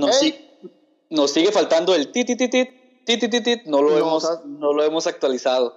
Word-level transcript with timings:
Nos, 0.00 0.20
nos 1.10 1.30
sigue 1.30 1.52
faltando 1.52 1.94
el 1.94 2.10
tit, 2.12 2.26
tit, 2.26 2.38
tit, 3.04 3.44
tit, 3.44 3.62
no 3.64 3.82
lo, 3.82 3.96
hemos, 3.96 4.26
no 4.46 4.72
lo 4.72 4.82
hemos 4.82 5.06
actualizado. 5.06 5.76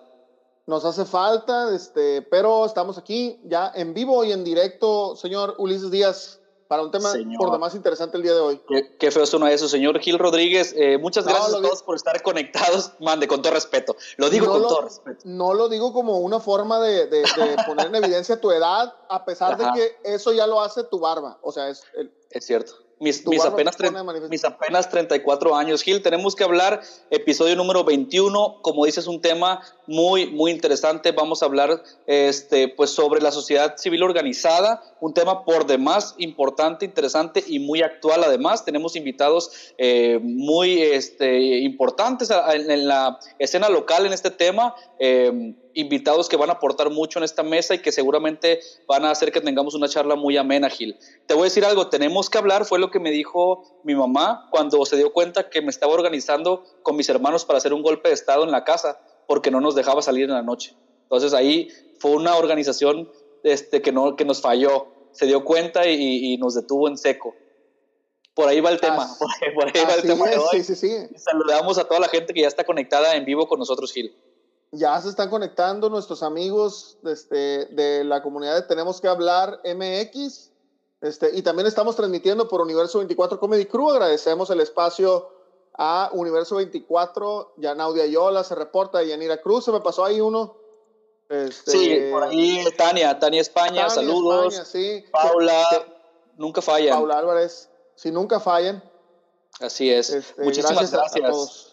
Nos 0.65 0.85
hace 0.85 1.05
falta, 1.05 1.75
este, 1.75 2.21
pero 2.21 2.65
estamos 2.65 2.97
aquí 2.97 3.39
ya 3.43 3.71
en 3.75 3.93
vivo 3.93 4.23
y 4.23 4.31
en 4.31 4.43
directo, 4.43 5.15
señor 5.15 5.55
Ulises 5.57 5.91
Díaz 5.91 6.39
para 6.73 6.81
un 6.81 6.89
tema 6.89 7.11
por 7.37 7.51
demás 7.51 7.75
interesante 7.75 8.17
el 8.17 8.23
día 8.23 8.33
de 8.33 8.39
hoy. 8.39 8.61
Qué, 8.97 9.11
feo 9.11 9.27
suena 9.27 9.51
eso, 9.51 9.67
señor 9.67 9.99
Gil 9.99 10.17
Rodríguez. 10.17 10.73
Eh, 10.75 10.97
muchas 10.97 11.25
gracias 11.25 11.53
a 11.53 11.61
todos 11.61 11.83
por 11.83 11.95
estar 11.95 12.19
conectados. 12.23 12.93
Mande, 12.99 13.27
con 13.27 13.43
todo 13.43 13.53
respeto. 13.53 13.95
Lo 14.17 14.31
digo 14.31 14.47
con 14.47 14.63
todo 14.63 14.81
respeto. 14.81 15.19
No 15.25 15.53
lo 15.53 15.69
digo 15.69 15.93
como 15.93 16.17
una 16.17 16.39
forma 16.39 16.79
de, 16.79 17.07
poner 17.67 17.87
en 17.87 17.95
evidencia 17.95 18.41
tu 18.41 18.51
edad, 18.51 18.91
a 19.07 19.23
pesar 19.23 19.55
de 19.55 19.65
que 19.75 19.97
eso 20.03 20.33
ya 20.33 20.47
lo 20.47 20.61
hace 20.61 20.83
tu 20.83 20.99
barba. 20.99 21.37
O 21.43 21.51
sea, 21.51 21.69
es... 21.69 21.83
es 22.31 22.43
cierto. 22.43 22.73
Mis, 22.99 23.25
mis, 23.27 23.43
apenas 23.43 23.75
mis, 24.29 24.45
apenas 24.45 24.89
34 24.89 25.55
años, 25.55 25.81
Gil. 25.81 26.01
Tenemos 26.01 26.35
que 26.35 26.43
hablar, 26.43 26.81
episodio 27.09 27.55
número 27.55 27.83
21. 27.83 28.59
Como 28.61 28.85
dices, 28.85 29.07
un 29.07 29.19
tema 29.19 29.61
muy, 29.87 30.27
muy 30.27 30.51
interesante. 30.51 31.11
Vamos 31.11 31.43
a 31.43 31.47
hablar 31.47 31.83
este, 32.07 32.69
pues, 32.69 32.91
sobre 32.91 33.21
la 33.21 33.31
sociedad 33.31 33.75
civil 33.77 34.03
organizada, 34.03 34.81
un 35.01 35.13
tema 35.13 35.43
por 35.43 35.65
demás 35.65 36.15
importante, 36.17 36.85
interesante 36.85 37.43
y 37.45 37.59
muy 37.59 37.81
actual. 37.81 38.23
Además, 38.23 38.63
tenemos 38.63 38.95
invitados 38.95 39.73
eh, 39.77 40.19
muy 40.21 40.81
este, 40.81 41.59
importantes 41.59 42.29
en, 42.31 42.87
la 42.87 43.19
escena 43.39 43.69
local 43.69 44.05
en 44.05 44.13
este 44.13 44.31
tema. 44.31 44.75
Eh, 44.99 45.55
invitados 45.73 46.29
que 46.29 46.37
van 46.37 46.49
a 46.49 46.53
aportar 46.53 46.89
mucho 46.89 47.19
en 47.19 47.25
esta 47.25 47.43
mesa 47.43 47.75
y 47.75 47.79
que 47.79 47.91
seguramente 47.91 48.59
van 48.87 49.05
a 49.05 49.11
hacer 49.11 49.31
que 49.31 49.41
tengamos 49.41 49.75
una 49.75 49.87
charla 49.87 50.15
muy 50.15 50.37
amena, 50.37 50.69
Gil. 50.69 50.97
Te 51.25 51.33
voy 51.33 51.41
a 51.41 51.43
decir 51.45 51.65
algo, 51.65 51.89
tenemos 51.89 52.29
que 52.29 52.37
hablar, 52.37 52.65
fue 52.65 52.79
lo 52.79 52.91
que 52.91 52.99
me 52.99 53.11
dijo 53.11 53.81
mi 53.83 53.95
mamá 53.95 54.47
cuando 54.51 54.85
se 54.85 54.97
dio 54.97 55.11
cuenta 55.11 55.49
que 55.49 55.61
me 55.61 55.69
estaba 55.69 55.93
organizando 55.93 56.63
con 56.83 56.95
mis 56.95 57.09
hermanos 57.09 57.45
para 57.45 57.57
hacer 57.57 57.73
un 57.73 57.81
golpe 57.81 58.09
de 58.09 58.15
Estado 58.15 58.43
en 58.43 58.51
la 58.51 58.63
casa 58.63 58.99
porque 59.27 59.51
no 59.51 59.61
nos 59.61 59.75
dejaba 59.75 60.01
salir 60.01 60.25
en 60.25 60.35
la 60.35 60.43
noche. 60.43 60.75
Entonces 61.03 61.33
ahí 61.33 61.69
fue 61.99 62.11
una 62.11 62.35
organización 62.35 63.09
este, 63.43 63.81
que, 63.81 63.91
no, 63.91 64.15
que 64.15 64.25
nos 64.25 64.41
falló, 64.41 64.87
se 65.11 65.25
dio 65.25 65.43
cuenta 65.43 65.87
y, 65.87 66.37
nos 66.37 66.55
detuvo 66.55 66.87
en 66.87 66.97
seco. 66.97 67.35
Por 68.33 68.47
ahí 68.47 68.61
va 68.61 68.71
el 68.71 68.79
tema, 68.79 69.07
por 69.55 69.67
ahí, 69.67 69.85
va 69.85 69.93
el 69.93 70.01
tema. 70.01 70.25
Sí, 70.51 70.63
sí, 70.63 70.75
sí. 70.75 70.89
Saludamos 71.17 71.77
a 71.77 71.83
toda 71.83 71.99
la 71.99 72.07
gente 72.07 72.33
que 72.33 72.41
ya 72.41 72.47
está 72.47 72.63
conectada 72.63 73.15
en 73.15 73.25
vivo 73.25 73.47
con 73.47 73.59
nosotros, 73.59 73.93
Gil 73.93 74.15
ya 74.73 74.99
se 74.99 75.09
están 75.09 75.29
conectando 75.29 75.87
nuestros 75.87 76.23
amigos 76.23 76.97
este, 77.05 77.65
de 77.67 78.03
la 78.03 78.23
comunidad 78.23 78.55
de 78.55 78.63
Tenemos 78.63 78.99
que 78.99 79.07
hablar 79.07 79.61
MX. 79.63 80.51
Este, 81.01 81.35
y 81.37 81.43
también 81.43 81.67
estamos 81.67 81.95
transmitiendo 81.95 82.47
por 82.47 82.59
Universo 82.59 82.97
24 82.97 83.39
Comedy 83.39 83.65
Crew. 83.65 83.91
Agradecemos 83.91 84.49
el 84.49 84.61
espacio 84.61 85.29
a 85.77 86.09
Universo 86.13 86.55
24. 86.55 87.53
Ya 87.57 87.75
Naudia 87.75 88.07
Yola 88.07 88.43
se 88.43 88.55
reporta. 88.55 89.03
Yanira 89.03 89.37
Cruz, 89.37 89.65
se 89.65 89.71
me 89.71 89.79
pasó 89.79 90.05
ahí 90.05 90.19
uno. 90.19 90.55
Este, 91.29 91.71
sí, 91.71 91.99
por 92.11 92.23
ahí 92.23 92.65
Tania, 92.75 93.17
Tania 93.19 93.41
España, 93.41 93.89
saludos. 93.89 94.55
sí. 94.65 95.05
Paula, 95.11 95.63
nunca 96.37 96.61
fallan. 96.61 96.95
Paula 96.95 97.19
Álvarez, 97.19 97.69
si 97.95 98.11
nunca 98.11 98.39
fallan. 98.39 98.83
Así 99.59 99.91
es. 99.91 100.09
Este, 100.09 100.43
Muchísimas 100.43 100.91
gracias. 100.91 100.91
Gracias 100.91 101.25
a 101.25 101.29
todos 101.29 101.72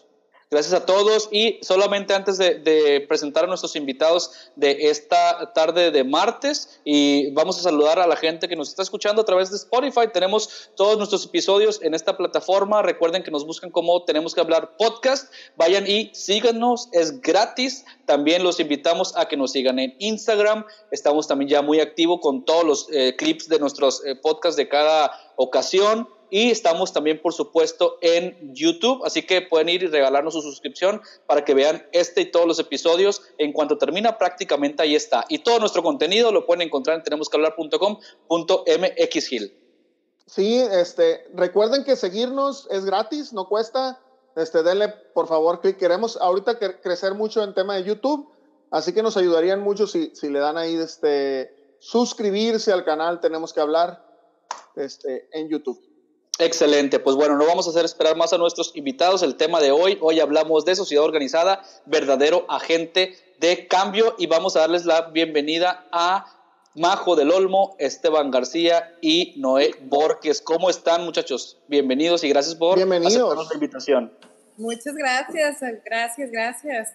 y 1.31 1.59
solamente 1.61 2.13
antes 2.13 2.37
de, 2.37 3.05
presentar 3.07 3.45
a 3.45 3.47
nuestros 3.47 3.77
invitados 3.77 4.51
de 4.57 4.89
esta 4.89 5.53
tarde 5.53 5.91
de 5.91 6.03
martes 6.03 6.81
y 6.83 7.31
vamos 7.31 7.57
a 7.57 7.61
saludar 7.61 7.99
a 7.99 8.05
la 8.05 8.17
gente 8.17 8.49
que 8.49 8.57
nos 8.57 8.67
está 8.67 8.81
escuchando 8.81 9.21
a 9.21 9.25
través 9.25 9.49
de 9.49 9.55
Spotify. 9.55 10.09
Tenemos 10.11 10.69
todos 10.75 10.97
nuestros 10.97 11.23
episodios 11.25 11.81
en 11.81 11.93
esta 11.93 12.17
plataforma. 12.17 12.81
Recuerden 12.81 13.23
que 13.23 13.31
nos 13.31 13.45
buscan 13.45 13.69
como 13.71 14.03
tenemos 14.03 14.35
que 14.35 14.41
hablar 14.41 14.75
podcast. 14.75 15.31
Vayan 15.55 15.87
y 15.87 16.09
síganos, 16.13 16.89
es 16.91 17.21
gratis. 17.21 17.85
También 18.05 18.43
los 18.43 18.59
invitamos 18.59 19.15
a 19.15 19.29
que 19.29 19.37
nos 19.37 19.53
sigan 19.53 19.79
en 19.79 19.95
Instagram. 19.99 20.65
Estamos 20.91 21.29
también 21.29 21.47
ya 21.47 21.61
muy 21.61 21.79
activos 21.79 22.19
con 22.21 22.43
todos 22.43 22.65
los 22.65 22.87
eh, 22.91 23.15
clips 23.17 23.47
de 23.47 23.57
nuestros 23.57 24.05
eh, 24.05 24.15
podcasts 24.15 24.57
de 24.57 24.67
cada 24.67 25.17
ocasión 25.37 26.09
y 26.33 26.49
estamos 26.49 26.93
también, 26.93 27.21
por 27.21 27.33
supuesto, 27.33 27.97
en 27.99 28.55
YouTube, 28.55 29.03
así 29.05 29.23
que 29.23 29.41
pueden 29.41 29.67
ir 29.67 29.83
y 29.83 29.87
regalarnos 29.87 30.33
su 30.33 30.41
suscripción 30.41 31.01
para 31.27 31.43
que 31.43 31.53
vean 31.53 31.85
este 31.91 32.21
y 32.21 32.31
todos 32.31 32.47
los 32.47 32.57
episodios. 32.57 33.21
En 33.37 33.51
cuanto 33.51 33.77
termina, 33.77 34.17
prácticamente 34.17 34.81
ahí 34.81 34.95
está. 34.95 35.25
Y 35.27 35.39
todo 35.39 35.59
nuestro 35.59 35.83
contenido 35.83 36.31
lo 36.31 36.45
pueden 36.45 36.61
encontrar 36.61 36.95
en 36.95 37.03
tenemosquehablar.com.mxgil. 37.03 39.57
Sí, 40.25 40.57
este, 40.57 41.25
recuerden 41.33 41.83
que 41.83 41.97
seguirnos 41.97 42.65
es 42.71 42.85
gratis, 42.85 43.33
no 43.33 43.49
cuesta. 43.49 43.99
Este, 44.37 44.63
denle 44.63 44.87
por 45.13 45.27
favor 45.27 45.59
clic. 45.59 45.75
Queremos 45.75 46.15
ahorita 46.15 46.57
crecer 46.79 47.13
mucho 47.13 47.43
en 47.43 47.53
tema 47.53 47.75
de 47.75 47.83
YouTube, 47.83 48.31
así 48.69 48.93
que 48.93 49.03
nos 49.03 49.17
ayudarían 49.17 49.59
mucho 49.59 49.85
si, 49.85 50.15
si 50.15 50.29
le 50.29 50.39
dan 50.39 50.57
ahí 50.57 50.75
este, 50.75 51.75
suscribirse 51.79 52.71
al 52.71 52.85
canal. 52.85 53.19
Tenemos 53.19 53.51
que 53.51 53.59
hablar 53.59 54.01
este, 54.77 55.27
en 55.33 55.49
YouTube. 55.49 55.90
Excelente, 56.39 56.99
pues 56.99 57.15
bueno, 57.15 57.37
no 57.37 57.45
vamos 57.45 57.67
a 57.67 57.69
hacer 57.69 57.85
esperar 57.85 58.15
más 58.15 58.33
a 58.33 58.37
nuestros 58.37 58.71
invitados. 58.75 59.21
El 59.21 59.35
tema 59.35 59.59
de 59.59 59.71
hoy, 59.71 59.97
hoy 60.01 60.19
hablamos 60.19 60.65
de 60.65 60.75
sociedad 60.75 61.03
organizada, 61.03 61.61
verdadero 61.85 62.45
agente 62.49 63.15
de 63.39 63.67
cambio 63.67 64.15
y 64.17 64.27
vamos 64.27 64.55
a 64.55 64.61
darles 64.61 64.85
la 64.85 65.09
bienvenida 65.09 65.85
a 65.91 66.25
Majo 66.73 67.15
del 67.15 67.31
Olmo, 67.31 67.75
Esteban 67.79 68.31
García 68.31 68.95
y 69.01 69.33
Noé 69.37 69.75
Borges. 69.81 70.41
¿Cómo 70.41 70.69
están 70.69 71.03
muchachos? 71.03 71.57
Bienvenidos 71.67 72.23
y 72.23 72.29
gracias 72.29 72.55
por 72.55 72.79
aceptarnos 72.79 73.49
la 73.49 73.53
invitación. 73.53 74.11
Muchas 74.57 74.95
gracias, 74.95 75.59
gracias, 75.83 76.31
gracias. 76.31 76.89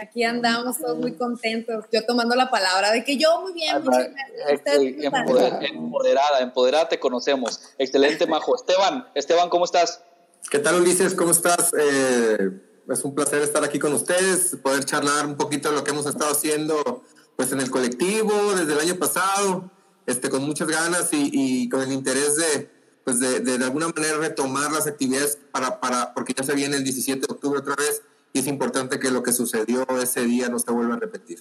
Aquí 0.00 0.24
andamos 0.24 0.78
todos 0.78 0.96
muy 0.96 1.12
contentos. 1.12 1.84
Yo 1.92 2.06
tomando 2.06 2.34
la 2.34 2.50
palabra 2.50 2.90
de 2.90 3.04
que 3.04 3.18
yo 3.18 3.42
muy 3.42 3.52
bien, 3.52 3.76
empoderada, 5.72 6.40
empoderada 6.40 6.88
te 6.88 6.98
conocemos. 6.98 7.60
Excelente, 7.76 8.26
Majo. 8.26 8.56
Esteban, 8.56 9.06
Esteban, 9.14 9.50
¿cómo 9.50 9.66
estás? 9.66 10.02
¿Qué 10.50 10.58
tal, 10.58 10.80
Ulises? 10.80 11.14
¿Cómo 11.14 11.32
estás? 11.32 11.72
Eh, 11.78 12.50
es 12.88 13.04
un 13.04 13.14
placer 13.14 13.42
estar 13.42 13.62
aquí 13.62 13.78
con 13.78 13.92
ustedes, 13.92 14.56
poder 14.62 14.86
charlar 14.86 15.26
un 15.26 15.36
poquito 15.36 15.68
de 15.68 15.76
lo 15.76 15.84
que 15.84 15.90
hemos 15.90 16.06
estado 16.06 16.32
haciendo 16.32 17.02
pues 17.36 17.52
en 17.52 17.60
el 17.60 17.70
colectivo 17.70 18.54
desde 18.54 18.72
el 18.72 18.80
año 18.80 18.96
pasado, 18.96 19.70
este, 20.06 20.30
con 20.30 20.42
muchas 20.44 20.68
ganas 20.68 21.08
y, 21.12 21.68
con 21.68 21.82
el 21.82 21.92
interés 21.92 22.36
de, 22.36 22.70
pues 23.04 23.20
de, 23.20 23.40
de, 23.40 23.58
de, 23.58 23.64
alguna 23.64 23.88
manera 23.88 24.16
retomar 24.16 24.72
las 24.72 24.86
actividades 24.86 25.38
para, 25.52 25.78
para, 25.78 26.14
porque 26.14 26.34
ya 26.34 26.42
se 26.42 26.54
viene 26.54 26.76
el 26.76 26.84
17 26.84 27.26
de 27.26 27.32
octubre 27.32 27.60
otra 27.60 27.76
vez 27.76 28.02
y 28.02 28.09
es 28.32 28.46
importante 28.46 29.00
que 29.00 29.10
lo 29.10 29.22
que 29.22 29.32
sucedió 29.32 29.84
ese 30.00 30.24
día 30.24 30.48
no 30.48 30.58
se 30.58 30.70
vuelva 30.70 30.94
a 30.94 30.98
repetir. 30.98 31.38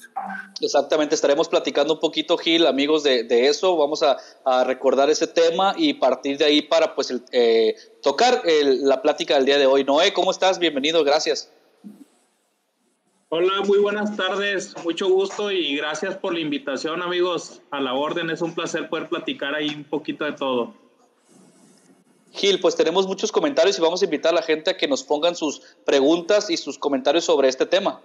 Exactamente, 0.59 1.15
estaremos 1.15 1.47
platicando 1.47 1.93
un 1.93 1.99
poquito, 1.99 2.37
Gil, 2.37 2.65
amigos, 2.65 3.03
de, 3.03 3.23
de 3.23 3.47
eso. 3.47 3.77
Vamos 3.77 4.01
a, 4.01 4.17
a, 4.43 4.63
recordar 4.63 5.09
ese 5.09 5.27
tema 5.27 5.73
y 5.77 5.93
partir 5.93 6.37
de 6.37 6.45
ahí 6.45 6.61
para 6.63 6.95
pues 6.95 7.13
eh, 7.31 7.75
tocar 8.01 8.41
la 8.63 9.01
plática 9.01 9.35
del 9.35 9.45
día 9.45 9.57
de 9.57 9.67
hoy. 9.67 9.83
Noé, 9.83 10.13
¿cómo 10.13 10.31
estás? 10.31 10.57
Bienvenido, 10.57 11.03
gracias. 11.03 11.51
Hola, 13.31 13.61
muy 13.67 13.77
buenas 13.77 14.17
tardes, 14.17 14.73
mucho 14.83 15.07
gusto 15.07 15.51
y 15.51 15.75
gracias 15.75 16.17
por 16.17 16.33
la 16.33 16.39
invitación, 16.39 17.03
amigos, 17.03 17.61
a 17.69 17.79
la 17.79 17.93
orden. 17.93 18.31
Es 18.31 18.41
un 18.41 18.55
placer 18.55 18.89
poder 18.89 19.07
platicar 19.07 19.53
ahí 19.53 19.69
un 19.69 19.83
poquito 19.83 20.25
de 20.25 20.31
todo. 20.31 20.73
Gil, 22.31 22.59
pues 22.61 22.75
tenemos 22.75 23.07
muchos 23.07 23.31
comentarios 23.31 23.77
y 23.77 23.81
vamos 23.81 24.01
a 24.01 24.05
invitar 24.05 24.31
a 24.31 24.35
la 24.35 24.41
gente 24.41 24.71
a 24.71 24.77
que 24.77 24.87
nos 24.87 25.03
pongan 25.03 25.35
sus 25.35 25.61
preguntas 25.85 26.49
y 26.49 26.57
sus 26.57 26.77
comentarios 26.77 27.25
sobre 27.25 27.47
este 27.49 27.65
tema. 27.65 28.01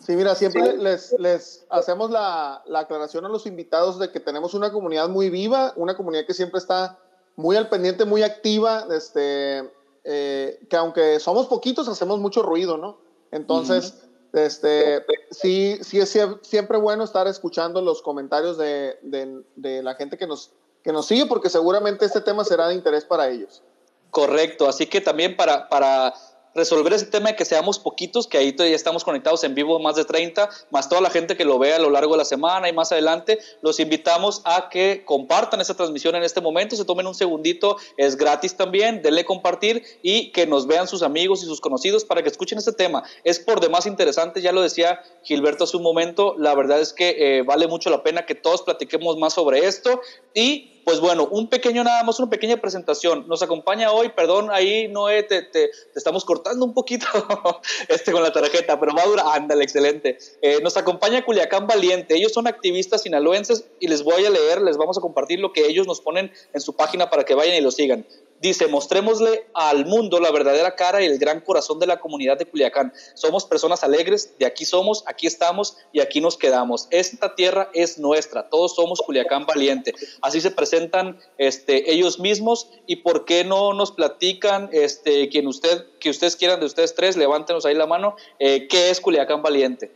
Sí, 0.00 0.16
mira, 0.16 0.34
siempre 0.34 0.76
Les, 0.78 1.14
les, 1.18 1.66
hacemos 1.68 2.10
la, 2.10 2.62
la, 2.66 2.80
aclaración 2.80 3.26
a 3.26 3.28
los 3.28 3.46
invitados 3.46 3.98
de 3.98 4.10
que 4.10 4.20
tenemos 4.20 4.54
una 4.54 4.72
comunidad 4.72 5.08
muy 5.08 5.28
viva, 5.28 5.74
una 5.76 5.96
comunidad 5.96 6.24
que 6.24 6.32
siempre 6.32 6.58
está 6.58 6.98
muy 7.36 7.56
al 7.56 7.68
pendiente, 7.68 8.06
muy 8.06 8.22
activa, 8.22 8.86
este, 8.90 9.70
eh, 10.04 10.60
que 10.70 10.76
aunque 10.76 11.20
somos 11.20 11.46
poquitos, 11.46 11.88
hacemos 11.88 12.18
mucho 12.20 12.42
ruido, 12.42 12.78
¿no? 12.78 12.98
Entonces, 13.30 14.02
este, 14.32 15.04
sí, 15.30 15.78
sí 15.82 16.00
es 16.00 16.18
siempre 16.42 16.78
bueno 16.78 17.04
estar 17.04 17.26
escuchando 17.26 17.82
los 17.82 18.00
comentarios 18.00 18.56
de, 18.56 18.98
de, 19.02 19.42
de 19.56 19.82
la 19.82 19.94
gente 19.94 20.16
que 20.16 20.26
nos 20.26 20.52
que 20.82 20.92
nos 20.92 21.06
sigue 21.06 21.26
porque 21.26 21.50
seguramente 21.50 22.04
este 22.04 22.20
tema 22.20 22.44
será 22.44 22.68
de 22.68 22.74
interés 22.74 23.04
para 23.04 23.28
ellos. 23.28 23.62
Correcto, 24.10 24.68
así 24.68 24.86
que 24.86 25.00
también 25.00 25.36
para, 25.36 25.68
para 25.68 26.14
resolver 26.54 26.92
ese 26.92 27.06
tema 27.06 27.30
de 27.30 27.36
que 27.36 27.44
seamos 27.44 27.78
poquitos, 27.78 28.26
que 28.26 28.38
ahí 28.38 28.52
todavía 28.52 28.76
estamos 28.76 29.04
conectados 29.04 29.44
en 29.44 29.54
vivo 29.54 29.78
más 29.78 29.96
de 29.96 30.04
30, 30.04 30.48
más 30.70 30.88
toda 30.88 31.00
la 31.00 31.10
gente 31.10 31.36
que 31.36 31.44
lo 31.44 31.58
vea 31.58 31.76
a 31.76 31.78
lo 31.78 31.90
largo 31.90 32.12
de 32.12 32.18
la 32.18 32.24
semana 32.24 32.68
y 32.68 32.72
más 32.72 32.92
adelante, 32.92 33.38
los 33.62 33.80
invitamos 33.80 34.42
a 34.44 34.68
que 34.68 35.02
compartan 35.04 35.60
esa 35.60 35.74
transmisión 35.74 36.14
en 36.14 36.22
este 36.22 36.40
momento, 36.40 36.76
se 36.76 36.84
tomen 36.84 37.06
un 37.06 37.14
segundito, 37.14 37.76
es 37.96 38.16
gratis 38.16 38.56
también, 38.56 39.02
denle 39.02 39.24
compartir 39.24 39.82
y 40.02 40.30
que 40.32 40.46
nos 40.46 40.66
vean 40.66 40.88
sus 40.88 41.02
amigos 41.02 41.42
y 41.42 41.46
sus 41.46 41.60
conocidos 41.60 42.04
para 42.04 42.22
que 42.22 42.28
escuchen 42.28 42.58
este 42.58 42.72
tema. 42.72 43.02
Es 43.24 43.38
por 43.38 43.60
demás 43.60 43.86
interesante, 43.86 44.40
ya 44.40 44.52
lo 44.52 44.62
decía 44.62 45.00
Gilberto 45.22 45.64
hace 45.64 45.76
un 45.76 45.82
momento, 45.82 46.34
la 46.38 46.54
verdad 46.54 46.80
es 46.80 46.92
que 46.92 47.16
eh, 47.38 47.42
vale 47.42 47.68
mucho 47.68 47.90
la 47.90 48.02
pena 48.02 48.26
que 48.26 48.34
todos 48.34 48.62
platiquemos 48.62 49.16
más 49.18 49.34
sobre 49.34 49.66
esto 49.66 50.00
y 50.34 50.77
Pues 50.88 51.00
bueno, 51.00 51.28
un 51.30 51.48
pequeño 51.48 51.84
nada 51.84 52.02
más, 52.02 52.18
una 52.18 52.30
pequeña 52.30 52.56
presentación. 52.56 53.28
Nos 53.28 53.42
acompaña 53.42 53.92
hoy, 53.92 54.08
perdón, 54.08 54.48
ahí 54.50 54.88
Noé, 54.88 55.22
te, 55.22 55.42
te, 55.42 55.68
estamos 55.94 56.24
cortando 56.24 56.64
un 56.64 56.72
poquito 56.72 57.06
este 57.90 58.10
con 58.10 58.22
la 58.22 58.32
tarjeta, 58.32 58.80
pero 58.80 58.94
va 58.94 59.02
a 59.02 59.06
durar, 59.06 59.26
ándale, 59.34 59.64
excelente. 59.64 60.16
Eh, 60.40 60.60
nos 60.62 60.78
acompaña 60.78 61.26
Culiacán 61.26 61.66
Valiente. 61.66 62.14
Ellos 62.14 62.32
son 62.32 62.46
activistas 62.46 63.02
sinaloenses 63.02 63.66
y 63.80 63.88
les 63.88 64.02
voy 64.02 64.24
a 64.24 64.30
leer, 64.30 64.62
les 64.62 64.78
vamos 64.78 64.96
a 64.96 65.02
compartir 65.02 65.40
lo 65.40 65.52
que 65.52 65.66
ellos 65.66 65.86
nos 65.86 66.00
ponen 66.00 66.32
en 66.54 66.60
su 66.62 66.74
página 66.74 67.10
para 67.10 67.24
que 67.24 67.34
vayan 67.34 67.56
y 67.56 67.60
lo 67.60 67.70
sigan. 67.70 68.06
Dice, 68.40 68.68
mostrémosle 68.68 69.46
al 69.54 69.86
mundo 69.86 70.20
la 70.20 70.30
verdadera 70.30 70.76
cara 70.76 71.02
y 71.02 71.06
el 71.06 71.18
gran 71.18 71.40
corazón 71.40 71.78
de 71.80 71.86
la 71.86 71.98
comunidad 71.98 72.38
de 72.38 72.46
Culiacán. 72.46 72.92
Somos 73.14 73.44
personas 73.44 73.82
alegres, 73.82 74.34
de 74.38 74.46
aquí 74.46 74.64
somos, 74.64 75.02
aquí 75.06 75.26
estamos 75.26 75.76
y 75.92 76.00
aquí 76.00 76.20
nos 76.20 76.36
quedamos. 76.36 76.86
Esta 76.90 77.34
tierra 77.34 77.70
es 77.74 77.98
nuestra, 77.98 78.48
todos 78.48 78.74
somos 78.74 79.00
Culiacán 79.00 79.44
valiente. 79.44 79.92
Así 80.22 80.40
se 80.40 80.50
presentan 80.50 81.18
este, 81.36 81.92
ellos 81.92 82.20
mismos 82.20 82.70
y 82.86 82.96
por 82.96 83.24
qué 83.24 83.44
no 83.44 83.72
nos 83.74 83.92
platican, 83.92 84.68
este, 84.72 85.28
quien 85.28 85.46
usted, 85.46 85.86
que 85.98 86.10
ustedes 86.10 86.36
quieran 86.36 86.60
de 86.60 86.66
ustedes 86.66 86.94
tres, 86.94 87.16
levántenos 87.16 87.66
ahí 87.66 87.74
la 87.74 87.86
mano, 87.86 88.16
eh, 88.38 88.68
¿qué 88.68 88.90
es 88.90 89.00
Culiacán 89.00 89.42
valiente? 89.42 89.90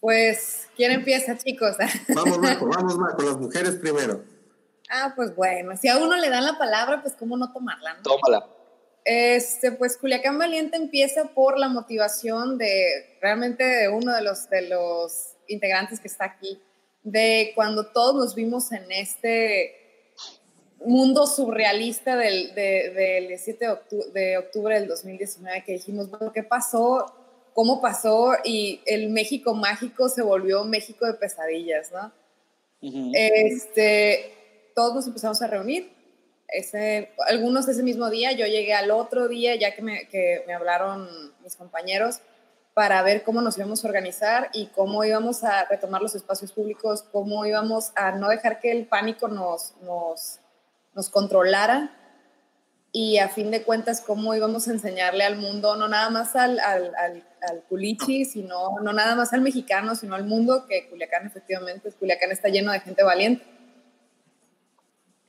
Pues, 0.00 0.68
¿quién 0.76 0.90
empieza, 0.90 1.38
chicos? 1.38 1.76
Vamos, 2.08 2.38
Marco, 2.40 2.66
vamos, 2.66 2.98
Marco, 2.98 3.22
las 3.22 3.38
mujeres 3.38 3.76
primero. 3.76 4.31
Ah, 4.94 5.14
pues 5.16 5.34
bueno, 5.34 5.74
si 5.78 5.88
a 5.88 5.96
uno 5.96 6.16
le 6.18 6.28
dan 6.28 6.44
la 6.44 6.58
palabra, 6.58 7.00
pues 7.00 7.14
cómo 7.14 7.38
no 7.38 7.50
tomarla. 7.50 7.94
¿no? 7.94 8.02
Tómala. 8.02 8.46
Este, 9.06 9.72
pues 9.72 9.96
Culiacán 9.96 10.38
Valiente 10.38 10.76
empieza 10.76 11.24
por 11.34 11.58
la 11.58 11.68
motivación 11.68 12.58
de 12.58 13.16
realmente 13.22 13.64
de 13.64 13.88
uno 13.88 14.14
de 14.14 14.20
los, 14.20 14.50
de 14.50 14.68
los 14.68 15.32
integrantes 15.48 15.98
que 15.98 16.08
está 16.08 16.26
aquí, 16.26 16.60
de 17.02 17.52
cuando 17.54 17.86
todos 17.86 18.14
nos 18.14 18.34
vimos 18.34 18.70
en 18.70 18.92
este 18.92 20.12
mundo 20.84 21.26
surrealista 21.26 22.14
del, 22.16 22.54
del 22.54 23.28
17 23.28 23.64
de 23.64 23.70
octubre, 23.70 24.10
de 24.12 24.36
octubre 24.36 24.78
del 24.78 24.88
2019, 24.88 25.64
que 25.64 25.72
dijimos, 25.72 26.10
bueno, 26.10 26.34
¿qué 26.34 26.42
pasó? 26.42 27.14
¿Cómo 27.54 27.80
pasó? 27.80 28.34
Y 28.44 28.82
el 28.84 29.08
México 29.08 29.54
mágico 29.54 30.10
se 30.10 30.20
volvió 30.20 30.64
México 30.64 31.06
de 31.06 31.14
pesadillas, 31.14 31.90
¿no? 31.92 32.12
Este, 33.14 34.41
todos 34.74 34.94
nos 34.94 35.06
empezamos 35.06 35.42
a 35.42 35.46
reunir. 35.46 35.92
Ese, 36.48 37.14
algunos 37.28 37.66
ese 37.66 37.82
mismo 37.82 38.10
día, 38.10 38.32
yo 38.32 38.46
llegué 38.46 38.74
al 38.74 38.90
otro 38.90 39.28
día 39.28 39.54
ya 39.56 39.74
que 39.74 39.80
me, 39.80 40.08
que 40.08 40.44
me 40.46 40.52
hablaron 40.52 41.08
mis 41.42 41.56
compañeros 41.56 42.20
para 42.74 43.02
ver 43.02 43.22
cómo 43.22 43.40
nos 43.40 43.56
íbamos 43.58 43.84
a 43.84 43.88
organizar 43.88 44.50
y 44.52 44.66
cómo 44.66 45.04
íbamos 45.04 45.44
a 45.44 45.64
retomar 45.64 46.02
los 46.02 46.14
espacios 46.14 46.52
públicos, 46.52 47.04
cómo 47.10 47.44
íbamos 47.44 47.92
a 47.94 48.12
no 48.12 48.28
dejar 48.28 48.60
que 48.60 48.70
el 48.70 48.86
pánico 48.86 49.28
nos, 49.28 49.74
nos, 49.82 50.40
nos 50.94 51.08
controlara 51.10 51.90
y 52.92 53.18
a 53.18 53.28
fin 53.28 53.50
de 53.50 53.62
cuentas 53.62 54.02
cómo 54.02 54.34
íbamos 54.34 54.68
a 54.68 54.72
enseñarle 54.72 55.24
al 55.24 55.36
mundo, 55.36 55.76
no 55.76 55.88
nada 55.88 56.10
más 56.10 56.36
al, 56.36 56.60
al, 56.60 56.94
al, 56.94 57.24
culichi, 57.68 58.26
sino 58.26 58.78
no 58.80 58.92
nada 58.92 59.14
más 59.16 59.32
al 59.32 59.40
mexicano, 59.40 59.94
sino 59.94 60.14
al 60.14 60.24
mundo, 60.24 60.66
que 60.66 60.88
Culiacán 60.90 61.26
efectivamente, 61.26 61.90
Culiacán 61.92 62.30
está 62.30 62.48
lleno 62.48 62.70
de 62.70 62.80
gente 62.80 63.02
valiente. 63.02 63.44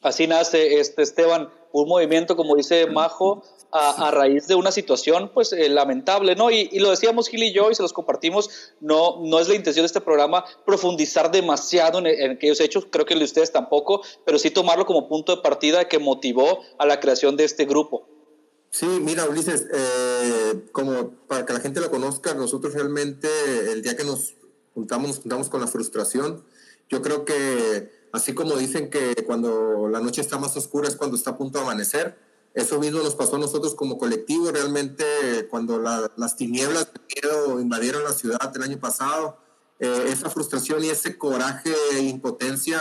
Así 0.03 0.27
nace 0.27 0.79
este 0.79 1.01
Esteban, 1.01 1.50
un 1.71 1.88
movimiento, 1.88 2.35
como 2.35 2.55
dice 2.55 2.85
Majo, 2.88 3.44
a, 3.73 4.11
raíz 4.11 4.47
de 4.47 4.53
una 4.53 4.71
situación 4.71 5.31
pues 5.33 5.51
eh, 5.51 5.67
lamentable, 5.67 6.35
¿no? 6.35 6.51
Y, 6.51 6.69
lo 6.77 6.91
decíamos 6.91 7.27
Gil 7.27 7.41
y 7.41 7.53
yo 7.53 7.71
y 7.71 7.75
se 7.75 7.81
los 7.81 7.91
compartimos, 7.91 8.71
no, 8.79 9.19
no 9.23 9.39
es 9.39 9.47
la 9.47 9.55
intención 9.55 9.83
de 9.83 9.88
este 9.88 10.01
programa 10.01 10.45
profundizar 10.65 11.31
demasiado 11.31 12.00
en, 12.00 12.31
aquellos 12.31 12.59
hechos, 12.59 12.85
creo 12.91 13.05
que 13.05 13.13
el 13.13 13.19
de 13.19 13.25
ustedes 13.25 13.51
tampoco, 13.51 14.03
pero 14.25 14.38
sí 14.38 14.51
tomarlo 14.51 14.85
como 14.85 15.09
punto 15.09 15.35
de 15.35 15.41
partida 15.41 15.88
que 15.88 15.97
motivó 15.97 16.59
a 16.77 16.85
la 16.85 16.99
creación 16.99 17.35
de 17.35 17.45
este 17.45 17.65
grupo. 17.65 18.07
Sí, 18.69 18.85
mira, 18.85 19.27
Ulises, 19.27 19.65
eh, 19.73 20.65
como 20.71 21.11
para 21.27 21.45
que 21.45 21.53
la 21.53 21.59
gente 21.59 21.79
lo 21.79 21.89
conozca, 21.89 22.33
nosotros 22.35 22.73
realmente 22.73 23.27
el 23.71 23.81
día 23.81 23.95
que 23.95 24.03
nos 24.03 24.35
juntamos, 24.75 25.07
nos 25.07 25.19
juntamos 25.19 25.49
con 25.49 25.61
la 25.61 25.67
frustración, 25.67 26.44
yo 26.89 27.01
creo 27.01 27.25
que 27.25 28.02
Así 28.13 28.33
como 28.36 28.56
dicen 28.56 28.92
que 28.92 29.15
cuando 29.25 29.89
la 29.89 30.00
noche 30.00 30.21
está 30.21 30.38
más 30.38 30.56
oscura 30.56 30.88
es 30.88 30.95
cuando 30.95 31.18
está 31.18 31.31
a 31.31 31.38
punto 31.38 31.57
de 31.57 31.65
amanecer. 31.65 32.15
Eso 32.54 32.80
mismo 32.80 33.01
nos 33.01 33.15
pasó 33.15 33.38
a 33.38 33.39
nosotros 33.39 33.74
como 33.74 33.98
colectivo. 33.98 34.51
Realmente 34.51 35.04
cuando 35.50 35.80
las 35.80 36.36
tinieblas 36.36 36.89
de 36.94 37.01
miedo 37.21 37.60
invadieron 37.60 38.04
la 38.04 38.12
ciudad 38.12 38.56
el 38.56 38.62
año 38.62 38.80
pasado, 38.80 39.39
eh, 39.80 40.06
esa 40.10 40.30
frustración 40.30 40.83
y 40.83 40.89
ese 40.89 41.18
coraje 41.18 41.74
e 41.94 42.01
impotencia 42.01 42.80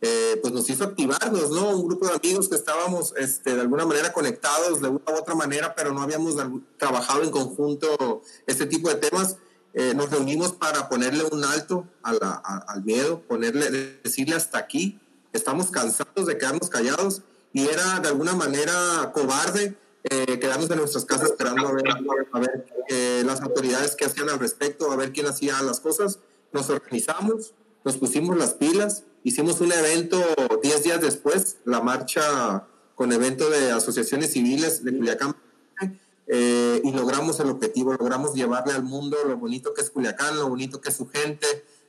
eh, 0.00 0.38
pues 0.40 0.54
nos 0.54 0.68
hizo 0.70 0.84
activarnos, 0.84 1.50
¿no? 1.50 1.76
Un 1.76 1.86
grupo 1.86 2.06
de 2.06 2.14
amigos 2.14 2.48
que 2.48 2.56
estábamos 2.56 3.12
este, 3.18 3.54
de 3.54 3.60
alguna 3.60 3.84
manera 3.84 4.14
conectados 4.14 4.80
de 4.80 4.88
una 4.88 5.12
u 5.12 5.14
otra 5.14 5.34
manera, 5.34 5.74
pero 5.74 5.92
no 5.92 6.00
habíamos 6.00 6.36
trabajado 6.78 7.22
en 7.22 7.30
conjunto 7.30 8.22
este 8.46 8.64
tipo 8.64 8.88
de 8.88 8.94
temas 8.94 9.36
eh, 9.74 9.92
nos 9.94 10.10
reunimos 10.10 10.52
para 10.52 10.88
ponerle 10.88 11.24
un 11.24 11.44
alto 11.44 11.86
al 12.02 12.84
miedo, 12.84 13.22
ponerle, 13.22 13.70
decirle 14.04 14.36
hasta 14.36 14.58
aquí, 14.58 15.00
estamos 15.32 15.70
cansados 15.70 16.26
de 16.26 16.38
quedarnos 16.38 16.70
callados 16.70 17.22
y 17.52 17.66
era 17.66 17.98
de 17.98 18.08
alguna 18.08 18.34
manera 18.34 19.10
cobarde 19.12 19.76
eh, 20.04 20.38
quedarnos 20.38 20.70
en 20.70 20.76
nuestras 20.76 21.04
casas 21.04 21.30
esperando 21.30 21.66
a 21.66 21.72
ver, 21.72 21.84
a 22.32 22.38
ver 22.38 22.66
eh, 22.88 23.22
las 23.26 23.40
autoridades 23.40 23.96
que 23.96 24.04
hacían 24.04 24.28
al 24.28 24.38
respecto, 24.38 24.92
a 24.92 24.96
ver 24.96 25.12
quién 25.12 25.26
hacía 25.26 25.60
las 25.62 25.80
cosas. 25.80 26.18
Nos 26.52 26.70
organizamos, 26.70 27.54
nos 27.84 27.96
pusimos 27.96 28.36
las 28.36 28.52
pilas, 28.52 29.04
hicimos 29.24 29.60
un 29.60 29.72
evento 29.72 30.22
10 30.62 30.82
días 30.84 31.00
después, 31.00 31.56
la 31.64 31.80
marcha 31.80 32.66
con 32.94 33.12
evento 33.12 33.50
de 33.50 33.72
asociaciones 33.72 34.32
civiles 34.32 34.84
de 34.84 34.96
Culiacán 34.96 35.34
eh, 36.26 36.80
y 36.82 36.92
logramos 36.92 37.38
el 37.40 37.50
objetivo, 37.50 37.92
logramos 37.92 38.34
llevarle 38.34 38.72
al 38.72 38.82
mundo 38.82 39.16
lo 39.26 39.36
bonito 39.36 39.74
que 39.74 39.82
es 39.82 39.90
Culiacán, 39.90 40.36
lo 40.36 40.48
bonito 40.48 40.80
que 40.80 40.88
es 40.88 40.96
su 40.96 41.08
gente, 41.08 41.46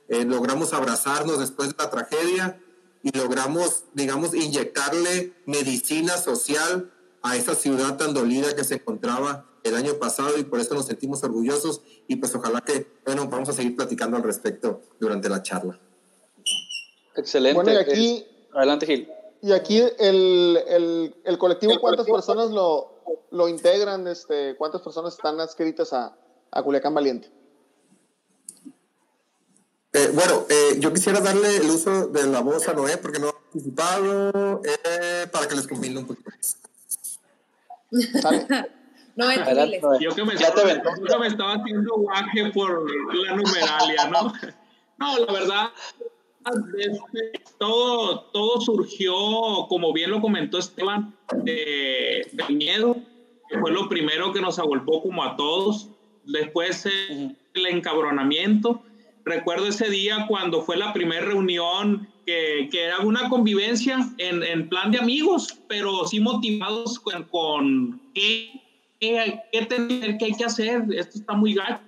eh, 0.08 0.24
logramos 0.24 0.72
abrazarnos 0.72 1.38
después 1.38 1.70
de 1.70 1.76
la 1.78 1.90
tragedia 1.90 2.60
y 3.02 3.16
logramos, 3.16 3.84
digamos, 3.94 4.34
inyectarle 4.34 5.32
medicina 5.46 6.16
social 6.18 6.92
a 7.22 7.36
esa 7.36 7.54
ciudad 7.54 7.96
tan 7.96 8.14
dolida 8.14 8.54
que 8.54 8.64
se 8.64 8.74
encontraba 8.74 9.46
el 9.64 9.74
año 9.74 9.94
pasado 9.94 10.38
y 10.38 10.44
por 10.44 10.60
eso 10.60 10.74
nos 10.74 10.86
sentimos 10.86 11.24
orgullosos 11.24 11.80
y 12.06 12.16
pues 12.16 12.34
ojalá 12.34 12.60
que, 12.60 12.86
bueno, 13.04 13.26
vamos 13.28 13.48
a 13.48 13.52
seguir 13.52 13.74
platicando 13.74 14.16
al 14.16 14.22
respecto 14.22 14.82
durante 15.00 15.28
la 15.28 15.42
charla. 15.42 15.78
Excelente. 17.16 17.54
Bueno, 17.54 17.72
y 17.72 17.76
aquí... 17.76 18.26
Adelante, 18.54 18.86
Gil. 18.86 19.08
Y 19.42 19.52
aquí 19.52 19.82
el, 19.98 20.58
el, 20.68 21.14
el 21.24 21.38
colectivo, 21.38 21.74
¿cuántas 21.80 22.06
personas 22.06 22.50
lo, 22.50 22.95
lo 23.30 23.48
integran? 23.48 24.06
Este, 24.06 24.56
¿Cuántas 24.56 24.82
personas 24.82 25.14
están 25.14 25.40
adscritas 25.40 25.92
a, 25.92 26.16
a 26.50 26.62
Culiacán 26.62 26.94
Valiente? 26.94 27.30
Eh, 29.96 30.10
bueno, 30.12 30.44
eh, 30.50 30.76
yo 30.78 30.92
quisiera 30.92 31.20
darle 31.20 31.56
el 31.56 31.70
uso 31.70 32.08
de 32.08 32.26
la 32.26 32.40
voz 32.40 32.68
a 32.68 32.74
Noé 32.74 32.98
porque 32.98 33.18
no 33.18 33.30
ha 33.30 33.32
participado 33.32 34.60
eh, 34.62 35.26
para 35.32 35.48
que 35.48 35.54
les 35.54 35.66
combine 35.66 35.98
un 35.98 36.06
poquito 36.06 36.30
más. 36.30 36.58
no, 39.16 39.32
yo 39.98 40.14
que 40.14 40.24
me, 40.24 40.34
estaba, 40.34 40.62
yo 41.08 41.18
me 41.18 41.28
estaba 41.28 41.54
haciendo 41.54 41.94
guaje 41.96 42.50
por 42.52 42.90
la 43.14 43.36
numeralia, 43.36 44.08
¿no? 44.08 44.32
No, 44.98 45.18
la 45.18 45.30
verdad, 45.30 45.66
todo, 47.58 48.20
todo 48.32 48.60
surgió, 48.60 49.14
como 49.68 49.92
bien 49.92 50.10
lo 50.10 50.20
comentó 50.20 50.58
Esteban, 50.58 51.14
de, 51.44 52.26
miedo, 52.48 52.96
que 53.48 53.58
fue 53.58 53.72
lo 53.72 53.88
primero 53.88 54.32
que 54.32 54.40
nos 54.40 54.58
agolpó 54.58 55.02
como 55.02 55.24
a 55.24 55.36
todos. 55.36 55.88
Después 56.24 56.86
el 56.86 57.66
encabronamiento. 57.66 58.82
Recuerdo 59.24 59.66
ese 59.68 59.88
día 59.90 60.26
cuando 60.28 60.62
fue 60.62 60.76
la 60.76 60.92
primera 60.92 61.24
reunión 61.24 62.08
que, 62.26 62.68
que, 62.70 62.84
era 62.84 63.00
una 63.00 63.28
convivencia 63.28 63.98
en, 64.18 64.42
en, 64.42 64.68
plan 64.68 64.90
de 64.90 64.98
amigos, 64.98 65.58
pero 65.68 66.06
sí 66.06 66.20
motivados 66.20 66.98
con, 66.98 67.24
con 67.24 68.00
qué, 68.14 68.50
qué, 69.00 69.40
qué, 69.52 69.66
tener, 69.66 70.18
qué 70.18 70.26
hay 70.26 70.34
que 70.34 70.44
hacer. 70.44 70.84
Esto 70.92 71.18
está 71.18 71.34
muy 71.34 71.54
gacho. 71.54 71.80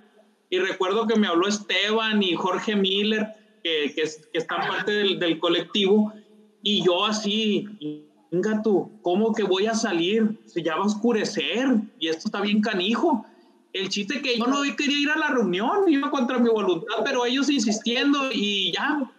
Y 0.49 0.59
recuerdo 0.59 1.07
que 1.07 1.17
me 1.17 1.27
habló 1.27 1.47
Esteban 1.47 2.23
y 2.23 2.35
Jorge 2.35 2.75
Miller 2.75 3.27
que, 3.63 3.93
que, 3.95 4.03
que 4.03 4.37
están 4.37 4.67
parte 4.67 4.91
del, 4.91 5.19
del, 5.19 5.39
colectivo, 5.39 6.13
y 6.61 6.83
yo 6.83 7.05
así, 7.05 8.07
venga 8.31 8.61
tú, 8.61 8.91
¿cómo 9.01 9.33
que 9.33 9.43
voy 9.43 9.67
a 9.67 9.73
salir? 9.73 10.39
Se 10.45 10.61
ya 10.61 10.75
va 10.75 10.83
a 10.83 10.87
oscurecer, 10.87 11.67
y 11.99 12.07
esto 12.07 12.27
está 12.27 12.41
bien 12.41 12.61
canijo. 12.61 13.25
El 13.71 13.89
chiste 13.89 14.21
que 14.21 14.37
yo 14.37 14.45
no 14.47 14.61
quería 14.75 14.97
ir 14.97 15.09
a 15.11 15.17
la 15.17 15.29
reunión, 15.29 15.87
iba 15.87 16.09
contra 16.09 16.39
mi 16.39 16.49
voluntad, 16.49 16.97
pero 17.03 17.25
ellos 17.25 17.49
insistiendo, 17.49 18.31
y 18.31 18.71
ya 18.73 19.09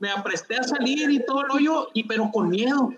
me 0.00 0.10
apresté 0.10 0.56
a 0.56 0.62
salir 0.62 1.10
y 1.10 1.24
todo 1.24 1.44
el 1.44 1.50
hoyo, 1.50 1.88
y 1.94 2.04
pero 2.04 2.30
con 2.30 2.50
miedo. 2.50 2.92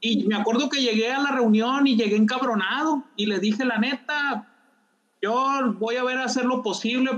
Y 0.00 0.24
me 0.26 0.36
acuerdo 0.36 0.68
que 0.68 0.80
llegué 0.80 1.10
a 1.10 1.20
la 1.20 1.32
reunión 1.32 1.86
y 1.86 1.96
llegué 1.96 2.16
encabronado, 2.16 3.04
y 3.16 3.26
le 3.26 3.38
dije, 3.38 3.64
la 3.64 3.78
neta, 3.78 4.48
yo 5.20 5.74
voy 5.78 5.96
a 5.96 6.04
ver 6.04 6.18
hacer 6.18 6.44
lo 6.44 6.62
posible 6.62 7.10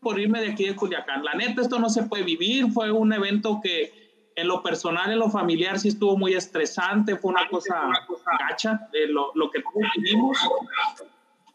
por 0.00 0.18
irme 0.18 0.40
de 0.40 0.52
aquí 0.52 0.66
de 0.66 0.76
Culiacán. 0.76 1.24
La 1.24 1.34
neta, 1.34 1.62
esto 1.62 1.78
no 1.78 1.88
se 1.88 2.04
puede 2.04 2.24
vivir. 2.24 2.70
Fue 2.72 2.90
un 2.90 3.12
evento 3.12 3.60
que 3.62 4.32
en 4.36 4.46
lo 4.46 4.62
personal, 4.62 5.10
en 5.10 5.18
lo 5.18 5.30
familiar, 5.30 5.78
sí 5.80 5.88
estuvo 5.88 6.16
muy 6.16 6.34
estresante, 6.34 7.16
fue 7.16 7.32
una 7.32 7.48
cosa, 7.48 7.86
una 7.86 8.06
cosa 8.06 8.30
gacha 8.48 8.88
de 8.92 9.08
lo, 9.08 9.32
lo 9.34 9.50
que 9.50 9.60
vivimos. 9.96 10.38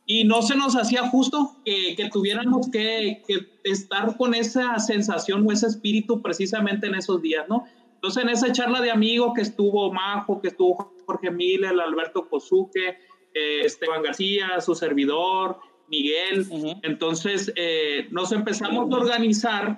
Y 0.05 0.25
no 0.25 0.41
se 0.41 0.57
nos 0.57 0.75
hacía 0.75 1.07
justo 1.07 1.55
que, 1.63 1.95
que 1.95 2.09
tuviéramos 2.09 2.69
que, 2.69 3.23
que, 3.25 3.47
estar 3.63 4.17
con 4.17 4.35
esa 4.35 4.77
sensación 4.79 5.47
o 5.47 5.51
ese 5.53 5.67
espíritu 5.67 6.21
precisamente 6.21 6.87
en 6.87 6.95
esos 6.95 7.21
días, 7.21 7.45
¿no? 7.47 7.63
Entonces, 7.95 8.21
en 8.21 8.29
esa 8.29 8.51
charla 8.51 8.81
de 8.81 8.91
amigos 8.91 9.31
que 9.33 9.43
estuvo 9.43 9.93
Majo, 9.93 10.41
que 10.41 10.49
estuvo 10.49 10.93
Jorge 11.05 11.31
Miller, 11.31 11.71
Alberto 11.79 12.27
Kosuke, 12.27 12.97
eh, 13.33 13.61
Esteban 13.63 14.03
García, 14.03 14.59
su 14.59 14.75
servidor, 14.75 15.57
Miguel, 15.93 16.47
entonces 16.81 17.53
eh, 17.55 18.07
nos 18.09 18.31
empezamos 18.31 18.91
a 18.91 18.97
organizar 18.97 19.77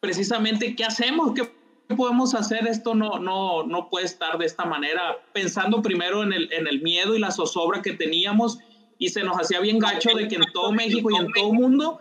precisamente 0.00 0.74
qué 0.74 0.84
hacemos, 0.84 1.32
qué 1.32 1.48
podemos 1.94 2.34
hacer, 2.34 2.66
esto 2.66 2.96
no, 2.96 3.20
no, 3.20 3.62
no 3.62 3.88
puede 3.88 4.06
estar 4.06 4.36
de 4.36 4.46
esta 4.46 4.64
manera, 4.64 5.16
pensando 5.32 5.80
primero 5.80 6.24
en 6.24 6.32
el, 6.32 6.52
en 6.52 6.66
el 6.66 6.82
miedo 6.82 7.14
y 7.14 7.20
la 7.20 7.30
zozobra 7.30 7.82
que 7.82 7.92
teníamos 7.92 8.58
y 8.98 9.10
se 9.10 9.22
nos 9.22 9.36
hacía 9.36 9.60
bien 9.60 9.78
gacho 9.78 10.10
de 10.16 10.26
que 10.26 10.34
en 10.34 10.52
todo 10.52 10.72
México 10.72 11.08
y 11.12 11.16
en 11.16 11.32
todo 11.32 11.52
mundo 11.52 12.00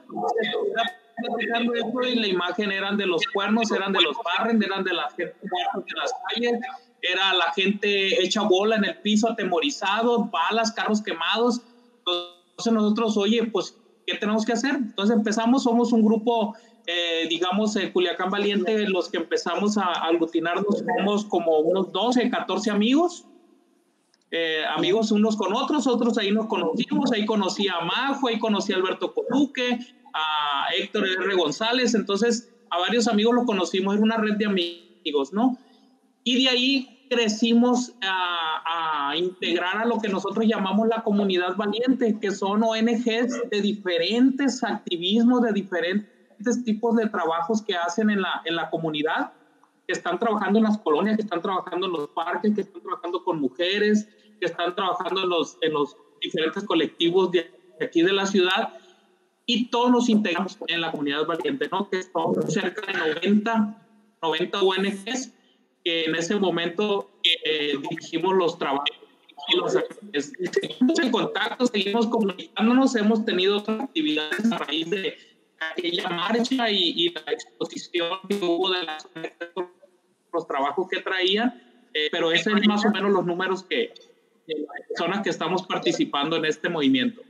y 2.09 2.15
la 2.15 2.27
imagen 2.27 2.71
eran 2.71 2.97
de 2.97 3.05
los 3.05 3.21
cuernos, 3.27 3.71
eran 3.71 3.93
de 3.93 4.01
los 4.01 4.17
barren, 4.23 4.61
eran 4.63 4.83
de 4.83 4.93
la 4.93 5.09
gente 5.09 5.35
de 5.41 5.95
las 5.95 6.11
calles, 6.27 6.59
era 7.01 7.33
la 7.33 7.53
gente 7.53 8.23
hecha 8.23 8.41
bola 8.41 8.77
en 8.77 8.85
el 8.85 8.97
piso, 8.97 9.29
atemorizado, 9.29 10.25
balas, 10.25 10.71
carros 10.71 11.03
quemados. 11.03 11.61
Entonces 11.99 12.36
nosotros, 12.71 13.17
oye, 13.17 13.49
pues, 13.51 13.77
¿qué 14.05 14.17
tenemos 14.17 14.45
que 14.45 14.53
hacer? 14.53 14.75
Entonces 14.75 15.15
empezamos, 15.15 15.63
somos 15.63 15.93
un 15.93 16.03
grupo, 16.03 16.55
eh, 16.85 17.27
digamos, 17.29 17.75
eh, 17.75 17.91
Culiacán 17.91 18.29
Valiente, 18.29 18.87
los 18.87 19.09
que 19.09 19.17
empezamos 19.17 19.77
a, 19.77 19.85
a 19.85 20.07
aglutinarnos, 20.07 20.83
somos 20.97 21.25
como 21.25 21.59
unos 21.59 21.91
12, 21.91 22.29
14 22.29 22.71
amigos 22.71 23.27
eh, 24.29 24.65
amigos 24.65 25.11
unos 25.11 25.37
con 25.37 25.53
otros, 25.53 25.87
otros 25.87 26.17
ahí 26.17 26.31
nos 26.31 26.47
conocimos, 26.47 27.11
ahí 27.13 27.25
conocí 27.25 27.67
a 27.69 27.79
Majo, 27.79 28.27
ahí 28.27 28.37
conocí 28.37 28.73
a 28.73 28.75
Alberto 28.75 29.13
Coluque, 29.13 29.79
a 30.13 30.67
Héctor 30.77 31.07
R. 31.07 31.35
González, 31.35 31.95
entonces 31.95 32.49
a 32.69 32.77
varios 32.79 33.07
amigos 33.07 33.33
los 33.35 33.45
conocimos, 33.45 33.93
era 33.93 34.03
una 34.03 34.17
red 34.17 34.35
de 34.35 34.45
amigos, 34.45 35.31
¿no? 35.31 35.57
Y 36.25 36.43
de 36.43 36.49
ahí 36.49 36.96
crecimos 37.09 37.93
a, 38.01 39.09
a, 39.09 39.17
integrar 39.17 39.77
a 39.77 39.85
lo 39.85 39.99
que 39.99 40.09
nosotros 40.09 40.45
llamamos 40.45 40.87
la 40.87 41.03
comunidad 41.03 41.55
valiente, 41.55 42.17
que 42.19 42.31
son 42.31 42.63
ONGs 42.63 43.49
de 43.49 43.61
diferentes 43.61 44.63
activismos, 44.63 45.41
de 45.41 45.53
diferentes 45.53 46.63
tipos 46.63 46.95
de 46.95 47.07
trabajos 47.09 47.61
que 47.61 47.75
hacen 47.75 48.09
en 48.09 48.21
la, 48.21 48.41
en 48.45 48.55
la 48.55 48.69
comunidad, 48.69 49.33
que 49.87 49.93
están 49.93 50.19
trabajando 50.19 50.59
en 50.59 50.65
las 50.65 50.77
colonias, 50.77 51.15
que 51.15 51.23
están 51.23 51.41
trabajando 51.41 51.87
en 51.87 51.93
los 51.93 52.09
parques, 52.09 52.53
que 52.53 52.61
están 52.61 52.81
trabajando 52.81 53.23
con 53.23 53.39
mujeres, 53.39 54.07
que 54.39 54.45
están 54.45 54.75
trabajando 54.75 55.23
en 55.23 55.29
los, 55.29 55.57
en 55.61 55.73
los 55.73 55.95
diferentes 56.21 56.63
colectivos 56.65 57.31
de 57.31 57.49
aquí 57.81 58.01
de 58.01 58.13
la 58.13 58.25
ciudad 58.25 58.73
y 59.45 59.69
todos 59.69 59.89
nos 59.89 60.09
integramos 60.09 60.57
en 60.67 60.81
la 60.81 60.91
comunidad 60.91 61.25
valiente, 61.25 61.69
¿no? 61.71 61.89
Que 61.89 62.03
son 62.03 62.51
cerca 62.51 62.85
de 62.91 63.15
90, 63.15 63.81
90 64.21 64.61
ONGs 64.61 65.33
que 65.87 66.03
en 66.03 66.15
ese 66.15 66.35
momento 66.35 67.09
eh, 67.23 67.77
dirigimos 67.89 68.35
los 68.35 68.59
trabajos 68.59 68.89
y 69.47 69.55
los 69.55 69.71
seguimos 69.71 70.99
en 70.99 71.11
contacto, 71.11 71.65
seguimos 71.65 72.07
comunicándonos, 72.07 72.93
hemos 72.97 73.23
tenido 73.23 73.63
actividades 73.65 74.51
a 74.51 74.57
raíz 74.57 74.89
de 74.89 75.17
aquella 75.71 76.09
marcha 76.09 76.69
y, 76.69 76.93
y 76.93 77.13
la 77.13 77.31
exposición 77.31 78.19
que 78.27 78.35
hubo 78.35 78.69
de 78.69 78.83
las, 78.83 79.07
los 80.33 80.45
trabajos 80.45 80.89
que 80.89 80.99
traían, 80.99 81.57
eh, 81.93 82.09
pero 82.11 82.33
ese 82.33 82.51
es 82.51 82.67
más 82.67 82.83
o 82.83 82.91
menos 82.91 83.09
los 83.13 83.25
números 83.25 83.63
que, 83.63 83.93
personas 84.89 85.21
que 85.21 85.29
estamos 85.29 85.65
participando 85.65 86.35
en 86.35 86.43
este 86.43 86.67
movimiento. 86.67 87.21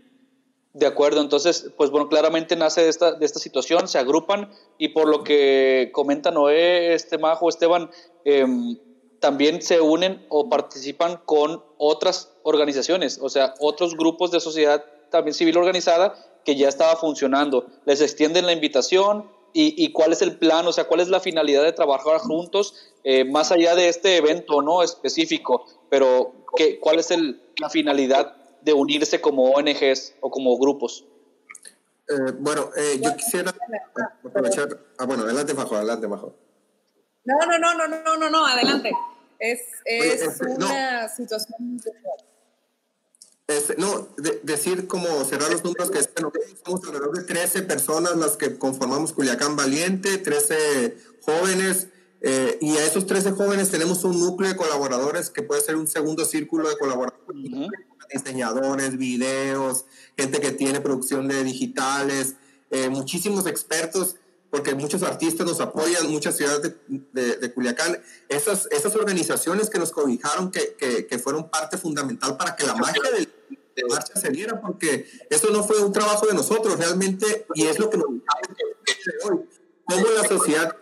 De 0.78 0.86
acuerdo, 0.86 1.22
entonces, 1.22 1.72
pues 1.76 1.90
bueno, 1.90 2.08
claramente 2.08 2.56
nace 2.56 2.84
de 2.84 2.90
esta, 2.90 3.14
de 3.14 3.26
esta 3.26 3.40
situación, 3.40 3.88
se 3.88 3.98
agrupan 3.98 4.52
y 4.78 4.90
por 4.90 5.08
lo 5.08 5.24
que 5.24 5.90
comenta 5.92 6.30
Noé, 6.30 6.94
este 6.94 7.18
Majo, 7.18 7.50
Esteban, 7.50 7.90
em, 8.26 8.78
también 9.20 9.64
se 9.64 9.82
unen 9.82 10.24
o 10.30 10.50
participan 10.50 11.20
con 11.26 11.64
otras 11.80 12.32
organizaciones, 12.44 13.18
o 13.20 13.28
sea, 13.28 13.56
otros 13.60 13.98
grupos 13.98 14.30
de 14.30 14.40
sociedad 14.40 14.86
también 15.10 15.34
civil 15.34 15.58
organizada 15.58 16.14
que 16.46 16.56
ya 16.56 16.70
estaba 16.70 16.96
funcionando. 16.96 17.66
Les 17.86 18.00
extienden 18.00 18.46
la 18.46 18.54
invitación 18.54 19.32
y, 19.54 19.92
cuál 19.94 20.12
es 20.12 20.22
el 20.22 20.38
plan, 20.38 20.68
o 20.68 20.72
sea, 20.72 20.84
cuál 20.84 21.00
es 21.00 21.08
la 21.08 21.20
finalidad 21.20 21.64
de 21.64 21.74
trabajar 21.74 22.20
juntos 22.20 22.76
eh, 23.04 23.24
más 23.26 23.52
allá 23.52 23.74
de 23.74 23.90
este 23.90 24.18
evento 24.18 24.62
no 24.62 24.84
específico, 24.84 25.66
pero 25.90 26.34
¿qué, 26.56 26.80
¿cuál 26.80 27.00
es 27.00 27.10
el, 27.10 27.42
la 27.60 27.72
finalidad 27.72 28.37
de 28.62 28.74
unirse 28.74 29.22
como 29.22 29.52
ONGs 29.52 30.16
o 30.22 30.30
como 30.32 30.58
grupos? 30.58 31.06
Eh, 32.10 32.32
bueno, 32.40 32.70
eh, 32.76 33.00
yo 33.02 33.16
quisiera 33.16 33.54
aprovechar. 34.24 34.80
Ah, 34.98 35.06
bueno, 35.06 35.24
adelante, 35.24 35.54
Majo, 35.54 35.76
adelante, 35.76 36.08
Majo. 36.08 36.36
No, 37.26 37.36
no, 37.46 37.58
no, 37.60 37.74
no, 37.76 37.88
no, 37.88 38.18
no, 38.18 38.30
no, 38.30 38.46
adelante. 38.46 38.92
Es, 39.40 39.60
es 39.84 40.22
este, 40.22 40.46
una 40.48 41.10
situación. 41.10 41.82
Este, 43.48 43.76
no, 43.78 44.10
decir 44.44 44.88
como 44.88 45.08
cerrar 45.24 45.52
los 45.52 45.64
números 45.64 45.92
que 45.92 46.00
somos 46.66 46.84
alrededor 46.86 47.18
de 47.18 47.24
13 47.24 47.62
personas 47.64 48.16
las 48.18 48.36
que 48.36 48.58
conformamos 48.58 49.14
Culiacán 49.14 49.56
Valiente, 49.56 50.18
13 50.18 50.98
jóvenes 51.22 51.88
eh, 52.22 52.58
y 52.62 52.78
a 52.78 52.86
esos 52.86 53.06
13 53.06 53.32
jóvenes 53.32 53.70
tenemos 53.70 54.04
un 54.04 54.20
núcleo 54.20 54.50
de 54.50 54.58
colaboradores 54.58 55.30
que 55.30 55.44
puede 55.44 55.62
ser 55.62 55.76
un 55.76 55.88
segundo 55.88 56.26
círculo 56.26 56.68
de 56.70 56.78
colaboradores, 56.78 57.70
diseñadores, 58.12 58.98
videos, 58.98 59.86
gente 60.18 60.40
que 60.40 60.52
tiene 60.52 60.82
producción 60.82 61.28
de 61.28 61.44
digitales, 61.44 62.36
eh, 62.72 62.90
muchísimos 62.90 63.46
expertos, 63.46 64.16
porque 64.50 64.74
muchos 64.74 65.04
artistas 65.04 65.46
nos 65.46 65.60
apoyan, 65.62 66.10
muchas 66.10 66.38
ciudades 66.38 66.74
de, 66.88 67.36
de, 67.36 67.54
Culiacán, 67.54 68.02
esas, 68.30 68.68
esas 68.72 68.96
organizaciones 68.96 69.70
que 69.70 69.78
nos 69.78 69.92
cobijaron, 69.92 70.52
que, 70.52 70.76
que, 70.78 71.06
que, 71.06 71.20
fueron 71.20 71.50
parte 71.50 71.78
fundamental 71.78 72.38
para 72.38 72.56
que 72.56 72.66
la 72.66 72.74
magia 72.76 73.12
de, 73.12 73.28
de 73.76 73.84
marcha 73.90 74.20
se 74.20 74.30
diera, 74.30 74.60
porque 74.60 75.06
eso 75.30 75.52
no 75.52 75.64
fue 75.64 75.84
un 75.84 75.92
trabajo 75.92 76.26
de 76.26 76.34
nosotros 76.34 76.80
realmente, 76.80 77.46
y 77.54 77.66
es 77.66 77.78
lo 77.78 77.90
que 77.90 77.98
nos 77.98 78.08
hoy 79.24 79.48
cómo 79.88 80.06
la 80.10 80.27
sociedad 80.27 80.75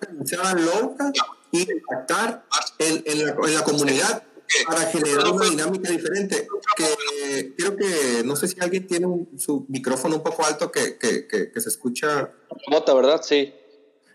loca 0.57 1.11
y 1.51 1.71
impactar 1.71 2.45
en, 2.79 3.03
en, 3.05 3.25
la, 3.25 3.31
en, 3.31 3.53
la, 3.53 3.63
comunidad 3.63 4.23
para 4.67 4.81
generar 4.87 5.27
una 5.31 5.49
dinámica 5.49 5.89
diferente. 5.91 6.47
Que 6.75 7.53
creo 7.55 7.75
que, 7.77 8.23
no 8.25 8.35
sé 8.35 8.47
si 8.47 8.59
alguien 8.59 8.87
tiene 8.87 9.07
su 9.37 9.65
micrófono 9.69 10.17
un 10.17 10.23
poco 10.23 10.45
alto 10.45 10.71
que, 10.71 10.97
que, 10.97 11.27
que, 11.27 11.61
se 11.61 11.69
escucha. 11.69 12.31
Bota, 12.69 12.93
¿verdad? 12.93 13.21
Sí. 13.23 13.53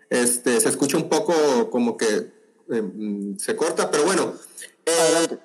Este, 0.09 0.61
se 0.61 0.69
escucha 0.69 0.97
un 0.97 1.09
poco 1.09 1.71
como 1.71 1.97
que 1.97 2.33
eh, 2.71 2.83
se 3.39 3.57
corta, 3.57 3.91
pero 3.91 4.05
bueno. 4.05 4.35
Eh, 4.87 5.39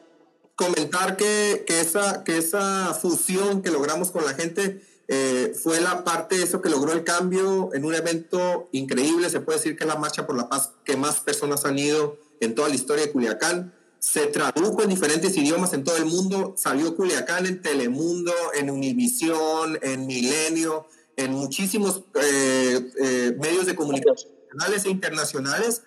comentar 0.55 1.17
que, 1.17 1.65
que, 1.67 1.81
esa, 1.81 2.23
que 2.23 2.37
esa 2.37 2.93
fusión 2.93 3.61
que 3.61 3.71
logramos 3.71 4.11
con 4.11 4.23
la 4.23 4.33
gente 4.33 4.81
eh, 5.07 5.53
fue 5.61 5.79
la 5.81 6.03
parte 6.03 6.37
de 6.37 6.43
eso 6.43 6.61
que 6.61 6.69
logró 6.69 6.91
el 6.93 7.03
cambio 7.03 7.69
en 7.73 7.85
un 7.85 7.93
evento 7.93 8.69
increíble. 8.71 9.29
Se 9.29 9.39
puede 9.39 9.59
decir 9.59 9.77
que 9.77 9.83
es 9.83 9.87
la 9.87 9.97
marcha 9.97 10.25
por 10.25 10.35
la 10.35 10.49
paz 10.49 10.71
que 10.83 10.97
más 10.97 11.19
personas 11.19 11.65
han 11.65 11.77
ido 11.77 12.17
en 12.39 12.55
toda 12.55 12.69
la 12.69 12.75
historia 12.75 13.05
de 13.05 13.11
Culiacán. 13.11 13.73
Se 13.99 14.27
tradujo 14.27 14.83
en 14.83 14.89
diferentes 14.89 15.35
idiomas 15.37 15.73
en 15.73 15.83
todo 15.83 15.97
el 15.97 16.05
mundo. 16.05 16.55
Salió 16.57 16.95
Culiacán 16.95 17.45
en 17.45 17.61
Telemundo, 17.61 18.33
en 18.53 18.69
Univisión, 18.69 19.77
en 19.81 20.07
Milenio, 20.07 20.87
en 21.17 21.31
muchísimos 21.33 22.03
eh, 22.15 22.91
eh, 23.01 23.37
medios 23.39 23.65
de 23.65 23.75
comunicación 23.75 24.31
nacionales 24.53 24.85
e 24.85 24.89
internacionales, 24.89 25.83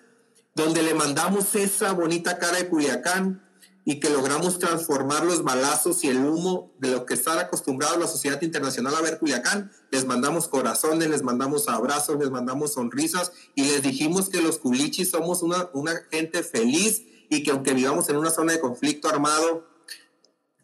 donde 0.55 0.83
le 0.83 0.93
mandamos 0.93 1.55
esa 1.55 1.91
bonita 1.93 2.37
cara 2.37 2.57
de 2.57 2.67
Culiacán 2.67 3.48
y 3.85 3.99
que 3.99 4.09
logramos 4.09 4.59
transformar 4.59 5.25
los 5.25 5.43
balazos 5.43 6.03
y 6.03 6.09
el 6.09 6.17
humo 6.17 6.71
de 6.79 6.91
lo 6.91 7.05
que 7.05 7.13
está 7.13 7.39
acostumbrado 7.39 7.97
la 7.97 8.07
sociedad 8.07 8.41
internacional 8.41 8.93
a 8.95 9.01
ver 9.01 9.19
Culiacán. 9.19 9.71
Les 9.91 10.05
mandamos 10.05 10.47
corazones, 10.47 11.09
les 11.09 11.23
mandamos 11.23 11.67
abrazos, 11.67 12.19
les 12.19 12.29
mandamos 12.29 12.73
sonrisas 12.73 13.31
y 13.55 13.63
les 13.63 13.81
dijimos 13.81 14.29
que 14.29 14.41
los 14.41 14.59
culichis 14.59 15.09
somos 15.09 15.41
una, 15.41 15.69
una 15.73 15.95
gente 16.11 16.43
feliz 16.43 17.03
y 17.29 17.43
que 17.43 17.51
aunque 17.51 17.73
vivamos 17.73 18.09
en 18.09 18.17
una 18.17 18.31
zona 18.31 18.53
de 18.53 18.59
conflicto 18.59 19.07
armado, 19.07 19.65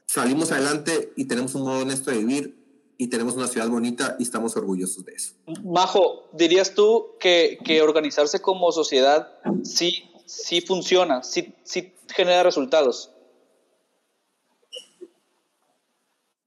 salimos 0.06 0.52
adelante 0.52 1.14
y 1.16 1.26
tenemos 1.26 1.56
un 1.56 1.64
modo 1.64 1.80
honesto 1.80 2.12
de 2.12 2.18
vivir 2.18 2.66
y 2.98 3.08
tenemos 3.08 3.36
una 3.36 3.48
ciudad 3.48 3.68
bonita 3.68 4.16
y 4.20 4.24
estamos 4.24 4.56
orgullosos 4.56 5.04
de 5.06 5.14
eso. 5.14 5.34
Majo, 5.64 6.30
¿dirías 6.34 6.74
tú 6.74 7.16
que, 7.20 7.58
que 7.66 7.82
organizarse 7.82 8.40
como 8.40 8.72
sociedad 8.72 9.30
sí, 9.64 10.10
sí 10.26 10.62
funciona, 10.62 11.24
sí, 11.24 11.54
sí 11.64 11.95
genera 12.14 12.44
resultados? 12.44 13.12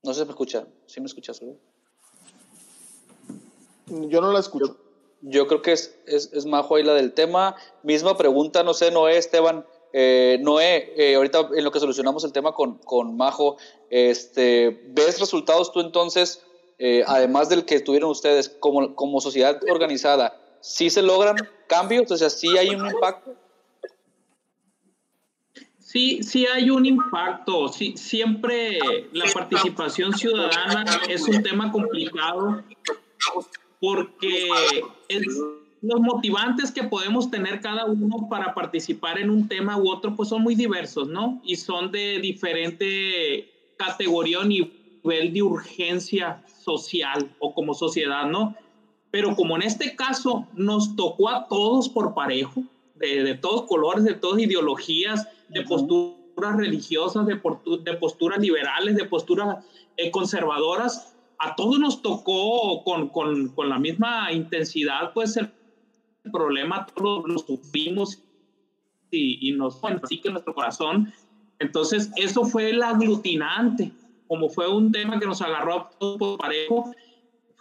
No 0.02 0.14
se 0.14 0.24
me 0.24 0.30
escucha. 0.30 0.66
¿Sí 0.86 1.00
me 1.00 1.06
escuchas? 1.06 1.40
Yo 3.86 4.20
no 4.20 4.32
la 4.32 4.40
escucho. 4.40 4.76
yo 5.20 5.46
creo 5.46 5.62
que 5.62 5.72
es, 5.72 5.98
es, 6.06 6.32
es 6.32 6.46
majo 6.46 6.76
ahí 6.76 6.82
la 6.82 6.94
del 6.94 7.12
tema. 7.12 7.56
Misma 7.82 8.16
pregunta, 8.16 8.62
no 8.62 8.74
sé, 8.74 8.90
Noé, 8.90 9.16
Esteban. 9.16 9.66
Eh, 9.92 10.38
Noé, 10.42 10.92
eh, 10.96 11.14
ahorita 11.14 11.50
en 11.54 11.64
lo 11.64 11.70
que 11.70 11.80
solucionamos 11.80 12.22
el 12.24 12.32
tema 12.32 12.52
con, 12.52 12.78
con 12.78 13.16
Majo, 13.16 13.56
este, 13.90 14.82
¿ves 14.88 15.18
resultados 15.18 15.72
tú 15.72 15.80
entonces, 15.80 16.42
eh, 16.78 17.02
además 17.06 17.48
del 17.48 17.64
que 17.64 17.80
tuvieron 17.80 18.10
ustedes 18.10 18.50
como, 18.50 18.94
como 18.94 19.20
sociedad 19.20 19.58
organizada, 19.70 20.38
sí 20.60 20.90
se 20.90 21.02
logran 21.02 21.36
cambios? 21.66 22.10
O 22.10 22.16
sea, 22.16 22.28
sí 22.28 22.58
hay 22.58 22.70
un 22.74 22.86
impacto. 22.86 23.34
Sí, 25.88 26.22
sí 26.22 26.44
hay 26.44 26.68
un 26.68 26.84
impacto. 26.84 27.68
Sí, 27.68 27.94
siempre 27.96 28.78
la 29.12 29.24
participación 29.32 30.12
ciudadana 30.12 30.84
es 31.08 31.26
un 31.26 31.42
tema 31.42 31.72
complicado 31.72 32.62
porque 33.80 34.50
los 35.80 36.00
motivantes 36.00 36.72
que 36.72 36.82
podemos 36.82 37.30
tener 37.30 37.62
cada 37.62 37.86
uno 37.86 38.28
para 38.28 38.52
participar 38.52 39.18
en 39.18 39.30
un 39.30 39.48
tema 39.48 39.78
u 39.78 39.88
otro, 39.88 40.14
pues 40.14 40.28
son 40.28 40.42
muy 40.42 40.54
diversos, 40.54 41.08
¿no? 41.08 41.40
Y 41.42 41.56
son 41.56 41.90
de 41.90 42.20
diferente 42.20 43.50
categoría 43.78 44.40
o 44.40 44.44
nivel 44.44 45.32
de 45.32 45.40
urgencia 45.40 46.44
social 46.62 47.34
o 47.38 47.54
como 47.54 47.72
sociedad, 47.72 48.26
¿no? 48.26 48.54
Pero 49.10 49.34
como 49.34 49.56
en 49.56 49.62
este 49.62 49.96
caso 49.96 50.46
nos 50.52 50.96
tocó 50.96 51.30
a 51.30 51.48
todos 51.48 51.88
por 51.88 52.12
parejo, 52.12 52.62
de, 52.96 53.34
todos 53.36 53.62
colores, 53.62 54.04
de 54.04 54.12
todas 54.12 54.38
ideologías, 54.42 55.26
de 55.48 55.62
posturas 55.62 56.56
religiosas, 56.56 57.26
de, 57.26 57.40
de 57.82 57.94
posturas 57.94 58.38
liberales, 58.38 58.96
de 58.96 59.04
posturas 59.04 59.64
eh, 59.96 60.10
conservadoras, 60.10 61.14
a 61.38 61.54
todos 61.54 61.78
nos 61.78 62.02
tocó 62.02 62.82
con, 62.84 63.08
con, 63.08 63.48
con, 63.48 63.68
la 63.68 63.78
misma 63.78 64.32
intensidad, 64.32 65.12
pues 65.12 65.36
el 65.36 65.50
problema 66.32 66.86
todos 66.86 67.24
lo 67.26 67.38
sufrimos 67.38 68.22
y, 69.10 69.48
y 69.48 69.52
nos 69.52 69.82
así 69.84 70.20
que 70.20 70.30
nuestro 70.30 70.54
corazón. 70.54 71.12
Entonces, 71.60 72.10
eso 72.16 72.44
fue 72.44 72.70
el 72.70 72.82
aglutinante, 72.82 73.92
como 74.26 74.48
fue 74.48 74.68
un 74.68 74.92
tema 74.92 75.18
que 75.18 75.26
nos 75.26 75.40
agarró 75.42 75.74
a 75.74 75.90
todos 75.98 76.18
por 76.18 76.38
parejo, 76.38 76.92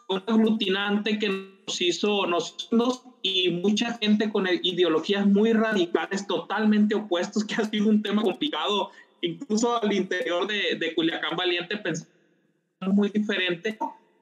fue 0.08 0.18
un 0.18 0.24
aglutinante 0.28 1.18
que 1.18 1.30
nos 1.30 1.82
hizo 1.82 2.26
nosotros 2.28 3.04
y 3.28 3.50
mucha 3.50 3.94
gente 3.98 4.30
con 4.30 4.48
ideologías 4.64 5.26
muy 5.26 5.54
radicales, 5.54 6.26
totalmente 6.28 6.96
opuestos, 6.96 7.44
que 7.44 7.56
ha 7.56 7.66
sido 7.66 7.90
un 7.90 8.02
tema 8.02 8.22
complicado, 8.22 8.92
incluso 9.22 9.82
al 9.82 9.92
interior 9.92 10.48
de, 10.48 10.78
de 10.80 10.96
Culiacán 10.96 11.36
Valiente 11.36 11.78
pensamos 11.78 12.08
muy 12.80 13.10
diferente, 13.10 13.78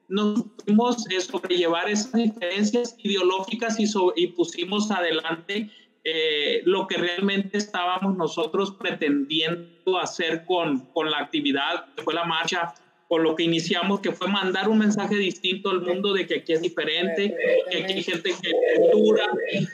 nos 0.08 0.42
pudimos 0.42 1.04
sobrellevar 1.20 1.88
esas 1.88 2.12
diferencias 2.12 2.96
ideológicas 2.98 3.78
y, 3.78 3.86
y 4.16 4.26
pusimos 4.28 4.90
adelante 4.90 5.70
eh, 6.04 6.62
lo 6.64 6.86
que 6.86 6.96
realmente 6.96 7.58
estábamos 7.58 8.16
nosotros 8.16 8.70
pretendiendo 8.70 9.98
hacer 9.98 10.44
con, 10.44 10.86
con 10.92 11.10
la 11.10 11.18
actividad, 11.18 11.92
que 11.96 12.02
fue 12.04 12.14
la 12.14 12.24
marcha, 12.24 12.74
con 13.08 13.22
lo 13.22 13.36
que 13.36 13.44
iniciamos, 13.44 14.00
que 14.00 14.12
fue 14.12 14.28
mandar 14.28 14.68
un 14.68 14.78
mensaje 14.78 15.16
distinto 15.16 15.70
al 15.70 15.80
mundo 15.80 16.12
de 16.12 16.26
que 16.26 16.36
aquí 16.36 16.52
es 16.52 16.60
diferente, 16.60 17.34
que 17.70 17.82
aquí 17.82 17.92
hay 17.92 18.02
gente 18.02 18.34
que 18.42 18.52
cultura, 18.80 19.28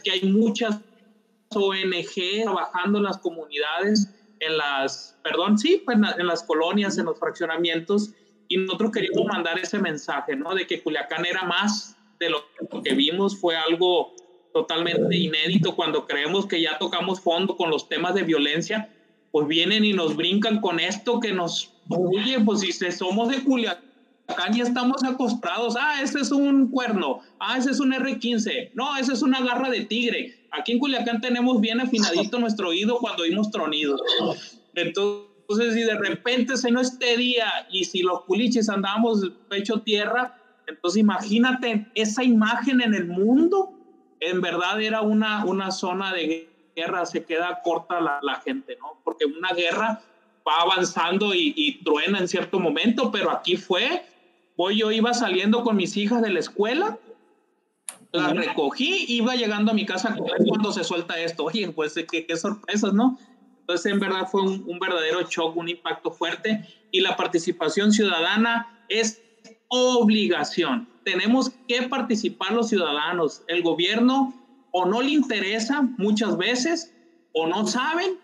que 0.05 0.11
hay 0.11 0.23
muchas 0.25 0.79
ONG 1.55 2.43
trabajando 2.43 2.99
en 2.99 3.05
las 3.05 3.19
comunidades, 3.19 4.09
en 4.41 4.57
las, 4.57 5.19
perdón, 5.23 5.59
sí, 5.59 5.83
pues 5.85 5.97
en 6.19 6.27
las 6.27 6.43
colonias, 6.43 6.99
en 6.99 7.07
los 7.07 7.19
fraccionamientos, 7.19 8.11
y 8.49 8.59
nosotros 8.59 8.91
queríamos 8.91 9.27
mandar 9.27 9.59
ese 9.59 9.79
mensaje, 9.79 10.37
¿no? 10.37 10.55
De 10.55 10.67
que 10.67 10.83
Culiacán 10.83 11.25
era 11.25 11.45
más 11.45 11.97
de 12.21 12.31
lo 12.31 12.45
que 12.83 12.95
vimos, 12.95 13.39
fue 13.41 13.57
algo 13.57 14.15
totalmente 14.53 15.17
inédito 15.17 15.75
cuando 15.75 16.07
creemos 16.07 16.47
que 16.47 16.61
ya 16.61 16.79
tocamos 16.79 17.21
fondo 17.21 17.57
con 17.57 17.71
los 17.71 17.89
temas 17.89 18.15
de 18.15 18.23
violencia, 18.23 18.93
pues 19.31 19.49
vienen 19.49 19.85
y 19.85 19.95
nos 19.95 20.15
brincan 20.17 20.61
con 20.61 20.79
esto 20.79 21.19
que 21.21 21.33
nos, 21.33 21.72
oye, 21.89 22.41
pues 22.41 22.61
si 22.61 22.73
somos 22.93 23.29
de 23.29 23.43
Culiacán 23.43 23.83
ya 24.53 24.63
estamos 24.63 25.05
acostados, 25.05 25.77
ah, 25.79 26.01
ese 26.03 26.21
es 26.21 26.31
un 26.31 26.69
cuerno, 26.69 27.21
ah, 27.39 27.59
ese 27.59 27.71
es 27.71 27.81
un 27.81 27.93
R15, 27.93 28.71
no, 28.75 28.97
ese 28.97 29.13
es 29.13 29.23
una 29.23 29.41
garra 29.43 29.71
de 29.71 29.85
tigre. 29.85 30.47
Aquí 30.51 30.73
en 30.73 30.79
Culiacán 30.79 31.21
tenemos 31.21 31.61
bien 31.61 31.81
afinadito 31.81 32.39
nuestro 32.39 32.69
oído 32.69 32.99
cuando 32.99 33.23
oímos 33.23 33.51
tronidos. 33.51 34.01
Entonces, 34.75 35.75
si 35.75 35.83
de 35.83 35.97
repente 35.99 36.57
se 36.57 36.71
no 36.71 36.81
este 36.81 37.17
día 37.17 37.51
y 37.71 37.85
si 37.85 38.03
los 38.03 38.23
culiches 38.23 38.69
andábamos 38.69 39.31
pecho 39.49 39.81
tierra, 39.81 40.39
entonces 40.67 41.01
imagínate 41.01 41.87
esa 41.95 42.23
imagen 42.23 42.81
en 42.81 42.95
el 42.95 43.07
mundo. 43.07 43.73
En 44.21 44.41
verdad 44.41 44.81
era 44.81 45.03
una, 45.03 45.45
una 45.45 45.71
zona 45.71 46.13
de 46.13 46.49
guerra, 46.77 47.05
se 47.07 47.25
queda 47.25 47.61
corta 47.63 48.01
la 48.01 48.35
gente, 48.45 48.77
¿no? 48.79 49.01
Porque 49.05 49.25
una 49.25 49.53
guerra 49.53 50.03
va 50.47 50.63
avanzando 50.63 51.35
y, 51.35 51.53
y, 51.57 51.83
truena 51.85 52.19
en 52.19 52.29
cierto 52.29 52.59
momento, 52.59 53.11
pero 53.11 53.31
aquí 53.31 53.57
fue, 53.57 54.05
hoy 54.57 54.79
yo 54.79 54.91
iba 54.91 55.15
saliendo 55.15 55.63
con 55.63 55.77
mis 55.77 55.97
hijas 55.97 56.23
de 56.23 56.31
la 56.31 56.41
escuela, 56.41 56.99
las 58.13 58.35
recogí, 58.35 59.07
iba 59.09 59.35
llegando 59.35 59.71
a 59.71 59.75
mi 59.75 59.87
casa 59.87 60.15
cuando 60.47 60.73
se 60.73 60.85
suelta 60.85 61.19
esto, 61.19 61.45
oye, 61.45 61.71
pues 61.71 61.95
qué, 62.11 62.27
qué 62.27 62.37
sorpresas, 62.37 62.93
¿no? 62.93 63.19
Entonces, 63.63 63.93
en 63.93 64.01
verdad 64.01 64.29
fue 64.31 64.43
un, 64.43 64.79
verdadero 64.81 65.23
shock, 65.23 65.57
un 65.57 65.69
impacto 65.69 66.11
fuerte 66.11 66.67
y 66.91 67.01
la 67.01 67.17
participación 67.17 67.93
ciudadana 67.93 68.85
es 68.89 69.23
obligación. 69.69 70.89
Tenemos 71.05 71.51
que 71.69 71.83
participar 71.85 72.53
los 72.53 72.69
ciudadanos. 72.69 73.43
El 73.47 73.63
gobierno 73.63 74.35
o 74.73 74.85
no 74.85 75.01
le 75.01 75.11
interesa 75.11 75.83
muchas 75.97 76.37
veces, 76.37 76.93
o 77.33 77.47
no 77.47 77.67
saben, 77.67 78.19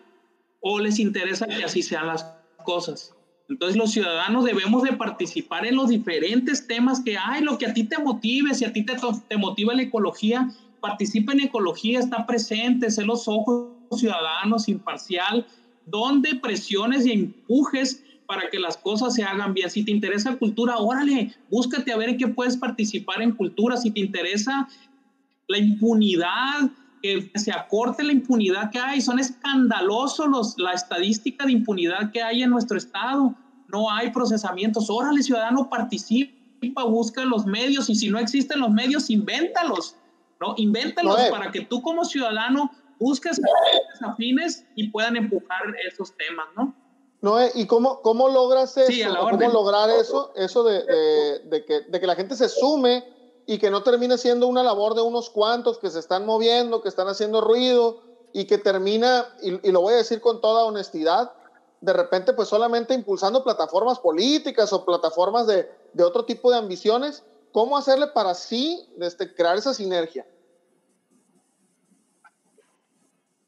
o 0.61 0.79
les 0.79 0.99
interesa 0.99 1.47
que 1.47 1.63
así 1.63 1.81
sean 1.81 2.07
las 2.07 2.25
cosas. 2.63 3.13
Entonces 3.47 3.77
los 3.77 3.91
ciudadanos 3.91 4.45
debemos 4.45 4.83
de 4.83 4.93
participar 4.93 5.65
en 5.65 5.75
los 5.75 5.89
diferentes 5.89 6.67
temas 6.67 7.01
que 7.01 7.17
hay, 7.17 7.41
lo 7.41 7.57
que 7.57 7.65
a 7.65 7.73
ti 7.73 7.83
te 7.83 7.97
motive, 7.97 8.53
si 8.53 8.63
a 8.65 8.71
ti 8.71 8.85
te, 8.85 8.95
te 9.27 9.37
motiva 9.37 9.73
la 9.73 9.81
ecología, 9.81 10.49
participa 10.79 11.33
en 11.33 11.41
ecología, 11.41 11.99
está 11.99 12.27
presente, 12.27 12.91
sé 12.91 13.03
los 13.03 13.27
ojos 13.27 13.69
ciudadanos, 13.97 14.69
imparcial, 14.69 15.47
donde 15.85 16.35
presiones 16.35 17.07
y 17.07 17.11
empujes 17.11 18.03
para 18.27 18.47
que 18.51 18.59
las 18.59 18.77
cosas 18.77 19.15
se 19.15 19.23
hagan 19.23 19.55
bien. 19.55 19.71
Si 19.71 19.83
te 19.83 19.89
interesa 19.89 20.35
cultura, 20.35 20.77
órale, 20.77 21.33
búscate 21.49 21.91
a 21.91 21.97
ver 21.97 22.09
en 22.09 22.17
qué 22.17 22.27
puedes 22.27 22.55
participar 22.57 23.23
en 23.23 23.31
cultura. 23.31 23.75
Si 23.75 23.89
te 23.89 24.01
interesa 24.01 24.67
la 25.47 25.57
impunidad, 25.57 26.69
que 27.01 27.31
se 27.35 27.51
acorte 27.51 28.03
la 28.03 28.11
impunidad 28.11 28.71
que 28.71 28.79
hay. 28.79 29.01
Son 29.01 29.19
escandalosos 29.19 30.27
los, 30.27 30.57
la 30.57 30.73
estadística 30.73 31.45
de 31.45 31.51
impunidad 31.51 32.11
que 32.11 32.21
hay 32.21 32.43
en 32.43 32.49
nuestro 32.49 32.77
estado. 32.77 33.35
No 33.67 33.91
hay 33.91 34.11
procesamientos. 34.11 34.89
Órale, 34.89 35.21
ciudadano, 35.23 35.69
participa, 35.69 36.83
busca 36.83 37.23
los 37.25 37.45
medios 37.45 37.89
y 37.89 37.95
si 37.95 38.09
no 38.09 38.19
existen 38.19 38.59
los 38.59 38.71
medios, 38.71 39.09
invéntalos. 39.09 39.95
¿no? 40.39 40.53
Invéntalos 40.57 41.19
para 41.29 41.51
que 41.51 41.61
tú 41.61 41.81
como 41.81 42.05
ciudadano 42.05 42.71
busques 42.99 43.39
afines 44.01 44.65
y 44.75 44.89
puedan 44.89 45.15
empujar 45.15 45.61
esos 45.87 46.15
temas, 46.17 46.47
¿no? 46.55 46.75
Noé, 47.21 47.51
¿y 47.53 47.65
cómo, 47.65 48.01
cómo 48.01 48.29
logras 48.29 48.77
eso? 48.77 48.91
Sí, 48.91 49.03
¿Cómo 49.03 49.49
lograr 49.49 49.89
eso, 49.89 50.31
eso 50.35 50.63
de, 50.63 50.85
de, 50.85 51.39
de, 51.49 51.65
que, 51.65 51.81
de 51.81 51.99
que 51.99 52.07
la 52.07 52.15
gente 52.15 52.35
se 52.35 52.47
sume 52.47 53.03
y 53.49 53.57
que 53.57 53.71
no 53.71 53.81
termine 53.81 54.19
siendo 54.19 54.45
una 54.45 54.61
labor 54.61 54.93
de 54.93 55.01
unos 55.01 55.31
cuantos 55.31 55.79
que 55.79 55.89
se 55.89 55.97
están 55.97 56.23
moviendo, 56.23 56.81
que 56.81 56.87
están 56.87 57.07
haciendo 57.07 57.41
ruido 57.41 57.97
y 58.31 58.45
que 58.45 58.59
termina, 58.59 59.25
y, 59.41 59.71
lo 59.71 59.81
voy 59.81 59.95
a 59.95 59.97
decir 59.97 60.21
con 60.21 60.39
toda 60.39 60.65
honestidad, 60.65 61.31
de 61.81 61.91
repente 61.93 62.33
pues 62.33 62.47
solamente 62.47 62.93
impulsando 62.93 63.43
plataformas 63.43 63.97
políticas 63.97 64.71
o 64.71 64.85
plataformas 64.85 65.47
de, 65.47 65.67
de 65.93 66.03
otro 66.03 66.25
tipo 66.25 66.51
de 66.51 66.59
ambiciones? 66.59 67.23
¿Cómo 67.51 67.75
hacerle 67.75 68.05
para 68.13 68.35
sí 68.35 68.87
este, 68.99 69.33
crear 69.33 69.57
esa 69.57 69.73
sinergia? 69.73 70.27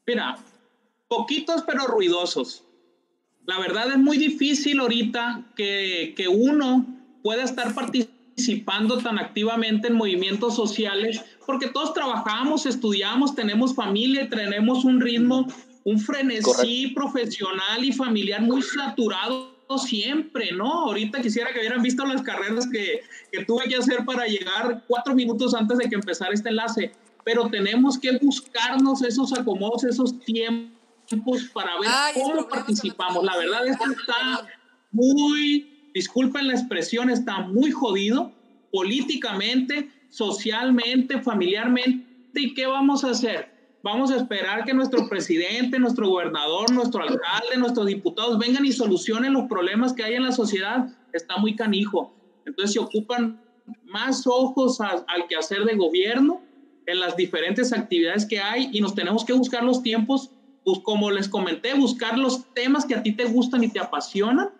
Mira, 0.04 0.36
poquitos 1.06 1.62
pero 1.64 1.86
ruidosos. 1.86 2.64
La 3.46 3.60
verdad 3.60 3.92
es 3.92 3.98
muy 3.98 4.18
difícil 4.18 4.80
ahorita 4.80 5.52
que, 5.54 6.12
que 6.16 6.26
uno 6.26 6.84
pueda 7.22 7.44
estar 7.44 7.72
participando 7.72 8.11
tan 9.02 9.18
activamente 9.18 9.88
en 9.88 9.94
movimientos 9.94 10.56
sociales 10.56 11.22
porque 11.46 11.68
todos 11.68 11.94
trabajamos, 11.94 12.66
estudiamos, 12.66 13.34
tenemos 13.34 13.74
familia, 13.74 14.28
tenemos 14.28 14.84
un 14.84 15.00
ritmo, 15.00 15.46
un 15.84 15.98
frenesí 15.98 16.88
profesional 16.88 17.84
y 17.84 17.92
familiar 17.92 18.42
muy 18.42 18.62
saturado 18.62 19.52
siempre, 19.78 20.52
¿no? 20.52 20.70
Ahorita 20.70 21.22
quisiera 21.22 21.52
que 21.52 21.60
hubieran 21.60 21.82
visto 21.82 22.04
las 22.04 22.22
carreras 22.22 22.68
que, 22.70 23.00
que 23.30 23.44
tuve 23.44 23.64
que 23.64 23.76
hacer 23.76 24.04
para 24.04 24.26
llegar 24.26 24.84
cuatro 24.86 25.14
minutos 25.14 25.54
antes 25.54 25.78
de 25.78 25.88
que 25.88 25.94
empezara 25.94 26.32
este 26.34 26.50
enlace 26.50 26.92
pero 27.24 27.48
tenemos 27.48 27.98
que 27.98 28.18
buscarnos 28.18 29.02
esos 29.02 29.32
acomodos, 29.32 29.84
esos 29.84 30.18
tiempos 30.20 31.44
para 31.52 31.78
ver 31.78 31.90
cómo 32.14 32.48
participamos. 32.48 33.24
La 33.24 33.36
verdad 33.36 33.66
es 33.66 33.76
que 33.76 33.84
está 33.84 34.48
muy, 34.90 35.71
disculpen 35.94 36.48
la 36.48 36.54
expresión, 36.54 37.10
está 37.10 37.40
muy 37.40 37.70
jodido 37.70 38.32
políticamente, 38.70 39.90
socialmente, 40.08 41.20
familiarmente, 41.20 42.06
¿y 42.34 42.54
qué 42.54 42.66
vamos 42.66 43.04
a 43.04 43.10
hacer? 43.10 43.52
Vamos 43.82 44.12
a 44.12 44.16
esperar 44.16 44.64
que 44.64 44.72
nuestro 44.72 45.08
presidente, 45.08 45.78
nuestro 45.78 46.08
gobernador, 46.08 46.70
nuestro 46.72 47.02
alcalde, 47.02 47.56
nuestros 47.58 47.86
diputados 47.86 48.38
vengan 48.38 48.64
y 48.64 48.72
solucionen 48.72 49.32
los 49.32 49.48
problemas 49.48 49.92
que 49.92 50.04
hay 50.04 50.14
en 50.14 50.22
la 50.22 50.32
sociedad. 50.32 50.88
Está 51.12 51.36
muy 51.38 51.56
canijo. 51.56 52.14
Entonces 52.46 52.74
se 52.74 52.78
ocupan 52.78 53.42
más 53.84 54.26
ojos 54.26 54.80
al 54.80 55.26
quehacer 55.28 55.64
de 55.64 55.74
gobierno 55.74 56.40
en 56.86 57.00
las 57.00 57.16
diferentes 57.16 57.72
actividades 57.72 58.24
que 58.24 58.40
hay 58.40 58.70
y 58.72 58.80
nos 58.80 58.94
tenemos 58.94 59.24
que 59.24 59.32
buscar 59.32 59.64
los 59.64 59.82
tiempos, 59.82 60.30
pues 60.64 60.78
como 60.80 61.10
les 61.10 61.28
comenté, 61.28 61.74
buscar 61.74 62.18
los 62.18 62.52
temas 62.54 62.86
que 62.86 62.94
a 62.94 63.02
ti 63.02 63.12
te 63.12 63.24
gustan 63.24 63.64
y 63.64 63.68
te 63.68 63.80
apasionan 63.80 64.50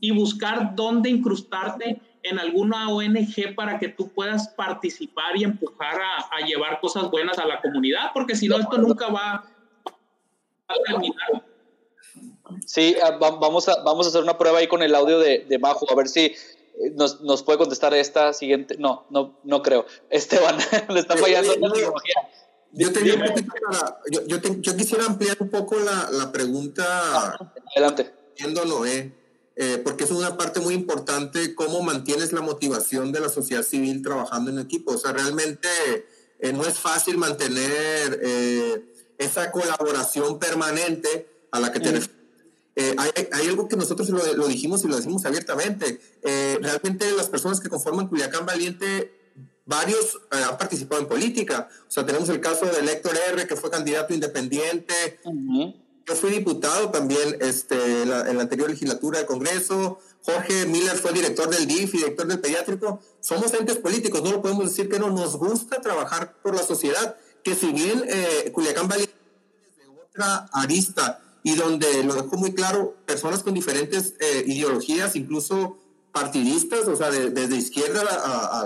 y 0.00 0.10
buscar 0.12 0.74
dónde 0.74 1.10
incrustarte 1.10 2.00
en 2.22 2.38
alguna 2.38 2.90
ONG 2.90 3.54
para 3.54 3.78
que 3.78 3.88
tú 3.88 4.08
puedas 4.08 4.48
participar 4.48 5.36
y 5.36 5.44
empujar 5.44 6.00
a, 6.00 6.44
llevar 6.46 6.80
cosas 6.80 7.10
buenas 7.10 7.38
a 7.38 7.46
la 7.46 7.60
comunidad, 7.60 8.10
porque 8.12 8.34
si 8.34 8.48
no, 8.48 8.58
esto 8.58 8.78
nunca 8.78 9.08
va 9.08 9.44
a 10.68 10.74
terminar. 10.86 11.44
Sí, 12.64 12.96
ah, 13.02 13.16
vamos 13.20 13.68
a, 13.68 13.82
vamos 13.84 14.06
a 14.06 14.08
hacer 14.08 14.22
una 14.22 14.38
prueba 14.38 14.58
ahí 14.58 14.66
con 14.66 14.82
el 14.82 14.94
audio 14.94 15.18
de, 15.18 15.44
de 15.48 15.58
Majo, 15.58 15.86
a 15.90 15.94
ver 15.94 16.08
si 16.08 16.24
eh, 16.24 16.36
nos, 16.94 17.20
nos, 17.20 17.42
puede 17.42 17.58
contestar 17.58 17.94
esta 17.94 18.32
siguiente. 18.32 18.76
No, 18.78 19.06
no, 19.10 19.38
no 19.44 19.62
creo. 19.62 19.86
Esteban, 20.10 20.56
le 20.88 21.00
está 21.00 21.16
fallando 21.16 21.54
la 21.54 21.72
tecnología. 21.72 22.14
Yo, 22.72 22.90
yo, 24.26 24.36
yo, 24.60 24.76
quisiera 24.76 25.06
ampliar 25.06 25.36
un 25.40 25.48
poco 25.48 25.76
la, 25.78 26.08
la 26.10 26.30
pregunta. 26.32 27.36
Adelante. 27.74 28.12
Viéndolo, 28.36 28.84
eh. 28.84 29.12
Eh, 29.58 29.80
porque 29.82 30.04
es 30.04 30.10
una 30.10 30.36
parte 30.36 30.60
muy 30.60 30.74
importante 30.74 31.54
cómo 31.54 31.80
mantienes 31.82 32.32
la 32.32 32.42
motivación 32.42 33.10
de 33.10 33.20
la 33.20 33.30
sociedad 33.30 33.62
civil 33.62 34.02
trabajando 34.02 34.50
en 34.50 34.58
equipo. 34.58 34.92
O 34.92 34.98
sea, 34.98 35.12
realmente 35.12 35.68
eh, 36.40 36.52
no 36.52 36.64
es 36.66 36.78
fácil 36.78 37.16
mantener 37.16 38.20
eh, 38.22 38.84
esa 39.16 39.50
colaboración 39.50 40.38
permanente 40.38 41.26
a 41.50 41.60
la 41.60 41.72
que 41.72 41.80
te 41.80 41.88
hay, 42.98 43.10
hay, 43.32 43.48
algo 43.48 43.68
que 43.68 43.76
nosotros 43.76 44.10
lo, 44.10 44.34
lo, 44.34 44.46
dijimos 44.46 44.84
y 44.84 44.88
lo 44.88 44.96
decimos 44.96 45.24
abiertamente. 45.24 45.98
realmente 46.60 47.10
las 47.12 47.30
personas 47.30 47.58
que 47.58 47.70
conforman 47.70 48.08
Culiacán 48.08 48.44
Valiente, 48.44 49.32
varios 49.64 50.18
han 50.28 50.58
participado 50.58 51.00
en 51.00 51.08
política. 51.08 51.70
O 51.88 51.90
sea, 51.90 52.04
tenemos 52.04 52.28
el 52.28 52.42
caso 52.42 52.66
de 52.66 52.92
Héctor 52.92 53.16
R., 53.32 53.46
que 53.46 53.56
fue 53.56 53.70
candidato 53.70 54.12
independiente. 54.12 55.18
Yo 56.06 56.14
fui 56.14 56.30
diputado 56.30 56.90
también 56.90 57.36
este, 57.40 58.02
en, 58.02 58.10
la, 58.10 58.20
anterior 58.20 58.70
legislatura 58.70 59.18
del 59.18 59.26
Congreso. 59.26 59.98
Jorge 60.22 60.64
Miller 60.66 60.96
fue 60.96 61.12
director 61.12 61.50
del 61.50 61.66
DIF 61.66 61.94
y 61.94 61.98
director 61.98 62.28
del 62.28 62.38
pediátrico. 62.38 63.00
Somos 63.20 63.52
entes 63.54 63.78
políticos, 63.78 64.22
no 64.22 64.30
lo 64.30 64.42
podemos 64.42 64.66
decir 64.66 64.88
que 64.88 65.00
no. 65.00 65.10
Nos 65.10 65.36
gusta 65.36 65.80
trabajar 65.80 66.36
por 66.42 66.54
la 66.54 66.62
sociedad. 66.62 67.16
Que 67.42 67.56
si 67.56 67.72
bien 67.72 68.04
eh, 68.06 68.52
Culiacán 68.52 68.86
Valle 68.86 69.06
de 69.06 69.88
otra 69.88 70.48
arista 70.52 71.22
y 71.42 71.56
donde 71.56 72.04
lo 72.04 72.14
dejó 72.14 72.36
muy 72.36 72.54
claro, 72.54 72.96
personas 73.04 73.42
con 73.42 73.54
diferentes 73.54 74.14
eh, 74.20 74.44
ideologías, 74.46 75.16
incluso 75.16 75.76
partidistas, 76.12 76.86
o 76.86 76.96
sea, 76.96 77.10
desde 77.10 77.56
izquierda 77.56 78.02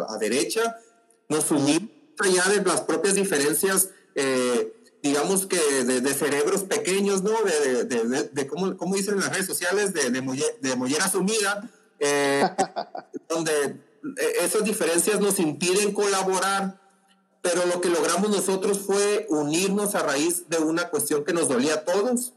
a, 0.09 0.16
derecha, 0.18 0.76
nos 1.29 1.50
unimos 1.50 1.90
allá 2.18 2.44
de 2.50 2.62
las 2.62 2.83
propias 2.83 3.14
diferencias. 3.14 3.88
Eh, 4.14 4.74
digamos 5.03 5.47
que 5.47 5.59
de, 5.85 6.15
cerebros 6.15 6.63
pequeños, 6.63 7.23
¿no? 7.23 7.33
De, 7.43 7.85
de, 7.85 8.25
de 8.25 8.47
cómo, 8.47 8.77
cómo, 8.77 8.95
dicen 8.95 9.15
en 9.15 9.21
las 9.21 9.31
redes 9.31 9.47
sociales, 9.47 9.95
de, 9.95 10.11
de, 10.11 10.77
mollera 10.77 11.09
sumida, 11.09 11.71
eh, 11.99 12.49
donde 13.29 13.53
eh, 13.63 14.33
esas 14.41 14.65
diferencias 14.65 15.21
nos 15.21 15.39
impiden 15.39 15.93
colaborar, 15.93 16.81
pero 17.43 17.65
lo 17.67 17.81
que 17.81 17.89
logramos 17.89 18.31
nosotros 18.31 18.81
fue 18.81 19.27
unirnos 19.31 19.95
a 19.95 20.03
raíz 20.03 20.49
de 20.49 20.59
una 20.59 20.91
cuestión 20.91 21.25
que 21.25 21.33
nos 21.33 21.49
dolía 21.49 21.75
a 21.75 21.85
todos. 21.85 22.35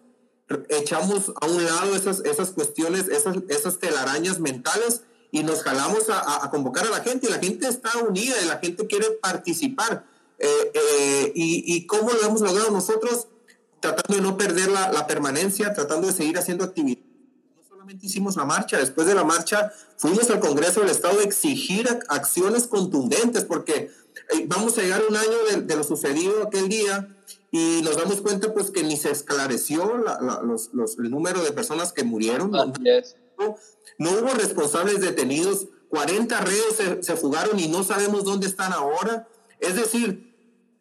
Echamos 0.70 1.34
a 1.42 1.46
un 1.48 1.66
lado 1.66 1.96
esas, 1.96 2.22
esas 2.22 2.52
cuestiones, 2.52 3.08
esas, 3.10 3.38
esas 3.50 3.80
telarañas 3.80 4.40
mentales 4.40 5.02
y 5.32 5.44
nos 5.44 5.64
jalamos 5.64 6.10
a, 6.10 6.46
a 6.46 6.50
convocar 6.52 6.86
a 6.86 6.92
la 6.92 7.02
gente 7.02 7.28
y 7.28 7.32
la 7.32 7.40
gente 7.40 7.68
está 7.68 7.98
unida 7.98 8.36
y 8.42 8.46
la 8.46 8.60
gente 8.60 8.88
quiere 8.88 9.12
participar 9.22 10.06
eh, 10.40 10.72
eh, 10.74 11.32
y, 11.36 11.76
y, 11.76 11.86
cómo 11.86 12.12
lo 12.12 12.22
hemos 12.22 12.42
logrado 12.42 12.72
nosotros, 12.72 13.28
tratando 13.80 14.16
de 14.16 14.22
no 14.22 14.38
perder 14.38 14.70
la, 14.70 14.92
la, 14.92 15.08
permanencia, 15.08 15.74
tratando 15.74 16.08
de 16.08 16.14
seguir 16.14 16.38
haciendo 16.38 16.64
actividad. 16.64 17.04
No 17.56 17.64
solamente 17.70 18.06
hicimos 18.06 18.36
la 18.36 18.46
marcha, 18.46 18.78
después 18.78 19.08
de 19.08 19.16
la 19.16 19.24
marcha 19.24 19.72
fuimos 19.98 20.30
al 20.30 20.40
Congreso 20.40 20.82
del 20.82 20.90
Estado 20.90 21.20
a 21.20 21.24
exigir 21.24 21.88
acciones 22.10 22.68
contundentes, 22.68 23.46
porque 23.46 23.92
eh, 24.30 24.46
vamos 24.48 24.78
a 24.78 24.82
llegar 24.82 25.02
a 25.02 25.08
un 25.08 25.16
año 25.16 25.38
de, 25.50 25.62
de, 25.62 25.76
lo 25.76 25.84
sucedido 25.84 26.44
aquel 26.44 26.70
día 26.70 27.08
y 27.52 27.82
nos 27.84 27.98
damos 27.98 28.22
cuenta 28.22 28.54
pues 28.54 28.72
que 28.72 28.84
ni 28.84 28.98
se 28.98 29.12
esclareció 29.12 29.98
la, 29.98 30.42
los, 30.42 30.74
los, 30.74 30.98
el 30.98 31.12
número 31.12 31.44
de 31.44 31.52
personas 31.52 31.94
que 31.94 32.04
murieron. 32.04 32.52
No, 32.52 32.66
no, 34.00 34.12
hubo 34.12 34.30
responsables 34.34 35.02
detenidos, 35.02 35.68
40 35.90 36.42
reos 36.42 36.76
se, 36.76 37.04
se 37.04 37.16
fugaron 37.16 37.60
y 37.60 37.68
no 37.68 37.84
sabemos 37.84 38.24
dónde 38.24 38.48
están 38.48 38.74
ahora. 38.74 39.28
Es 39.64 39.76
decir, 39.76 40.34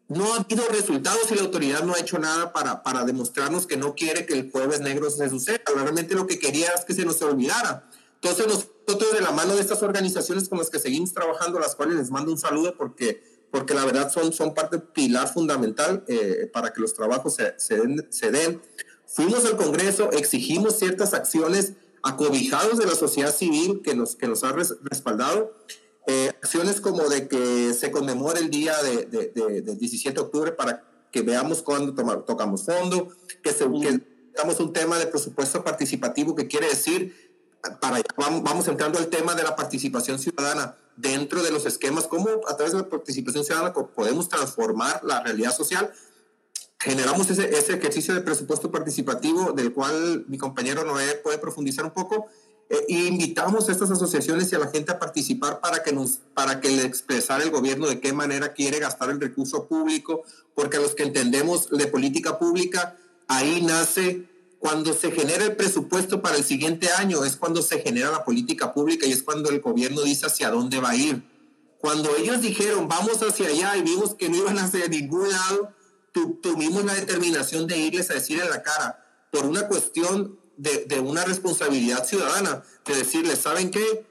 no 0.09 0.35
ha 0.35 0.37
habido 0.39 0.67
resultados 0.69 1.31
y 1.31 1.37
la 1.37 1.43
autoridad 1.43 1.85
no 1.85 1.95
ha 1.95 2.01
hecho 2.01 2.19
nada 2.19 2.53
para, 2.53 2.83
para 2.83 3.05
demostrarnos 3.05 3.67
que 3.67 3.77
no 3.77 3.95
quiere 3.95 4.27
que 4.27 4.35
el 4.35 4.51
jueves 4.51 4.81
negro 4.81 5.09
se 5.11 5.29
suceda. 5.31 5.61
Realmente 5.75 6.15
lo 6.15 6.27
que 6.27 6.39
quería 6.39 6.69
es 6.71 6.85
que 6.85 6.95
se 6.95 7.05
nos 7.05 7.23
olvidara. 7.23 7.89
Entonces 8.21 8.47
nosotros 8.47 9.13
de 9.13 9.21
la 9.21 9.31
mano 9.31 9.55
de 9.55 9.61
estas 9.61 9.83
organizaciones 9.83 10.49
con 10.49 10.59
las 10.59 10.71
que 10.71 10.79
seguimos 10.79 11.13
trabajando, 11.13 11.59
las 11.59 11.75
cuales 11.75 11.97
les 11.97 12.11
mando 12.11 12.31
un 12.31 12.39
saludo 12.39 12.75
porque, 12.77 13.23
porque 13.51 13.75
la 13.75 13.85
verdad 13.85 14.13
son, 14.13 14.33
son 14.33 14.55
parte 14.55 14.79
pilar 14.79 15.33
fundamental 15.33 16.05
eh, 16.09 16.51
para 16.53 16.73
que 16.73 16.81
los 16.81 16.93
trabajos 16.95 17.37
se, 17.57 18.31
den. 18.31 18.61
Fuimos 19.07 19.45
al 19.45 19.57
Congreso, 19.57 20.11
exigimos 20.13 20.79
ciertas 20.79 21.15
acciones 21.15 21.75
acobijados 22.03 22.79
de 22.79 22.87
la 22.87 22.95
sociedad 22.95 23.35
civil 23.35 23.81
que 23.83 23.95
nos, 23.95 24.17
que 24.17 24.27
nos 24.27 24.43
ha 24.45 24.53
respaldado 24.53 25.55
eh, 26.07 26.29
acciones 26.43 26.81
como 26.81 27.09
de 27.09 27.29
que 27.29 27.73
se 27.75 27.91
conmemore 27.91 28.41
el 28.41 28.51
día 28.51 28.75
de, 28.83 29.07
de, 29.07 29.63
del 29.63 29.79
17 29.79 30.15
de 30.15 30.21
octubre 30.21 30.53
para 30.53 30.85
que 31.13 31.23
veamos 31.23 31.63
cuándo 31.63 31.95
tocamos 32.25 32.65
fondo, 32.65 33.09
que, 33.43 33.53
se, 33.53 33.67
damos 34.35 34.59
un 34.59 34.73
tema 34.73 34.99
de 34.99 35.07
presupuesto 35.07 35.63
participativo 35.63 36.35
que 36.35 36.49
quiere 36.49 36.69
decir, 36.69 37.15
para 37.81 38.03
vamos, 38.17 38.43
vamos 38.43 38.67
entrando 38.67 38.99
al 38.99 39.07
tema 39.09 39.35
de 39.35 39.45
la 39.45 39.55
participación 39.55 40.19
ciudadana 40.19 40.77
dentro 40.97 41.43
de 41.43 41.53
los 41.53 41.67
esquemas, 41.67 42.09
cómo 42.09 42.29
a 42.49 42.57
través 42.57 42.73
de 42.73 42.81
la 42.81 42.89
participación 42.89 43.45
ciudadana 43.45 43.73
podemos 43.73 44.29
transformar 44.29 45.05
la 45.05 45.23
realidad 45.23 45.55
social. 45.55 45.93
Generamos 46.81 47.31
ese, 47.31 47.57
ese 47.57 47.75
ejercicio 47.75 48.13
de 48.15 48.23
presupuesto 48.23 48.73
participativo 48.73 49.53
del 49.53 49.73
cual 49.73 50.25
mi 50.27 50.39
compañero 50.39 50.85
Noé 50.85 51.15
puede 51.23 51.39
profundizar 51.39 51.85
un 51.85 51.93
poco 51.93 52.27
eh, 52.71 52.87
invitamos 52.89 53.69
a 53.69 53.73
estas 53.73 53.91
asociaciones 53.91 54.51
y 54.51 54.55
a 54.55 54.59
la 54.59 54.69
gente 54.69 54.93
a 54.93 54.99
participar 54.99 55.61
para 55.61 55.83
que 55.83 55.93
nos 55.93 56.21
para 56.33 56.61
que 56.61 56.71
le 56.71 56.85
expresara 56.85 57.45
el 57.45 57.51
gobierno 57.51 57.87
de 57.87 58.01
qué 58.01 58.13
manera 58.13 58.55
quiere 58.55 58.79
gastar 58.79 59.11
el 59.11 59.21
recurso 59.21 59.67
público, 59.67 60.23
porque 60.55 60.79
a 60.79 60.81
los 60.81 60.95
que 60.95 61.03
entendemos 61.03 61.69
de 61.69 61.87
política 61.87 62.39
pública, 62.39 62.97
ahí 63.29 63.61
nace 63.63 64.27
cuando 64.59 64.95
se 64.95 65.11
genera 65.11 65.45
el 65.45 65.57
presupuesto 65.57 66.23
para 66.23 66.37
el 66.37 66.45
siguiente 66.45 66.89
año, 66.93 67.25
es 67.25 67.37
cuando 67.37 67.63
se 67.63 67.81
genera 67.81 68.11
la 68.11 68.25
política 68.25 68.73
pública 68.73 69.07
y 69.07 69.13
es 69.13 69.23
cuando 69.23 69.51
el 69.51 69.61
gobierno 69.61 70.03
dice 70.03 70.27
hacia 70.27 70.51
dónde 70.51 70.81
va 70.81 70.91
a 70.91 70.97
ir. 70.97 71.23
Cuando 71.79 72.15
ellos 72.17 72.41
dijeron 72.41 72.89
vamos 72.89 73.21
hacia 73.23 73.49
allá 73.49 73.77
y 73.77 73.83
vimos 73.83 74.15
que 74.15 74.29
no 74.29 74.37
iban 74.37 74.59
hacia 74.59 74.87
ningún 74.87 75.29
lado, 75.29 75.73
tuvimos 76.41 76.85
la 76.85 76.95
determinación 76.95 77.67
de 77.67 77.77
irles 77.77 78.11
a 78.11 78.15
decir 78.15 78.41
en 78.41 78.51
la 78.51 78.63
cara, 78.63 79.05
por 79.31 79.47
una 79.47 79.67
cuestión 79.67 80.39
de, 80.63 81.01
una 81.01 81.25
responsabilidad 81.25 82.07
ciudadana, 82.07 82.63
de 82.87 82.95
decirles, 82.95 83.41
¿saben 83.41 83.71
qué? 83.71 84.07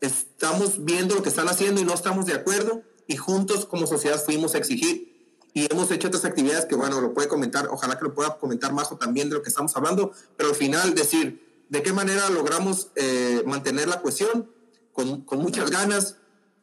Estamos 0.00 0.84
viendo 0.84 1.14
lo 1.14 1.22
que 1.22 1.28
están 1.28 1.48
haciendo 1.48 1.80
y 1.80 1.84
no 1.84 1.94
estamos 1.94 2.26
de 2.26 2.34
acuerdo 2.34 2.82
y 3.06 3.16
juntos 3.16 3.64
como 3.64 3.86
sociedad 3.86 4.22
fuimos 4.22 4.54
a 4.54 4.58
exigir 4.58 5.14
y 5.54 5.72
hemos 5.72 5.90
hecho 5.92 6.08
otras 6.08 6.24
actividades 6.24 6.64
que, 6.66 6.74
bueno, 6.74 7.00
lo 7.00 7.14
puede 7.14 7.28
comentar, 7.28 7.68
ojalá 7.68 7.96
que 7.96 8.04
lo 8.04 8.14
pueda 8.14 8.36
comentar 8.38 8.72
Majo 8.72 8.96
también 8.96 9.28
de 9.28 9.36
lo 9.36 9.42
que 9.42 9.50
estamos 9.50 9.76
hablando, 9.76 10.10
pero 10.36 10.48
al 10.48 10.56
final 10.56 10.94
decir, 10.94 11.64
¿de 11.68 11.82
qué 11.82 11.92
manera 11.92 12.28
logramos 12.28 12.88
eh, 12.96 13.44
mantener 13.46 13.86
la 13.86 14.02
cohesión? 14.02 14.50
Con, 14.92 15.22
con 15.22 15.38
muchas 15.38 15.70
ganas, 15.70 16.16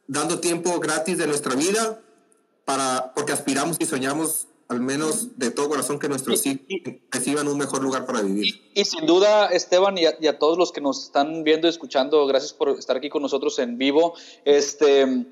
dando 0.06 0.40
tiempo 0.40 0.78
gratis 0.78 1.16
de 1.16 1.26
nuestra 1.26 1.54
vida, 1.54 2.02
para, 2.66 3.12
porque 3.14 3.32
aspiramos 3.32 3.78
y 3.80 3.86
soñamos 3.86 4.48
al 4.72 4.80
menos 4.80 5.38
de 5.38 5.50
todo 5.50 5.68
corazón 5.68 5.98
que 5.98 6.08
nuestros 6.08 6.44
hijos 6.46 6.62
reciban 7.10 7.46
un 7.46 7.58
mejor 7.58 7.82
lugar 7.82 8.06
para 8.06 8.22
vivir. 8.22 8.70
Y, 8.74 8.84
sin 8.86 9.04
duda, 9.04 9.46
Esteban, 9.48 9.96
y 9.98 10.06
a, 10.06 10.38
todos 10.38 10.56
los 10.56 10.72
que 10.72 10.80
nos 10.80 11.04
están 11.04 11.44
viendo 11.44 11.66
y 11.66 11.70
escuchando, 11.70 12.26
gracias 12.26 12.54
por 12.54 12.70
estar 12.70 12.96
aquí 12.96 13.10
con 13.10 13.20
nosotros 13.20 13.58
en 13.58 13.76
vivo. 13.76 14.14
Este, 14.46 15.26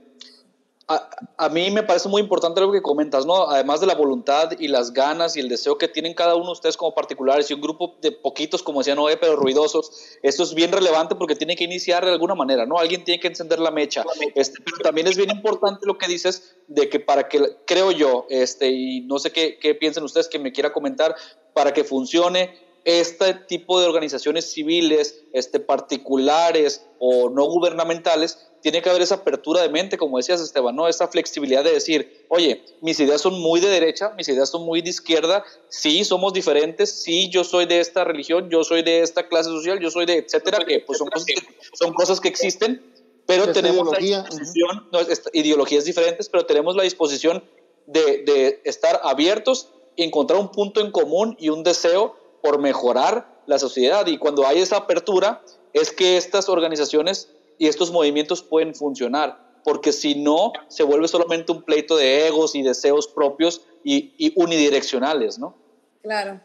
a, 1.37 1.49
mí 1.51 1.71
me 1.71 1.85
parece 1.85 2.09
muy 2.09 2.21
importante 2.21 2.61
lo 2.61 2.73
que 2.73 2.83
comentas, 2.83 3.25
¿no? 3.25 3.49
Además 3.49 3.81
de 3.81 3.87
la 3.87 3.95
voluntad 3.95 4.51
y 4.59 4.67
las 4.67 4.93
ganas 4.93 5.37
y 5.37 5.41
el 5.41 5.49
deseo 5.49 5.79
que 5.79 5.87
tienen 5.87 6.15
cada 6.15 6.35
uno 6.35 6.47
de 6.47 6.53
ustedes 6.53 6.77
como 6.77 6.95
particulares 6.95 7.49
y 7.49 7.55
un 7.55 7.61
grupo 7.61 7.97
de 8.03 8.11
poquitos, 8.11 8.65
como 8.65 8.81
decía 8.81 8.97
Noé, 8.97 9.17
pero 9.17 9.37
ruidosos, 9.37 10.19
esto 10.23 10.43
es 10.43 10.53
bien 10.53 10.73
relevante 10.73 11.15
porque 11.15 11.37
tiene 11.37 11.55
que 11.55 11.63
iniciar 11.63 12.05
de 12.05 12.11
alguna 12.11 12.35
manera, 12.35 12.67
¿no? 12.67 12.79
Alguien 12.79 13.05
tiene 13.05 13.21
que 13.21 13.29
encender 13.29 13.61
la 13.61 13.71
mecha. 13.71 14.05
Este, 14.35 14.61
pero 14.65 14.79
también 14.79 15.07
es 15.07 15.17
bien 15.17 15.31
importante 15.31 15.87
lo 15.87 15.97
que 15.97 16.09
dices 16.09 16.57
de 16.67 16.89
que 16.89 16.99
para 16.99 17.29
que, 17.29 17.41
creo 17.67 17.93
yo, 17.93 18.27
este, 18.29 18.71
y 18.71 19.03
no 19.03 19.21
sé 19.21 19.31
qué, 19.31 19.59
qué 19.61 19.77
piensen 19.77 20.03
ustedes 20.03 20.27
que 20.27 20.41
me 20.41 20.51
quiera 20.51 20.73
comentar, 20.73 21.15
para 21.55 21.73
que 21.73 21.85
funcione 21.85 22.70
este 22.85 23.35
tipo 23.35 23.81
de 23.81 23.87
organizaciones 23.87 24.51
civiles, 24.51 25.23
este, 25.33 25.61
particulares 25.61 26.87
o 26.99 27.31
no 27.31 27.45
gubernamentales, 27.47 28.51
tiene 28.61 28.83
que 28.83 28.91
haber 28.91 29.03
esa 29.03 29.17
apertura 29.17 29.63
de 29.63 29.69
mente, 29.69 29.97
como 29.97 30.19
decías 30.19 30.41
Esteban, 30.41 30.77
¿no? 30.77 30.89
Esa 30.89 31.09
flexibilidad 31.09 31.65
de 31.65 31.73
decir, 31.73 32.27
oye, 32.29 32.63
mis 32.81 33.01
ideas 33.01 33.21
son 33.21 33.41
muy 33.41 33.61
de 33.61 33.69
derecha, 33.69 34.13
mis 34.17 34.29
ideas 34.29 34.51
son 34.51 34.65
muy 34.65 34.83
de 34.83 34.91
izquierda, 34.91 35.45
sí, 35.69 36.05
somos 36.05 36.33
diferentes, 36.33 36.91
sí, 36.91 37.29
yo 37.31 37.45
soy 37.45 37.67
de 37.67 37.81
esta 37.81 38.05
religión, 38.05 38.51
yo 38.51 38.65
soy 38.65 38.83
de 38.83 39.01
esta 39.01 39.29
clase 39.29 39.49
social, 39.49 39.81
yo 39.81 39.91
soy 39.91 40.07
de 40.07 40.19
etcétera, 40.19 40.59
que 40.67 40.81
pues 40.81 40.99
son 40.99 41.09
cosas 41.09 41.27
que, 41.27 41.35
son 41.73 41.95
cosas 41.95 42.21
que 42.21 42.29
existen, 42.29 42.83
pero 43.27 43.53
tenemos 43.53 43.89
ideología. 43.99 44.19
la 44.19 44.25
disposición, 44.25 44.89
no, 44.93 44.99
ideologías 45.33 45.85
diferentes, 45.85 46.29
pero 46.29 46.45
tenemos 46.45 46.77
la 46.77 46.83
disposición 46.83 47.43
de, 47.87 48.25
de 48.25 48.61
estar 48.65 49.01
abiertos 49.05 49.69
y 49.97 50.05
encontrar 50.05 50.39
un 50.39 50.51
punto 50.51 50.81
en 50.81 50.91
común 50.91 51.37
y 51.39 51.49
un 51.49 51.63
deseo 51.63 52.17
por 52.43 52.59
mejorar 52.59 53.43
la 53.47 53.59
sociedad. 53.59 54.07
Y 54.07 54.19
cuando 54.19 54.47
hay 54.47 54.61
esa 54.61 54.77
apertura, 54.77 55.43
es 55.73 55.91
que 55.91 56.17
estas 56.17 56.49
organizaciones 56.49 57.29
y 57.59 57.69
estos 57.69 57.91
movimientos 57.91 58.43
pueden 58.43 58.75
funcionar, 58.75 59.39
porque 59.65 59.93
si 59.93 60.15
no, 60.15 60.53
se 60.69 60.83
vuelve 60.83 61.09
solamente 61.09 61.53
un 61.53 61.63
pleito 61.63 61.97
de 61.97 62.27
egos 62.27 62.55
y 62.55 62.63
deseos 62.63 63.07
propios 63.07 63.61
y, 63.85 64.33
unidireccionales, 64.37 65.39
¿no? 65.39 65.57
Claro. 66.03 66.41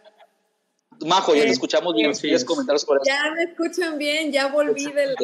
Majo, 1.05 1.35
ya 1.35 1.43
te 1.43 1.49
escuchamos 1.49 1.93
bien. 1.93 2.13
¿Quieres 2.13 2.45
comentar 2.45 2.79
sobre 2.79 2.99
eso? 3.01 3.05
Ya 3.05 3.31
me 3.31 3.43
escuchan 3.43 3.97
bien, 3.97 4.31
ya 4.31 4.47
volví 4.47 4.85
del, 4.85 5.15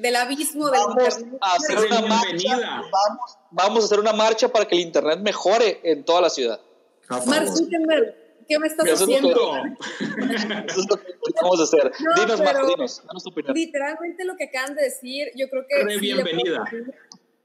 del, 0.00 0.16
abismo 0.16 0.70
del 0.70 0.80
internet. 0.88 1.38
A 1.42 1.54
hacer 1.56 1.78
una 1.78 2.00
marcha, 2.02 2.56
vamos, 2.56 3.38
vamos, 3.50 3.82
a 3.82 3.86
hacer 3.86 4.00
una 4.00 4.12
marcha 4.14 4.48
para 4.48 4.66
que 4.66 4.76
el 4.76 4.80
internet 4.80 5.20
mejore 5.20 5.80
en 5.82 6.04
toda 6.04 6.22
la 6.22 6.30
ciudad. 6.30 6.60
Mark 7.08 7.48
Zuckerberg, 7.48 8.14
¿qué 8.48 8.58
me 8.58 8.66
estás 8.66 8.88
haciendo? 8.90 9.30
Eso 10.68 10.80
es 10.80 10.88
lo 10.88 10.96
que 10.96 11.14
vamos 11.40 11.60
a 11.60 11.62
hacer. 11.64 11.92
dinos, 12.16 12.40
más, 12.40 12.56
dinos, 12.68 13.02
danos 13.06 13.22
tu 13.22 13.30
opinión. 13.30 13.54
Literalmente 13.54 14.24
lo 14.24 14.36
que 14.36 14.44
acaban 14.44 14.74
de 14.74 14.82
decir, 14.82 15.30
yo 15.36 15.48
creo 15.48 15.66
que. 15.68 15.84
Re 15.84 15.98
bienvenida. 15.98 16.64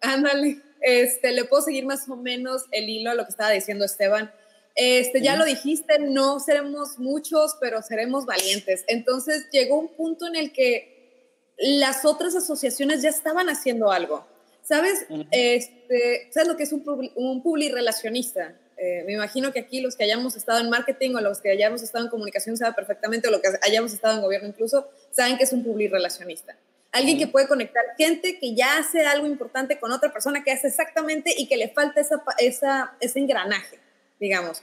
ándale, 0.02 0.62
este, 0.82 1.32
le 1.34 1.46
puedo 1.46 1.62
seguir 1.62 1.86
más 1.86 2.08
o 2.10 2.16
menos 2.16 2.63
el 2.72 2.89
hilo 2.89 3.12
a 3.12 3.16
lo 3.16 3.26
que 3.26 3.32
estaba 3.32 3.52
diciendo 3.52 3.86
Esteban. 3.86 4.32
Este, 4.76 5.22
ya 5.22 5.36
lo 5.36 5.46
dijiste, 5.46 6.00
no 6.00 6.39
seremos 6.39 6.98
muchos, 6.98 7.58
pero 7.60 7.82
seremos 7.82 8.26
valientes. 8.26 8.84
Entonces 8.88 9.48
llegó 9.52 9.78
un 9.78 9.89
punto 9.89 10.26
en 10.26 10.36
el 10.36 10.52
que 10.52 11.54
las 11.58 12.06
otras 12.06 12.36
asociaciones 12.36 13.02
ya 13.02 13.10
estaban 13.10 13.50
haciendo 13.50 13.92
algo. 13.92 14.26
¿Sabes? 14.63 15.06
este, 15.32 16.30
¿Sabes 16.32 16.48
lo 16.48 16.56
que 16.56 16.63
es 16.63 16.72
un, 16.72 17.12
un 17.16 17.44
publirelacionista? 17.44 18.56
Eh, 18.84 19.02
me 19.06 19.13
imagino 19.13 19.54
que 19.54 19.60
aquí 19.62 19.80
los 19.80 19.96
que 19.96 20.04
hayamos 20.04 20.36
estado 20.36 20.60
en 20.60 20.69
marketing 20.69 21.15
o 21.15 21.22
los 21.22 21.39
que 21.39 21.50
hayamos 21.50 21.82
estado 21.82 22.04
en 22.04 22.10
comunicación 22.12 22.58
saben 22.58 22.74
perfectamente, 22.74 23.30
o 23.30 23.32
los 23.32 23.39
que 23.39 23.48
hayamos 23.62 23.93
estado 23.93 24.15
en 24.15 24.22
gobierno 24.22 24.50
incluso, 24.50 24.89
saben 25.10 25.38
que 25.38 25.46
es 25.46 25.54
un 25.54 25.63
public 25.63 25.89
relacionista. 25.89 26.58
Alguien 26.91 27.17
que 27.17 27.28
puede 27.28 27.48
conectar 27.48 27.82
gente 27.98 28.38
que 28.39 28.54
ya 28.54 28.78
hace 28.78 29.06
algo 29.06 29.26
importante 29.26 29.80
con 29.80 29.93
otra 29.93 30.12
persona 30.12 30.43
que 30.43 30.52
hace 30.52 30.67
exactamente 30.67 31.34
y 31.38 31.48
que 31.48 31.56
le 31.56 31.69
falta 31.69 32.02
esa, 32.02 32.22
esa, 32.39 32.93
ese 33.00 33.19
engranaje, 33.19 33.80
digamos. 34.19 34.62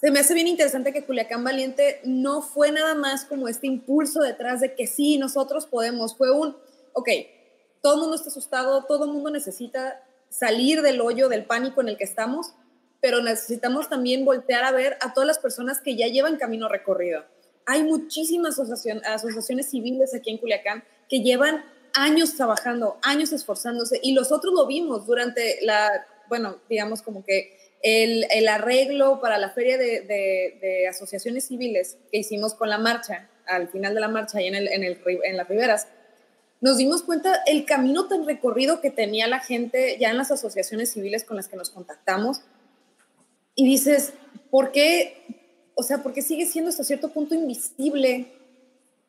Se 0.00 0.10
me 0.10 0.18
hace 0.18 0.34
bien 0.34 0.48
interesante 0.48 0.92
que 0.92 1.04
Culiacán 1.04 1.44
Valiente 1.44 2.00
no 2.02 2.42
fue 2.42 2.72
nada 2.72 2.96
más 2.96 3.26
como 3.26 3.46
este 3.46 3.68
impulso 3.68 4.22
detrás 4.22 4.60
de 4.60 4.74
que 4.74 4.88
sí, 4.88 5.18
nosotros 5.18 5.66
podemos. 5.66 6.16
Fue 6.16 6.32
un, 6.32 6.56
ok, 6.92 7.08
todo 7.80 7.94
el 7.94 8.00
mundo 8.00 8.16
está 8.16 8.30
asustado, 8.30 8.84
todo 8.86 9.04
el 9.04 9.12
mundo 9.12 9.30
necesita 9.30 10.02
salir 10.30 10.82
del 10.82 11.00
hoyo, 11.00 11.28
del 11.28 11.44
pánico 11.44 11.80
en 11.80 11.90
el 11.90 11.96
que 11.96 12.04
estamos 12.04 12.54
pero 13.04 13.20
necesitamos 13.20 13.90
también 13.90 14.24
voltear 14.24 14.64
a 14.64 14.72
ver 14.72 14.96
a 15.02 15.12
todas 15.12 15.26
las 15.26 15.38
personas 15.38 15.78
que 15.78 15.94
ya 15.94 16.06
llevan 16.06 16.38
camino 16.38 16.70
recorrido. 16.70 17.22
Hay 17.66 17.82
muchísimas 17.82 18.58
asociaciones 18.58 19.70
civiles 19.70 20.14
aquí 20.14 20.30
en 20.30 20.38
Culiacán 20.38 20.82
que 21.10 21.20
llevan 21.20 21.66
años 21.92 22.34
trabajando, 22.34 22.96
años 23.02 23.30
esforzándose, 23.34 24.00
y 24.02 24.14
nosotros 24.14 24.54
lo 24.54 24.66
vimos 24.66 25.04
durante 25.04 25.58
la, 25.60 26.06
bueno, 26.30 26.62
digamos 26.66 27.02
como 27.02 27.22
que 27.26 27.58
el, 27.82 28.24
el 28.30 28.48
arreglo 28.48 29.20
para 29.20 29.36
la 29.36 29.50
feria 29.50 29.76
de, 29.76 30.00
de, 30.00 30.88
asociaciones 30.88 31.48
civiles 31.48 31.98
que 32.10 32.20
hicimos 32.20 32.54
con 32.54 32.70
la 32.70 32.78
marcha, 32.78 33.28
al 33.46 33.68
final 33.68 33.92
de 33.92 34.00
la 34.00 34.08
marcha 34.08 34.40
y 34.40 34.46
en, 34.46 34.54
el, 34.54 34.68
en, 34.68 34.82
el, 34.82 34.98
en 35.24 35.36
las 35.36 35.46
riberas, 35.46 35.88
nos 36.62 36.78
dimos 36.78 37.02
cuenta 37.02 37.42
el 37.44 37.66
camino 37.66 38.08
tan 38.08 38.24
recorrido 38.24 38.80
que 38.80 38.88
tenía 38.88 39.28
la 39.28 39.40
gente 39.40 39.98
ya 40.00 40.08
en 40.08 40.16
las 40.16 40.30
asociaciones 40.30 40.90
civiles 40.90 41.24
con 41.24 41.36
las 41.36 41.48
que 41.48 41.56
nos 41.56 41.68
contactamos, 41.68 42.40
y 43.54 43.64
dices, 43.64 44.12
¿por 44.50 44.72
qué? 44.72 45.42
O 45.74 45.82
sea, 45.82 46.02
¿por 46.02 46.12
qué 46.12 46.22
sigue 46.22 46.46
siendo 46.46 46.70
hasta 46.70 46.84
cierto 46.84 47.10
punto 47.10 47.34
invisible 47.34 48.32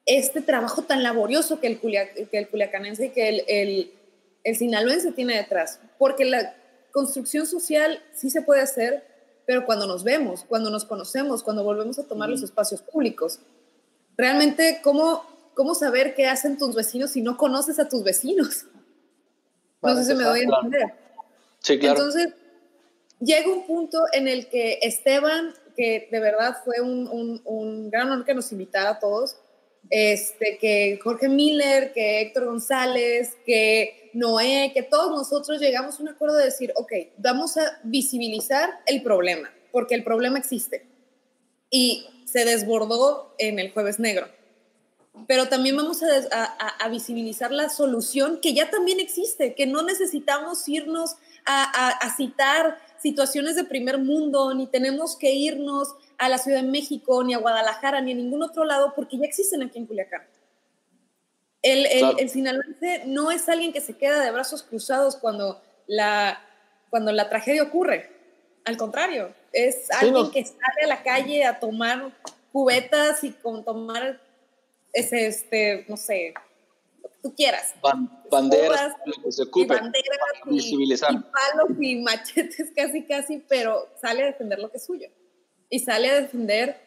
este 0.06 0.42
trabajo 0.42 0.84
tan 0.84 1.04
laborioso 1.04 1.60
que 1.60 1.68
el, 1.68 1.80
que 1.80 2.38
el 2.38 2.50
culiacanense 2.50 3.08
y 3.08 3.10
que 3.10 3.30
el, 3.30 3.44
el, 3.48 3.94
el 4.44 4.56
sinaloense 4.56 5.12
tiene 5.12 5.36
detrás? 5.36 5.80
Porque 5.98 6.26
la 6.26 6.56
construcción 6.92 7.46
social 7.46 8.02
sí 8.14 8.30
se 8.30 8.42
puede 8.42 8.62
hacer, 8.62 9.04
pero 9.46 9.66
cuando 9.66 9.88
nos 9.88 10.04
vemos, 10.04 10.46
cuando 10.48 10.70
nos 10.70 10.86
conocemos, 10.86 11.44
cuando 11.44 11.64
volvemos 11.64 12.00
a 12.00 12.08
tomar 12.08 12.30
los 12.30 12.42
espacios 12.42 12.82
públicos, 12.82 13.40
realmente, 14.18 14.80
¿cómo, 14.84 15.24
¿cómo 15.54 15.76
saber 15.76 16.16
qué 16.16 16.28
hacen 16.28 16.58
tus 16.58 16.76
vecinos 16.76 17.12
si 17.12 17.22
no 17.22 17.38
conoces 17.38 17.80
a 17.80 17.90
tus 17.90 18.04
vecinos? 18.04 18.66
No 19.82 19.96
sé 19.96 20.06
si 20.06 20.16
me 20.16 20.24
doy 20.24 20.40
a 20.40 20.44
entender. 20.44 20.94
Sí, 21.60 21.78
claro. 21.78 21.98
Entonces, 21.98 22.34
llega 23.20 23.50
un 23.50 23.66
punto 23.66 24.00
en 24.14 24.28
el 24.28 24.48
que 24.48 24.80
Esteban, 24.82 25.54
que 25.76 26.08
de 26.12 26.20
verdad 26.20 26.58
fue 26.64 26.82
un, 26.82 27.90
gran 27.90 28.12
honor 28.12 28.26
que 28.26 28.34
nos 28.34 28.52
invitara 28.52 28.92
a 28.92 29.00
todos, 29.00 29.38
este, 29.90 30.58
que 30.58 31.00
Jorge 31.04 31.30
Miller, 31.30 31.94
que 31.94 32.22
Héctor 32.22 32.46
González, 32.46 33.38
que 33.46 34.10
Noé, 34.14 34.72
que 34.74 34.84
todos 34.84 35.12
nosotros 35.12 35.60
llegamos 35.60 36.00
a 36.00 36.04
un 36.04 36.10
acuerdo 36.10 36.38
de 36.38 36.46
decir, 36.46 36.74
ok, 36.76 36.92
vamos 37.18 37.58
a 37.58 37.80
visibilizar 37.84 38.70
el 38.86 39.04
problema, 39.04 39.52
porque 39.72 39.96
el 39.96 40.04
problema 40.04 40.40
existe. 40.40 40.86
Y 41.70 42.08
se 42.26 42.46
desbordó 42.46 43.36
en 43.38 43.60
el 43.60 43.72
jueves 43.72 44.00
negro. 44.00 44.28
Pero 45.28 45.48
también 45.48 45.78
vamos 45.78 46.02
a 46.04 46.90
visibilizar 46.90 47.52
la 47.52 47.70
solución 47.70 48.40
que 48.42 48.54
ya 48.54 48.70
también 48.70 49.00
existe, 49.00 49.56
que 49.56 49.66
no 49.66 49.82
necesitamos 49.82 50.68
irnos 50.68 51.16
a, 51.46 52.16
citar 52.16 52.80
situaciones 52.98 53.56
de 53.56 53.64
primer 53.64 53.98
mundo, 53.98 54.54
ni 54.54 54.68
tenemos 54.68 55.16
que 55.16 55.32
irnos 55.34 55.96
a 56.18 56.30
la 56.30 56.38
Ciudad 56.38 56.62
de 56.62 56.68
México, 56.68 57.24
ni 57.24 57.34
a 57.34 57.38
Guadalajara, 57.38 58.02
ni 58.02 58.14
a 58.14 58.16
ningún 58.16 58.42
otro 58.42 58.66
lado, 58.66 58.94
porque 58.96 59.18
ya 59.18 59.26
existen 59.26 59.62
aquí 59.64 59.78
en 59.78 59.86
Culiacán. 59.86 60.24
El, 61.62 61.88
el, 62.20 62.30
sinaloense 62.30 63.04
no 63.08 63.32
es 63.32 63.50
alguien 63.50 63.74
que 63.74 63.82
se 63.82 63.98
queda 63.98 64.24
de 64.24 64.32
brazos 64.32 64.62
cruzados 64.62 65.16
cuando 65.16 65.62
la, 65.88 66.40
cuando 66.92 67.12
la 67.12 67.28
tragedia 67.28 67.64
ocurre. 67.64 68.12
Al 68.66 68.78
contrario, 68.78 69.34
es 69.52 69.92
alguien 69.92 70.30
que 70.32 70.46
sale 70.46 70.84
a 70.84 70.88
la 70.88 71.04
calle 71.04 71.44
a 71.44 71.60
tomar 71.60 72.12
cubetas 72.52 73.24
y 73.24 73.32
con 73.32 73.64
tomar 73.64 74.22
ese, 74.94 75.28
este, 75.28 75.86
no 75.88 75.98
sé, 75.98 76.34
tú 77.26 77.34
quieras. 77.36 77.74
banderas, 78.30 78.94
lo 79.04 79.24
que 79.24 79.32
se 79.32 79.42
ocupe. 79.42 79.66
Y 79.66 79.66
banderas 79.66 80.20
y, 80.46 80.88
palos 81.00 81.70
y 81.80 81.96
machetes 81.96 82.72
casi, 82.76 83.04
casi, 83.04 83.40
pero 83.50 83.88
sale 84.00 84.22
a 84.22 84.26
defender 84.28 84.60
lo 84.60 84.70
que 84.70 84.78
es 84.78 84.86
suyo. 84.86 85.08
Y 85.72 85.80
sale 85.80 86.12
a 86.12 86.22
defender 86.22 86.80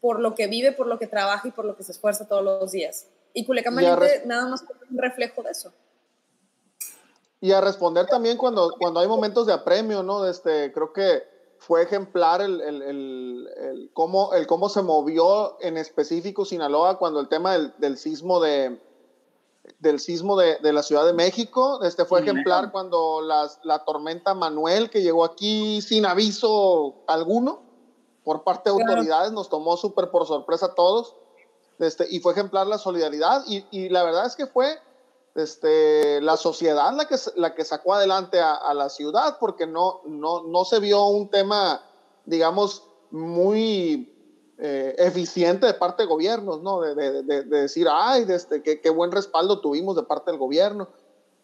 por 0.00 0.20
lo 0.20 0.34
que 0.34 0.46
vive, 0.46 0.72
por 0.72 0.86
lo 0.86 0.98
que 0.98 1.06
trabaja 1.06 1.46
y 1.48 1.50
por 1.50 1.66
lo 1.66 1.76
que 1.76 1.82
se 1.82 1.92
esfuerza 1.92 2.26
todos 2.26 2.42
los 2.42 2.72
días. 2.72 3.08
Y 3.34 3.44
Culiacán 3.44 3.74
nada 3.74 4.48
más 4.48 4.62
es 4.62 4.90
un 4.90 4.96
reflejo 4.96 5.42
de 5.42 5.50
eso. 5.50 5.74
Y 7.42 7.52
a 7.52 7.60
responder 7.60 8.06
también 8.06 8.38
cuando, 8.38 8.74
cuando 8.78 9.00
hay 9.00 9.08
momentos 9.08 9.46
de 9.46 9.52
apremio, 9.52 10.02
¿no? 10.02 10.26
Este, 10.26 10.72
creo 10.72 10.94
que 10.94 11.22
fue 11.58 11.82
ejemplar 11.82 12.40
el, 12.40 12.62
el, 12.62 12.80
el, 12.80 13.48
el, 13.58 13.90
cómo, 13.92 14.32
el 14.32 14.46
cómo 14.46 14.70
se 14.70 14.80
movió 14.80 15.60
en 15.60 15.76
específico 15.76 16.46
Sinaloa 16.46 16.98
cuando 16.98 17.20
el 17.20 17.28
tema 17.28 17.52
del, 17.52 17.74
del 17.76 17.98
sismo 17.98 18.40
de, 18.40 18.80
del 19.78 20.00
sismo 20.00 20.36
de, 20.36 20.56
de, 20.58 20.72
la 20.72 20.82
Ciudad 20.82 21.04
de 21.06 21.12
México. 21.12 21.82
Este 21.82 22.04
fue 22.04 22.20
ejemplar 22.20 22.70
cuando 22.72 23.20
las, 23.20 23.60
la 23.64 23.84
tormenta 23.84 24.34
Manuel, 24.34 24.90
que 24.90 25.02
llegó 25.02 25.24
aquí 25.24 25.80
sin 25.82 26.06
aviso 26.06 27.04
alguno 27.06 27.62
por 28.24 28.42
parte 28.42 28.70
de 28.70 28.80
autoridades, 28.80 29.32
nos 29.32 29.48
tomó 29.48 29.76
súper 29.76 30.10
por 30.10 30.26
sorpresa 30.26 30.66
a 30.66 30.74
todos. 30.74 31.14
Este, 31.78 32.06
y 32.10 32.20
fue 32.20 32.32
ejemplar 32.32 32.66
la 32.66 32.78
solidaridad. 32.78 33.44
Y, 33.46 33.64
y, 33.70 33.88
la 33.88 34.02
verdad 34.02 34.26
es 34.26 34.34
que 34.34 34.46
fue 34.46 34.78
este, 35.34 36.20
la 36.22 36.36
sociedad 36.36 36.92
la 36.94 37.06
que, 37.06 37.16
la 37.36 37.54
que 37.54 37.64
sacó 37.64 37.94
adelante 37.94 38.40
a, 38.40 38.72
la 38.74 38.88
ciudad, 38.88 39.36
porque 39.38 39.66
no, 39.66 40.00
no, 40.06 40.42
no 40.42 40.64
se 40.64 40.80
vio 40.80 41.06
un 41.06 41.28
tema, 41.28 41.82
digamos, 42.24 42.82
muy 43.10 44.15
eh, 44.58 44.94
eficiente 44.98 45.66
de 45.66 45.74
parte 45.74 46.02
de 46.02 46.08
gobiernos, 46.08 46.62
¿no? 46.62 46.80
De, 46.80 46.94
de, 46.94 47.22
de, 47.22 47.44
decir, 47.44 47.86
ay, 47.90 48.24
este, 48.28 48.62
qué, 48.62 48.80
qué, 48.80 48.90
buen 48.90 49.12
respaldo 49.12 49.60
tuvimos 49.60 49.96
de 49.96 50.02
parte 50.02 50.30
del 50.30 50.38
gobierno. 50.38 50.88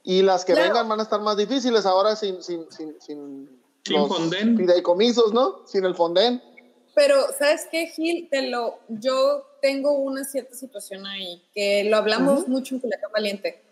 Y 0.03 0.23
las 0.23 0.45
que 0.45 0.55
vengan 0.55 0.89
van 0.89 1.01
a 1.01 1.03
estar 1.05 1.21
más 1.21 1.37
difíciles 1.37 1.87
ahora 1.87 2.17
sin, 2.17 2.43
sin, 2.43 2.71
sin, 2.73 3.01
sin, 3.01 3.61
sin 3.85 4.09
fonden. 4.09 4.57
fideicomisos, 4.57 5.33
¿no? 5.33 5.67
Sin 5.67 5.85
el 5.85 5.95
fonden. 5.95 6.43
Pero, 6.95 7.17
¿sabes 7.39 7.69
qué, 7.71 7.87
Gil? 7.87 8.29
Te 8.31 8.43
lo, 8.43 8.79
yo 8.89 9.47
tengo 9.61 9.93
una 9.93 10.25
cierta 10.25 10.55
situación 10.55 11.07
ahí, 11.07 11.43
que 11.55 11.85
lo 11.85 11.97
hablamos 11.97 12.49
mucho 12.49 12.75
en 12.75 12.81
Culiacán 12.81 13.13
Valiente 13.13 13.63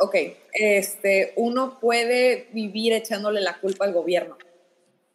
ok, 0.00 0.14
este, 0.52 1.32
uno 1.36 1.78
puede 1.80 2.48
vivir 2.52 2.92
echándole 2.92 3.40
la 3.40 3.58
culpa 3.60 3.84
al 3.84 3.92
gobierno. 3.92 4.36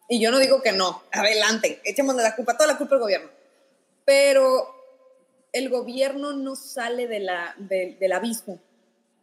Y 0.08 0.20
yo 0.20 0.32
no 0.32 0.40
digo 0.40 0.62
que 0.62 0.72
no, 0.72 1.04
adelante, 1.12 1.80
echémosle 1.84 2.24
la 2.24 2.36
culpa, 2.36 2.58
toda 2.58 2.68
la 2.68 2.78
culpa 2.78 2.96
al 2.96 3.02
gobierno. 3.02 3.30
Pero 4.10 4.66
el 5.54 5.70
gobierno 5.70 6.34
no 6.34 6.56
sale 6.56 7.06
de 7.06 7.20
la, 7.20 7.54
del 7.60 8.12
abismo. 8.12 8.60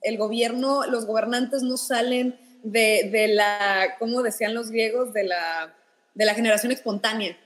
El 0.01 0.16
gobierno, 0.16 0.87
los 0.87 1.07
gobernantes 1.07 1.64
no 1.64 1.77
salen 1.77 2.38
de, 2.62 3.11
de, 3.11 3.27
la, 3.27 3.96
como 3.99 4.22
decían 4.22 4.55
los 4.55 4.70
griegos, 4.70 5.12
de 5.12 5.25
la, 5.25 5.75
de 6.14 6.25
la 6.25 6.35
generación 6.35 6.70
espontánea. 6.70 7.37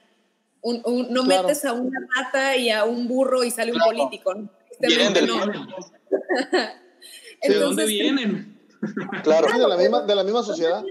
no 0.62 1.22
metes 1.22 1.64
a 1.64 1.72
una 1.72 1.98
rata 2.14 2.58
y 2.58 2.68
a 2.68 2.84
un 2.84 3.08
burro 3.08 3.42
y 3.42 3.50
sale 3.50 3.72
un 3.72 3.80
político. 3.80 4.34
¿no? 4.34 4.50
¿De 4.78 5.26
dónde 7.54 7.86
vienen? 7.86 8.60
Claro, 9.22 9.46
de 9.46 9.68
la 9.68 9.76
misma, 9.76 10.00
de 10.02 10.14
la 10.14 10.24
misma 10.24 10.42
sociedad. 10.42 10.82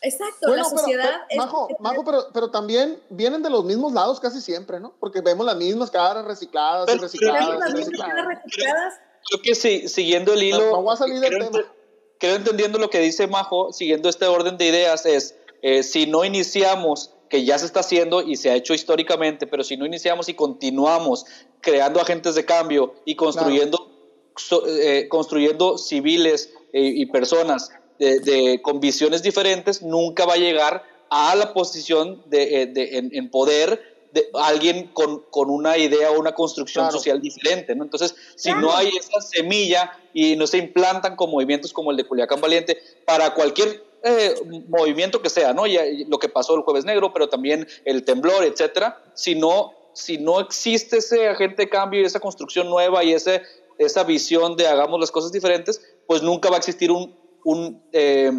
Exacto, 0.00 0.54
la 0.54 0.64
sociedad. 0.64 1.22
Majo, 1.36 1.68
Majo 1.80 2.04
pero, 2.04 2.26
pero, 2.32 2.50
también 2.50 3.00
vienen 3.10 3.42
de 3.42 3.50
los 3.50 3.64
mismos 3.64 3.92
lados 3.92 4.20
casi 4.20 4.40
siempre, 4.40 4.78
¿no? 4.78 4.94
Porque 5.00 5.20
vemos 5.20 5.44
las 5.44 5.56
mismas 5.56 5.90
caras 5.90 6.24
recicladas 6.24 6.88
y 6.94 6.98
recicladas. 6.98 7.58
Las 7.58 7.74
mismas 7.74 8.00
caras 8.00 8.26
recicladas. 8.26 8.94
Creo 9.28 9.42
que 9.42 9.54
sí, 9.54 9.88
siguiendo 9.88 10.32
el 10.32 10.42
hilo. 10.42 10.70
No, 10.70 10.82
voy 10.82 10.94
a 10.94 10.96
salir 10.96 11.18
del 11.18 11.34
creo, 11.34 11.50
tema. 11.50 11.72
creo 12.20 12.36
entendiendo 12.36 12.78
lo 12.78 12.90
que 12.90 13.00
dice 13.00 13.26
Majo, 13.26 13.72
siguiendo 13.72 14.08
este 14.08 14.26
orden 14.26 14.56
de 14.56 14.66
ideas, 14.66 15.04
es 15.04 15.36
eh, 15.62 15.82
si 15.82 16.06
no 16.06 16.24
iniciamos 16.24 17.14
que 17.28 17.44
ya 17.44 17.58
se 17.58 17.66
está 17.66 17.80
haciendo 17.80 18.22
y 18.22 18.36
se 18.36 18.50
ha 18.50 18.54
hecho 18.54 18.74
históricamente, 18.74 19.46
pero 19.46 19.64
si 19.64 19.76
no 19.76 19.84
iniciamos 19.84 20.28
y 20.28 20.34
continuamos 20.34 21.26
creando 21.60 22.00
agentes 22.00 22.34
de 22.36 22.44
cambio 22.44 22.94
y 23.04 23.16
construyendo 23.16 23.88
eh, 24.66 25.08
construyendo 25.08 25.76
civiles 25.78 26.52
eh, 26.72 26.80
y 26.80 27.06
personas 27.06 27.70
de, 27.98 28.60
con 28.62 28.80
visiones 28.80 29.22
diferentes, 29.22 29.82
nunca 29.82 30.24
va 30.24 30.34
a 30.34 30.38
llegar 30.38 30.84
a 31.10 31.34
la 31.34 31.52
posición 31.52 32.22
de, 32.26 32.62
eh, 32.62 32.72
en, 33.12 33.30
poder 33.30 33.96
de 34.12 34.28
alguien 34.34 34.88
con, 34.88 35.24
con, 35.30 35.50
una 35.50 35.76
idea 35.76 36.10
o 36.10 36.18
una 36.18 36.34
construcción 36.34 36.90
social 36.92 37.20
diferente. 37.20 37.74
¿no? 37.74 37.84
Entonces, 37.84 38.14
si 38.36 38.52
no 38.52 38.74
hay 38.74 38.88
esa 38.88 39.20
semilla 39.20 39.92
y 40.14 40.36
no 40.36 40.46
se 40.46 40.58
implantan 40.58 41.16
con 41.16 41.30
movimientos 41.30 41.72
como 41.72 41.90
el 41.90 41.96
de 41.96 42.04
Culiacán 42.04 42.40
Valiente, 42.40 42.78
para 43.04 43.34
cualquier 43.34 43.88
movimiento 44.68 45.20
que 45.20 45.28
sea, 45.28 45.52
¿no? 45.52 45.66
Ya, 45.66 45.82
lo 46.06 46.18
que 46.18 46.28
pasó 46.28 46.54
el 46.54 46.62
Jueves 46.62 46.84
Negro, 46.84 47.12
pero 47.12 47.28
también 47.28 47.66
el 47.84 48.04
temblor, 48.04 48.44
etcétera, 48.44 49.02
si 49.14 49.34
no, 49.34 49.72
si 49.92 50.18
no 50.18 50.40
existe 50.40 50.98
ese 50.98 51.28
agente 51.28 51.62
de 51.62 51.68
cambio 51.68 52.00
y 52.00 52.04
esa 52.04 52.20
construcción 52.20 52.68
nueva 52.70 53.02
y 53.02 53.12
ese 53.12 53.42
esa 53.78 54.02
visión 54.02 54.56
de 54.56 54.66
hagamos 54.66 54.98
las 54.98 55.10
cosas 55.10 55.30
diferentes, 55.30 55.80
pues 56.06 56.22
nunca 56.22 56.50
va 56.50 56.56
a 56.56 56.58
existir 56.58 56.90
un, 56.90 57.14
un, 57.44 57.82
eh, 57.92 58.30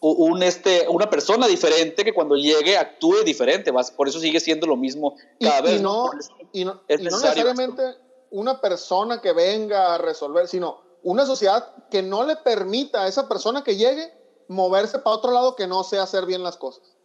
un 0.00 0.42
este, 0.42 0.88
una 0.88 1.08
persona 1.08 1.46
diferente 1.46 2.04
que 2.04 2.12
cuando 2.12 2.36
llegue 2.36 2.76
actúe 2.76 3.22
diferente. 3.24 3.72
Por 3.96 4.08
eso 4.08 4.18
sigue 4.18 4.40
siendo 4.40 4.66
lo 4.66 4.76
mismo 4.76 5.16
cada 5.40 5.60
y, 5.60 5.62
vez. 5.62 5.80
Y 5.80 5.82
no, 5.82 6.10
y 6.52 6.64
no, 6.64 6.82
necesariamente 6.88 7.82
una 8.30 8.60
persona 8.60 9.20
que 9.20 9.32
venga 9.32 9.94
a 9.94 9.98
resolver, 9.98 10.48
sino 10.48 10.80
una 11.02 11.26
sociedad 11.26 11.74
que 11.90 12.02
no 12.02 12.24
le 12.24 12.36
permita 12.36 13.04
a 13.04 13.08
esa 13.08 13.28
persona 13.28 13.62
que 13.62 13.76
llegue 13.76 14.12
moverse 14.48 14.98
para 14.98 15.16
otro 15.16 15.32
lado 15.32 15.56
que 15.56 15.66
no 15.66 15.84
sea 15.84 16.02
hacer 16.02 16.26
bien 16.26 16.42
las 16.42 16.56
cosas. 16.56 16.96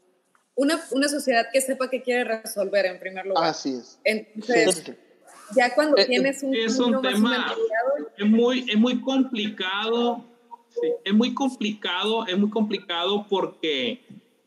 Una, 0.56 0.84
una 0.92 1.08
sociedad 1.08 1.46
que 1.54 1.62
sepa 1.62 1.90
que 1.90 2.02
quiere 2.02 2.24
resolver 2.24 2.86
en 2.88 3.00
primer 3.00 3.26
lugar. 3.28 3.44
Así 3.44 3.76
es. 3.76 4.00
Entonces, 4.04 4.96
ya 5.56 5.76
cuando 5.76 5.98
eh, 5.98 6.06
tienes 6.06 6.42
un, 6.42 6.56
es 6.56 6.80
un 6.80 7.02
tema 7.02 7.56
es 8.18 8.26
muy 8.26 8.66
es 8.70 8.78
muy 8.78 9.02
complicado 9.02 10.26
es 11.04 11.14
muy 11.14 11.34
complicado 11.34 12.26
es 12.28 12.38
muy 12.38 12.50
complicado 12.50 13.26
porque 13.30 14.02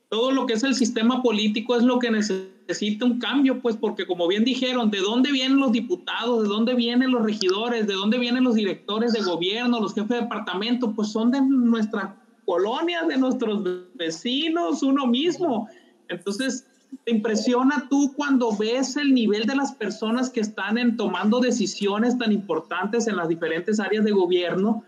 todo 0.09 0.33
lo 0.33 0.47
que 0.47 0.55
es 0.55 0.63
el 0.65 0.75
sistema 0.75 1.23
político 1.23 1.77
es 1.77 1.83
lo 1.83 1.99
que 1.99 2.11
necesita 2.11 3.05
un 3.05 3.19
cambio 3.19 3.61
pues 3.61 3.77
porque 3.77 4.07
como 4.07 4.29
bien 4.29 4.45
dijeron 4.45 4.91
de 4.91 4.99
dónde 4.99 5.33
vienen 5.33 5.59
los 5.59 5.73
diputados 5.73 6.43
de 6.43 6.49
dónde 6.49 6.75
vienen 6.75 7.11
los 7.11 7.23
regidores 7.23 7.87
de 7.87 7.95
dónde 7.95 8.19
vienen 8.19 8.45
los 8.45 8.55
directores 8.55 9.13
de 9.13 9.23
gobierno 9.23 9.81
los 9.81 9.95
jefes 9.95 10.11
de 10.11 10.21
departamento 10.23 10.93
pues 10.93 11.09
son 11.09 11.31
de 11.31 11.41
nuestra 11.41 12.17
colonia 12.51 13.05
de 13.05 13.17
nuestros 13.17 13.63
vecinos 13.95 14.83
uno 14.83 15.07
mismo. 15.07 15.69
Entonces 16.09 16.67
te 17.05 17.13
impresiona 17.13 17.87
tú 17.89 18.13
cuando 18.17 18.57
ves 18.57 18.97
el 18.97 19.15
nivel 19.15 19.47
de 19.47 19.55
las 19.55 19.73
personas 19.73 20.31
que 20.31 20.41
están 20.41 20.77
en 20.77 20.97
tomando 20.97 21.39
decisiones 21.39 22.19
tan 22.19 22.33
importantes 22.33 23.07
en 23.07 23.15
las 23.15 23.29
diferentes 23.29 23.79
áreas 23.79 24.05
de 24.05 24.11
gobierno? 24.11 24.83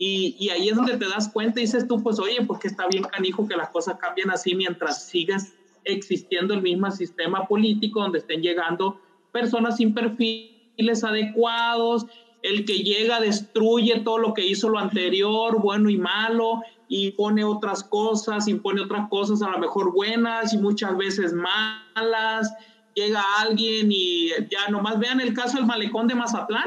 Y, 0.00 0.36
y, 0.38 0.50
ahí 0.50 0.68
es 0.68 0.76
donde 0.76 0.96
te 0.96 1.08
das 1.08 1.28
cuenta 1.28 1.58
y 1.58 1.64
dices 1.64 1.88
tú, 1.88 2.00
pues 2.00 2.20
oye, 2.20 2.44
porque 2.46 2.68
está 2.68 2.86
bien 2.86 3.02
canijo 3.02 3.48
que 3.48 3.56
las 3.56 3.70
cosas 3.70 3.98
cambien 3.98 4.30
así 4.30 4.54
mientras 4.54 5.06
sigas 5.06 5.52
existiendo 5.84 6.54
el 6.54 6.62
mismo 6.62 6.90
sistema 6.92 7.46
político 7.46 8.00
donde 8.00 8.18
estén 8.18 8.40
llegando 8.40 9.00
personas 9.32 9.76
sin 9.76 9.94
perfiles 9.94 11.02
adecuados, 11.02 12.06
el 12.42 12.64
que 12.64 12.78
llega 12.78 13.20
destruye 13.20 14.00
todo 14.00 14.18
lo 14.18 14.34
que 14.34 14.46
hizo 14.46 14.68
lo 14.68 14.78
anterior, 14.78 15.60
bueno 15.60 15.90
y 15.90 15.96
malo, 15.96 16.62
y 16.88 17.10
pone 17.12 17.44
otras 17.44 17.84
cosas, 17.84 18.48
impone 18.48 18.80
otras 18.80 19.08
cosas 19.08 19.42
a 19.42 19.50
lo 19.50 19.58
mejor 19.58 19.92
buenas 19.92 20.54
y 20.54 20.58
muchas 20.58 20.96
veces 20.96 21.32
malas. 21.34 22.52
Llega 22.94 23.22
alguien 23.40 23.88
y 23.90 24.30
ya 24.50 24.68
nomás 24.70 24.98
vean 24.98 25.20
el 25.20 25.34
caso 25.34 25.58
del 25.58 25.66
malecón 25.66 26.08
de 26.08 26.14
Mazatlán. 26.14 26.66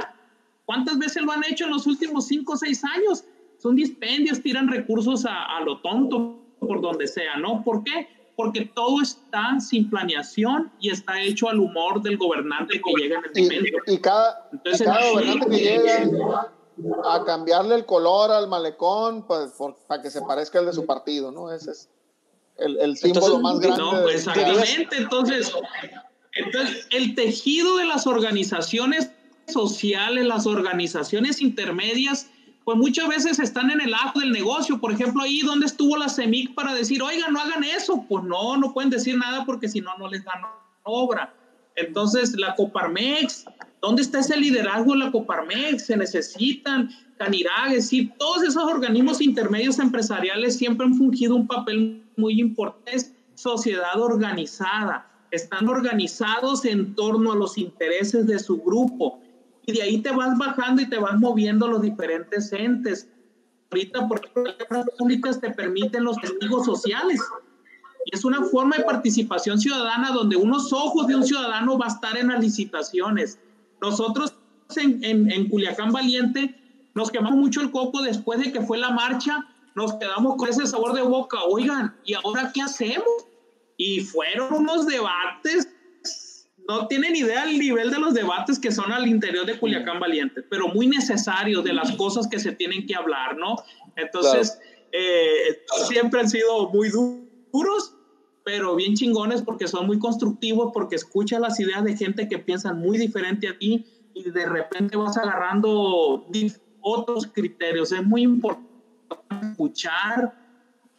¿Cuántas 0.71 0.97
veces 0.99 1.21
lo 1.23 1.33
han 1.33 1.43
hecho 1.43 1.65
en 1.65 1.71
los 1.71 1.85
últimos 1.85 2.27
cinco 2.27 2.53
o 2.53 2.55
seis 2.55 2.81
años? 2.85 3.25
Son 3.57 3.75
dispendios, 3.75 4.41
tiran 4.41 4.69
recursos 4.69 5.25
a, 5.25 5.57
a 5.57 5.59
lo 5.65 5.81
tonto 5.81 6.39
por 6.61 6.79
donde 6.79 7.07
sea, 7.07 7.35
¿no? 7.35 7.61
¿Por 7.61 7.83
qué? 7.83 8.07
Porque 8.37 8.71
todo 8.73 9.01
está 9.01 9.59
sin 9.59 9.89
planeación 9.89 10.71
y 10.79 10.89
está 10.89 11.19
hecho 11.19 11.49
al 11.49 11.59
humor 11.59 12.01
del 12.01 12.17
gobernante 12.17 12.81
que 12.81 13.01
llega 13.01 13.17
en 13.17 13.25
el 13.25 13.43
momento. 13.43 13.77
Y, 13.85 13.97
cada, 13.97 14.49
y 14.63 14.77
cada 14.81 15.11
gobernante 15.11 15.49
que 15.49 15.57
llega 15.57 16.53
a 17.03 17.25
cambiarle 17.25 17.75
el 17.75 17.85
color 17.85 18.31
al 18.31 18.47
malecón 18.47 19.27
pues, 19.27 19.51
para 19.89 20.01
que 20.01 20.09
se 20.09 20.21
parezca 20.21 20.59
el 20.59 20.67
de 20.67 20.73
su 20.73 20.85
partido, 20.85 21.33
¿no? 21.33 21.51
Ese 21.51 21.71
es 21.71 21.89
el, 22.55 22.79
el 22.79 22.95
símbolo 22.95 23.39
más 23.39 23.59
grande. 23.59 23.77
No, 23.77 24.03
pues, 24.03 24.25
exactamente. 24.25 24.95
Entonces, 24.95 25.53
entonces, 26.33 26.87
el 26.91 27.13
tejido 27.13 27.75
de 27.75 27.83
las 27.83 28.07
organizaciones 28.07 29.11
sociales, 29.53 30.25
las 30.25 30.45
organizaciones 30.47 31.41
intermedias, 31.41 32.29
pues 32.63 32.77
muchas 32.77 33.07
veces 33.07 33.39
están 33.39 33.71
en 33.71 33.81
el 33.81 33.93
ajo 33.93 34.19
del 34.19 34.31
negocio. 34.31 34.79
Por 34.79 34.91
ejemplo, 34.91 35.23
ahí 35.23 35.41
donde 35.41 35.65
estuvo 35.65 35.97
la 35.97 36.09
CEMIC 36.09 36.53
para 36.53 36.73
decir, 36.73 37.01
oiga, 37.01 37.27
no 37.29 37.39
hagan 37.39 37.63
eso. 37.63 38.05
Pues 38.07 38.23
no, 38.23 38.57
no 38.57 38.73
pueden 38.73 38.89
decir 38.89 39.17
nada 39.17 39.45
porque 39.45 39.67
si 39.67 39.81
no, 39.81 39.97
no 39.97 40.07
les 40.07 40.23
dan 40.23 40.41
obra. 40.83 41.33
Entonces, 41.75 42.33
la 42.37 42.55
Coparmex, 42.55 43.45
¿Dónde 43.81 44.03
está 44.03 44.19
ese 44.19 44.37
liderazgo 44.37 44.93
en 44.93 44.99
la 44.99 45.11
Coparmex? 45.11 45.87
Se 45.87 45.97
necesitan 45.97 46.89
Canirag, 47.17 47.69
es 47.69 47.85
decir, 47.85 48.11
todos 48.19 48.43
esos 48.43 48.63
organismos 48.63 49.21
intermedios 49.21 49.79
empresariales 49.79 50.55
siempre 50.55 50.85
han 50.85 50.93
fungido 50.93 51.35
un 51.35 51.47
papel 51.47 52.03
muy 52.15 52.39
importante. 52.39 52.95
Es 52.95 53.13
sociedad 53.33 53.99
organizada, 53.99 55.09
están 55.31 55.67
organizados 55.67 56.63
en 56.65 56.93
torno 56.93 57.31
a 57.31 57.35
los 57.35 57.57
intereses 57.57 58.27
de 58.27 58.37
su 58.37 58.61
grupo. 58.61 59.19
Y 59.65 59.73
de 59.73 59.81
ahí 59.81 60.01
te 60.01 60.11
vas 60.11 60.37
bajando 60.37 60.81
y 60.81 60.89
te 60.89 60.97
vas 60.97 61.19
moviendo 61.19 61.67
los 61.67 61.81
diferentes 61.81 62.51
entes. 62.53 63.07
Ahorita, 63.71 64.07
por 64.07 64.19
ejemplo, 64.19 64.53
las 64.69 64.85
públicas 64.97 65.39
te 65.39 65.51
permiten 65.51 66.03
los 66.03 66.17
testigos 66.17 66.65
sociales. 66.65 67.21
Y 68.05 68.15
es 68.15 68.25
una 68.25 68.43
forma 68.43 68.77
de 68.77 68.83
participación 68.83 69.59
ciudadana 69.59 70.11
donde 70.11 70.35
unos 70.35 70.73
ojos 70.73 71.07
de 71.07 71.15
un 71.15 71.23
ciudadano 71.23 71.77
va 71.77 71.85
a 71.85 71.89
estar 71.89 72.17
en 72.17 72.29
las 72.29 72.41
licitaciones 72.41 73.39
nosotros 73.81 74.35
en, 74.75 75.03
en, 75.03 75.29
en, 75.31 75.49
Culiacán 75.49 75.91
Valiente 75.91 76.55
nos 76.93 77.11
quemamos 77.11 77.37
mucho 77.37 77.61
el 77.61 77.71
coco 77.71 78.01
después 78.01 78.39
de 78.39 78.51
que 78.51 78.61
fue 78.61 78.77
la 78.77 78.91
marcha, 78.91 79.47
nos 79.75 79.95
quedamos 79.95 80.35
con 80.35 80.49
ese 80.49 80.67
sabor 80.67 80.93
de 80.93 81.01
boca, 81.01 81.41
oigan, 81.43 81.95
¿y 82.05 82.13
ahora 82.13 82.51
qué 82.53 82.61
hacemos? 82.61 83.07
Y 83.77 84.01
fueron 84.01 84.53
unos 84.53 84.85
debates 84.85 85.67
no 86.67 86.87
tienen 86.87 87.15
idea 87.15 87.45
del 87.45 87.57
nivel 87.57 87.91
de 87.91 87.99
los 87.99 88.13
debates 88.13 88.59
que 88.59 88.71
son 88.71 88.91
al 88.91 89.07
interior 89.07 89.45
de 89.45 89.57
Culiacán 89.57 89.99
Valiente, 89.99 90.41
pero 90.49 90.67
muy 90.67 90.87
necesarios 90.87 91.63
de 91.63 91.73
las 91.73 91.91
cosas 91.93 92.27
que 92.27 92.39
se 92.39 92.51
tienen 92.51 92.85
que 92.85 92.95
hablar, 92.95 93.37
¿no? 93.37 93.55
Entonces, 93.95 94.59
eh, 94.91 95.63
siempre 95.87 96.19
han 96.19 96.29
sido 96.29 96.69
muy 96.69 96.89
duros, 96.89 97.95
pero 98.43 98.75
bien 98.75 98.95
chingones 98.95 99.41
porque 99.41 99.67
son 99.67 99.87
muy 99.87 99.99
constructivos, 99.99 100.71
porque 100.73 100.95
escuchas 100.95 101.39
las 101.39 101.59
ideas 101.59 101.83
de 101.83 101.95
gente 101.95 102.27
que 102.27 102.39
piensan 102.39 102.79
muy 102.79 102.97
diferente 102.97 103.47
a 103.47 103.57
ti 103.57 103.85
y 104.13 104.29
de 104.29 104.45
repente 104.45 104.97
vas 104.97 105.17
agarrando 105.17 106.25
otros 106.81 107.27
criterios. 107.27 107.91
Es 107.91 108.03
muy 108.03 108.23
importante 108.23 108.69
escuchar, 109.51 110.33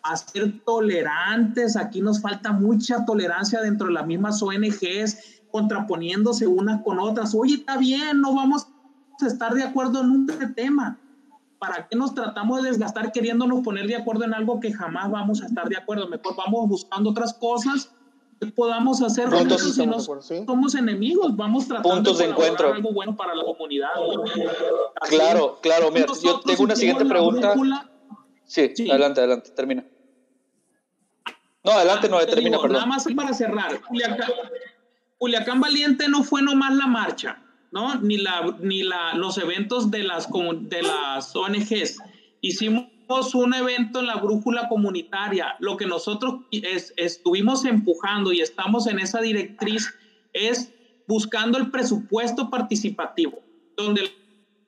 a 0.03 0.17
ser 0.17 0.65
tolerantes. 0.65 1.77
Aquí 1.77 2.01
nos 2.01 2.21
falta 2.21 2.53
mucha 2.53 3.05
tolerancia 3.05 3.61
dentro 3.61 3.87
de 3.89 3.95
las 3.95 4.07
mismas 4.07 4.43
ONGs, 4.43 5.42
contraponiéndose 5.53 6.49
unas 6.49 6.83
con 6.83 6.99
otras. 6.99 7.35
Oye, 7.35 7.55
está 7.55 7.77
bien, 7.77 8.21
no 8.21 8.35
vamos 8.35 8.67
a 9.21 9.27
estar 9.27 9.55
de 9.55 9.63
acuerdo 9.63 10.01
en 10.01 10.11
un 10.11 10.27
tema. 10.57 10.99
¿Para 11.59 11.87
qué 11.87 11.95
nos 11.97 12.13
tratamos 12.13 12.63
de 12.63 12.71
desgastar 12.71 13.13
queriéndonos 13.13 13.63
poner 13.63 13.87
de 13.87 13.95
acuerdo 13.95 14.25
en 14.25 14.35
algo 14.35 14.59
que 14.59 14.73
jamás 14.73 15.11
vamos 15.13 15.43
a 15.43 15.47
estar 15.47 15.69
de 15.69 15.77
acuerdo? 15.77 16.09
Mejor 16.09 16.35
vamos 16.35 16.69
buscando 16.69 17.11
otras 17.11 17.35
cosas 17.35 17.93
que 18.41 18.47
podamos 18.49 19.01
hacer 19.03 19.31
juntos 19.31 19.75
si 19.75 19.87
no 19.87 20.01
somos 20.01 20.75
enemigos, 20.75 21.37
vamos 21.37 21.69
tratando 21.69 21.95
Puntos 21.95 22.19
de, 22.19 22.25
encuentro. 22.25 22.73
algo 22.73 22.93
bueno 22.93 23.15
para 23.15 23.37
la 23.37 23.45
comunidad. 23.45 23.91
Claro, 25.09 25.61
claro. 25.63 25.93
Mira, 25.93 26.07
yo 26.21 26.41
tengo 26.41 26.65
una 26.65 26.75
siguiente 26.75 27.05
pregunta. 27.05 27.55
Sí, 28.45 28.73
adelante, 28.91 29.21
adelante, 29.21 29.51
termina. 29.51 29.85
No, 31.63 31.71
adelante, 31.71 32.09
no, 32.09 32.19
termina, 32.27 32.57
perdón. 32.57 32.73
Nada 32.73 32.87
más 32.87 33.07
para 33.15 33.33
cerrar. 33.33 33.81
Culiacán, 35.23 35.61
Valiente 35.61 36.09
no 36.09 36.25
fue 36.25 36.43
nomás 36.43 36.75
la 36.75 36.89
marcha, 36.89 37.41
¿no? 37.71 37.95
Ni, 38.01 38.17
la, 38.17 38.57
ni 38.61 38.83
la, 38.83 39.15
los 39.15 39.39
eventos 39.39 39.89
de 39.89 40.03
las, 40.03 40.29
de 40.63 40.83
las 40.83 41.37
ONGs. 41.37 41.99
Hicimos 42.41 42.89
un 43.33 43.55
evento 43.55 44.01
en 44.01 44.09
la 44.09 44.17
brújula 44.17 44.69
comunitaria. 44.69 45.55
Lo 45.61 45.77
que 45.77 45.87
nosotros 45.87 46.41
es, 46.51 46.93
estuvimos 46.97 47.65
empujando 47.65 48.33
y 48.33 48.41
estamos 48.41 48.89
en 48.89 48.99
esa 48.99 49.21
directriz 49.21 49.95
es 50.33 50.73
buscando 51.07 51.57
el 51.57 51.71
presupuesto 51.71 52.51
participativo, 52.51 53.39
donde 53.77 54.11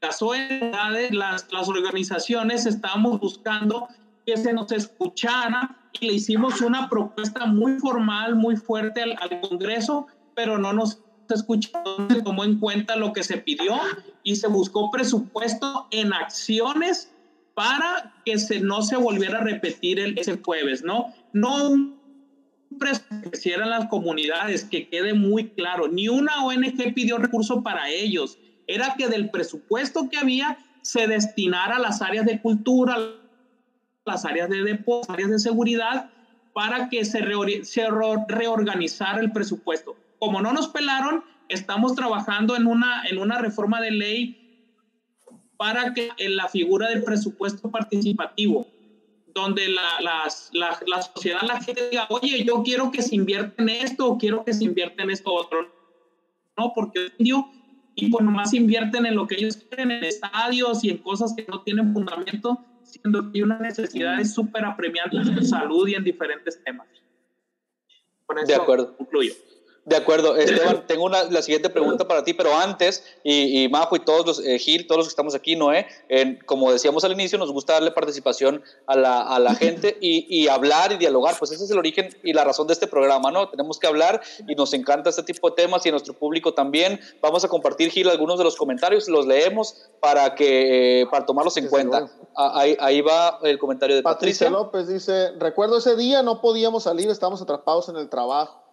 las 0.01 0.23
ONGs, 0.23 1.11
las, 1.11 1.53
las 1.53 1.69
organizaciones, 1.69 2.65
estamos 2.67 3.19
buscando 3.19 3.89
que 4.25 4.37
se 4.37 4.53
nos 4.53 4.71
escuchara 4.71 5.91
y 5.99 6.07
le 6.07 6.13
hicimos 6.13 6.61
una 6.61 6.89
propuesta 6.89 7.45
muy 7.47 7.81
formal, 7.81 8.37
muy 8.37 8.55
fuerte 8.55 9.03
al, 9.03 9.41
Congreso, 9.41 10.07
pero 10.35 10.59
no 10.59 10.73
nos 10.73 11.01
escuchó, 11.29 11.71
se 12.11 12.23
tomó 12.23 12.45
en 12.45 12.59
cuenta 12.59 12.97
lo 12.97 13.13
que 13.13 13.23
se 13.23 13.39
pidió 13.39 13.75
y 14.23 14.37
se 14.37 14.49
buscó 14.49 14.91
presupuesto 14.91 15.87
en 15.91 16.13
acciones 16.13 17.11
para 17.55 18.13
que 18.25 18.39
se, 18.39 18.61
no 18.61 18.83
se 18.83 18.97
volviera 18.97 19.39
a 19.39 19.45
repetir 19.45 20.01
el, 20.01 20.19
ese 20.19 20.41
jueves, 20.45 20.83
¿no? 20.83 21.15
No 21.33 21.69
un 21.71 22.05
que 22.79 23.31
hicieran 23.33 23.71
las 23.71 23.87
comunidades, 23.89 24.65
que 24.65 24.89
quede 24.89 25.15
muy 25.15 25.51
claro, 25.51 25.89
ni 25.89 26.09
una 26.09 26.45
ONG 26.45 26.93
pidió 26.95 27.19
recurso 27.19 27.63
para 27.63 27.89
ellos, 27.89 28.39
era 28.67 28.95
que 28.97 29.09
del 29.09 29.31
presupuesto 29.31 30.09
que 30.09 30.19
había 30.19 30.59
se 30.83 31.07
destinara 31.07 31.77
a 31.77 31.81
las 31.81 32.03
áreas 32.03 32.27
de 32.27 32.41
cultura, 32.41 32.97
las 34.05 34.25
áreas 34.25 34.49
de 34.51 34.63
depósito, 34.63 35.13
áreas 35.13 35.31
de 35.31 35.39
seguridad, 35.39 36.11
para 36.53 36.89
que 36.89 37.05
se, 37.05 37.23
se 37.63 37.87
reorganizara 38.29 39.21
el 39.21 39.33
presupuesto. 39.33 39.97
Como 40.19 40.41
no 40.41 40.53
nos 40.53 40.69
pelaron, 40.69 41.25
estamos 41.49 41.95
trabajando 41.95 42.57
en 42.57 42.67
una, 42.67 43.05
en 43.07 43.19
una 43.19 43.39
reforma 43.39 43.81
de 43.81 43.91
ley 43.91 44.41
para 45.57 45.95
que 45.95 46.11
en 46.19 46.37
la 46.37 46.49
figura 46.49 46.89
del 46.89 47.05
presupuesto 47.05 47.71
participativo, 47.71 48.67
donde 49.35 49.69
la, 49.69 50.01
la, 50.01 50.29
la, 50.87 51.03
sociedad, 51.03 51.43
la 51.43 51.61
gente 51.61 51.89
diga, 51.91 52.07
oye, 52.11 52.45
yo 52.45 52.63
quiero 52.63 52.91
que 52.91 53.03
se 53.03 53.15
invierta 53.15 53.63
en 53.63 53.69
esto 53.69 54.07
o 54.07 54.19
quiero 54.19 54.45
que 54.45 54.53
se 54.53 54.65
invierta 54.65 55.03
en 55.03 55.11
esto 55.11 55.33
otro. 55.33 55.73
No, 56.57 56.73
porque 56.75 57.13
y 57.97 58.11
pues 58.11 58.25
nomás 58.25 58.53
invierten 58.55 59.07
en 59.07 59.15
lo 59.15 59.27
que 59.27 59.37
ellos 59.37 59.57
quieren, 59.57 59.91
en 59.91 60.05
estadios 60.05 60.85
y 60.85 60.91
en 60.91 60.99
cosas 60.99 61.35
que 61.37 61.45
no 61.49 61.63
tienen 61.63 61.93
fundamento, 61.93 62.65
siendo 62.83 63.31
que 63.31 63.39
hay 63.39 63.43
una 63.43 63.59
necesidad 63.59 64.23
súper 64.25 64.65
apremiante 64.65 65.17
en 65.17 65.47
salud 65.47 65.87
y 65.89 65.95
en 65.95 66.05
diferentes 66.05 66.63
temas. 66.63 66.89
Con 68.27 68.39
eso 68.39 68.47
de 68.47 68.55
acuerdo. 68.55 68.97
concluyo. 68.97 69.33
De 69.85 69.97
acuerdo, 69.97 70.37
Esteban, 70.37 70.85
tengo 70.87 71.05
una, 71.05 71.25
la 71.25 71.43
siguiente 71.43 71.69
pregunta 71.69 72.09
para 72.09 72.25
ti, 72.25 72.33
pero 72.33 72.57
antes, 72.57 73.05
y, 73.23 73.65
y 73.65 73.69
Majo 73.69 73.97
y 73.97 74.01
todos 74.01 74.27
los, 74.27 74.45
eh, 74.45 74.59
Gil, 74.59 74.87
todos 74.87 74.99
los 74.99 75.07
que 75.09 75.11
estamos 75.11 75.35
aquí, 75.35 75.57
Noé, 75.57 75.87
en, 76.09 76.39
como 76.47 76.73
decíamos 76.73 77.05
al 77.05 77.13
inicio, 77.13 77.39
nos 77.39 77.53
gusta 77.53 77.75
darle 77.75 77.91
participación 77.91 78.63
a 78.87 78.97
la, 78.97 79.21
a 79.23 79.39
la 79.39 79.55
gente 79.55 79.99
y, 80.01 80.27
y, 80.29 80.49
hablar 80.49 80.93
y 80.93 80.97
dialogar, 80.97 81.37
pues 81.39 81.53
ese 81.53 81.65
es 81.65 81.71
el 81.71 81.79
origen 81.79 82.09
y 82.23 82.33
la 82.33 82.45
razón 82.45 82.67
de 82.67 82.73
este 82.73 82.87
programa, 82.87 83.31
¿no? 83.31 83.49
Tenemos 83.51 83.79
que 83.79 83.87
hablar 83.87 84.23
y 84.49 84.55
nos 84.55 84.73
encanta 84.73 85.11
este 85.11 85.23
tipo 85.23 85.51
de 85.51 85.57
temas 85.57 85.85
y 85.85 85.91
a 85.91 85.93
nuestro 85.93 86.15
público 86.15 86.55
también. 86.55 86.99
Vamos 87.21 87.45
a 87.45 87.49
compartir, 87.49 87.91
Gil, 87.91 88.09
algunos 88.09 88.39
de 88.39 88.45
los 88.45 88.57
comentarios, 88.57 89.09
los 89.09 89.27
leemos 89.27 89.77
para, 90.01 90.35
que, 90.35 91.03
eh, 91.03 91.07
para 91.11 91.27
tomarlos 91.27 91.57
en 91.59 91.69
cuenta. 91.69 92.09
Ah, 92.37 92.53
ahí, 92.55 92.77
ahí, 92.81 93.01
va 93.03 93.39
el 93.43 93.59
comentario 93.59 93.97
de 93.97 94.03
Patricia. 94.03 94.47
Patricia 94.47 94.51
López 94.51 94.89
dice, 94.89 95.33
recuerdo 95.39 95.77
ese 95.77 95.95
día, 95.95 96.23
no 96.23 96.41
podíamos 96.41 96.85
salir, 96.85 97.11
estábamos 97.11 97.43
atrapados 97.43 97.89
en 97.91 97.97
el 97.97 98.09
trabajo 98.09 98.64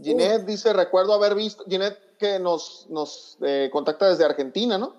Ginette 0.00 0.46
dice, 0.46 0.72
recuerdo 0.72 1.12
haber 1.12 1.34
visto, 1.34 1.64
Ginette 1.68 2.16
que 2.18 2.38
nos, 2.38 2.86
nos 2.88 3.36
eh, 3.40 3.68
contacta 3.72 4.08
desde 4.08 4.24
Argentina, 4.24 4.78
¿no? 4.78 4.94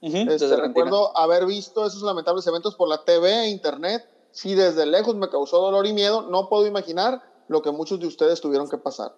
Este, 0.00 0.56
recuerdo 0.56 1.16
haber 1.16 1.46
visto 1.46 1.86
esos 1.86 2.02
lamentables 2.02 2.44
eventos 2.48 2.74
por 2.74 2.88
la 2.88 3.04
TV 3.04 3.44
e 3.44 3.48
internet. 3.50 4.04
Sí, 4.32 4.54
desde 4.54 4.84
lejos 4.84 5.14
me 5.14 5.28
causó 5.28 5.60
dolor 5.60 5.86
y 5.86 5.92
miedo. 5.92 6.22
No 6.22 6.48
puedo 6.48 6.66
imaginar 6.66 7.22
lo 7.46 7.62
que 7.62 7.70
muchos 7.70 8.00
de 8.00 8.08
ustedes 8.08 8.40
tuvieron 8.40 8.68
que 8.68 8.78
pasar. 8.78 9.14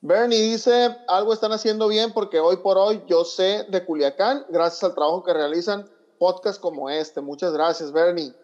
Bernie 0.00 0.40
dice, 0.40 0.96
algo 1.06 1.32
están 1.32 1.52
haciendo 1.52 1.86
bien 1.86 2.12
porque 2.12 2.40
hoy 2.40 2.56
por 2.58 2.78
hoy 2.78 3.02
yo 3.06 3.24
sé 3.24 3.64
de 3.68 3.84
Culiacán, 3.84 4.44
gracias 4.48 4.82
al 4.84 4.94
trabajo 4.94 5.22
que 5.22 5.32
realizan 5.32 5.88
podcasts 6.18 6.58
como 6.58 6.90
este. 6.90 7.20
Muchas 7.20 7.52
gracias, 7.52 7.92
Bernie. 7.92 8.34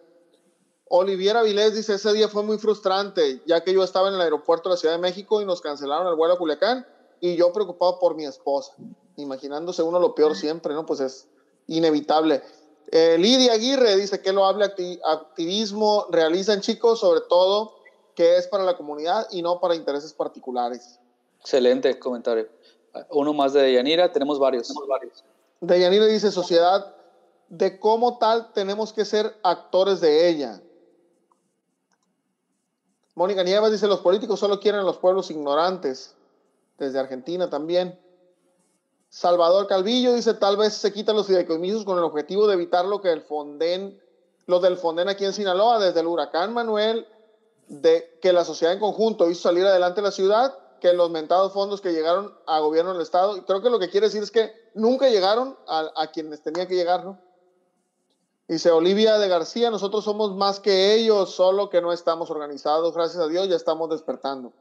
Oliviera 0.89 1.41
Vilés 1.41 1.75
dice, 1.75 1.95
ese 1.95 2.13
día 2.13 2.27
fue 2.27 2.43
muy 2.43 2.57
frustrante, 2.57 3.41
ya 3.45 3.63
que 3.63 3.73
yo 3.73 3.83
estaba 3.83 4.09
en 4.09 4.15
el 4.15 4.21
aeropuerto 4.21 4.69
de 4.69 4.75
la 4.75 4.77
Ciudad 4.77 4.95
de 4.95 5.01
México 5.01 5.41
y 5.41 5.45
nos 5.45 5.61
cancelaron 5.61 6.07
el 6.07 6.15
vuelo 6.15 6.35
a 6.35 6.37
Culiacán 6.37 6.85
y 7.19 7.35
yo 7.35 7.53
preocupado 7.53 7.99
por 7.99 8.15
mi 8.15 8.25
esposa, 8.25 8.73
imaginándose 9.15 9.81
uno 9.81 9.99
lo 9.99 10.13
peor 10.13 10.35
siempre, 10.35 10.73
¿no? 10.73 10.85
Pues 10.85 10.99
es 10.99 11.27
inevitable. 11.67 12.43
Eh, 12.91 13.17
Lidia 13.17 13.53
Aguirre 13.53 13.95
dice 13.95 14.21
que 14.21 14.33
lo 14.33 14.45
hable 14.45 14.65
activismo 14.65 16.05
realizan 16.11 16.61
chicos, 16.61 16.99
sobre 16.99 17.21
todo 17.21 17.75
que 18.13 18.37
es 18.37 18.47
para 18.47 18.63
la 18.63 18.77
comunidad 18.77 19.27
y 19.31 19.41
no 19.41 19.59
para 19.59 19.75
intereses 19.75 20.13
particulares. 20.13 20.99
Excelente 21.39 21.97
comentario. 21.97 22.47
Uno 23.09 23.33
más 23.33 23.53
de 23.53 23.63
Deyanira, 23.63 24.11
tenemos 24.11 24.37
varios. 24.37 24.67
Tenemos 24.67 24.87
varios. 24.87 25.23
Deyanira 25.61 26.05
dice, 26.05 26.31
sociedad, 26.31 26.93
de 27.49 27.79
cómo 27.79 28.17
tal 28.17 28.51
tenemos 28.53 28.93
que 28.93 29.05
ser 29.05 29.35
actores 29.43 30.01
de 30.01 30.29
ella. 30.29 30.61
Mónica 33.15 33.43
Nieves 33.43 33.71
dice, 33.71 33.87
los 33.87 33.99
políticos 33.99 34.39
solo 34.39 34.59
quieren 34.59 34.81
a 34.81 34.83
los 34.83 34.97
pueblos 34.97 35.29
ignorantes. 35.29 36.15
Desde 36.77 36.99
Argentina 36.99 37.49
también. 37.49 37.99
Salvador 39.09 39.67
Calvillo 39.67 40.13
dice, 40.13 40.33
tal 40.33 40.57
vez 40.57 40.73
se 40.73 40.91
quitan 40.91 41.15
los 41.15 41.27
fideicomisos 41.27 41.85
con 41.85 41.99
el 41.99 42.03
objetivo 42.03 42.47
de 42.47 42.55
evitar 42.55 42.85
lo 42.85 42.99
que 42.99 43.11
el 43.11 43.21
Fonden, 43.21 44.01
los 44.47 44.61
del 44.63 44.77
Fonden 44.77 45.07
aquí 45.07 45.23
en 45.23 45.33
Sinaloa, 45.33 45.79
desde 45.79 45.99
el 45.99 46.07
huracán 46.07 46.51
Manuel, 46.51 47.07
de 47.67 48.17
que 48.21 48.33
la 48.33 48.43
sociedad 48.43 48.73
en 48.73 48.79
conjunto 48.79 49.29
hizo 49.29 49.43
salir 49.43 49.65
adelante 49.65 50.01
la 50.01 50.11
ciudad, 50.11 50.57
que 50.81 50.93
los 50.93 51.11
mentados 51.11 51.53
fondos 51.53 51.79
que 51.79 51.93
llegaron 51.93 52.33
a 52.47 52.59
gobierno 52.59 52.93
del 52.93 53.03
Estado, 53.03 53.45
creo 53.45 53.61
que 53.61 53.69
lo 53.69 53.79
que 53.79 53.89
quiere 53.89 54.07
decir 54.07 54.23
es 54.23 54.31
que 54.31 54.51
nunca 54.73 55.07
llegaron 55.07 55.57
a, 55.67 55.91
a 55.95 56.07
quienes 56.07 56.41
tenían 56.41 56.67
que 56.67 56.75
llegar, 56.75 57.05
¿no? 57.05 57.19
Dice 58.47 58.71
Olivia 58.71 59.17
de 59.17 59.29
García, 59.29 59.71
nosotros 59.71 60.03
somos 60.03 60.35
más 60.35 60.59
que 60.59 60.95
ellos, 60.95 61.33
solo 61.33 61.69
que 61.69 61.81
no 61.81 61.93
estamos 61.93 62.29
organizados. 62.29 62.93
Gracias 62.93 63.23
a 63.23 63.27
Dios 63.27 63.47
ya 63.47 63.55
estamos 63.55 63.89
despertando. 63.89 64.51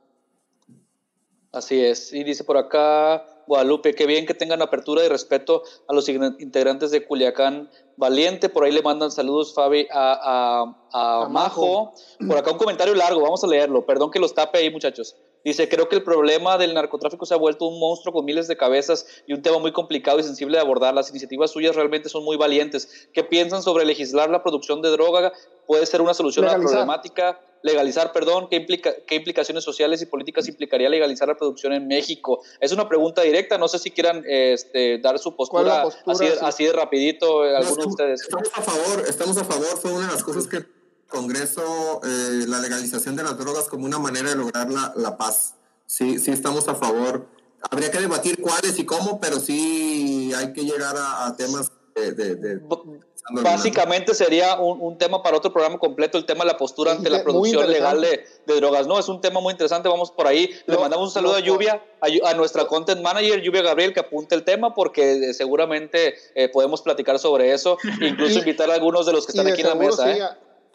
Así 1.53 1.85
es. 1.85 2.13
Y 2.13 2.25
dice 2.25 2.45
por 2.45 2.57
acá 2.57 3.27
Guadalupe, 3.47 3.95
qué 3.95 4.07
bien 4.07 4.25
que 4.25 4.35
tengan 4.35 4.63
apertura 4.63 5.05
y 5.05 5.09
respeto 5.09 5.63
a 5.87 5.93
los 5.93 6.09
integrantes 6.09 6.91
de 6.91 7.05
Culiacán 7.05 7.71
Valiente. 7.97 8.49
Por 8.49 8.65
ahí 8.65 8.73
le 8.73 8.83
mandan 8.83 9.11
saludos 9.11 9.53
Fabi 9.53 9.87
a, 9.93 10.75
a, 10.93 11.29
Majo. 11.29 11.93
Por 12.27 12.39
acá 12.39 12.53
un 12.53 12.59
comentario 12.59 12.95
largo, 12.95 13.21
vamos 13.21 13.45
a 13.45 13.47
leerlo. 13.47 13.85
Perdón 13.85 14.11
que 14.11 14.19
los 14.19 14.33
tape 14.33 14.59
ahí 14.59 14.71
muchachos. 14.71 15.17
Dice, 15.45 15.69
creo 15.69 15.89
que 15.89 15.97
el 15.97 16.03
problema 16.03 16.57
del 16.57 16.75
narcotráfico 16.75 17.27
se 17.27 17.35
ha 17.35 17.37
vuelto 17.37 17.67
un 17.67 17.81
monstruo 17.81 18.13
con 18.13 18.25
miles 18.25 18.47
de 18.49 18.57
cabezas 18.57 19.07
y 19.27 19.33
un 19.33 19.43
tema 19.43 19.59
muy 19.59 19.73
complicado 19.73 20.21
y 20.21 20.23
sensible 20.23 20.57
de 20.57 20.63
abordar. 20.63 20.95
Las 20.95 21.11
iniciativas 21.11 21.51
suyas 21.51 21.75
realmente 21.75 22.09
son 22.09 22.25
muy 22.25 22.37
valientes. 22.37 23.09
¿Qué 23.13 23.25
piensan 23.25 23.63
sobre 23.63 23.85
legislar 23.85 24.31
la 24.31 24.43
producción 24.43 24.83
de 24.83 24.91
droga? 24.91 25.33
¿Puede 25.67 25.87
ser 25.87 26.01
una 26.01 26.15
solución 26.15 26.45
a 26.45 26.53
la 26.53 26.59
problemática? 26.59 27.41
Legalizar, 27.65 28.13
perdón, 28.13 28.49
¿qué, 28.51 28.57
implica, 28.57 28.93
¿qué 29.07 29.15
implicaciones 29.15 29.63
sociales 29.63 30.03
y 30.03 30.07
políticas 30.07 30.49
implicaría 30.49 30.89
legalizar 30.89 31.29
la 31.29 31.37
producción 31.37 31.73
en 31.73 31.87
México? 31.87 32.43
Es 32.61 32.73
una 32.73 32.89
pregunta 32.89 33.23
directa, 33.23 33.57
no 33.57 33.69
sé 33.69 33.79
si 33.79 33.93
quieran 33.93 34.25
este, 34.27 34.99
dar 34.99 35.19
su 35.21 35.37
postura, 35.37 35.85
así, 36.07 36.65
de 36.65 36.73
rapidito, 36.73 37.43
algunos 37.43 37.79
de 37.79 37.87
ustedes. 37.87 38.23
Estamos 38.23 38.51
a 38.53 38.63
favor, 38.63 39.05
estamos 39.09 39.37
a 39.37 39.45
favor, 39.45 39.79
fue 39.81 39.93
una 39.93 40.07
de 40.07 40.13
las 40.13 40.25
cosas 40.25 40.49
que 40.49 40.82
Congreso 41.13 42.01
eh, 42.05 42.45
la 42.49 42.59
legalización 42.61 43.15
de 43.17 43.23
las 43.23 43.37
drogas 43.39 43.69
como 43.69 43.85
una 43.85 43.99
manera 43.99 44.31
de 44.31 44.37
lograr 44.37 44.71
la, 44.71 44.93
la, 44.97 45.17
paz. 45.17 45.55
Sí, 45.87 46.19
sí 46.19 46.31
estamos 46.31 46.67
a 46.69 46.75
favor. 46.75 47.27
Habría 47.71 47.91
que 47.91 48.01
debatir 48.01 48.41
cuáles 48.41 48.79
y 48.79 48.87
cómo, 48.87 49.21
pero 49.21 49.39
sí 49.39 50.33
hay 50.35 50.53
que 50.53 50.65
llegar 50.65 50.97
a, 50.97 51.35
temas 51.37 51.71
de, 51.95 52.61
Básicamente 53.31 54.15
sería 54.15 54.57
un, 54.57 54.81
un, 54.81 54.99
tema 54.99 55.23
para 55.23 55.37
otro 55.37 55.53
programa 55.53 55.79
completo, 55.79 56.19
el 56.19 56.25
tema 56.25 56.45
de 56.45 56.51
la 56.51 56.57
postura 56.57 56.93
ante 56.93 57.09
la 57.09 57.23
producción 57.23 57.71
legal 57.71 58.01
de, 58.01 58.25
de, 58.47 58.55
drogas. 58.57 58.89
No, 58.89 58.99
es 58.99 59.09
un 59.09 59.21
tema 59.21 59.41
muy 59.41 59.53
interesante, 59.53 59.89
vamos 59.89 60.11
por 60.11 60.27
ahí. 60.27 60.51
Le 60.67 60.77
mandamos 60.77 61.09
un 61.09 61.13
saludo 61.13 61.37
a 61.37 61.41
Lluvia, 61.41 61.81
a, 62.01 62.35
nuestra 62.35 62.67
content 62.67 63.01
manager, 63.01 63.41
Lluvia 63.41 63.63
Gabriel, 63.63 63.95
que 63.95 64.01
apunte 64.01 64.35
el 64.35 64.43
tema 64.43 64.75
porque 64.75 65.31
eh, 65.31 65.35
seguramente 65.35 66.15
eh, 66.35 66.49
podemos 66.49 66.83
platicar 66.83 67.19
sobre 67.21 67.53
eso, 67.53 67.79
incluso 68.01 68.41
invitar 68.41 68.69
a 68.71 68.75
algunos 68.75 69.07
de 69.07 69.13
los 69.13 69.25
que 69.25 69.33
están 69.33 69.47
aquí 69.47 69.61
en 69.61 69.69
la 69.69 69.75
mesa. 69.77 70.11
¿eh? 70.11 70.21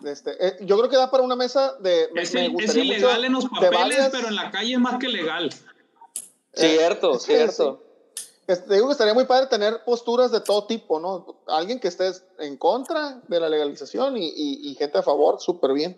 Este, 0.05 0.35
eh, 0.45 0.57
yo 0.61 0.77
creo 0.77 0.89
que 0.89 0.95
da 0.95 1.09
para 1.09 1.23
una 1.23 1.35
mesa 1.35 1.75
de. 1.79 2.09
Es, 2.15 2.33
ilegal 2.75 3.25
en 3.25 3.33
los 3.33 3.45
papeles, 3.45 4.09
pero 4.11 4.27
en 4.27 4.35
la 4.35 4.51
calle 4.51 4.73
es 4.73 4.79
más 4.79 4.99
que 4.99 5.07
legal. 5.07 5.49
Cierto, 6.53 7.15
eh, 7.15 7.19
cierto. 7.19 7.83
Este, 8.47 8.75
digo 8.75 8.87
que 8.87 8.93
estaría 8.93 9.13
muy 9.13 9.25
padre 9.25 9.47
tener 9.47 9.83
posturas 9.83 10.31
de 10.31 10.39
todo 10.39 10.65
tipo, 10.65 10.99
¿no? 10.99 11.41
Alguien 11.47 11.79
que 11.79 11.89
esté 11.89 12.11
en 12.39 12.57
contra 12.57 13.21
de 13.27 13.39
la 13.39 13.49
legalización 13.49 14.15
y, 14.17 14.75
gente 14.79 14.99
a 14.99 15.03
favor, 15.03 15.41
súper 15.41 15.73
bien. 15.73 15.97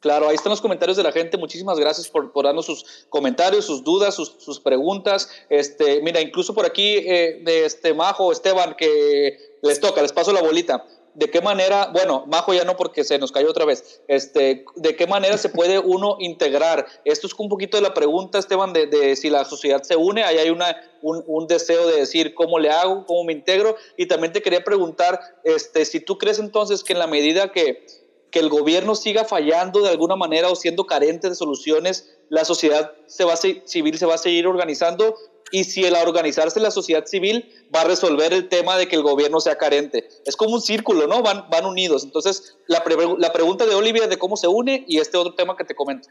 Claro, 0.00 0.28
ahí 0.28 0.34
están 0.34 0.50
los 0.50 0.60
comentarios 0.60 0.98
de 0.98 1.02
la 1.02 1.12
gente. 1.12 1.38
Muchísimas 1.38 1.78
gracias 1.78 2.10
por, 2.10 2.30
por 2.32 2.44
darnos 2.44 2.66
sus 2.66 3.06
comentarios, 3.08 3.64
sus 3.64 3.82
dudas, 3.82 4.14
sus, 4.14 4.34
sus 4.38 4.60
preguntas. 4.60 5.30
Este, 5.48 6.02
mira, 6.02 6.20
incluso 6.20 6.52
por 6.52 6.66
aquí 6.66 6.98
eh, 6.98 7.40
de 7.42 7.64
este 7.64 7.94
Majo, 7.94 8.30
Esteban, 8.30 8.74
que 8.76 9.58
les 9.62 9.80
toca, 9.80 10.02
les 10.02 10.12
paso 10.12 10.34
la 10.34 10.42
bolita 10.42 10.84
de 11.14 11.30
qué 11.30 11.40
manera, 11.40 11.90
bueno, 11.92 12.24
Majo 12.26 12.52
ya 12.52 12.64
no 12.64 12.76
porque 12.76 13.04
se 13.04 13.18
nos 13.18 13.32
cayó 13.32 13.50
otra 13.50 13.64
vez, 13.64 14.02
este, 14.08 14.64
de 14.76 14.96
qué 14.96 15.06
manera 15.06 15.38
se 15.38 15.48
puede 15.48 15.78
uno 15.84 16.16
integrar. 16.18 16.86
Esto 17.04 17.26
es 17.26 17.34
un 17.34 17.48
poquito 17.48 17.76
de 17.76 17.82
la 17.82 17.94
pregunta, 17.94 18.38
Esteban, 18.38 18.72
de, 18.72 19.16
si 19.16 19.30
la 19.30 19.44
sociedad 19.44 19.82
se 19.82 19.96
une, 19.96 20.24
ahí 20.24 20.38
hay 20.38 20.50
una, 20.50 20.76
un, 21.02 21.46
deseo 21.46 21.86
de 21.86 22.00
decir 22.00 22.34
cómo 22.34 22.58
le 22.58 22.70
hago, 22.70 23.06
cómo 23.06 23.24
me 23.24 23.32
integro, 23.32 23.76
y 23.96 24.06
también 24.06 24.32
te 24.32 24.42
quería 24.42 24.64
preguntar, 24.64 25.20
este, 25.44 25.84
si 25.84 26.00
tú 26.00 26.18
crees 26.18 26.38
entonces 26.38 26.82
que 26.82 26.94
en 26.94 26.98
la 26.98 27.06
medida 27.06 27.52
que, 27.52 27.86
que 28.30 28.40
el 28.40 28.48
gobierno 28.48 28.96
siga 28.96 29.24
fallando 29.24 29.80
de 29.80 29.90
alguna 29.90 30.16
manera 30.16 30.50
o 30.50 30.56
siendo 30.56 30.86
carente 30.86 31.28
de 31.28 31.36
soluciones, 31.36 32.16
la 32.30 32.44
sociedad 32.44 32.92
se 33.06 33.24
va 33.24 33.36
civil 33.36 33.98
se 33.98 34.06
va 34.06 34.14
a 34.14 34.18
seguir 34.18 34.46
organizando 34.46 35.14
y 35.54 35.62
si 35.62 35.84
el 35.84 35.94
organizarse 35.94 36.58
la 36.58 36.72
sociedad 36.72 37.06
civil 37.06 37.48
va 37.72 37.82
a 37.82 37.84
resolver 37.84 38.32
el 38.32 38.48
tema 38.48 38.76
de 38.76 38.88
que 38.88 38.96
el 38.96 39.04
gobierno 39.04 39.38
sea 39.38 39.56
carente. 39.56 40.08
Es 40.26 40.34
como 40.34 40.54
un 40.56 40.60
círculo, 40.60 41.06
¿no? 41.06 41.22
Van, 41.22 41.48
van 41.48 41.64
unidos. 41.64 42.02
Entonces, 42.02 42.56
la, 42.66 42.82
la 43.18 43.32
pregunta 43.32 43.64
de 43.64 43.76
Olivia 43.76 44.08
de 44.08 44.18
cómo 44.18 44.36
se 44.36 44.48
une 44.48 44.84
y 44.88 44.98
este 44.98 45.16
otro 45.16 45.36
tema 45.36 45.56
que 45.56 45.62
te 45.62 45.76
comento. 45.76 46.08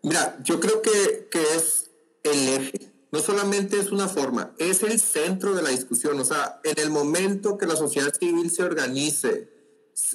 Mira, 0.00 0.38
yo 0.42 0.58
creo 0.58 0.80
que, 0.80 1.28
que 1.30 1.42
es 1.54 1.90
el 2.22 2.48
eje. 2.48 2.90
No 3.12 3.20
solamente 3.20 3.78
es 3.78 3.92
una 3.92 4.08
forma, 4.08 4.54
es 4.56 4.82
el 4.82 4.98
centro 4.98 5.54
de 5.54 5.62
la 5.62 5.68
discusión. 5.68 6.18
O 6.18 6.24
sea, 6.24 6.58
en 6.64 6.78
el 6.78 6.88
momento 6.88 7.58
que 7.58 7.66
la 7.66 7.76
sociedad 7.76 8.14
civil 8.18 8.50
se 8.50 8.62
organice, 8.62 9.50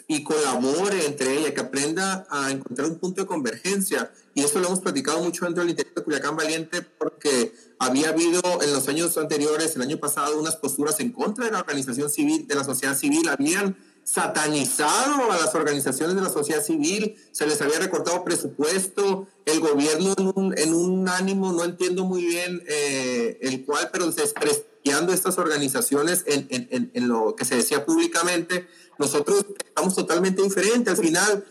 y 0.07 0.23
colabore 0.23 1.05
entre 1.05 1.37
ella, 1.37 1.53
que 1.53 1.61
aprenda 1.61 2.25
a 2.29 2.51
encontrar 2.51 2.89
un 2.89 2.97
punto 2.97 3.21
de 3.21 3.27
convergencia. 3.27 4.11
Y 4.33 4.41
eso 4.41 4.59
lo 4.59 4.67
hemos 4.67 4.79
platicado 4.79 5.21
mucho 5.21 5.45
dentro 5.45 5.61
del 5.61 5.71
Instituto 5.71 6.01
de 6.01 6.05
Culiacán 6.05 6.35
Valiente 6.35 6.81
porque 6.81 7.53
había 7.79 8.09
habido 8.09 8.41
en 8.61 8.73
los 8.73 8.87
años 8.87 9.17
anteriores, 9.17 9.75
el 9.75 9.81
año 9.81 9.97
pasado, 9.97 10.39
unas 10.39 10.55
posturas 10.55 10.99
en 10.99 11.11
contra 11.11 11.45
de 11.45 11.51
la 11.51 11.59
organización 11.59 12.09
civil, 12.09 12.47
de 12.47 12.55
la 12.55 12.63
sociedad 12.63 12.97
civil. 12.97 13.27
Habían 13.29 13.75
satanizado 14.03 15.31
a 15.31 15.37
las 15.37 15.55
organizaciones 15.55 16.15
de 16.15 16.21
la 16.21 16.29
sociedad 16.29 16.63
civil, 16.63 17.15
se 17.31 17.47
les 17.47 17.61
había 17.61 17.79
recortado 17.79 18.23
presupuesto, 18.23 19.27
el 19.45 19.59
gobierno 19.59 20.13
en 20.17 20.31
un, 20.35 20.57
en 20.57 20.73
un 20.73 21.07
ánimo, 21.07 21.53
no 21.53 21.63
entiendo 21.63 22.03
muy 22.03 22.25
bien 22.25 22.63
eh, 22.67 23.37
el 23.41 23.65
cual, 23.65 23.89
pero 23.93 24.05
desprestigiando 24.09 25.13
estas 25.13 25.37
organizaciones 25.37 26.23
en, 26.27 26.47
en, 26.49 26.91
en 26.93 27.07
lo 27.07 27.35
que 27.35 27.45
se 27.45 27.55
decía 27.55 27.85
públicamente 27.85 28.67
nosotros 28.97 29.45
estamos 29.65 29.95
totalmente 29.95 30.41
diferentes. 30.41 30.97
Al 30.97 31.05
final, 31.05 31.45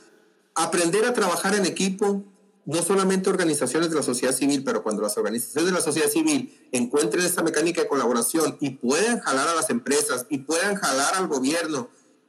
aprender 0.55 1.05
a 1.05 1.13
trabajar 1.13 1.55
en 1.55 1.67
equipo, 1.67 2.25
no 2.65 2.83
solamente 2.83 3.29
organizaciones 3.29 3.91
de 3.91 3.97
la 3.97 4.03
sociedad 4.03 4.35
civil, 4.35 4.63
pero 4.65 4.83
cuando 4.83 5.03
las 5.03 5.17
organizaciones 5.17 5.67
de 5.67 5.73
la 5.73 5.81
sociedad 5.81 6.09
civil 6.09 6.69
encuentren 6.71 7.25
esta 7.25 7.43
mecánica 7.43 7.83
de 7.83 7.89
colaboración 7.89 8.57
y 8.61 8.71
puedan 8.71 9.21
jalar 9.21 9.49
a 9.49 9.55
las 9.55 9.71
empresas 9.71 10.27
y 10.31 10.39
puedan 10.39 10.77
jalar 10.77 11.15
al 11.15 11.27
gobierno 11.27 11.89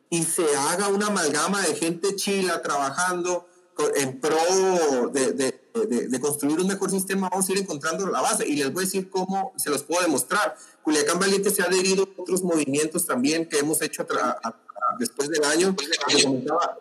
y 0.10 0.24
se 0.24 0.56
haga 0.56 0.88
una 0.90 1.08
amalgama 1.08 1.62
de 1.62 1.76
gente 1.76 2.16
chila 2.16 2.62
trabajando 2.62 3.48
en 3.96 4.20
pro 4.20 5.10
de, 5.12 5.34
de, 5.34 6.08
de, 6.08 6.20
construir 6.20 6.60
un 6.60 6.68
mejor 6.68 6.92
sistema, 6.92 7.30
vamos 7.30 7.50
a 7.50 7.52
ir 7.52 7.58
encontrando 7.60 8.06
la 8.08 8.22
base. 8.22 8.48
Y 8.48 8.56
les 8.56 8.72
voy 8.72 8.84
a 8.84 8.86
decir 8.86 9.10
cómo 9.10 9.54
se 9.58 9.70
los 9.70 9.84
puedo 9.84 10.02
demostrar. 10.02 10.56
Culiacán 10.84 11.20
Valiente 11.20 11.50
se 11.50 11.64
ha 11.64 11.66
adherido 11.66 12.04
a 12.04 12.22
otros 12.22 12.44
movimientos 12.44 13.06
también 13.06 13.48
que 13.48 13.60
hemos 13.60 13.82
hecho 13.82 14.06
a, 14.22 14.56
después 15.00 15.30
del 15.30 15.44
año. 15.44 15.76
Comentaba, 16.24 16.80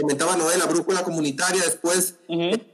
comentaba 0.00 0.36
Noé, 0.36 0.58
la 0.58 0.66
brújula 0.66 1.02
comunitaria 1.04 1.62
después. 1.62 2.16
Eh, 2.28 2.68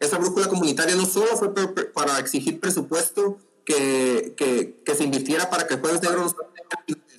esa 0.00 0.18
brújula 0.18 0.48
comunitaria 0.48 0.94
no 0.94 1.06
solo 1.06 1.36
fue 1.36 1.54
para 1.92 2.18
exigir 2.18 2.60
presupuesto 2.60 3.38
que, 3.64 4.34
que, 4.36 4.82
que, 4.84 4.94
se 4.94 5.04
invirtiera 5.04 5.48
para 5.48 5.66
que 5.66 5.74
el 5.74 5.80
Jueves 5.80 6.02
Negro 6.02 6.26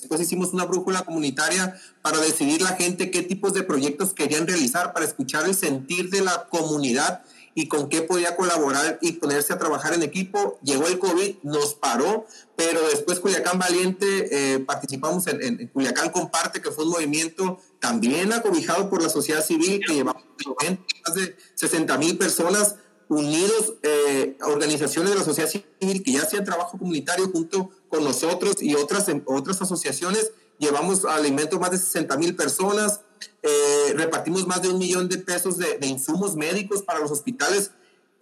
Después 0.05 0.21
hicimos 0.21 0.53
una 0.53 0.65
brújula 0.65 1.03
comunitaria 1.03 1.81
para 2.03 2.19
decidir 2.19 2.61
la 2.61 2.75
gente 2.75 3.09
qué 3.09 3.23
tipos 3.23 3.53
de 3.53 3.63
proyectos 3.63 4.13
querían 4.13 4.45
realizar, 4.45 4.93
para 4.93 5.03
escuchar 5.03 5.45
el 5.45 5.55
sentir 5.55 6.11
de 6.11 6.21
la 6.21 6.45
comunidad 6.47 7.23
y 7.57 7.69
con 7.69 7.87
qué 7.87 8.01
podía 8.01 8.35
colaborar 8.35 8.99
y 9.01 9.13
ponerse 9.13 9.53
a 9.53 9.57
trabajar 9.57 9.93
en 9.93 10.03
equipo. 10.03 10.59
Llegó 10.61 10.87
el 10.87 10.99
COVID, 10.99 11.37
nos 11.43 11.73
paró, 11.73 12.27
pero 12.57 12.85
después 12.89 13.21
Culiacán 13.21 13.57
Valiente, 13.57 14.27
eh, 14.55 14.59
participamos 14.59 15.25
en, 15.27 15.41
en, 15.41 15.67
Culiacán 15.69 16.09
Comparte, 16.09 16.61
que 16.61 16.69
fue 16.69 16.83
un 16.83 16.91
movimiento 16.91 17.59
también 17.79 18.33
acobijado 18.33 18.89
por 18.89 19.01
la 19.01 19.09
sociedad 19.09 19.43
civil, 19.43 19.79
que 19.85 19.93
llevamos 19.93 20.23
más 20.45 21.15
de 21.15 21.35
60 21.55 21.97
mil 21.97 22.17
personas 22.17 22.75
unidos, 23.07 23.75
eh, 23.83 24.37
organizaciones 24.41 25.11
de 25.11 25.19
la 25.19 25.23
sociedad 25.23 25.49
civil 25.49 26.03
que 26.03 26.11
ya 26.11 26.23
hacían 26.23 26.43
trabajo 26.43 26.77
comunitario 26.77 27.29
junto 27.29 27.69
con 27.87 28.03
nosotros 28.03 28.61
y 28.61 28.75
otras, 28.75 29.05
otras 29.25 29.61
asociaciones. 29.61 30.31
Llevamos 30.57 31.05
alimento 31.05 31.59
más 31.59 31.71
de 31.71 31.77
60 31.77 32.17
mil 32.17 32.35
personas, 32.35 33.01
eh, 33.43 33.93
repartimos 33.95 34.47
más 34.47 34.61
de 34.61 34.69
un 34.69 34.79
millón 34.79 35.07
de 35.07 35.17
pesos 35.17 35.57
de, 35.57 35.77
insumos 35.85 36.35
médicos 36.35 36.81
para 36.81 36.99
los 36.99 37.11
hospitales. 37.11 37.71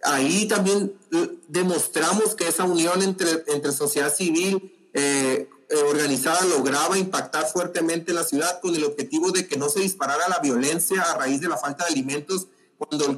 Ahí 0.02 0.46
también 0.46 0.92
eh, 1.12 1.38
demostramos 1.48 2.34
que 2.34 2.46
esa 2.48 2.64
unión 2.64 3.02
entre, 3.02 3.42
entre 3.46 3.72
sociedad 3.72 4.14
civil 4.14 4.72
eh, 4.92 5.48
organizada 5.88 6.44
lograba 6.44 6.98
impactar 6.98 7.46
fuertemente 7.46 8.12
la 8.12 8.22
ciudad 8.22 8.60
con 8.60 8.74
el 8.74 8.84
objetivo 8.84 9.30
de 9.30 9.46
que 9.46 9.56
no 9.56 9.68
se 9.68 9.80
disparara 9.80 10.28
la 10.28 10.40
violencia 10.40 11.00
a 11.02 11.16
raíz 11.16 11.40
de 11.40 11.48
la 11.48 11.56
falta 11.56 11.84
de 11.84 11.92
alimentos 11.92 12.48
cuando 12.76 13.16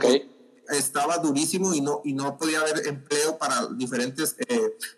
estaba 0.71 1.19
durísimo 1.19 1.75
y 1.75 1.81
no, 1.81 2.03
y 2.05 2.13
no 2.13 2.39
podía 2.39 2.61
haber 2.61 2.87
empleo 2.87 3.37
para 3.37 3.67
diferentes 3.73 4.37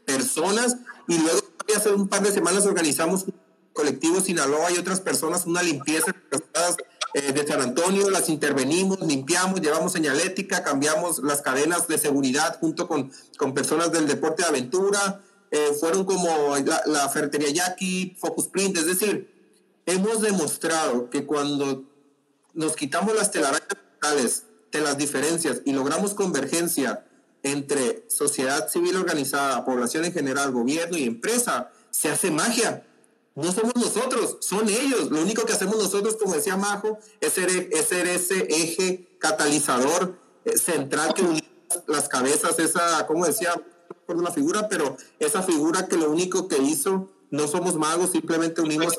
personas. 0.05 0.77
Y 1.09 1.19
luego, 1.19 1.41
hace 1.75 1.91
un 1.91 2.07
par 2.07 2.23
de 2.23 2.33
semanas, 2.33 2.67
organizamos 2.67 3.25
colectivo 3.79 4.21
Sinaloa 4.21 4.73
y 4.73 4.79
otras 4.79 5.01
personas 5.01 5.47
una 5.47 5.63
limpieza 5.63 6.13
eh, 7.15 7.33
de 7.33 7.47
San 7.47 7.61
Antonio, 7.61 8.11
las 8.11 8.29
intervenimos, 8.29 8.99
limpiamos, 9.01 9.61
llevamos 9.61 9.93
señalética, 9.93 10.65
cambiamos 10.65 11.21
las 11.23 11.43
cadenas 11.43 11.87
de 11.87 11.97
seguridad 11.97 12.59
junto 12.59 12.89
con, 12.89 13.13
con 13.37 13.55
personas 13.55 13.93
del 13.93 14.09
deporte 14.09 14.43
de 14.43 14.49
aventura, 14.49 15.23
eh, 15.53 15.77
fueron 15.79 16.05
como 16.05 16.57
la, 16.87 17.09
ferretería 17.09 17.51
Jackie, 17.51 18.17
Focus 18.19 18.49
Print, 18.49 18.79
es 18.79 18.87
decir, 18.87 19.33
hemos 19.87 20.23
demostrado 20.23 21.09
que 21.09 21.25
cuando 21.25 21.85
nos 22.55 22.75
quitamos 22.75 23.15
las 23.15 23.31
telarañas 23.31 24.43
de 24.73 24.81
las 24.81 24.99
diferencias 24.99 25.63
y 25.65 25.73
logramos 25.73 26.15
convergencia 26.15 27.07
entre 27.45 28.05
sociedad 28.09 28.69
civil 28.69 28.97
organizada, 28.97 29.65
población 29.65 30.05
en 30.05 30.13
general, 30.13 30.51
gobierno 30.51 30.99
y 30.99 31.05
empresa, 31.05 31.71
se 31.93 32.09
hace 32.09 32.33
magia 32.33 32.85
no 33.39 33.53
somos 33.53 33.77
nosotros, 33.77 34.39
son 34.41 34.69
ellos. 34.69 35.11
Lo 35.11 35.21
único 35.21 35.45
que 35.45 35.53
hacemos 35.53 35.77
nosotros, 35.77 36.17
como 36.17 36.35
decía 36.35 36.57
Majo, 36.57 36.99
es 37.21 37.33
ser, 37.35 37.51
ese 37.51 38.47
eje 38.49 39.17
catalizador 39.19 40.19
eh, 40.45 40.59
central 40.59 41.15
que 41.15 41.23
une 41.23 41.41
las 41.87 42.09
cabezas, 42.09 42.59
esa, 42.59 43.07
¿cómo 43.07 43.27
decía? 43.27 43.55
por 44.07 44.17
una 44.17 44.31
figura, 44.31 44.69
pero 44.71 44.97
esa 45.19 45.43
figura 45.43 45.87
que 45.87 45.99
lo 45.99 46.11
único 46.11 46.49
que 46.49 46.57
hizo, 46.57 47.11
no 47.31 47.47
somos 47.47 47.77
magos, 47.77 48.13
simplemente 48.13 48.63
unimos 48.63 48.95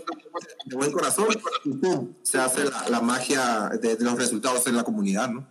de 0.65 0.75
buen 0.75 0.91
corazón 0.91 1.27
y 1.65 1.79
se 2.21 2.37
hace 2.37 2.65
la, 2.89 3.01
magia 3.01 3.71
de, 3.81 3.97
los 3.99 4.13
resultados 4.19 4.67
en 4.67 4.75
la 4.75 4.83
comunidad, 4.83 5.29
¿no? 5.29 5.47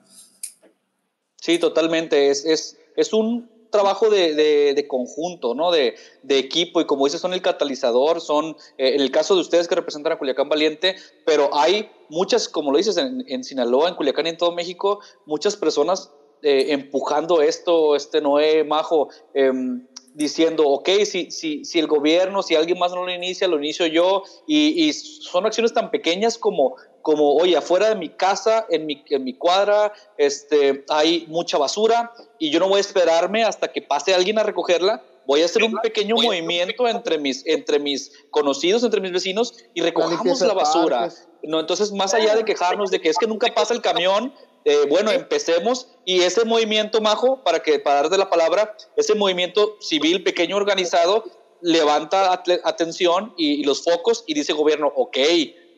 Sí, 1.35 1.59
totalmente. 1.59 2.31
Es, 2.31 2.45
es, 2.45 2.77
es 2.95 3.13
un 3.13 3.51
trabajo 3.71 4.11
de, 4.11 4.35
de, 4.75 4.89
conjunto, 4.89 5.55
¿no? 5.55 5.71
De, 5.71 5.95
de, 6.23 6.39
equipo 6.39 6.81
y 6.81 6.87
como 6.87 7.05
dices, 7.05 7.21
son 7.21 7.35
el 7.35 7.43
catalizador, 7.43 8.21
son, 8.21 8.57
eh, 8.79 8.95
en 8.95 9.01
el 9.01 9.11
caso 9.11 9.35
de 9.35 9.41
ustedes 9.41 9.69
que 9.69 9.75
representan 9.75 10.13
a 10.13 10.19
Culiacán 10.19 10.49
Valiente, 10.49 10.97
pero 11.25 11.51
hay 11.55 11.91
muchas, 12.09 12.49
como 12.49 12.73
lo 12.73 12.79
dices, 12.79 12.97
en, 12.97 13.25
en 13.29 13.45
Sinaloa, 13.45 13.89
en 13.89 13.95
Culiacán 13.95 14.27
y 14.27 14.31
en 14.31 14.37
todo 14.39 14.53
México, 14.53 15.01
muchas 15.27 15.57
personas 15.57 16.11
eh, 16.43 16.67
empujando 16.73 17.43
esto, 17.43 17.97
este 17.97 18.21
Noé 18.21 18.63
Majo, 18.63 19.09
em, 19.35 19.85
diciendo, 20.15 20.69
ok, 20.69 20.89
si, 21.05 21.33
si, 21.33 21.65
si 21.65 21.79
el 21.81 21.89
gobierno, 21.89 22.43
si 22.43 22.55
alguien 22.55 22.79
más 22.79 22.93
no 22.93 23.05
lo 23.05 23.13
inicia, 23.13 23.49
lo 23.49 23.59
inicio 23.59 23.87
yo, 23.87 24.23
y, 24.47 24.93
son 24.93 25.47
acciones 25.47 25.73
tan 25.73 25.91
pequeñas 25.91 26.39
como, 26.39 26.77
como, 27.09 27.33
oye, 27.37 27.57
afuera 27.57 27.89
de 27.89 27.95
mi 27.95 28.11
casa, 28.11 28.67
en 28.69 28.85
mi, 28.85 29.03
en 29.09 29.25
mi 29.25 29.33
cuadra, 29.33 29.95
este, 30.19 30.85
hay 30.91 31.25
mucha 31.29 31.57
basura, 31.57 32.13
y 32.39 32.51
yo 32.51 32.61
no 32.61 32.69
voy 32.69 32.77
a 32.77 32.81
esperarme 32.81 33.45
hasta 33.45 33.69
que 33.69 33.81
pase 33.81 34.13
alguien 34.13 34.39
a 34.39 34.43
recogerla, 34.43 35.03
voy 35.27 35.41
a 35.41 35.47
hacer 35.47 35.65
un 35.65 35.79
pequeño 35.83 36.17
movimiento 36.17 36.87
entre 36.87 37.17
mis, 37.17 37.47
entre 37.47 37.79
mis 37.79 38.13
conocidos, 38.29 38.85
entre 38.85 39.01
mis 39.01 39.11
vecinos, 39.11 39.55
y 39.73 39.81
recojamos 39.81 40.39
la 40.43 40.53
basura. 40.53 41.09
No, 41.43 41.61
entonces, 41.61 41.93
más 41.93 42.13
allá 42.13 42.37
de 42.37 42.45
quejarnos 42.45 42.91
de 42.91 43.01
que 43.01 43.09
es 43.09 43.17
que 43.17 43.27
nunca 43.27 43.47
pasa 43.55 43.73
el 43.73 43.81
camión, 43.81 44.35
eh, 44.67 44.85
bueno, 44.91 45.11
empecemos 45.11 45.89
y 46.05 46.21
ese 46.21 46.45
movimiento, 46.45 47.01
Majo, 47.01 47.43
para, 47.43 47.61
que, 47.61 47.79
para 47.79 48.03
dar 48.03 48.11
de 48.11 48.19
la 48.19 48.29
palabra, 48.29 48.77
ese 48.99 49.15
movimiento 49.15 49.79
civil 49.81 50.23
pequeño 50.25 50.57
organizado 50.57 51.25
levanta 51.63 52.35
atención 52.65 53.33
y, 53.39 53.65
los 53.65 53.83
focos 53.83 54.25
y 54.27 54.35
dice 54.35 54.53
gobierno, 54.53 54.93
ok, 54.95 55.17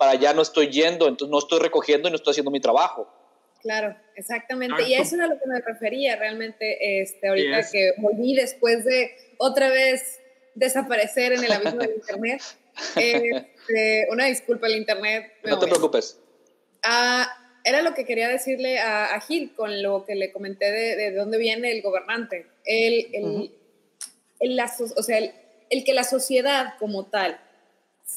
para 0.01 0.13
allá 0.13 0.33
no 0.33 0.41
estoy 0.41 0.71
yendo, 0.71 1.07
entonces 1.09 1.31
no 1.31 1.39
estoy 1.39 1.61
recogiendo 1.61 2.09
y 2.09 2.11
no 2.11 2.17
estoy 2.17 2.31
haciendo 2.31 2.51
mi 2.51 2.59
trabajo. 2.59 3.07
Claro, 3.61 3.95
exactamente. 4.17 4.89
Y 4.89 4.95
eso 4.95 5.17
es 5.17 5.21
a 5.21 5.27
lo 5.27 5.39
que 5.39 5.47
me 5.47 5.61
refería 5.61 6.17
realmente 6.17 7.03
este, 7.03 7.29
ahorita 7.29 7.71
que 7.71 7.93
volví 7.99 8.35
después 8.35 8.87
de 8.87 9.11
otra 9.37 9.69
vez 9.69 10.19
desaparecer 10.55 11.35
en 11.35 11.45
el 11.45 11.53
abismo 11.53 11.81
del 11.81 11.97
Internet. 11.97 12.41
Este, 12.97 14.07
una 14.11 14.25
disculpa 14.25 14.67
el 14.67 14.77
Internet. 14.77 15.31
No 15.45 15.59
te 15.59 15.67
preocupes. 15.67 16.19
Ah, 16.83 17.29
era 17.63 17.83
lo 17.83 17.93
que 17.93 18.07
quería 18.07 18.29
decirle 18.29 18.79
a, 18.79 19.21
Gil 19.21 19.55
con 19.55 19.83
lo 19.83 20.07
que 20.07 20.15
le 20.15 20.33
comenté 20.33 20.71
de, 20.71 20.97
de 20.97 21.13
dónde 21.13 21.37
viene 21.37 21.73
el 21.73 21.83
gobernante. 21.83 22.47
El, 22.65 23.09
el, 23.13 23.55
el 24.39 24.61
o 24.61 25.03
sea, 25.03 25.19
el, 25.19 25.85
que 25.85 25.93
la 25.93 26.05
sociedad 26.05 26.75
como 26.79 27.07
tal 27.07 27.39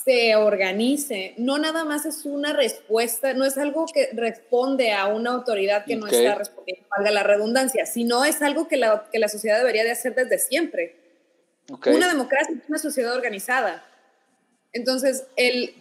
se 0.03 0.35
organice, 0.35 1.33
no 1.37 1.57
nada 1.57 1.85
más 1.85 2.05
es 2.05 2.25
una 2.25 2.53
respuesta, 2.53 3.33
no 3.33 3.45
es 3.45 3.57
algo 3.57 3.85
que 3.85 4.09
responde 4.13 4.91
a 4.91 5.07
una 5.07 5.31
autoridad 5.31 5.85
que 5.85 5.95
no 5.95 6.07
está 6.07 6.35
respondiendo, 6.35 6.87
valga 6.89 7.11
la 7.11 7.23
redundancia, 7.23 7.85
sino 7.85 8.25
es 8.25 8.41
algo 8.41 8.67
que 8.67 8.77
la, 8.77 9.07
que 9.11 9.19
la 9.19 9.29
sociedad 9.29 9.57
debería 9.57 9.83
de 9.83 9.91
hacer 9.91 10.15
desde 10.15 10.39
siempre. 10.39 10.95
Una 11.85 12.09
democracia 12.09 12.55
es 12.55 12.67
una 12.67 12.79
sociedad 12.79 13.13
organizada. 13.13 13.85
Entonces, 14.73 15.25
el, 15.37 15.75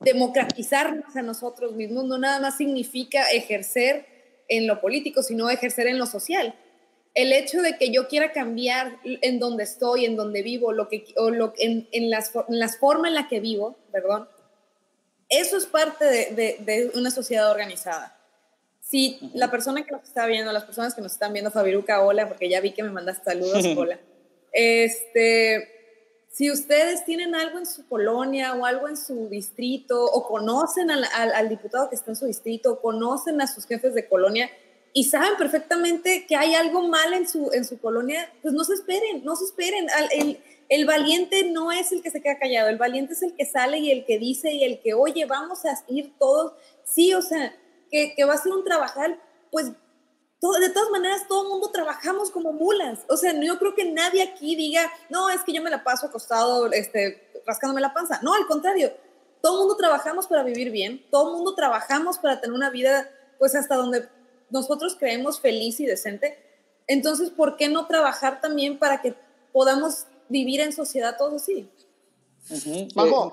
democratizarnos 0.00 1.14
a 1.14 1.22
nosotros 1.22 1.74
mismos 1.74 2.04
no 2.04 2.18
nada 2.18 2.40
más 2.40 2.56
significa 2.56 3.30
ejercer 3.30 4.06
en 4.48 4.66
lo 4.66 4.80
político, 4.80 5.22
sino 5.22 5.50
ejercer 5.50 5.86
en 5.86 5.98
lo 5.98 6.06
social. 6.06 6.54
El 7.14 7.32
hecho 7.32 7.60
de 7.60 7.76
que 7.76 7.90
yo 7.90 8.08
quiera 8.08 8.32
cambiar 8.32 8.98
en 9.04 9.38
donde 9.38 9.64
estoy, 9.64 10.06
en 10.06 10.16
donde 10.16 10.42
vivo, 10.42 10.72
lo 10.72 10.88
que, 10.88 11.04
o 11.16 11.30
lo, 11.30 11.52
en, 11.58 11.88
en, 11.92 12.08
las, 12.08 12.32
en 12.48 12.58
las 12.58 12.78
formas 12.78 13.10
en 13.10 13.14
la 13.16 13.28
que 13.28 13.40
vivo, 13.40 13.76
perdón, 13.90 14.28
eso 15.28 15.56
es 15.56 15.66
parte 15.66 16.04
de, 16.04 16.56
de, 16.60 16.90
una 16.94 17.10
sociedad 17.10 17.50
organizada. 17.50 18.18
Si 18.80 19.18
la 19.34 19.50
persona 19.50 19.84
que 19.84 19.92
nos 19.92 20.04
está 20.04 20.26
viendo, 20.26 20.52
las 20.52 20.64
personas 20.64 20.94
que 20.94 21.00
nos 21.00 21.12
están 21.12 21.32
viendo, 21.32 21.50
Fabiruca, 21.50 22.02
hola, 22.02 22.28
porque 22.28 22.48
ya 22.48 22.60
vi 22.60 22.72
que 22.72 22.82
me 22.82 22.90
mandaste 22.90 23.24
saludos, 23.24 23.64
hola. 23.76 23.98
Este, 24.52 25.82
si 26.32 26.50
ustedes 26.50 27.04
tienen 27.04 27.34
algo 27.34 27.58
en 27.58 27.66
su 27.66 27.86
colonia 27.88 28.54
o 28.54 28.64
algo 28.64 28.88
en 28.88 28.96
su 28.96 29.28
distrito 29.28 30.02
o 30.04 30.26
conocen 30.26 30.90
al, 30.90 31.48
diputado 31.48 31.88
que 31.88 31.94
está 31.94 32.10
en 32.10 32.16
su 32.16 32.26
distrito, 32.26 32.72
o 32.72 32.80
conocen 32.80 33.40
a 33.40 33.46
sus 33.46 33.66
jefes 33.66 33.94
de 33.94 34.08
colonia 34.08 34.50
y 34.92 35.04
saben 35.04 35.36
perfectamente 35.38 36.26
que 36.26 36.36
hay 36.36 36.54
algo 36.54 36.82
mal 36.82 37.14
en 37.14 37.28
su, 37.28 37.50
en 37.52 37.64
su 37.64 37.80
colonia, 37.80 38.30
pues 38.42 38.52
no 38.52 38.64
se 38.64 38.74
esperen, 38.74 39.24
no 39.24 39.36
se 39.36 39.44
esperen. 39.44 39.86
El, 40.12 40.38
el 40.68 40.86
valiente 40.86 41.44
no 41.44 41.72
es 41.72 41.92
el 41.92 42.02
que 42.02 42.10
se 42.10 42.20
queda 42.20 42.38
callado, 42.38 42.68
el 42.68 42.78
valiente 42.78 43.14
es 43.14 43.22
el 43.22 43.34
que 43.34 43.46
sale 43.46 43.78
y 43.78 43.90
el 43.90 44.04
que 44.04 44.18
dice 44.18 44.52
y 44.52 44.64
el 44.64 44.80
que, 44.80 44.94
oye, 44.94 45.24
vamos 45.24 45.64
a 45.64 45.82
ir 45.88 46.12
todos. 46.18 46.52
Sí, 46.84 47.14
o 47.14 47.22
sea, 47.22 47.54
que, 47.90 48.14
que 48.14 48.24
va 48.24 48.34
a 48.34 48.38
ser 48.38 48.52
un 48.52 48.64
trabajar, 48.64 49.18
pues 49.50 49.72
de 50.58 50.70
todas 50.70 50.90
maneras, 50.90 51.28
todo 51.28 51.44
el 51.44 51.48
mundo 51.50 51.70
trabajamos 51.70 52.30
como 52.30 52.52
mulas. 52.52 53.00
O 53.08 53.16
sea, 53.16 53.32
yo 53.40 53.58
creo 53.58 53.74
que 53.74 53.84
nadie 53.84 54.22
aquí 54.22 54.56
diga, 54.56 54.92
no, 55.08 55.30
es 55.30 55.42
que 55.42 55.52
yo 55.52 55.62
me 55.62 55.70
la 55.70 55.84
paso 55.84 56.06
acostado, 56.06 56.70
este, 56.72 57.30
rascándome 57.46 57.80
la 57.80 57.94
panza. 57.94 58.18
No, 58.22 58.34
al 58.34 58.46
contrario, 58.46 58.92
todo 59.40 59.54
el 59.54 59.60
mundo 59.60 59.76
trabajamos 59.76 60.26
para 60.26 60.42
vivir 60.42 60.70
bien, 60.70 61.06
todo 61.10 61.30
el 61.30 61.36
mundo 61.36 61.54
trabajamos 61.54 62.18
para 62.18 62.40
tener 62.40 62.54
una 62.54 62.70
vida, 62.70 63.08
pues 63.38 63.54
hasta 63.54 63.76
donde 63.76 64.08
nosotros 64.52 64.96
creemos 64.98 65.40
feliz 65.40 65.80
y 65.80 65.86
decente. 65.86 66.38
Entonces, 66.86 67.30
¿por 67.30 67.56
qué 67.56 67.68
no 67.68 67.86
trabajar 67.86 68.40
también 68.40 68.78
para 68.78 69.00
que 69.00 69.16
podamos 69.52 70.06
vivir 70.28 70.60
en 70.60 70.72
sociedad 70.72 71.16
todos 71.18 71.42
así? 71.42 71.68
Vamos, 72.94 73.32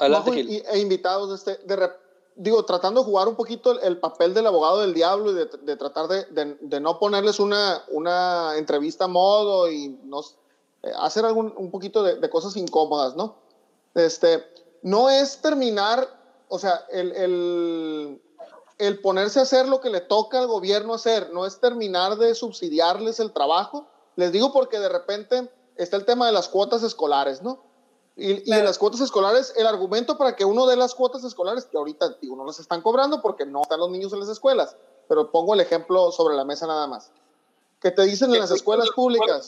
eh, 0.00 0.64
e 0.72 0.78
invitados, 0.78 1.38
este, 1.38 1.62
de, 1.66 1.76
de, 1.76 1.90
digo, 2.36 2.64
tratando 2.64 3.00
de 3.00 3.06
jugar 3.06 3.28
un 3.28 3.36
poquito 3.36 3.78
el, 3.80 3.98
papel 3.98 4.34
del 4.34 4.46
abogado 4.46 4.80
del 4.80 4.94
diablo 4.94 5.30
y 5.30 5.34
de, 5.34 5.76
tratar 5.76 6.08
de, 6.08 6.80
no 6.80 6.98
ponerles 6.98 7.38
una, 7.38 7.82
una 7.88 8.56
entrevista 8.56 9.04
a 9.04 9.08
modo 9.08 9.70
y 9.70 9.88
no, 10.04 10.20
eh, 10.82 10.92
hacer 10.98 11.24
algún, 11.24 11.52
un 11.56 11.70
poquito 11.70 12.02
de, 12.02 12.30
cosas 12.30 12.56
incómodas, 12.56 13.16
¿no? 13.16 13.36
Este, 13.94 14.44
no 14.82 15.10
es 15.10 15.38
terminar, 15.40 16.08
o 16.48 16.58
sea, 16.58 16.84
el, 16.90 17.12
el, 17.12 18.22
el, 18.78 19.00
ponerse 19.00 19.38
a 19.38 19.42
hacer 19.42 19.68
lo 19.68 19.80
que 19.80 19.90
le 19.90 20.00
toca 20.00 20.38
al 20.38 20.46
gobierno 20.46 20.94
hacer, 20.94 21.32
no 21.32 21.46
es 21.46 21.60
terminar 21.60 22.16
de 22.16 22.34
subsidiarles 22.34 23.20
el 23.20 23.32
trabajo. 23.32 23.86
Les 24.16 24.32
digo 24.32 24.52
porque 24.52 24.78
de 24.78 24.88
repente 24.88 25.50
está 25.76 25.96
el 25.96 26.04
tema 26.04 26.26
de 26.26 26.32
las 26.32 26.48
cuotas 26.48 26.82
escolares, 26.82 27.42
¿no? 27.42 27.62
Y, 28.18 28.50
en 28.50 28.64
las 28.64 28.78
cuotas 28.78 29.02
escolares, 29.02 29.52
el 29.56 29.66
argumento 29.66 30.16
para 30.16 30.36
que 30.36 30.46
uno 30.46 30.66
de 30.66 30.76
las 30.76 30.94
cuotas 30.94 31.22
escolares, 31.22 31.66
que 31.66 31.76
ahorita 31.76 32.16
digo, 32.22 32.34
no 32.34 32.46
las 32.46 32.58
están 32.58 32.80
cobrando 32.80 33.20
porque 33.20 33.44
no 33.44 33.60
están 33.60 33.78
los 33.78 33.90
niños 33.90 34.12
en 34.14 34.20
las 34.20 34.30
escuelas, 34.30 34.74
pero 35.06 35.30
pongo 35.30 35.52
el 35.52 35.60
ejemplo 35.60 36.10
sobre 36.12 36.34
la 36.34 36.46
mesa 36.46 36.66
nada 36.66 36.86
más, 36.86 37.10
que 37.78 37.90
te 37.90 38.02
dicen 38.02 38.32
en 38.32 38.40
las 38.40 38.50
escuelas 38.50 38.88
públicas, 38.96 39.46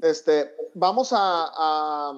este, 0.00 0.54
vamos 0.74 1.10
a, 1.12 2.12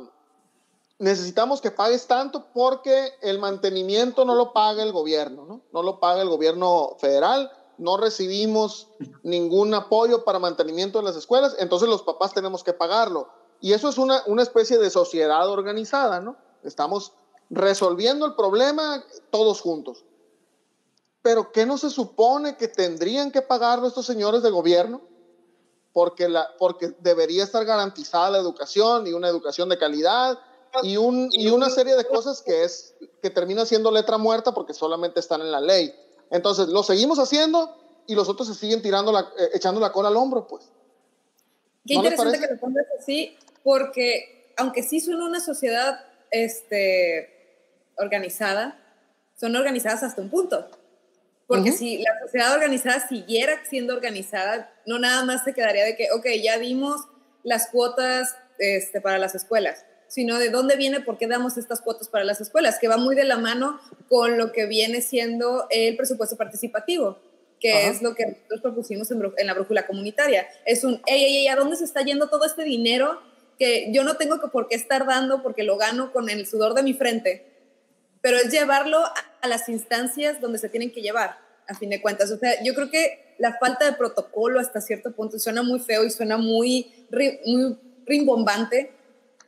necesitamos 1.02 1.60
que 1.60 1.72
pagues 1.72 2.06
tanto 2.06 2.46
porque 2.54 3.14
el 3.22 3.40
mantenimiento 3.40 4.24
no 4.24 4.36
lo 4.36 4.52
paga 4.52 4.84
el 4.84 4.92
gobierno, 4.92 5.44
¿no? 5.44 5.62
No 5.72 5.82
lo 5.82 5.98
paga 5.98 6.22
el 6.22 6.28
gobierno 6.28 6.96
federal, 7.00 7.50
no 7.76 7.96
recibimos 7.96 8.86
ningún 9.24 9.74
apoyo 9.74 10.24
para 10.24 10.38
mantenimiento 10.38 10.98
de 11.00 11.04
las 11.04 11.16
escuelas, 11.16 11.56
entonces 11.58 11.88
los 11.88 12.04
papás 12.04 12.32
tenemos 12.32 12.62
que 12.62 12.72
pagarlo 12.72 13.28
y 13.60 13.72
eso 13.72 13.88
es 13.88 13.98
una, 13.98 14.22
una 14.26 14.42
especie 14.42 14.78
de 14.78 14.90
sociedad 14.90 15.48
organizada, 15.48 16.20
¿no? 16.20 16.36
Estamos 16.62 17.14
resolviendo 17.50 18.24
el 18.24 18.36
problema 18.36 19.04
todos 19.30 19.60
juntos. 19.60 20.04
Pero 21.20 21.50
¿qué 21.50 21.66
no 21.66 21.78
se 21.78 21.90
supone 21.90 22.56
que 22.56 22.68
tendrían 22.68 23.32
que 23.32 23.42
pagar 23.42 23.84
estos 23.84 24.06
señores 24.06 24.44
de 24.44 24.50
gobierno? 24.50 25.00
Porque, 25.92 26.28
la, 26.28 26.48
porque 26.60 26.94
debería 27.00 27.42
estar 27.42 27.64
garantizada 27.64 28.30
la 28.30 28.38
educación 28.38 29.08
y 29.08 29.12
una 29.12 29.28
educación 29.28 29.68
de 29.68 29.78
calidad 29.78 30.38
y, 30.82 30.96
un, 30.96 31.28
y 31.32 31.48
una 31.48 31.70
serie 31.70 31.96
de 31.96 32.04
cosas 32.08 32.42
que, 32.42 32.64
es, 32.64 32.94
que 33.22 33.30
termina 33.30 33.66
siendo 33.66 33.90
letra 33.90 34.18
muerta 34.18 34.52
porque 34.52 34.74
solamente 34.74 35.20
están 35.20 35.40
en 35.40 35.52
la 35.52 35.60
ley. 35.60 35.94
Entonces, 36.30 36.68
lo 36.68 36.82
seguimos 36.82 37.18
haciendo 37.18 37.76
y 38.06 38.14
los 38.14 38.28
otros 38.28 38.48
se 38.48 38.54
siguen 38.54 38.82
tirando 38.82 39.12
la, 39.12 39.20
eh, 39.38 39.50
echando 39.54 39.80
la 39.80 39.92
cola 39.92 40.08
al 40.08 40.16
hombro, 40.16 40.46
pues. 40.46 40.64
Qué 41.86 41.94
interesante 41.94 42.38
que 42.38 42.54
lo 42.54 42.60
pongas 42.60 42.86
así, 42.98 43.36
porque 43.62 44.52
aunque 44.56 44.82
sí 44.82 45.00
son 45.00 45.20
una 45.20 45.40
sociedad 45.40 46.00
este, 46.30 47.28
organizada, 47.96 48.78
son 49.38 49.56
organizadas 49.56 50.02
hasta 50.04 50.22
un 50.22 50.30
punto. 50.30 50.68
Porque 51.46 51.72
si 51.72 51.98
la 51.98 52.18
sociedad 52.22 52.54
organizada 52.54 53.06
siguiera 53.06 53.60
siendo 53.68 53.94
organizada, 53.94 54.72
no 54.86 54.98
nada 54.98 55.24
más 55.24 55.44
se 55.44 55.52
quedaría 55.52 55.84
de 55.84 55.96
que, 55.96 56.10
ok, 56.12 56.26
ya 56.42 56.58
dimos 56.58 57.02
las 57.42 57.68
cuotas 57.68 58.34
este, 58.58 59.00
para 59.02 59.18
las 59.18 59.34
escuelas, 59.34 59.84
sino 60.12 60.38
de 60.38 60.50
dónde 60.50 60.76
viene, 60.76 61.00
por 61.00 61.16
qué 61.16 61.26
damos 61.26 61.56
estas 61.56 61.80
cuotas 61.80 62.08
para 62.08 62.22
las 62.22 62.42
escuelas, 62.42 62.78
que 62.78 62.86
va 62.86 62.98
muy 62.98 63.16
de 63.16 63.24
la 63.24 63.38
mano 63.38 63.80
con 64.10 64.36
lo 64.36 64.52
que 64.52 64.66
viene 64.66 65.00
siendo 65.00 65.66
el 65.70 65.96
presupuesto 65.96 66.36
participativo 66.36 67.16
que 67.62 67.86
es 67.86 68.02
lo 68.02 68.16
que 68.16 68.26
nosotros 68.26 68.60
propusimos 68.60 69.08
en, 69.12 69.46
la 69.46 69.54
brújula 69.54 69.86
comunitaria. 69.86 70.48
Es 70.66 70.82
un, 70.82 71.00
ey, 71.06 71.24
ey, 71.24 71.36
ey, 71.36 71.48
¿a 71.48 71.54
dónde 71.54 71.76
se 71.76 71.84
está 71.84 72.02
yendo 72.02 72.28
todo 72.28 72.44
este 72.44 72.64
dinero 72.64 73.22
que 73.56 73.92
yo 73.92 74.02
no 74.02 74.16
tengo 74.16 74.40
que 74.40 74.48
por 74.48 74.66
qué 74.66 74.74
estar 74.74 75.06
dando 75.06 75.44
porque 75.44 75.62
lo 75.62 75.76
gano 75.76 76.12
con 76.12 76.28
el 76.28 76.44
sudor 76.44 76.74
de 76.74 76.82
mi 76.82 76.92
frente? 76.92 77.46
Pero 78.20 78.36
es 78.36 78.50
llevarlo 78.50 78.98
a, 78.98 79.46
las 79.46 79.68
instancias 79.68 80.40
donde 80.40 80.58
se 80.58 80.68
tienen 80.68 80.90
que 80.90 81.02
llevar, 81.02 81.38
a 81.68 81.74
fin 81.76 81.90
de 81.90 82.02
cuentas. 82.02 82.32
O 82.32 82.36
sea, 82.36 82.60
yo 82.64 82.74
creo 82.74 82.90
que 82.90 83.34
la 83.38 83.56
falta 83.58 83.84
de 83.84 83.96
protocolo 83.96 84.58
hasta 84.58 84.80
cierto 84.80 85.12
punto 85.12 85.38
suena 85.38 85.62
muy 85.62 85.78
feo 85.78 86.04
y 86.04 86.10
suena 86.10 86.36
muy, 86.36 87.06
muy 87.46 87.76
rimbombante, 88.04 88.92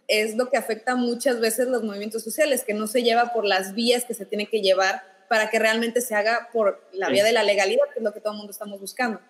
es 0.09 0.37
lo 0.37 0.51
que 0.51 0.57
afecta 0.57 0.95
muchas 0.97 1.41
veces 1.41 1.69
los 1.69 1.83
movimientos 1.83 2.23
sociales, 2.23 2.65
que 2.65 2.75
no 2.75 2.87
se 2.87 3.03
lleva 3.03 3.33
por 3.33 3.45
las 3.45 3.75
vías 3.75 4.05
que 4.05 4.15
se 4.15 4.27
tiene 4.27 4.47
que 4.47 4.61
llevar 4.61 5.03
para 5.29 5.51
que 5.51 5.59
realmente 5.59 6.01
se 6.01 6.15
haga 6.15 6.49
por 6.53 6.83
la 6.93 7.09
vía 7.09 7.25
de 7.25 7.33
la 7.33 7.43
legalidad, 7.43 7.85
que 7.93 8.01
es 8.01 8.05
lo 8.05 8.13
que 8.13 8.21
todo 8.21 8.33
el 8.33 8.39
mundo 8.39 8.53
estamos 8.53 8.81
buscando. 8.81 9.21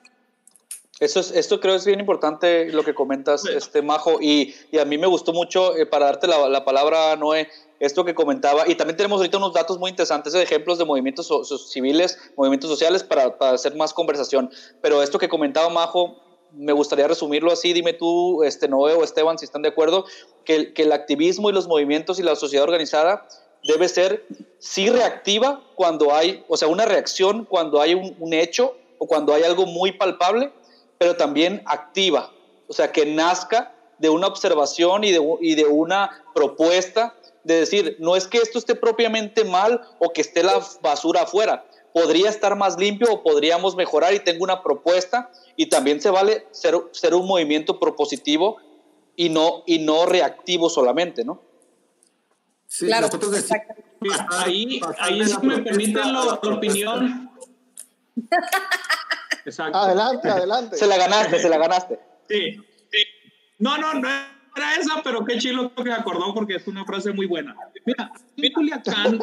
Eso 1.01 1.18
es, 1.18 1.33
esto 1.33 1.59
creo 1.59 1.75
es 1.75 1.85
bien 1.85 1.99
importante 1.99 2.66
lo 2.66 2.85
que 2.85 2.95
comentas, 2.95 3.45
este 3.47 3.83
Majo, 3.83 4.18
y, 4.20 4.55
y 4.70 4.79
a 4.79 4.85
mí 4.85 4.97
me 4.97 5.09
gustó 5.09 5.33
mucho, 5.33 5.77
eh, 5.77 5.87
para 5.87 6.07
darte 6.07 6.29
la, 6.29 6.49
la, 6.49 6.64
palabra, 6.64 7.16
Noé, 7.16 7.49
esto 7.81 8.05
que 8.05 8.14
comentaba, 8.14 8.68
y 8.68 8.77
también 8.77 8.97
tenemos 8.97 9.18
ahorita 9.18 9.39
unos 9.39 9.53
datos 9.53 9.79
muy 9.79 9.91
interesantes 9.91 10.33
de 10.33 10.43
ejemplos 10.43 10.79
de 10.79 10.85
movimientos 10.85 11.29
civiles, 11.68 12.16
movimientos 12.37 12.70
sociales, 12.70 13.03
para, 13.03 13.37
para, 13.37 13.53
hacer 13.53 13.75
más 13.75 13.93
conversación, 13.93 14.51
pero 14.81 15.03
esto 15.03 15.18
que 15.18 15.29
comentaba 15.29 15.68
Majo, 15.68 16.16
me 16.57 16.73
gustaría 16.73 17.09
resumirlo 17.09 17.53
así, 17.53 17.73
dime 17.73 17.93
tú, 17.93 18.43
este 18.45 18.69
Noé 18.69 18.95
o 18.95 19.05
Esteban, 19.05 19.39
si 19.39 19.45
están 19.45 19.63
de 19.63 19.69
acuerdo, 19.69 20.05
que, 20.45 20.73
el 20.75 20.93
activismo 20.93 21.51
y 21.51 21.53
los 21.53 21.67
movimientos 21.67 22.19
y 22.19 22.23
la 22.23 22.37
sociedad 22.37 22.65
organizada 22.65 23.27
debe 23.65 23.89
ser 23.89 24.27
sí 24.59 24.89
reactiva 24.91 25.63
cuando 25.75 26.15
hay, 26.15 26.45
o 26.49 26.57
sea, 26.57 26.69
una 26.69 26.85
reacción 26.85 27.45
cuando 27.45 27.81
hay 27.81 27.95
un, 27.95 28.33
hecho 28.33 28.77
o 28.99 29.07
cuando 29.07 29.35
hay 29.35 29.43
algo 29.43 29.67
muy 29.67 29.93
palpable, 29.93 30.53
pero 30.99 31.17
también 31.17 31.63
activa, 31.67 32.31
o 32.69 32.73
sea, 32.73 32.93
que 32.93 33.07
nazca 33.07 33.75
de 33.99 34.09
una 34.09 34.27
observación 34.27 35.05
y 35.05 35.13
de, 35.13 35.21
y 35.41 35.55
de 35.55 35.65
una 35.65 36.25
propuesta 36.35 37.15
de 37.43 37.61
decir, 37.61 37.97
no 38.01 38.17
es 38.17 38.27
que 38.27 38.39
esto 38.39 38.59
esté 38.59 38.75
propiamente 38.75 39.45
mal 39.45 39.81
o 39.99 40.11
que 40.11 40.21
esté 40.21 40.43
la 40.43 40.61
basura 40.81 41.23
afuera, 41.23 41.65
podría 41.95 42.29
estar 42.29 42.57
más 42.57 42.77
limpio 42.77 43.07
o 43.11 43.23
podríamos 43.23 43.77
mejorar 43.77 44.13
y 44.15 44.19
tengo 44.19 44.43
una 44.43 44.65
propuesta 44.65 45.31
y 45.57 45.67
también 45.67 46.01
se 46.01 46.11
vale 46.11 46.49
ser, 46.51 46.75
ser 46.91 47.15
un 47.15 47.25
movimiento 47.25 47.79
propositivo 47.79 48.57
y 49.15 49.29
no, 49.29 49.63
y 49.65 49.79
no 49.79 50.05
reactivo 50.05 50.69
solamente, 50.69 51.25
¿no? 51.25 51.41
Sí, 52.67 52.87
claro, 52.87 53.07
nosotros 53.07 53.49
ahí, 54.33 54.81
ahí 54.99 55.25
si 55.25 55.47
me 55.47 55.59
permiten 55.59 56.13
la, 56.13 56.35
opinión. 56.35 57.31
Exacto. 59.47 59.79
Adelante, 59.79 60.29
adelante. 60.29 60.77
Se 60.77 60.89
la 60.89 60.97
ganaste, 60.97 61.39
se 61.39 61.49
la 61.49 61.59
ganaste. 61.59 62.01
Sí, 62.29 62.57
sí. 62.91 62.99
No, 63.61 63.79
no, 63.79 63.95
no 63.95 64.09
era 64.57 64.75
esa, 64.75 65.01
pero 65.05 65.25
qué 65.25 65.39
chilo 65.39 65.73
que 65.73 65.85
me 65.85 65.93
acordó 65.93 66.35
porque 66.35 66.57
es 66.57 66.67
una 66.67 66.85
frase 66.85 67.13
muy 67.13 67.27
buena. 67.27 67.55
Mira, 67.85 68.11
Culiacán, 68.53 69.21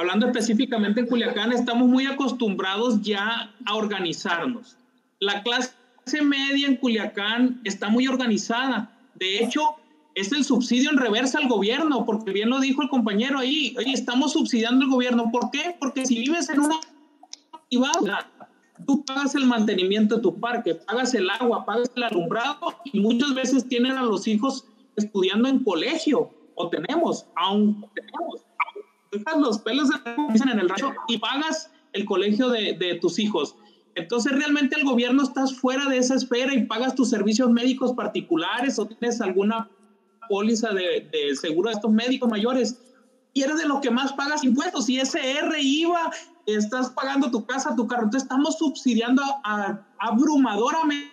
hablando 0.00 0.26
específicamente 0.26 1.00
en 1.00 1.06
Culiacán, 1.06 1.52
estamos 1.52 1.86
muy 1.86 2.06
acostumbrados 2.06 3.02
ya 3.02 3.52
a 3.66 3.74
organizarnos. 3.74 4.78
La 5.18 5.42
clase 5.42 5.74
media 6.22 6.68
en 6.68 6.76
Culiacán 6.76 7.60
está 7.64 7.90
muy 7.90 8.08
organizada. 8.08 8.98
De 9.16 9.44
hecho, 9.44 9.60
es 10.14 10.32
el 10.32 10.42
subsidio 10.42 10.88
en 10.88 10.96
reversa 10.96 11.36
al 11.36 11.48
gobierno, 11.48 12.06
porque 12.06 12.32
bien 12.32 12.48
lo 12.48 12.60
dijo 12.60 12.80
el 12.80 12.88
compañero 12.88 13.40
ahí, 13.40 13.74
oye, 13.76 13.92
estamos 13.92 14.32
subsidiando 14.32 14.86
el 14.86 14.90
gobierno. 14.90 15.30
¿Por 15.30 15.50
qué? 15.50 15.76
Porque 15.78 16.06
si 16.06 16.18
vives 16.18 16.48
en 16.48 16.60
una 16.60 16.76
privada, 17.68 18.26
tú 18.86 19.04
pagas 19.04 19.34
el 19.34 19.44
mantenimiento 19.44 20.16
de 20.16 20.22
tu 20.22 20.40
parque, 20.40 20.76
pagas 20.76 21.12
el 21.12 21.28
agua, 21.28 21.66
pagas 21.66 21.90
el 21.94 22.04
alumbrado 22.04 22.74
y 22.84 23.00
muchas 23.00 23.34
veces 23.34 23.68
tienen 23.68 23.92
a 23.98 24.02
los 24.02 24.26
hijos 24.26 24.64
estudiando 24.96 25.46
en 25.46 25.62
colegio, 25.62 26.30
o 26.54 26.70
tenemos, 26.70 27.26
aún 27.36 27.84
tenemos, 27.94 28.40
dejas 29.10 29.36
los 29.38 29.58
pelos 29.58 29.88
en 30.16 30.58
el 30.58 30.68
rayo 30.68 30.92
y 31.08 31.18
pagas 31.18 31.70
el 31.92 32.04
colegio 32.04 32.48
de, 32.48 32.74
de 32.74 32.96
tus 32.96 33.18
hijos. 33.18 33.56
Entonces 33.94 34.32
realmente 34.32 34.76
el 34.78 34.84
gobierno 34.84 35.22
estás 35.22 35.58
fuera 35.58 35.86
de 35.88 35.98
esa 35.98 36.14
esfera 36.14 36.54
y 36.54 36.64
pagas 36.64 36.94
tus 36.94 37.10
servicios 37.10 37.50
médicos 37.50 37.92
particulares 37.94 38.78
o 38.78 38.86
tienes 38.86 39.20
alguna 39.20 39.68
póliza 40.28 40.72
de, 40.72 41.08
de 41.12 41.34
seguro 41.34 41.70
de 41.70 41.74
estos 41.74 41.90
médicos 41.90 42.30
mayores 42.30 42.78
y 43.32 43.42
eres 43.42 43.58
de 43.58 43.66
lo 43.66 43.80
que 43.80 43.90
más 43.90 44.12
pagas 44.12 44.44
impuestos. 44.44 44.88
Y 44.88 44.98
SR, 44.98 45.60
IVA, 45.60 46.10
estás 46.46 46.90
pagando 46.90 47.30
tu 47.30 47.46
casa, 47.46 47.76
tu 47.76 47.86
carro. 47.86 48.04
Entonces 48.04 48.24
estamos 48.24 48.58
subsidiando 48.58 49.22
a, 49.44 49.86
abrumadoramente 49.98 51.10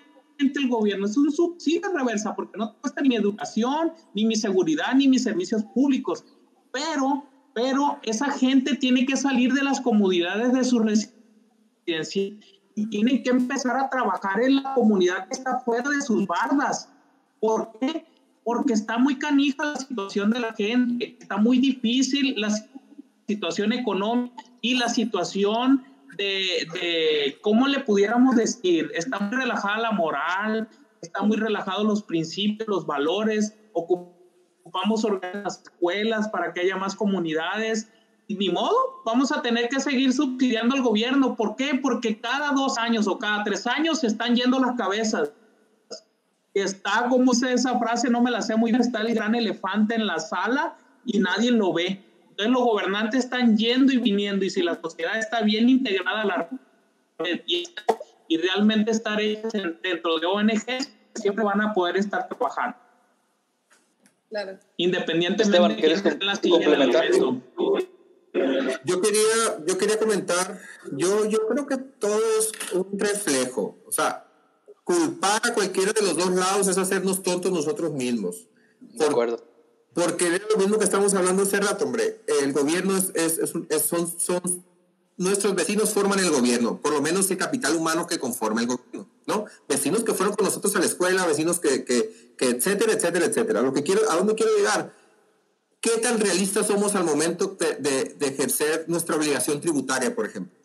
el 0.55 0.67
gobierno. 0.67 1.05
Es 1.05 1.17
un 1.17 1.31
subsidio 1.31 1.91
reversa 1.93 2.35
porque 2.35 2.57
no 2.57 2.75
cuesta 2.79 3.01
ni 3.01 3.09
mi 3.09 3.15
educación, 3.15 3.91
ni 4.13 4.25
mi 4.25 4.35
seguridad, 4.35 4.93
ni 4.95 5.07
mis 5.07 5.23
servicios 5.23 5.63
públicos. 5.73 6.25
Pero, 6.71 7.26
pero 7.57 7.97
esa 8.03 8.29
gente 8.29 8.75
tiene 8.75 9.03
que 9.07 9.17
salir 9.17 9.51
de 9.51 9.63
las 9.63 9.81
comodidades 9.81 10.53
de 10.53 10.63
su 10.63 10.77
residencia 10.77 12.31
y 12.75 12.85
tienen 12.87 13.23
que 13.23 13.31
empezar 13.31 13.75
a 13.77 13.89
trabajar 13.89 14.43
en 14.43 14.57
la 14.57 14.75
comunidad 14.75 15.27
que 15.27 15.33
está 15.33 15.57
fuera 15.61 15.89
de 15.89 15.99
sus 16.01 16.27
bardas. 16.27 16.87
¿Por 17.39 17.71
qué? 17.79 18.05
porque 18.43 18.73
está 18.73 18.99
muy 18.99 19.17
canija 19.17 19.65
la 19.65 19.75
situación 19.75 20.29
de 20.29 20.39
la 20.39 20.53
gente, 20.53 21.17
está 21.19 21.35
muy 21.35 21.57
difícil 21.57 22.35
la 22.37 22.49
situación 23.27 23.73
económica 23.73 24.35
y 24.61 24.75
la 24.75 24.87
situación 24.87 25.83
de, 26.15 26.65
de, 26.79 27.37
cómo 27.41 27.67
le 27.67 27.79
pudiéramos 27.79 28.35
decir, 28.35 28.89
está 28.93 29.19
muy 29.19 29.35
relajada 29.35 29.79
la 29.79 29.91
moral, 29.91 30.69
está 31.01 31.23
muy 31.23 31.37
relajado 31.37 31.83
los 31.83 32.03
principios, 32.03 32.69
los 32.69 32.85
valores, 32.85 33.53
ocupamos 34.67 35.05
las 35.43 35.61
escuelas 35.63 36.29
para 36.29 36.53
que 36.53 36.61
haya 36.61 36.77
más 36.77 36.95
comunidades. 36.95 37.89
Ni 38.29 38.49
modo, 38.49 38.75
vamos 39.05 39.31
a 39.31 39.41
tener 39.41 39.69
que 39.69 39.79
seguir 39.79 40.11
subsidiando 40.11 40.75
al 40.75 40.81
gobierno. 40.81 41.35
¿Por 41.35 41.55
qué? 41.55 41.79
Porque 41.81 42.19
cada 42.19 42.51
dos 42.51 42.77
años 42.77 43.07
o 43.07 43.17
cada 43.17 43.43
tres 43.43 43.65
años 43.65 44.01
se 44.01 44.07
están 44.07 44.35
yendo 44.35 44.59
las 44.59 44.75
cabezas 44.75 45.31
está, 46.63 47.07
como 47.09 47.33
sé 47.33 47.53
esa 47.53 47.77
frase, 47.79 48.09
no 48.09 48.21
me 48.21 48.31
la 48.31 48.41
sé 48.41 48.55
muy 48.55 48.71
bien, 48.71 48.81
está 48.81 49.01
el 49.01 49.13
gran 49.13 49.35
elefante 49.35 49.95
en 49.95 50.07
la 50.07 50.19
sala 50.19 50.75
y 51.05 51.19
nadie 51.19 51.51
lo 51.51 51.73
ve. 51.73 52.03
Entonces 52.29 52.53
los 52.53 52.63
gobernantes 52.63 53.25
están 53.25 53.57
yendo 53.57 53.91
y 53.91 53.97
viniendo 53.97 54.45
y 54.45 54.49
si 54.49 54.61
la 54.61 54.79
sociedad 54.79 55.17
está 55.17 55.41
bien 55.41 55.69
integrada 55.69 56.21
a 56.21 56.25
la 56.25 56.49
y, 57.47 58.37
realmente 58.37 58.91
estar 58.91 59.17
dentro 59.17 60.19
de 60.19 60.27
ONG, 60.27 60.65
siempre 61.15 61.43
van 61.43 61.61
a 61.61 61.73
poder 61.73 61.97
estar 61.97 62.27
trabajando. 62.27 62.77
Claro. 64.29 64.59
Independientemente 64.77 65.51
de 65.51 66.77
la 66.77 66.87
yo 68.85 69.01
quería, 69.01 69.65
yo 69.65 69.77
quería 69.77 69.97
comentar, 69.97 70.59
yo, 70.91 71.25
yo 71.25 71.47
creo 71.47 71.65
que 71.65 71.77
todo 71.77 72.19
es 72.39 72.51
un 72.73 72.87
reflejo. 72.99 73.77
O 73.85 73.91
sea, 73.91 74.27
culpar 74.83 75.41
a 75.43 75.53
cualquiera 75.53 75.93
de 75.93 76.01
los 76.01 76.17
dos 76.17 76.31
lados 76.31 76.67
es 76.67 76.77
hacernos 76.77 77.23
tontos 77.23 77.51
nosotros 77.51 77.93
mismos. 77.93 78.47
de 78.79 79.05
acuerdo. 79.05 79.43
Porque 79.93 80.27
es 80.27 80.41
lo 80.51 80.57
mismo 80.57 80.77
que 80.77 80.83
estamos 80.83 81.13
hablando 81.15 81.43
hace 81.43 81.59
rato, 81.59 81.85
hombre. 81.85 82.21
El 82.41 82.53
gobierno 82.53 82.95
es, 82.95 83.11
es, 83.15 83.39
es, 83.69 83.81
son, 83.81 84.07
son, 84.19 84.63
nuestros 85.17 85.55
vecinos 85.55 85.89
forman 85.89 86.19
el 86.19 86.29
gobierno, 86.29 86.79
por 86.79 86.93
lo 86.93 87.01
menos 87.01 87.29
el 87.31 87.37
capital 87.37 87.75
humano 87.75 88.05
que 88.05 88.19
conforma 88.19 88.61
el 88.61 88.67
gobierno, 88.67 89.09
¿no? 89.25 89.45
Vecinos 89.67 90.03
que 90.03 90.13
fueron 90.13 90.35
con 90.35 90.45
nosotros 90.45 90.75
a 90.75 90.79
la 90.79 90.85
escuela, 90.85 91.25
vecinos 91.25 91.59
que, 91.59 91.83
que, 91.83 92.26
que 92.37 92.49
etcétera, 92.49 92.93
etcétera, 92.93 93.25
etcétera. 93.25 93.61
Lo 93.61 93.73
que 93.73 93.83
quiero, 93.83 94.09
¿a 94.09 94.15
dónde 94.15 94.35
quiero 94.35 94.55
llegar? 94.55 94.93
¿Qué 95.81 95.97
tan 95.97 96.19
realistas 96.19 96.67
somos 96.67 96.95
al 96.95 97.03
momento 97.03 97.57
de, 97.59 97.75
de, 97.75 98.03
de 98.17 98.27
ejercer 98.27 98.85
nuestra 98.87 99.15
obligación 99.15 99.61
tributaria, 99.61 100.13
por 100.13 100.25
ejemplo? 100.25 100.57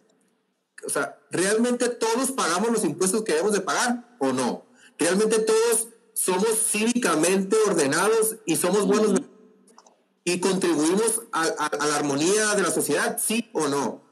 o 0.87 0.91
sea, 0.91 1.19
¿realmente 1.31 1.89
todos 1.89 2.33
pagamos 2.33 2.71
los 2.71 2.85
impuestos 2.85 3.23
que 3.23 3.33
debemos 3.33 3.53
de 3.53 3.61
pagar 3.61 4.17
o 4.19 4.33
no? 4.33 4.65
¿Realmente 4.99 5.39
todos 5.39 5.89
somos 6.15 6.51
cívicamente 6.59 7.57
ordenados 7.67 8.37
y 8.45 8.57
somos 8.57 8.87
buenos 8.87 9.21
y 10.25 10.39
contribuimos 10.39 11.23
a, 11.33 11.71
la 11.87 11.97
armonía 11.97 12.55
de 12.55 12.63
la 12.63 12.71
sociedad, 12.71 13.19
sí 13.23 13.51
o 13.53 13.69
no? 13.69 14.03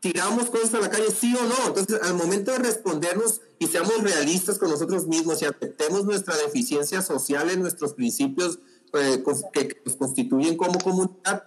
¿Tiramos 0.00 0.48
cosas 0.48 0.74
a 0.74 0.80
la 0.80 0.90
calle, 0.90 1.10
sí 1.10 1.34
o 1.36 1.42
no? 1.42 1.68
Entonces, 1.68 2.00
al 2.02 2.14
momento 2.14 2.52
de 2.52 2.58
respondernos 2.58 3.42
y 3.58 3.66
seamos 3.66 4.02
realistas 4.02 4.58
con 4.58 4.70
nosotros 4.70 5.06
mismos 5.06 5.42
y 5.42 5.44
aceptemos 5.44 6.04
nuestra 6.04 6.36
deficiencia 6.36 7.02
social 7.02 7.50
en 7.50 7.60
nuestros 7.60 7.92
principios 7.92 8.58
eh, 8.94 9.22
que 9.52 9.80
nos 9.84 9.96
constituyen 9.96 10.56
como 10.56 10.78
comunidad, 10.78 11.44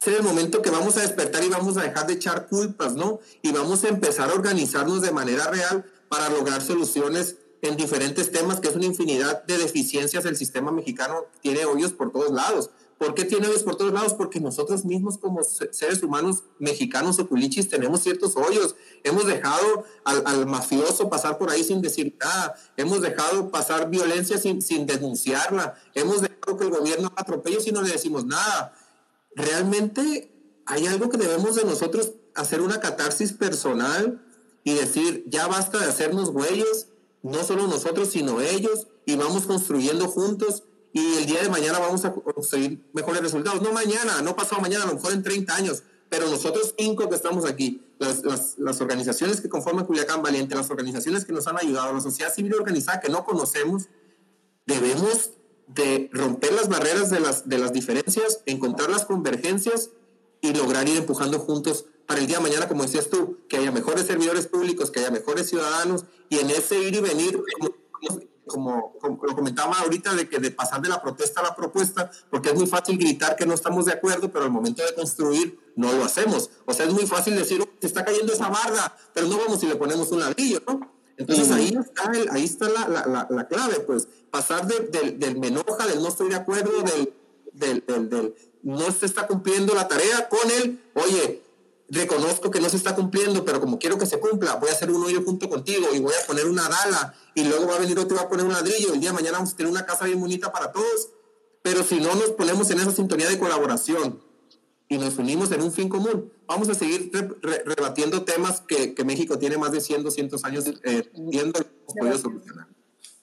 es 0.00 0.18
el 0.18 0.22
momento 0.22 0.60
que 0.60 0.70
vamos 0.70 0.96
a 0.96 1.00
despertar 1.00 1.42
y 1.44 1.48
vamos 1.48 1.76
a 1.76 1.82
dejar 1.82 2.06
de 2.06 2.14
echar 2.14 2.46
culpas, 2.48 2.94
¿no? 2.94 3.20
Y 3.42 3.52
vamos 3.52 3.84
a 3.84 3.88
empezar 3.88 4.30
a 4.30 4.34
organizarnos 4.34 5.00
de 5.00 5.12
manera 5.12 5.46
real 5.50 5.84
para 6.08 6.28
lograr 6.28 6.60
soluciones 6.60 7.36
en 7.62 7.76
diferentes 7.76 8.30
temas, 8.30 8.60
que 8.60 8.68
es 8.68 8.76
una 8.76 8.84
infinidad 8.84 9.44
de 9.44 9.56
deficiencias 9.56 10.24
el 10.26 10.36
sistema 10.36 10.70
mexicano 10.70 11.24
tiene 11.40 11.64
hoyos 11.64 11.92
por 11.92 12.12
todos 12.12 12.30
lados. 12.32 12.70
¿Por 12.98 13.14
qué 13.14 13.24
tiene 13.24 13.48
hoyos 13.48 13.62
por 13.62 13.76
todos 13.76 13.92
lados? 13.92 14.14
Porque 14.14 14.40
nosotros 14.40 14.84
mismos 14.84 15.18
como 15.18 15.42
seres 15.42 16.02
humanos 16.02 16.44
mexicanos 16.58 17.18
o 17.18 17.28
culichis 17.28 17.68
tenemos 17.68 18.00
ciertos 18.02 18.36
hoyos. 18.36 18.76
Hemos 19.02 19.26
dejado 19.26 19.84
al, 20.04 20.46
mafioso 20.46 21.10
pasar 21.10 21.36
por 21.38 21.50
ahí 21.50 21.64
sin 21.64 21.82
decir 21.82 22.16
nada. 22.20 22.54
Hemos 22.76 23.00
dejado 23.00 23.50
pasar 23.50 23.90
violencia 23.90 24.38
sin, 24.38 24.62
sin 24.62 24.86
denunciarla. 24.86 25.74
Hemos 25.94 26.20
dejado 26.20 26.56
que 26.56 26.64
el 26.64 26.70
gobierno 26.70 27.12
atropelle 27.16 27.60
si 27.60 27.72
no 27.72 27.82
le 27.82 27.90
decimos 27.90 28.26
nada. 28.26 28.74
Realmente 29.34 30.30
hay 30.66 30.86
algo 30.86 31.08
que 31.08 31.18
debemos 31.18 31.56
de 31.56 31.64
nosotros 31.64 32.12
hacer 32.34 32.60
una 32.60 32.80
catarsis 32.80 33.32
personal 33.32 34.24
y 34.62 34.74
decir, 34.74 35.24
ya 35.26 35.46
basta 35.46 35.78
de 35.78 35.86
hacernos 35.86 36.30
güeyes, 36.30 36.88
no 37.22 37.44
solo 37.44 37.66
nosotros, 37.66 38.08
sino 38.08 38.40
ellos, 38.40 38.86
y 39.04 39.16
vamos 39.16 39.44
construyendo 39.44 40.08
juntos 40.08 40.64
y 40.94 41.16
el 41.16 41.26
día 41.26 41.42
de 41.42 41.48
mañana 41.48 41.80
vamos 41.80 42.04
a 42.04 42.12
conseguir 42.12 42.88
mejores 42.92 43.20
resultados. 43.20 43.60
No 43.60 43.72
mañana, 43.72 44.22
no 44.22 44.36
pasado 44.36 44.62
mañana, 44.62 44.84
a 44.84 44.86
lo 44.86 44.94
mejor 44.94 45.12
en 45.12 45.24
30 45.24 45.56
años, 45.56 45.82
pero 46.08 46.30
nosotros 46.30 46.72
cinco 46.78 47.08
que 47.08 47.16
estamos 47.16 47.44
aquí, 47.46 47.82
las, 47.98 48.22
las, 48.22 48.54
las, 48.58 48.80
organizaciones 48.80 49.40
que 49.40 49.48
conforman 49.48 49.86
Culiacán 49.86 50.22
Valiente, 50.22 50.54
las 50.54 50.70
organizaciones 50.70 51.24
que 51.24 51.32
nos 51.32 51.48
han 51.48 51.58
ayudado, 51.58 51.92
la 51.92 52.00
sociedad 52.00 52.32
civil 52.32 52.54
organizada 52.54 53.00
que 53.00 53.08
no 53.08 53.24
conocemos, 53.24 53.88
debemos 54.66 55.30
de 55.66 56.10
romper 56.12 56.52
las 56.52 56.68
barreras 56.68 57.10
de 57.10 57.18
las, 57.18 57.48
de 57.48 57.58
las 57.58 57.72
diferencias, 57.72 58.42
encontrar 58.46 58.88
las 58.88 59.04
convergencias 59.04 59.90
y 60.42 60.54
lograr 60.54 60.88
ir 60.88 60.98
empujando 60.98 61.40
juntos 61.40 61.86
para 62.06 62.20
el 62.20 62.28
día 62.28 62.36
de 62.36 62.44
mañana, 62.44 62.68
como 62.68 62.84
decías 62.84 63.10
tú, 63.10 63.38
que 63.48 63.56
haya 63.56 63.72
mejores 63.72 64.06
servidores 64.06 64.46
públicos, 64.46 64.92
que 64.92 65.00
haya 65.00 65.10
mejores 65.10 65.48
ciudadanos 65.48 66.04
y 66.28 66.38
en 66.38 66.50
ese 66.50 66.78
ir 66.78 66.94
y 66.94 67.00
venir, 67.00 67.42
como, 67.58 68.20
lo 68.46 69.34
comentaba 69.34 69.78
ahorita, 69.80 70.14
de 70.14 70.28
que 70.28 70.38
de 70.38 70.50
pasar 70.50 70.82
de 70.82 70.88
la 70.88 71.00
protesta 71.00 71.40
a 71.40 71.44
la 71.44 71.56
propuesta, 71.56 72.10
porque 72.30 72.50
es 72.50 72.54
muy 72.54 72.66
fácil 72.66 72.98
gritar 72.98 73.36
que 73.36 73.46
no 73.46 73.54
estamos 73.54 73.86
de 73.86 73.92
acuerdo, 73.92 74.30
pero 74.30 74.44
al 74.44 74.50
momento 74.50 74.84
de 74.84 74.94
construir 74.94 75.58
no 75.76 75.92
lo 75.92 76.04
hacemos. 76.04 76.50
O 76.66 76.72
sea, 76.72 76.86
es 76.86 76.92
muy 76.92 77.06
fácil 77.06 77.36
decir, 77.36 77.66
se 77.80 77.86
está 77.86 78.04
cayendo 78.04 78.32
esa 78.32 78.48
barda, 78.48 78.96
pero 79.12 79.26
no 79.26 79.38
vamos 79.38 79.62
y 79.62 79.66
le 79.66 79.76
ponemos 79.76 80.10
un 80.12 80.20
ladrillo, 80.20 80.62
¿no? 80.66 80.92
Entonces 81.16 81.50
ahí 81.52 81.76
está, 81.78 82.10
ahí 82.32 82.44
está 82.44 82.68
la, 82.68 82.88
la, 82.88 83.26
la, 83.30 83.46
clave, 83.46 83.80
pues, 83.80 84.08
pasar 84.30 84.66
del 84.66 85.38
me 85.38 85.48
enoja, 85.48 85.86
del 85.86 86.02
no 86.02 86.08
estoy 86.08 86.28
de 86.28 86.34
acuerdo, 86.34 86.82
del, 86.82 87.14
del, 87.52 87.84
del, 87.86 88.10
del 88.10 88.34
no 88.64 88.90
se 88.90 89.06
está 89.06 89.26
cumpliendo 89.26 89.74
la 89.74 89.86
tarea 89.86 90.28
con 90.28 90.50
él, 90.50 90.82
oye, 90.94 91.43
reconozco 91.94 92.50
que 92.50 92.60
no 92.60 92.68
se 92.68 92.76
está 92.76 92.94
cumpliendo, 92.94 93.44
pero 93.44 93.60
como 93.60 93.78
quiero 93.78 93.98
que 93.98 94.06
se 94.06 94.18
cumpla, 94.18 94.56
voy 94.56 94.68
a 94.68 94.72
hacer 94.72 94.90
un 94.90 95.02
hoyo 95.02 95.22
junto 95.24 95.48
contigo 95.48 95.88
y 95.94 96.00
voy 96.00 96.14
a 96.14 96.26
poner 96.26 96.46
una 96.46 96.68
dala 96.68 97.14
y 97.34 97.44
luego 97.44 97.66
va 97.66 97.76
a 97.76 97.78
venir 97.78 97.98
otro 97.98 98.16
y 98.16 98.18
va 98.18 98.24
a 98.24 98.28
poner 98.28 98.44
un 98.44 98.52
ladrillo. 98.52 98.92
El 98.92 99.00
día 99.00 99.10
de 99.10 99.14
mañana 99.14 99.38
vamos 99.38 99.52
a 99.52 99.56
tener 99.56 99.70
una 99.72 99.86
casa 99.86 100.04
bien 100.04 100.20
bonita 100.20 100.52
para 100.52 100.72
todos. 100.72 101.10
Pero 101.62 101.82
si 101.82 101.98
no 101.98 102.14
nos 102.14 102.32
ponemos 102.32 102.70
en 102.70 102.80
esa 102.80 102.90
sintonía 102.90 103.26
de 103.26 103.38
colaboración 103.38 104.20
y 104.86 104.98
nos 104.98 105.16
unimos 105.16 105.50
en 105.50 105.62
un 105.62 105.72
fin 105.72 105.88
común, 105.88 106.30
vamos 106.46 106.68
a 106.68 106.74
seguir 106.74 107.10
rebatiendo 107.64 108.22
temas 108.24 108.60
que, 108.60 108.94
que, 108.94 109.02
México 109.02 109.38
tiene 109.38 109.56
más 109.56 109.72
de 109.72 109.80
100, 109.80 110.02
200 110.02 110.44
años 110.44 110.64
eh, 110.66 111.10
viendo 111.14 111.58
hemos 111.96 112.20
solucionar. 112.20 112.66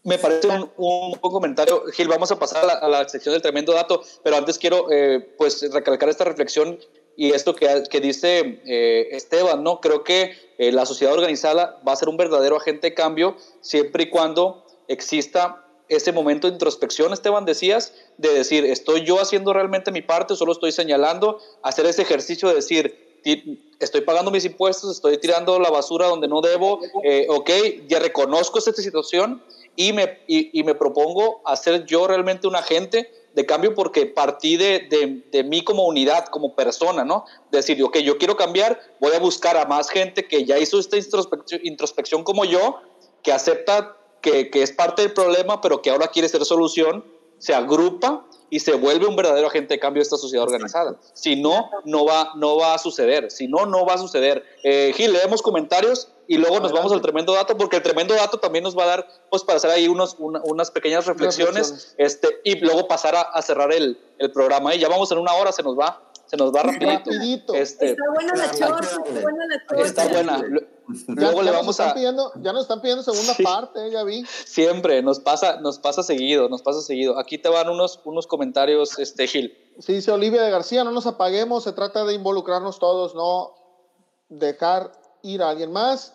Me 0.04 0.18
parece 0.18 0.48
un, 0.48 0.72
un, 0.76 1.14
comentario. 1.20 1.84
Gil, 1.94 2.08
vamos 2.08 2.32
a 2.32 2.40
pasar 2.40 2.68
a 2.68 2.88
la, 2.88 3.08
sección 3.08 3.34
del 3.34 3.44
tremendo 3.44 3.74
dato, 3.74 4.02
pero 4.24 4.38
antes 4.38 4.58
quiero 4.58 4.92
eh, 4.92 5.36
pues 5.38 5.72
recalcar 5.72 6.10
esta 6.10 6.24
reflexión 6.24 6.80
y 7.16 7.32
esto 7.32 7.56
que, 7.56 7.84
que 7.90 8.00
dice 8.00 8.62
eh, 8.66 9.10
Esteban, 9.12 9.64
¿no? 9.64 9.82
Creo 9.82 10.04
que 10.04 10.34
eh, 10.58 10.72
la 10.72 10.86
sociedad 10.86 11.14
organizada 11.14 11.82
va 11.88 11.94
a 11.94 11.96
ser 11.96 12.10
un 12.10 12.18
verdadero 12.18 12.58
agente 12.58 12.88
de 12.88 12.94
cambio 12.94 13.36
siempre 13.62 14.04
y 14.04 14.10
cuando 14.10 14.66
exista 14.88 15.66
ese 15.90 16.14
momento 16.14 16.48
de 16.48 16.54
introspección, 16.54 17.12
Esteban, 17.12 17.44
decías, 17.44 17.94
de 18.18 18.34
decir, 18.34 18.66
¿estoy 18.66 19.04
yo 19.04 19.20
haciendo 19.20 19.52
realmente 19.52 19.92
mi 19.92 20.02
parte? 20.02 20.36
Solo 20.36 20.54
estoy 20.54 20.72
señalando, 20.72 21.40
hacer 21.64 21.86
ese 21.86 22.02
ejercicio 22.02 22.48
de 22.48 22.56
decir, 22.56 23.12
estoy 23.80 24.02
pagando 24.02 24.32
mis 24.32 24.46
impuestos, 24.46 24.90
estoy 24.90 25.18
tirando 25.18 25.60
la 25.60 25.70
basura 25.70 26.08
donde 26.08 26.30
no 26.30 26.40
debo, 26.40 26.80
eh, 27.04 27.28
ok, 27.30 27.50
ya 27.88 28.00
reconozco 28.00 28.60
esta 28.60 28.72
situación 28.74 29.44
y 29.76 29.92
me, 29.92 30.20
y, 30.28 30.58
y 30.58 30.64
me 30.64 30.76
propongo 30.76 31.42
hacer 31.46 31.86
yo 31.86 32.08
realmente 32.08 32.48
un 32.48 32.56
agente 32.56 33.12
de 33.34 33.46
cambio 33.46 33.74
porque 33.74 34.06
partí 34.06 34.58
de, 34.58 34.88
de, 34.90 35.24
de, 35.32 35.44
mí 35.44 35.64
como 35.64 35.86
unidad, 35.86 36.26
como 36.26 36.56
persona, 36.56 37.04
¿no? 37.04 37.26
Decir, 37.52 37.82
ok, 37.84 37.98
yo 38.00 38.18
quiero 38.18 38.36
cambiar, 38.36 38.80
voy 39.00 39.14
a 39.14 39.20
buscar 39.20 39.58
a 39.58 39.66
más 39.66 39.90
gente 39.90 40.28
que 40.28 40.46
ya 40.46 40.60
hizo 40.60 40.80
esta 40.80 40.98
introspección, 40.98 41.62
introspección 41.64 42.24
como 42.24 42.46
yo, 42.46 42.80
que 43.24 43.32
acepta 43.32 43.98
que, 44.22 44.50
que, 44.50 44.64
es 44.64 44.72
parte 44.72 45.02
del 45.02 45.14
problema, 45.14 45.62
pero 45.62 45.82
que 45.82 45.90
ahora 45.90 46.08
quiere 46.08 46.28
ser 46.30 46.44
solución, 46.46 47.06
se 47.38 47.54
agrupa 47.54 48.26
y 48.52 48.60
se 48.60 48.74
vuelve 48.74 49.08
un 49.08 49.16
verdadero 49.16 49.48
agente 49.48 49.76
de 49.76 49.80
cambio 49.80 50.02
de 50.02 50.04
esta 50.04 50.18
sociedad 50.18 50.46
organizada. 50.46 51.00
Si 51.14 51.42
no, 51.42 51.70
no 51.86 52.06
va, 52.06 52.34
no 52.36 52.58
va 52.58 52.74
a 52.74 52.78
suceder. 52.78 53.32
Si 53.32 53.48
no, 53.48 53.66
no 53.66 53.86
va 53.86 53.94
a 53.94 53.98
suceder. 53.98 54.44
Eh, 54.64 54.92
Gil, 54.96 55.14
leemos 55.14 55.42
comentarios 55.42 56.10
y 56.34 56.38
luego 56.38 56.62
nos 56.62 56.72
vamos 56.72 56.92
al 56.94 57.02
tremendo 57.02 57.34
dato, 57.34 57.58
porque 57.58 57.76
el 57.76 57.84
tremendo 57.84 58.16
dato 58.16 58.40
también 58.40 58.64
nos 58.64 58.78
va 58.78 58.84
a 58.84 58.88
dar, 58.88 59.08
pues, 59.30 59.44
para 59.44 59.58
hacer 59.58 59.70
ahí 59.70 59.88
unos, 59.90 60.16
unas 60.18 60.72
pequeñas 60.72 61.06
reflexiones, 61.06 61.94
este, 61.98 62.40
y 62.46 62.56
luego 62.60 62.88
pasar 62.88 63.16
a, 63.16 63.42
cerrar 63.42 63.74
el, 63.74 64.00
el 64.18 64.32
programa. 64.32 64.74
Y 64.74 64.80
ya 64.80 64.88
vamos 64.88 65.12
en 65.12 65.18
una 65.18 65.34
hora, 65.34 65.52
se 65.52 65.62
nos 65.62 65.78
va 65.78 66.02
se 66.32 66.38
nos 66.38 66.56
va 66.56 66.64
rapidito. 66.64 67.54
Este, 67.54 67.92
está 67.92 68.04
buena 68.14 68.34
la 68.34 68.52
chorcha, 68.52 68.90
está 69.06 69.22
buena 69.22 69.46
la 69.48 69.66
chorcha. 69.68 69.84
Está 69.84 70.08
buena. 70.08 70.42
Luego 71.08 71.40
ya, 71.40 71.44
le 71.44 71.52
vamos 71.52 71.80
a. 71.82 71.94
Pidiendo, 71.94 72.32
ya 72.42 72.54
nos 72.54 72.62
están 72.62 72.80
pidiendo 72.80 73.04
segunda 73.04 73.34
parte, 73.44 73.92
ya 73.92 74.06
vi. 74.06 74.26
Siempre, 74.26 75.04
nos 75.04 75.20
pasa, 75.20 75.60
nos 75.60 75.80
pasa 75.80 76.04
seguido, 76.04 76.48
nos 76.48 76.62
pasa 76.62 76.80
seguido. 76.82 77.20
Aquí 77.20 77.38
te 77.38 77.50
van 77.50 77.68
unos, 77.68 78.00
unos 78.06 78.28
comentarios, 78.28 78.98
este, 78.98 79.28
Gil. 79.28 79.58
Sí, 79.80 79.92
dice 79.92 80.10
Olivia 80.14 80.42
de 80.44 80.52
García, 80.52 80.86
no 80.86 80.92
nos 80.92 81.06
apaguemos, 81.06 81.66
se 81.66 81.74
trata 81.74 82.06
de 82.06 82.14
involucrarnos 82.14 82.80
todos, 82.80 83.14
no 83.14 83.54
dejar 84.30 84.94
ir 85.24 85.42
a 85.42 85.50
alguien 85.50 85.74
más. 85.74 86.14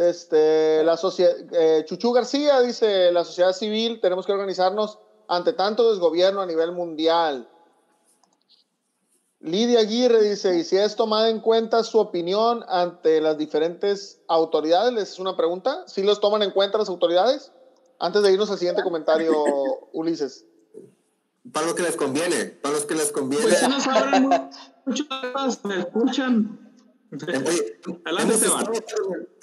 Este, 0.00 0.82
la 0.82 0.96
sociedad, 0.96 1.34
eh, 1.52 1.84
Chuchu 1.84 2.10
García 2.12 2.62
dice, 2.62 3.12
la 3.12 3.22
sociedad 3.22 3.52
civil 3.52 4.00
tenemos 4.00 4.24
que 4.24 4.32
organizarnos 4.32 4.98
ante 5.28 5.52
tanto 5.52 5.90
desgobierno 5.90 6.40
a 6.40 6.46
nivel 6.46 6.72
mundial. 6.72 7.50
Lidia 9.40 9.80
Aguirre 9.80 10.22
dice, 10.22 10.56
¿y 10.58 10.64
si 10.64 10.78
es 10.78 10.96
tomada 10.96 11.28
en 11.28 11.40
cuenta 11.40 11.84
su 11.84 11.98
opinión 11.98 12.64
ante 12.68 13.20
las 13.20 13.36
diferentes 13.36 14.22
autoridades? 14.26 14.94
Les 14.94 15.10
es 15.10 15.18
una 15.18 15.36
pregunta. 15.36 15.84
¿Sí 15.86 16.02
los 16.02 16.18
toman 16.18 16.42
en 16.42 16.52
cuenta 16.52 16.78
las 16.78 16.88
autoridades? 16.88 17.52
Antes 17.98 18.22
de 18.22 18.32
irnos 18.32 18.50
al 18.50 18.56
siguiente 18.56 18.82
comentario, 18.82 19.34
Ulises. 19.92 20.46
Para 21.52 21.66
lo 21.66 21.74
que 21.74 21.82
les 21.82 21.96
conviene, 21.96 22.46
para 22.46 22.72
los 22.72 22.86
que 22.86 22.94
les 22.94 23.12
conviene. 23.12 23.44
Pues 23.44 23.62
mucho, 24.86 25.04
me 25.64 25.78
escuchan. 25.78 26.69
Hemos, 27.10 27.54
estado, 28.42 28.72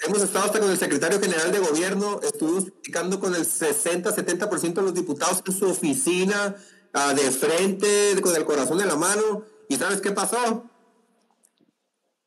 hemos, 0.06 0.22
estado, 0.22 0.44
hasta 0.44 0.60
con 0.60 0.70
el 0.70 0.78
secretario 0.78 1.20
general 1.20 1.52
de 1.52 1.58
gobierno, 1.58 2.20
estuvimos 2.22 2.64
platicando 2.64 3.20
con 3.20 3.34
el 3.34 3.44
60-70% 3.44 4.74
de 4.74 4.82
los 4.82 4.94
diputados 4.94 5.42
en 5.46 5.52
su 5.52 5.66
oficina, 5.68 6.56
uh, 6.94 7.14
de 7.14 7.30
frente, 7.30 8.20
con 8.22 8.34
el 8.34 8.44
corazón 8.44 8.80
en 8.80 8.88
la 8.88 8.96
mano 8.96 9.44
¿Y 9.68 9.76
sabes 9.76 10.00
qué 10.00 10.12
pasó? 10.12 10.64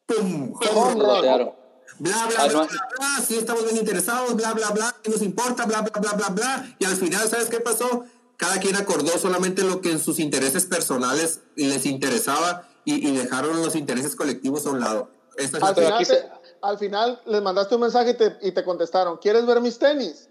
¡Pum! 0.06 0.54
Claro. 0.60 1.58
Bla, 2.00 2.28
bla, 2.28 2.48
bla, 2.48 2.68
bla, 2.68 3.26
sí 3.26 3.38
estamos 3.38 3.64
bien 3.64 3.78
interesados, 3.78 4.36
bla, 4.36 4.54
bla, 4.54 4.72
bla, 4.72 4.96
¿qué 5.04 5.12
nos 5.12 5.22
importa? 5.22 5.66
Bla, 5.66 5.82
bla, 5.82 6.00
bla, 6.00 6.14
bla, 6.14 6.30
bla. 6.30 6.76
Y 6.80 6.86
al 6.86 6.96
final, 6.96 7.30
¿sabes 7.30 7.50
qué 7.50 7.60
pasó? 7.60 8.06
Cada 8.38 8.60
quien 8.60 8.76
acordó 8.76 9.20
solamente 9.20 9.64
lo 9.64 9.82
que 9.82 9.92
en 9.92 10.00
sus 10.00 10.18
intereses 10.20 10.66
personales 10.66 11.42
les 11.56 11.86
interesaba 11.86 12.68
y, 12.86 13.12
dejaron 13.12 13.62
los 13.62 13.76
intereses 13.76 14.16
colectivos 14.16 14.66
a 14.66 14.72
un 14.72 14.80
lado. 14.80 15.12
Al, 15.38 15.76
final 15.76 16.32
al, 16.62 16.78
final 16.78 17.22
les 17.26 17.42
mandaste 17.42 17.76
un 17.76 17.82
mensaje 17.82 18.12
y 18.12 18.14
te, 18.16 18.38
y 18.42 18.52
te 18.52 18.64
contestaron, 18.64 19.18
¿quieres 19.18 19.46
ver 19.46 19.62
mis 19.62 19.80
tenis? 19.80 20.30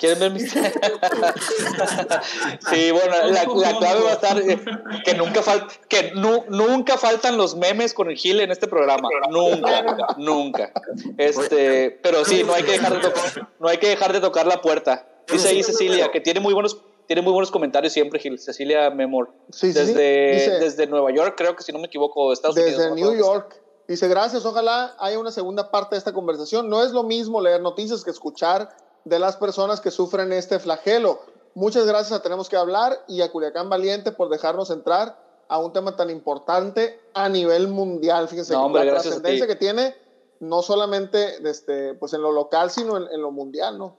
¿Quieren 0.00 0.18
ver 0.18 0.32
mis 0.32 0.52
Sí, 2.70 2.90
bueno, 2.90 3.14
la, 3.28 3.44
clave 3.44 4.02
va 4.02 4.10
a 4.10 4.14
estar 4.14 4.40
eh, 4.40 4.58
que 5.04 5.14
nunca 5.14 5.42
que 5.88 6.12
nunca 6.14 6.96
faltan 6.96 7.36
los 7.36 7.54
memes 7.54 7.92
con 7.92 8.08
el 8.08 8.16
Gil 8.16 8.40
en 8.40 8.50
este 8.50 8.66
programa. 8.66 9.10
Nunca, 9.30 10.14
nunca. 10.16 10.72
Este, 11.18 11.90
pero 12.02 12.24
sí, 12.24 12.44
no 12.44 12.54
hay 12.54 12.62
que 12.62 12.72
dejar 12.72 12.94
de 12.94 13.00
tocar, 13.00 13.48
no 13.58 13.68
hay 13.68 13.76
que 13.76 13.88
dejar 13.88 14.14
de 14.14 14.20
tocar 14.20 14.46
la 14.46 14.62
puerta. 14.62 15.06
Dice 15.30 15.50
ahí 15.50 15.62
Cecilia 15.62 16.10
que 16.10 16.22
tiene 16.22 16.40
muy 16.40 16.54
buenos 16.54 16.80
tiene 17.06 17.20
muy 17.22 17.32
buenos 17.32 17.50
comentarios 17.50 17.92
siempre, 17.92 18.20
Gil. 18.20 18.38
Cecilia 18.38 18.88
Memor. 18.88 19.32
Sí, 19.50 19.72
desde, 19.72 20.60
desde 20.60 20.86
Nueva 20.86 21.12
York, 21.12 21.34
creo 21.36 21.56
que 21.56 21.64
si 21.64 21.72
no 21.72 21.80
me 21.80 21.88
equivoco, 21.88 22.32
Estados 22.32 22.56
Unidos. 22.56 22.78
Desde 22.78 22.94
New 22.94 23.18
York. 23.18 23.59
Dice, 23.90 24.06
gracias, 24.06 24.46
ojalá 24.46 24.94
haya 25.00 25.18
una 25.18 25.32
segunda 25.32 25.72
parte 25.72 25.96
de 25.96 25.98
esta 25.98 26.12
conversación. 26.12 26.70
No 26.70 26.84
es 26.84 26.92
lo 26.92 27.02
mismo 27.02 27.40
leer 27.40 27.60
noticias 27.60 28.04
que 28.04 28.12
escuchar 28.12 28.68
de 29.04 29.18
las 29.18 29.36
personas 29.36 29.80
que 29.80 29.90
sufren 29.90 30.32
este 30.32 30.60
flagelo. 30.60 31.18
Muchas 31.56 31.86
gracias 31.86 32.12
a 32.12 32.22
Tenemos 32.22 32.48
que 32.48 32.54
hablar 32.54 33.04
y 33.08 33.20
a 33.20 33.32
Culiacán 33.32 33.68
Valiente 33.68 34.12
por 34.12 34.28
dejarnos 34.28 34.70
entrar 34.70 35.20
a 35.48 35.58
un 35.58 35.72
tema 35.72 35.96
tan 35.96 36.08
importante 36.08 37.00
a 37.14 37.28
nivel 37.28 37.66
mundial. 37.66 38.28
Fíjense 38.28 38.54
la 38.54 38.70
trascendencia 38.70 39.48
que 39.48 39.56
tiene 39.56 39.96
no 40.38 40.62
solamente 40.62 41.38
este, 41.50 41.94
pues 41.94 42.12
en 42.12 42.22
lo 42.22 42.30
local, 42.30 42.70
sino 42.70 42.96
en, 42.96 43.20
lo 43.20 43.32
mundial, 43.32 43.76
¿no? 43.76 43.96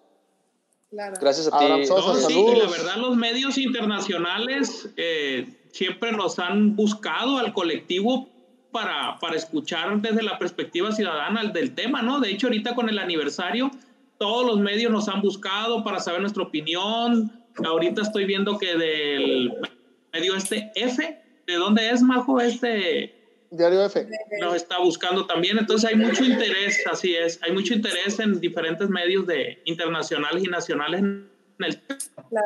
Gracias 0.90 1.50
a 1.52 1.60
ti. 1.60 1.66
sí, 1.86 2.40
y 2.40 2.56
la 2.56 2.70
verdad, 2.70 2.96
los 2.96 3.18
medios 3.18 3.58
internacionales, 3.58 4.88
eh, 4.96 5.68
siempre 5.74 6.14
nos 6.14 6.40
han 6.40 6.78
buscado 6.78 7.40
al 7.40 7.54
colectivo 7.54 8.30
para, 8.72 9.18
para 9.20 9.36
escuchar 9.36 10.00
desde 10.02 10.24
la 10.24 10.38
perspectiva 10.40 10.92
ciudadana 10.92 11.46
del 11.52 11.76
tema, 11.76 12.02
¿no? 12.02 12.20
De 12.20 12.30
hecho, 12.30 12.48
ahorita 12.48 12.76
con 12.76 12.90
el 12.90 13.00
aniversario, 13.00 13.72
todos 14.18 14.46
los 14.46 14.60
medios 14.60 14.92
nos 14.92 15.08
han 15.08 15.22
buscado 15.22 15.84
para 15.84 16.00
saber 16.00 16.22
nuestra 16.22 16.44
opinión. 16.44 17.32
Ahorita 17.66 18.02
estoy 18.02 18.26
viendo 18.26 18.58
que 18.58 18.78
del 18.78 19.54
medio 20.14 20.36
este 20.36 20.72
F, 20.76 21.22
¿de 21.48 21.56
dónde 21.56 21.90
es, 21.90 22.02
Majo? 22.02 22.40
Este 22.40 23.16
Diario 23.52 23.84
F. 23.84 24.08
Nos 24.40 24.56
está 24.56 24.80
buscando 24.80 25.26
también, 25.26 25.58
entonces 25.58 25.90
hay 25.90 25.98
mucho 25.98 26.24
interés, 26.24 26.82
así 26.90 27.16
es, 27.16 27.38
hay 27.44 27.52
mucho 27.52 27.74
interés 27.74 28.18
en 28.20 28.40
diferentes 28.40 28.88
medios 28.88 29.28
de 29.28 29.62
internacionales 29.66 30.44
y 30.46 30.48
nacionales 30.48 31.02
en 31.02 31.30
el 31.60 31.82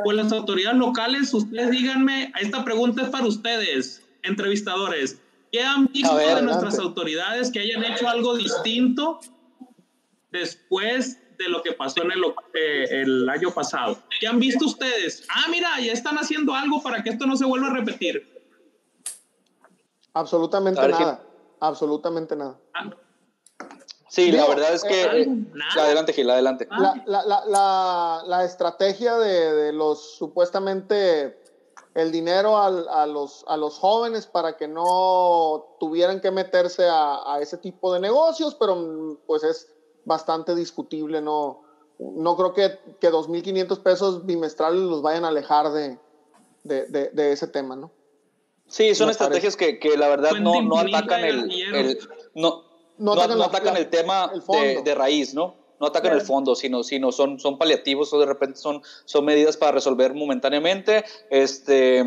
Pues 0.04 0.18
las 0.18 0.32
autoridades 0.32 0.80
locales, 0.80 1.32
ustedes 1.32 1.70
díganme, 1.70 2.34
esta 2.42 2.66
pregunta 2.66 3.04
es 3.04 3.10
para 3.10 3.28
ustedes, 3.28 4.02
entrevistadores. 4.24 5.22
¿Qué 5.56 5.64
han 5.64 5.88
visto 5.88 6.18
de 6.18 6.42
nuestras 6.42 6.78
autoridades 6.80 7.50
que 7.50 7.60
hayan 7.60 7.82
hecho 7.86 8.10
algo 8.10 8.36
distinto 8.36 9.22
después 10.30 11.18
de 11.38 11.48
lo 11.48 11.64
que 11.64 11.72
pasó 11.72 12.04
en 12.04 12.12
el, 12.12 12.22
eh, 12.54 12.88
el 12.90 13.30
año 13.30 13.52
pasado? 13.52 13.98
¿Qué 14.20 14.28
han 14.28 14.38
visto 14.38 14.66
ustedes? 14.66 15.26
Ah, 15.34 15.46
mira, 15.50 15.80
ya 15.80 15.94
están 15.94 16.18
haciendo 16.18 16.54
algo 16.54 16.84
para 16.84 17.02
que 17.02 17.12
esto 17.12 17.26
no 17.26 17.38
se 17.38 17.46
vuelva 17.46 17.68
a 17.68 17.74
repetir. 17.74 18.44
Absolutamente 20.14 20.86
nada. 20.90 21.24
Absolutamente 21.62 22.36
nada. 22.36 22.60
Sí, 24.10 24.34
la 24.34 24.50
verdad 24.50 24.74
es 24.74 24.84
que... 24.84 25.22
Eh, 25.22 25.28
adelante, 25.78 26.12
Gil, 26.12 26.30
adelante. 26.30 26.68
La, 26.70 27.02
la, 27.06 27.46
la, 27.48 28.24
la 28.28 28.44
estrategia 28.44 29.16
de, 29.16 29.54
de, 29.54 29.72
los 29.72 30.18
supuestamente 30.18 31.45
el 31.96 32.12
dinero 32.12 32.58
a, 32.58 32.68
a, 32.68 33.08
los, 33.08 33.46
a 33.48 33.56
los 33.56 33.80
jóvenes 33.80 34.28
para 34.28 34.58
que 34.58 34.68
no 34.68 35.78
tuvieran 35.80 36.20
que 36.20 36.30
meterse 36.30 36.86
a, 36.88 37.34
a, 37.34 37.40
ese 37.42 37.58
tipo 37.58 37.94
de 37.94 38.02
negocios, 38.02 38.54
pero 38.56 39.18
pues 39.26 39.44
es 39.44 39.72
bastante 40.04 40.54
discutible, 40.54 41.22
no, 41.22 41.64
no 41.98 42.36
creo 42.36 42.54
que, 42.54 42.80
que 43.00 43.10
2.500 43.10 43.82
pesos 43.82 44.26
bimestrales 44.26 44.82
los 44.82 45.02
vayan 45.02 45.24
a 45.24 45.30
alejar 45.30 45.72
de, 45.72 45.98
de, 46.64 46.86
de, 46.88 47.10
de 47.12 47.32
ese 47.32 47.48
tema, 47.48 47.78
¿no? 47.78 47.92
Sí, 48.68 48.94
son 48.94 49.10
estrategias 49.10 49.56
que, 49.56 49.80
que, 49.80 49.96
la 49.96 50.10
verdad 50.10 50.32
no, 50.42 50.62
no 50.62 50.78
atacan 50.78 51.24
el, 51.24 51.52
el 51.76 52.00
no, 52.34 52.64
no, 52.98 53.14
atacan, 53.14 53.38
no 53.38 53.44
atacan 53.46 53.78
el 53.78 53.90
tema 53.90 54.32
de, 54.50 54.82
de, 54.84 54.96
raíz, 54.96 55.34
¿no? 55.34 55.56
No 55.80 55.88
atacan 55.88 56.14
el 56.14 56.22
fondo, 56.22 56.56
sino, 56.56 56.84
sino 56.84 57.12
son, 57.12 57.40
son 57.40 57.58
paliativos 57.58 58.14
o 58.14 58.20
de 58.20 58.26
repente 58.26 58.58
son, 58.58 58.82
son 59.04 59.26
medidas 59.26 59.58
para 59.58 59.74
resolver 59.74 60.14
momentáneamente. 60.14 61.04
Este, 61.30 62.04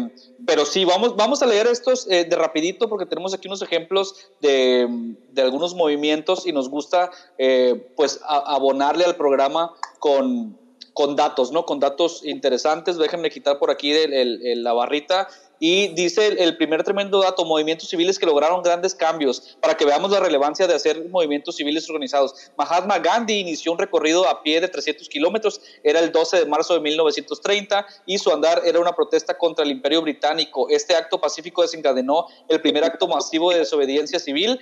pero 0.46 0.64
sí, 0.64 0.84
vamos, 0.84 1.16
vamos 1.16 1.42
a 1.42 1.46
leer 1.46 1.66
estos 1.66 2.10
eh, 2.10 2.24
de 2.24 2.36
rapidito 2.36 2.88
porque 2.88 3.04
tenemos 3.06 3.34
aquí 3.34 3.46
unos 3.46 3.60
ejemplos 3.60 4.14
de, 4.40 4.86
de 5.30 5.42
algunos 5.42 5.74
movimientos 5.74 6.46
y 6.46 6.52
nos 6.52 6.68
gusta 6.70 7.10
eh, 7.36 7.92
pues 7.96 8.20
abonarle 8.26 9.04
al 9.04 9.16
programa 9.16 9.74
con, 9.98 10.58
con 10.94 11.14
datos, 11.14 11.52
¿no? 11.52 11.66
Con 11.66 11.78
datos 11.78 12.24
interesantes. 12.24 12.96
Déjenme 12.96 13.30
quitar 13.30 13.58
por 13.58 13.70
aquí 13.70 13.92
el, 13.92 14.12
el, 14.14 14.64
la 14.64 14.72
barrita 14.72 15.28
y 15.60 15.88
dice 15.88 16.26
el, 16.26 16.56
primer 16.56 16.84
tremendo 16.84 17.20
dato, 17.20 17.44
movimientos 17.44 17.88
civiles 17.88 18.18
que 18.18 18.26
lograron 18.26 18.62
grandes 18.62 18.94
cambios, 18.94 19.56
para 19.60 19.76
que 19.76 19.84
veamos 19.84 20.10
la 20.10 20.20
relevancia 20.20 20.66
de 20.66 20.74
hacer 20.74 21.08
movimientos 21.08 21.56
civiles 21.56 21.88
organizados. 21.88 22.34
Mahatma 22.56 22.98
Gandhi 22.98 23.40
inició 23.40 23.72
un 23.72 23.78
recorrido 23.78 24.28
a 24.28 24.42
pie 24.42 24.60
de 24.60 24.68
300 24.68 25.08
kilómetros, 25.08 25.60
era 25.82 26.00
el 26.00 26.12
12 26.12 26.40
de 26.40 26.46
marzo 26.46 26.74
de 26.74 26.80
1930 26.80 27.86
y 28.06 28.18
su 28.18 28.32
andar 28.32 28.62
era 28.64 28.78
una 28.78 28.92
protesta 28.94 29.36
contra 29.36 29.64
el 29.64 29.70
imperio 29.70 30.02
británico. 30.02 30.68
Este 30.68 30.94
acto 30.94 31.20
pacífico 31.20 31.62
desencadenó 31.62 32.26
el 32.48 32.60
primer 32.60 32.84
acto 32.84 33.08
masivo 33.08 33.50
de 33.50 33.58
desobediencia 33.58 34.18
civil, 34.18 34.60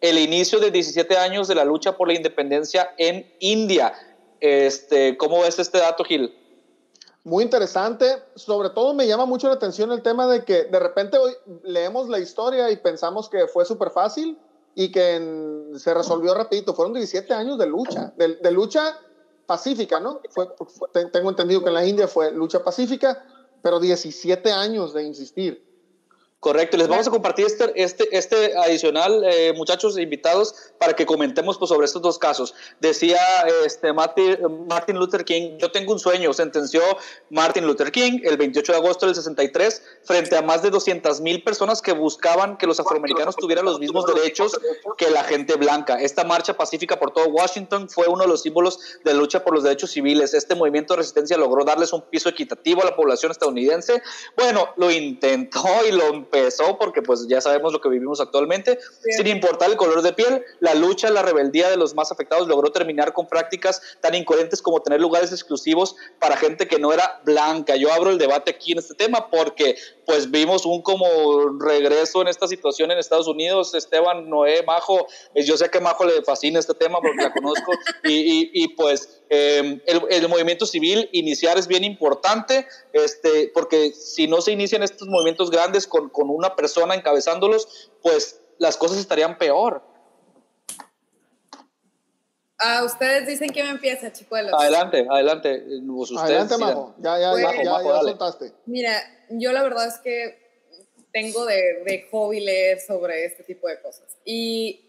el 0.00 0.18
inicio 0.18 0.60
de 0.60 0.70
17 0.70 1.16
años 1.16 1.48
de 1.48 1.54
la 1.54 1.64
lucha 1.64 1.96
por 1.96 2.08
la 2.08 2.14
independencia 2.14 2.94
en 2.96 3.30
India. 3.40 3.92
Este, 4.40 5.16
¿Cómo 5.16 5.42
ves 5.42 5.58
este 5.58 5.78
dato, 5.78 6.04
Gil? 6.04 6.32
Muy 7.28 7.44
interesante. 7.44 8.22
Sobre 8.34 8.70
todo 8.70 8.94
me 8.94 9.06
llama 9.06 9.26
mucho 9.26 9.48
la 9.48 9.54
atención 9.54 9.92
el 9.92 10.02
tema 10.02 10.26
de 10.26 10.44
que 10.44 10.64
de 10.64 10.78
repente 10.78 11.18
hoy 11.18 11.32
leemos 11.62 12.08
la 12.08 12.18
historia 12.18 12.70
y 12.70 12.76
pensamos 12.76 13.28
que 13.28 13.46
fue 13.46 13.64
súper 13.64 13.90
fácil 13.90 14.38
y 14.74 14.90
que 14.90 15.72
se 15.76 15.94
resolvió 15.94 16.34
rapidito. 16.34 16.74
Fueron 16.74 16.94
17 16.94 17.32
años 17.34 17.58
de 17.58 17.66
lucha, 17.66 18.12
de, 18.16 18.50
lucha 18.50 18.98
pacífica, 19.46 20.00
¿no? 20.00 20.20
Fue, 20.30 20.48
tengo 21.12 21.30
entendido 21.30 21.62
que 21.62 21.68
en 21.68 21.74
la 21.74 21.86
India 21.86 22.08
fue 22.08 22.32
lucha 22.32 22.64
pacífica, 22.64 23.24
pero 23.62 23.78
17 23.78 24.50
años 24.50 24.94
de 24.94 25.04
insistir. 25.04 25.67
Correcto, 26.40 26.76
les 26.76 26.86
vamos 26.86 27.08
a 27.08 27.10
compartir 27.10 27.46
este, 27.46 27.72
este, 27.74 28.16
este 28.16 28.56
adicional, 28.56 29.24
eh, 29.24 29.52
muchachos 29.56 29.98
invitados, 29.98 30.54
para 30.78 30.94
que 30.94 31.04
comentemos 31.04 31.58
pues, 31.58 31.68
sobre 31.68 31.84
estos 31.84 32.00
dos 32.00 32.16
casos. 32.16 32.54
Decía 32.78 33.18
este, 33.66 33.92
Martin, 33.92 34.96
Luther 34.96 35.24
King, 35.24 35.58
yo 35.58 35.72
tengo 35.72 35.92
un 35.92 35.98
sueño, 35.98 36.32
sentenció 36.32 36.80
Martin 37.30 37.66
Luther 37.66 37.90
King 37.90 38.20
el 38.22 38.36
28 38.36 38.70
de 38.70 38.78
agosto 38.78 39.06
del 39.06 39.16
63 39.16 39.82
frente 40.04 40.36
a 40.36 40.42
más 40.42 40.62
de 40.62 40.70
200 40.70 41.20
mil 41.22 41.42
personas 41.42 41.82
que 41.82 41.90
buscaban 41.90 42.56
que 42.56 42.68
los 42.68 42.78
afroamericanos 42.78 43.34
tuvieran 43.34 43.64
los 43.64 43.80
mismos 43.80 44.06
derechos 44.06 44.60
que 44.96 45.10
la 45.10 45.24
gente 45.24 45.56
blanca. 45.56 46.00
Esta 46.00 46.22
marcha 46.22 46.56
pacífica 46.56 47.00
por 47.00 47.10
todo 47.10 47.26
Washington 47.30 47.90
fue 47.90 48.06
uno 48.06 48.22
de 48.22 48.28
los 48.28 48.42
símbolos 48.42 48.78
de 49.04 49.12
la 49.12 49.18
lucha 49.18 49.42
por 49.42 49.54
los 49.54 49.64
derechos 49.64 49.90
civiles. 49.90 50.34
Este 50.34 50.54
movimiento 50.54 50.94
de 50.94 50.98
resistencia 50.98 51.36
logró 51.36 51.64
darles 51.64 51.92
un 51.92 52.02
piso 52.02 52.28
equitativo 52.28 52.82
a 52.82 52.84
la 52.84 52.94
población 52.94 53.32
estadounidense. 53.32 54.00
Bueno, 54.36 54.68
lo 54.76 54.88
intentó 54.92 55.66
y 55.84 55.90
lo 55.90 56.27
empezó, 56.32 56.78
porque 56.78 57.02
pues 57.02 57.26
ya 57.28 57.40
sabemos 57.40 57.72
lo 57.72 57.80
que 57.80 57.88
vivimos 57.88 58.20
actualmente, 58.20 58.78
sin 59.16 59.26
importar 59.26 59.70
el 59.70 59.76
color 59.76 60.02
de 60.02 60.12
piel, 60.12 60.44
la 60.60 60.74
lucha, 60.74 61.10
la 61.10 61.22
rebeldía 61.22 61.70
de 61.70 61.76
los 61.76 61.94
más 61.94 62.12
afectados 62.12 62.48
logró 62.48 62.70
terminar 62.70 63.12
con 63.12 63.26
prácticas 63.26 63.80
tan 64.00 64.14
incoherentes 64.14 64.62
como 64.62 64.80
tener 64.80 65.00
lugares 65.00 65.32
exclusivos 65.32 65.96
para 66.18 66.36
gente 66.36 66.68
que 66.68 66.78
no 66.78 66.92
era 66.92 67.20
blanca. 67.24 67.76
Yo 67.76 67.92
abro 67.92 68.10
el 68.10 68.18
debate 68.18 68.50
aquí 68.50 68.72
en 68.72 68.78
este 68.78 68.94
tema 68.94 69.30
porque 69.30 69.76
pues 70.08 70.30
vimos 70.30 70.64
un 70.64 70.80
como 70.80 71.06
regreso 71.60 72.22
en 72.22 72.28
esta 72.28 72.48
situación 72.48 72.90
en 72.90 72.96
Estados 72.96 73.28
Unidos. 73.28 73.74
Esteban, 73.74 74.30
Noé, 74.30 74.62
Majo, 74.62 75.06
eh, 75.34 75.44
yo 75.44 75.58
sé 75.58 75.68
que 75.68 75.80
Majo 75.80 76.06
le 76.06 76.22
fascina 76.22 76.58
este 76.58 76.72
tema 76.72 76.98
porque 76.98 77.22
la 77.22 77.30
conozco 77.30 77.72
y, 78.04 78.50
y, 78.54 78.68
pues 78.68 79.20
eh, 79.28 79.82
el, 79.84 80.00
el, 80.08 80.28
movimiento 80.30 80.64
civil 80.64 81.10
iniciar 81.12 81.58
es 81.58 81.66
bien 81.66 81.84
importante 81.84 82.66
este, 82.94 83.50
porque 83.52 83.92
si 83.92 84.26
no 84.26 84.40
se 84.40 84.52
inician 84.52 84.82
estos 84.82 85.08
movimientos 85.08 85.50
grandes 85.50 85.86
con, 85.86 86.08
con 86.08 86.30
una 86.30 86.56
persona 86.56 86.94
encabezándolos, 86.94 87.90
pues 88.00 88.40
las 88.56 88.78
cosas 88.78 88.96
estarían 88.96 89.36
peor. 89.36 89.82
Ah, 92.58 92.82
ustedes 92.84 93.26
dicen 93.26 93.50
que 93.50 93.62
me 93.62 93.70
empieza, 93.70 94.12
chicuelos. 94.12 94.52
Adelante, 94.52 95.06
adelante. 95.08 95.62
adelante, 96.18 96.58
Majo. 96.58 96.94
Ya, 96.98 97.18
ya, 97.18 97.32
ya, 97.34 97.62
ya, 97.62 97.62
ya 97.62 98.00
soltaste. 98.00 98.52
Mira, 98.66 98.92
yo 99.30 99.52
la 99.52 99.62
verdad 99.62 99.86
es 99.86 99.98
que 99.98 100.48
tengo 101.12 101.46
de, 101.46 101.82
de 101.84 102.08
hobby 102.10 102.40
leer 102.40 102.80
sobre 102.80 103.24
este 103.24 103.44
tipo 103.44 103.68
de 103.68 103.80
cosas. 103.80 104.18
Y 104.24 104.84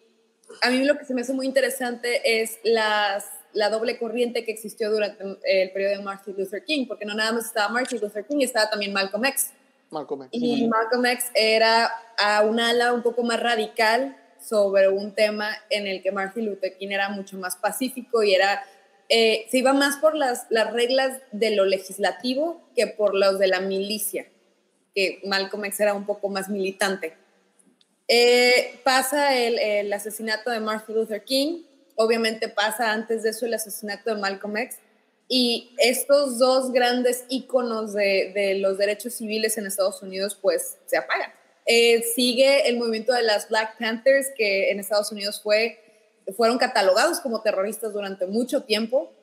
a 0.62 0.70
mí 0.70 0.84
lo 0.84 0.98
que 0.98 1.06
se 1.06 1.14
me 1.14 1.22
hace 1.22 1.34
muy 1.34 1.46
interesante 1.46 2.42
es 2.42 2.60
las, 2.64 3.26
la 3.54 3.70
doble 3.70 3.98
corriente 3.98 4.44
que 4.44 4.52
existió 4.52 4.90
durante 4.90 5.24
el 5.44 5.72
periodo 5.72 5.98
de 5.98 6.04
Martin 6.04 6.36
Luther 6.38 6.64
King, 6.64 6.88
porque 6.88 7.06
no 7.06 7.14
nada 7.14 7.32
más 7.34 7.46
estaba 7.46 7.70
Martin 7.70 8.00
Luther 8.02 8.26
King, 8.26 8.42
estaba 8.42 8.70
también 8.70 8.94
Malcolm 8.94 9.26
X. 9.26 9.52
Malcolm 9.92 10.24
X. 10.24 10.42
Y 10.42 10.68
Malcolm 10.68 11.06
X 11.06 11.32
era 11.34 11.92
a 12.18 12.44
un 12.44 12.60
ala 12.60 12.94
un 12.94 13.02
poco 13.02 13.24
más 13.24 13.40
radical 13.40 14.16
sobre 14.42 14.88
un 14.88 15.14
tema 15.14 15.50
en 15.70 15.88
el 15.88 16.02
que 16.02 16.12
Martin 16.12 16.46
Luther 16.46 16.78
King 16.78 16.90
era 16.90 17.10
mucho 17.10 17.38
más 17.38 17.56
pacífico 17.56 18.24
y 18.24 18.34
era, 18.34 18.64
eh, 19.10 19.46
se 19.50 19.58
iba 19.58 19.74
más 19.74 19.98
por 19.98 20.16
las, 20.16 20.48
las 20.50 20.72
reglas 20.74 21.20
de 21.32 21.56
lo 21.56 21.66
legislativo 21.66 22.70
que 22.76 22.88
por 22.88 23.16
los 23.16 23.40
de 23.40 23.48
la 23.48 23.60
milicia, 23.60 24.28
que 24.96 25.22
Malcolm 25.26 25.66
X 25.66 25.80
era 25.80 25.94
un 25.94 26.06
poco 26.06 26.30
más 26.30 26.50
militante. 26.50 27.14
Eh, 28.08 28.80
pasa 28.84 29.38
el, 29.38 29.60
el, 29.60 29.94
asesinato 29.94 30.50
de 30.50 30.60
Martin 30.60 30.96
Luther 30.96 31.24
King, 31.24 31.64
obviamente 31.96 32.50
pasa 32.50 32.92
antes 32.92 33.24
de 33.24 33.30
eso 33.30 33.46
el 33.46 33.54
asesinato 33.54 34.14
de 34.14 34.20
Malcolm 34.20 34.58
X, 34.58 34.80
y 35.28 35.76
estos 35.78 36.40
dos 36.40 36.72
grandes 36.72 37.26
íconos 37.30 37.94
de, 37.94 38.32
de 38.34 38.56
los 38.56 38.80
derechos 38.80 39.14
civiles 39.14 39.60
en 39.60 39.68
Estados 39.68 40.02
Unidos 40.02 40.36
pues 40.42 40.78
se 40.88 40.98
apagan. 40.98 41.39
Eh, 41.72 42.02
sigue 42.16 42.68
el 42.68 42.78
movimiento 42.78 43.14
de 43.14 43.22
las 43.22 43.48
Black 43.48 43.78
Panthers, 43.78 44.30
que 44.36 44.72
en 44.72 44.80
Estados 44.80 45.12
Unidos 45.12 45.40
fue, 45.40 45.80
fueron 46.36 46.58
catalogados 46.58 47.20
como 47.20 47.44
terroristas 47.44 47.94
durante 47.94 48.26
mucho 48.26 48.64
tiempo, 48.64 49.14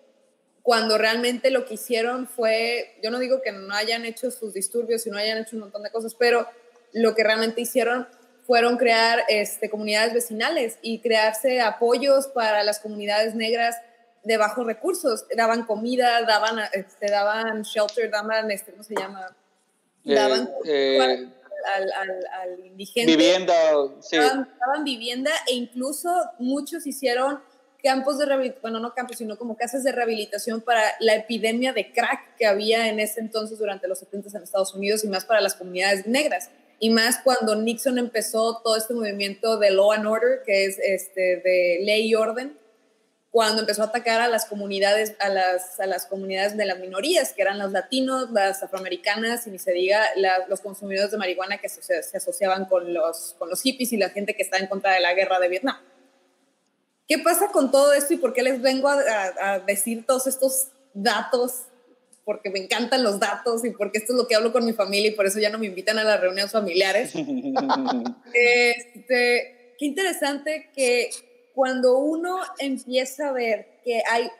cuando 0.62 0.96
realmente 0.96 1.50
lo 1.50 1.64
que 1.64 1.74
hicieron 1.74 2.28
fue, 2.28 2.98
yo 3.02 3.10
no 3.10 3.18
digo 3.18 3.42
que 3.42 3.50
no 3.50 3.74
hayan 3.74 4.04
hecho 4.04 4.30
sus 4.30 4.54
disturbios 4.54 5.04
y 5.08 5.10
no 5.10 5.18
hayan 5.18 5.38
hecho 5.38 5.56
un 5.56 5.62
montón 5.62 5.82
de 5.82 5.90
cosas, 5.90 6.14
pero 6.14 6.46
lo 6.92 7.16
que 7.16 7.24
realmente 7.24 7.62
hicieron 7.62 8.06
fueron 8.46 8.76
crear 8.76 9.24
este, 9.28 9.68
comunidades 9.68 10.14
vecinales 10.14 10.78
y 10.82 11.00
crearse 11.00 11.60
apoyos 11.60 12.28
para 12.28 12.62
las 12.62 12.78
comunidades 12.78 13.34
negras 13.34 13.74
de 14.22 14.36
bajos 14.36 14.64
recursos. 14.64 15.26
Daban 15.36 15.66
comida, 15.66 16.22
daban, 16.22 16.60
este, 16.72 17.10
daban 17.10 17.62
shelter, 17.62 18.08
daban, 18.08 18.52
este, 18.52 18.70
¿cómo 18.70 18.84
se 18.84 18.94
llama? 18.94 19.36
Eh, 20.04 20.14
daban... 20.14 20.48
Eh, 20.64 21.28
al, 21.74 22.60
indigente. 22.64 23.16
Vivienda, 23.16 23.54
sí. 24.00 24.16
Estaban, 24.16 24.84
vivienda 24.84 25.30
e 25.48 25.54
incluso 25.54 26.10
muchos 26.38 26.86
hicieron 26.86 27.40
campos 27.82 28.18
de 28.18 28.26
rehabilitación, 28.26 28.62
bueno, 28.62 28.80
no 28.80 28.94
campos, 28.94 29.18
sino 29.18 29.36
como 29.38 29.56
casas 29.56 29.84
de 29.84 29.92
rehabilitación 29.92 30.60
para 30.60 30.82
la 31.00 31.14
epidemia 31.14 31.72
de 31.72 31.92
crack 31.92 32.36
que 32.36 32.46
había 32.46 32.88
en 32.88 33.00
ese 33.00 33.20
entonces 33.20 33.58
durante 33.58 33.86
los 33.86 33.98
70 34.00 34.36
en 34.36 34.42
Estados 34.42 34.74
Unidos 34.74 35.04
y 35.04 35.08
más 35.08 35.24
para 35.24 35.40
las 35.40 35.54
comunidades 35.54 36.06
negras. 36.06 36.50
Y 36.78 36.90
más 36.90 37.18
cuando 37.22 37.54
Nixon 37.54 37.98
empezó 37.98 38.60
todo 38.62 38.76
este 38.76 38.92
movimiento 38.92 39.58
de 39.58 39.70
law 39.70 39.92
and 39.92 40.06
order, 40.06 40.42
que 40.44 40.66
es 40.66 40.78
este, 40.78 41.36
de 41.36 41.78
ley 41.82 42.08
y 42.08 42.14
orden, 42.14 42.58
cuando 43.36 43.60
empezó 43.60 43.82
a 43.82 43.86
atacar 43.88 44.22
a 44.22 44.28
las 44.28 44.46
comunidades, 44.46 45.14
a 45.18 45.28
las, 45.28 45.78
a 45.78 45.84
las 45.84 46.06
comunidades 46.06 46.56
de 46.56 46.64
las 46.64 46.78
minorías, 46.78 47.34
que 47.34 47.42
eran 47.42 47.58
los 47.58 47.70
latinos, 47.70 48.30
las 48.30 48.62
afroamericanas 48.62 49.46
y 49.46 49.50
ni 49.50 49.58
se 49.58 49.72
diga 49.72 50.02
los 50.48 50.62
consumidores 50.62 51.10
de 51.10 51.18
marihuana 51.18 51.58
que 51.58 51.68
se, 51.68 52.16
asociaban 52.16 52.64
con 52.64 52.94
los, 52.94 53.36
con 53.38 53.50
los 53.50 53.60
hippies 53.60 53.92
y 53.92 53.98
la 53.98 54.08
gente 54.08 54.34
que 54.34 54.42
está 54.42 54.56
en 54.56 54.68
contra 54.68 54.94
de 54.94 55.00
la 55.00 55.12
guerra 55.12 55.38
de 55.38 55.48
Vietnam. 55.50 55.76
¿Qué 57.06 57.18
pasa 57.18 57.48
con 57.48 57.70
todo 57.70 57.92
esto 57.92 58.14
y 58.14 58.16
por 58.16 58.32
qué 58.32 58.42
les 58.42 58.62
vengo 58.62 58.88
a, 58.88 59.02
a 59.38 59.58
decir 59.58 60.06
todos 60.06 60.26
estos 60.26 60.68
datos? 60.94 61.64
Porque 62.24 62.48
me 62.48 62.58
encantan 62.58 63.02
los 63.02 63.20
datos 63.20 63.66
y 63.66 63.70
porque 63.70 63.98
esto 63.98 64.14
es 64.14 64.18
lo 64.18 64.26
que 64.26 64.34
hablo 64.34 64.50
con 64.50 64.64
mi 64.64 64.72
familia 64.72 65.10
y 65.10 65.14
por 65.14 65.26
eso 65.26 65.40
ya 65.40 65.50
no 65.50 65.58
me 65.58 65.66
invitan 65.66 65.98
a 65.98 66.04
las 66.04 66.18
reuniones 66.22 66.52
familiares. 66.52 67.12
este, 68.32 69.74
qué 69.78 69.84
interesante 69.84 70.70
que 70.74 71.10
cuando 71.56 71.96
uno 71.96 72.38
empieza 72.58 73.30
a 73.30 73.32
ver 73.32 73.80
que 73.82 74.02
hay 74.10 74.30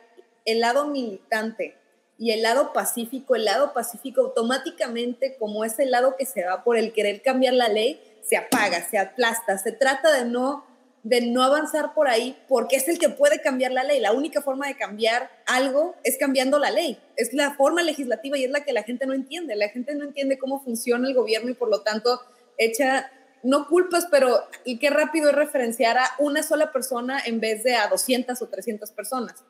el 0.45 0.59
lado 0.59 0.85
militante 0.85 1.75
y 2.19 2.29
el 2.29 2.43
lado 2.43 2.73
pacífico, 2.73 3.35
el 3.35 3.43
lado 3.43 3.73
pacífico 3.73 4.21
automáticamente, 4.21 5.35
como 5.39 5.65
es 5.65 5.79
el 5.79 5.89
lado 5.89 6.15
que 6.15 6.27
se 6.27 6.45
va 6.45 6.63
por 6.63 6.77
el 6.77 6.93
querer 6.93 7.23
cambiar 7.23 7.55
la 7.55 7.69
ley, 7.69 7.99
se 8.21 8.37
apaga, 8.37 8.87
se 8.87 8.99
aplasta. 8.99 9.57
Se 9.57 9.71
trata 9.71 10.13
de 10.13 10.25
no, 10.29 10.63
de 11.01 11.21
no 11.21 11.41
avanzar 11.41 11.95
por 11.95 12.07
ahí 12.07 12.37
porque 12.47 12.75
es 12.75 12.87
el 12.87 12.99
que 12.99 13.09
puede 13.09 13.41
cambiar 13.41 13.71
la 13.71 13.83
ley. 13.83 13.99
La 13.99 14.11
única 14.11 14.43
forma 14.43 14.67
de 14.67 14.77
cambiar 14.77 15.31
algo 15.47 15.95
es 16.03 16.19
cambiando 16.19 16.59
la 16.59 16.69
ley. 16.69 16.99
Es 17.15 17.33
la 17.33 17.55
forma 17.55 17.81
legislativa 17.81 18.37
y 18.37 18.43
es 18.43 18.51
la 18.51 18.63
que 18.63 18.73
la 18.73 18.83
gente 18.83 19.07
no 19.07 19.15
entiende. 19.15 19.55
La 19.55 19.69
gente 19.69 19.95
no 19.95 20.03
entiende 20.03 20.37
cómo 20.37 20.63
funciona 20.63 21.07
el 21.07 21.15
gobierno 21.15 21.49
y 21.49 21.55
por 21.55 21.69
lo 21.71 21.81
tanto 21.81 22.21
echa 22.59 23.11
no 23.43 23.67
culpas, 23.67 24.07
pero 24.09 24.47
y 24.65 24.79
qué 24.79 24.89
rápido 24.89 25.29
es 25.29 25.35
referenciar 25.35 25.97
a 25.97 26.09
una 26.19 26.43
sola 26.43 26.71
persona 26.71 27.19
en 27.25 27.39
vez 27.39 27.63
de 27.63 27.75
a 27.75 27.87
200 27.87 28.41
o 28.41 28.47
300 28.47 28.91
personas. 28.91 29.43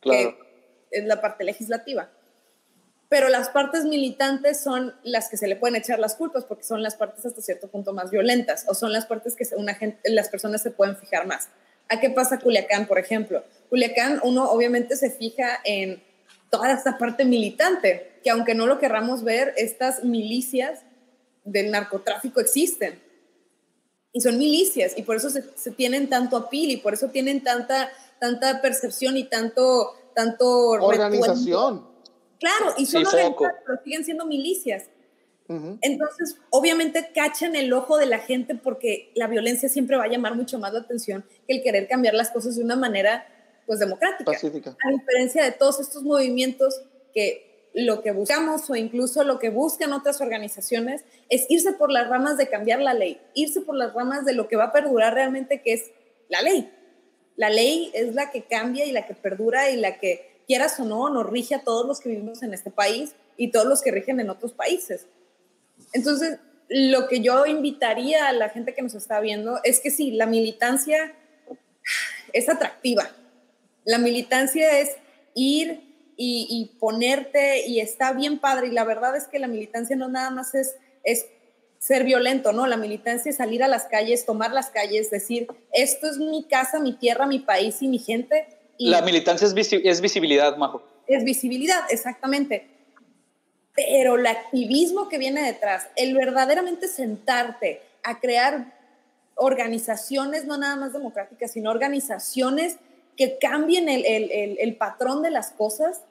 Claro. 0.00 0.36
Que 0.38 0.98
es 0.98 1.04
la 1.04 1.20
parte 1.20 1.44
legislativa. 1.44 2.10
Pero 3.08 3.28
las 3.28 3.48
partes 3.48 3.84
militantes 3.84 4.60
son 4.60 4.94
las 5.02 5.30
que 5.30 5.38
se 5.38 5.48
le 5.48 5.56
pueden 5.56 5.76
echar 5.76 5.98
las 5.98 6.14
culpas 6.14 6.44
porque 6.44 6.64
son 6.64 6.82
las 6.82 6.94
partes 6.96 7.24
hasta 7.24 7.40
cierto 7.40 7.68
punto 7.68 7.94
más 7.94 8.10
violentas 8.10 8.66
o 8.68 8.74
son 8.74 8.92
las 8.92 9.06
partes 9.06 9.34
que 9.34 9.46
una 9.56 9.74
gente, 9.74 9.98
las 10.10 10.28
personas 10.28 10.62
se 10.62 10.70
pueden 10.70 10.96
fijar 10.96 11.26
más. 11.26 11.48
¿A 11.88 12.00
qué 12.00 12.10
pasa 12.10 12.38
Culiacán, 12.38 12.86
por 12.86 12.98
ejemplo? 12.98 13.44
Culiacán, 13.70 14.20
uno 14.22 14.50
obviamente 14.50 14.94
se 14.94 15.10
fija 15.10 15.60
en 15.64 16.02
toda 16.50 16.70
esta 16.72 16.98
parte 16.98 17.24
militante, 17.24 18.12
que 18.22 18.30
aunque 18.30 18.54
no 18.54 18.66
lo 18.66 18.78
querramos 18.78 19.24
ver, 19.24 19.54
estas 19.56 20.04
milicias 20.04 20.80
del 21.44 21.70
narcotráfico 21.70 22.40
existen 22.40 23.00
y 24.18 24.20
son 24.20 24.36
milicias 24.36 24.98
y 24.98 25.02
por 25.02 25.14
eso 25.14 25.30
se, 25.30 25.70
tienen 25.70 26.08
tanto 26.08 26.36
apil 26.36 26.72
y 26.72 26.78
por 26.78 26.92
eso 26.92 27.06
tienen 27.06 27.44
tanta, 27.44 27.88
tanta 28.18 28.60
percepción 28.60 29.16
y 29.16 29.22
tanto, 29.22 29.92
tanto 30.12 30.70
organización. 30.70 31.86
Claro, 32.40 32.74
y 32.76 32.86
son 32.86 33.04
pero 33.04 33.80
siguen 33.84 34.04
siendo 34.04 34.26
milicias. 34.26 34.86
Entonces, 35.48 36.36
obviamente 36.50 37.12
cachan 37.14 37.54
el 37.54 37.72
ojo 37.72 37.96
de 37.96 38.06
la 38.06 38.18
gente 38.18 38.56
porque 38.56 39.12
la 39.14 39.28
violencia 39.28 39.68
siempre 39.68 39.96
va 39.96 40.04
a 40.04 40.08
llamar 40.08 40.34
mucho 40.34 40.58
más 40.58 40.72
la 40.72 40.80
atención 40.80 41.24
que 41.46 41.54
el 41.54 41.62
querer 41.62 41.86
cambiar 41.86 42.14
las 42.14 42.30
cosas 42.32 42.56
de 42.56 42.64
una 42.64 42.74
manera 42.74 43.24
pues 43.66 43.78
democrática. 43.78 44.32
Pacífica. 44.32 44.76
A 44.84 44.90
diferencia 44.90 45.44
de 45.44 45.52
todos 45.52 45.78
estos 45.78 46.02
movimientos 46.02 46.82
que 47.14 47.47
lo 47.74 48.02
que 48.02 48.12
buscamos 48.12 48.68
o 48.70 48.76
incluso 48.76 49.24
lo 49.24 49.38
que 49.38 49.50
buscan 49.50 49.92
otras 49.92 50.20
organizaciones 50.20 51.04
es 51.28 51.46
irse 51.48 51.72
por 51.72 51.92
las 51.92 52.08
ramas 52.08 52.36
de 52.36 52.48
cambiar 52.48 52.80
la 52.80 52.94
ley, 52.94 53.20
irse 53.34 53.60
por 53.60 53.76
las 53.76 53.94
ramas 53.94 54.24
de 54.24 54.34
lo 54.34 54.48
que 54.48 54.56
va 54.56 54.64
a 54.64 54.72
perdurar 54.72 55.14
realmente, 55.14 55.62
que 55.62 55.74
es 55.74 55.90
la 56.28 56.42
ley. 56.42 56.72
La 57.36 57.50
ley 57.50 57.90
es 57.94 58.14
la 58.14 58.30
que 58.30 58.44
cambia 58.44 58.84
y 58.84 58.92
la 58.92 59.06
que 59.06 59.14
perdura 59.14 59.70
y 59.70 59.76
la 59.76 59.98
que, 59.98 60.28
quieras 60.48 60.80
o 60.80 60.84
no, 60.84 61.10
nos 61.10 61.28
rige 61.28 61.54
a 61.54 61.62
todos 61.62 61.86
los 61.86 62.00
que 62.00 62.08
vivimos 62.08 62.42
en 62.42 62.54
este 62.54 62.70
país 62.70 63.14
y 63.36 63.52
todos 63.52 63.66
los 63.66 63.82
que 63.82 63.92
rigen 63.92 64.18
en 64.18 64.30
otros 64.30 64.54
países. 64.54 65.06
Entonces, 65.92 66.38
lo 66.68 67.06
que 67.06 67.20
yo 67.20 67.46
invitaría 67.46 68.26
a 68.26 68.32
la 68.32 68.48
gente 68.48 68.74
que 68.74 68.82
nos 68.82 68.94
está 68.94 69.20
viendo 69.20 69.60
es 69.62 69.80
que 69.80 69.90
sí, 69.90 70.10
la 70.10 70.26
militancia 70.26 71.14
es 72.32 72.48
atractiva. 72.48 73.10
La 73.84 73.98
militancia 73.98 74.80
es 74.80 74.96
ir 75.34 75.87
y, 76.20 76.72
ponerte 76.80 77.64
y 77.66 77.78
está 77.78 78.12
bien 78.12 78.38
padre. 78.40 78.66
Y 78.66 78.72
la 78.72 78.84
verdad 78.84 79.16
es 79.16 79.28
que 79.28 79.38
la 79.38 79.46
militancia 79.46 79.94
no 79.94 80.08
nada 80.08 80.30
más 80.30 80.54
es, 80.54 80.74
es 81.04 81.26
ser 81.78 82.02
violento, 82.02 82.52
¿no? 82.52 82.66
La 82.66 82.76
militancia 82.76 83.30
es 83.30 83.36
salir 83.36 83.62
a 83.62 83.68
las 83.68 83.84
calles, 83.84 84.26
tomar 84.26 84.52
las 84.52 84.70
calles, 84.70 85.10
decir, 85.10 85.46
esto 85.72 86.08
es 86.08 86.18
mi 86.18 86.44
casa, 86.44 86.80
mi 86.80 86.92
tierra, 86.92 87.26
mi 87.26 87.38
país 87.38 87.80
y 87.82 87.88
mi 87.88 88.00
gente. 88.00 88.48
Y 88.76 88.90
la 88.90 89.02
militancia 89.02 89.46
es, 89.46 89.54
es 89.72 90.00
visibilidad, 90.00 90.56
Majo. 90.56 90.82
Es 91.06 91.22
visibilidad, 91.22 91.84
exactamente. 91.90 92.66
Pero 93.74 94.16
el 94.16 94.26
activismo 94.26 95.08
que 95.08 95.18
viene 95.18 95.40
detrás, 95.42 95.86
el 95.94 96.14
verdaderamente 96.14 96.88
sentarte 96.88 97.80
a 98.02 98.18
crear 98.18 98.76
organizaciones, 99.36 100.46
no 100.46 100.58
nada 100.58 100.74
más 100.74 100.92
democráticas, 100.92 101.52
sino 101.52 101.70
organizaciones 101.70 102.76
que 103.16 103.38
cambien 103.38 103.88
el, 103.88 104.04
el, 104.04 104.56
el, 104.60 104.76
patrón 104.76 105.22
de 105.22 105.30
las 105.30 105.50
cosas, 105.50 106.02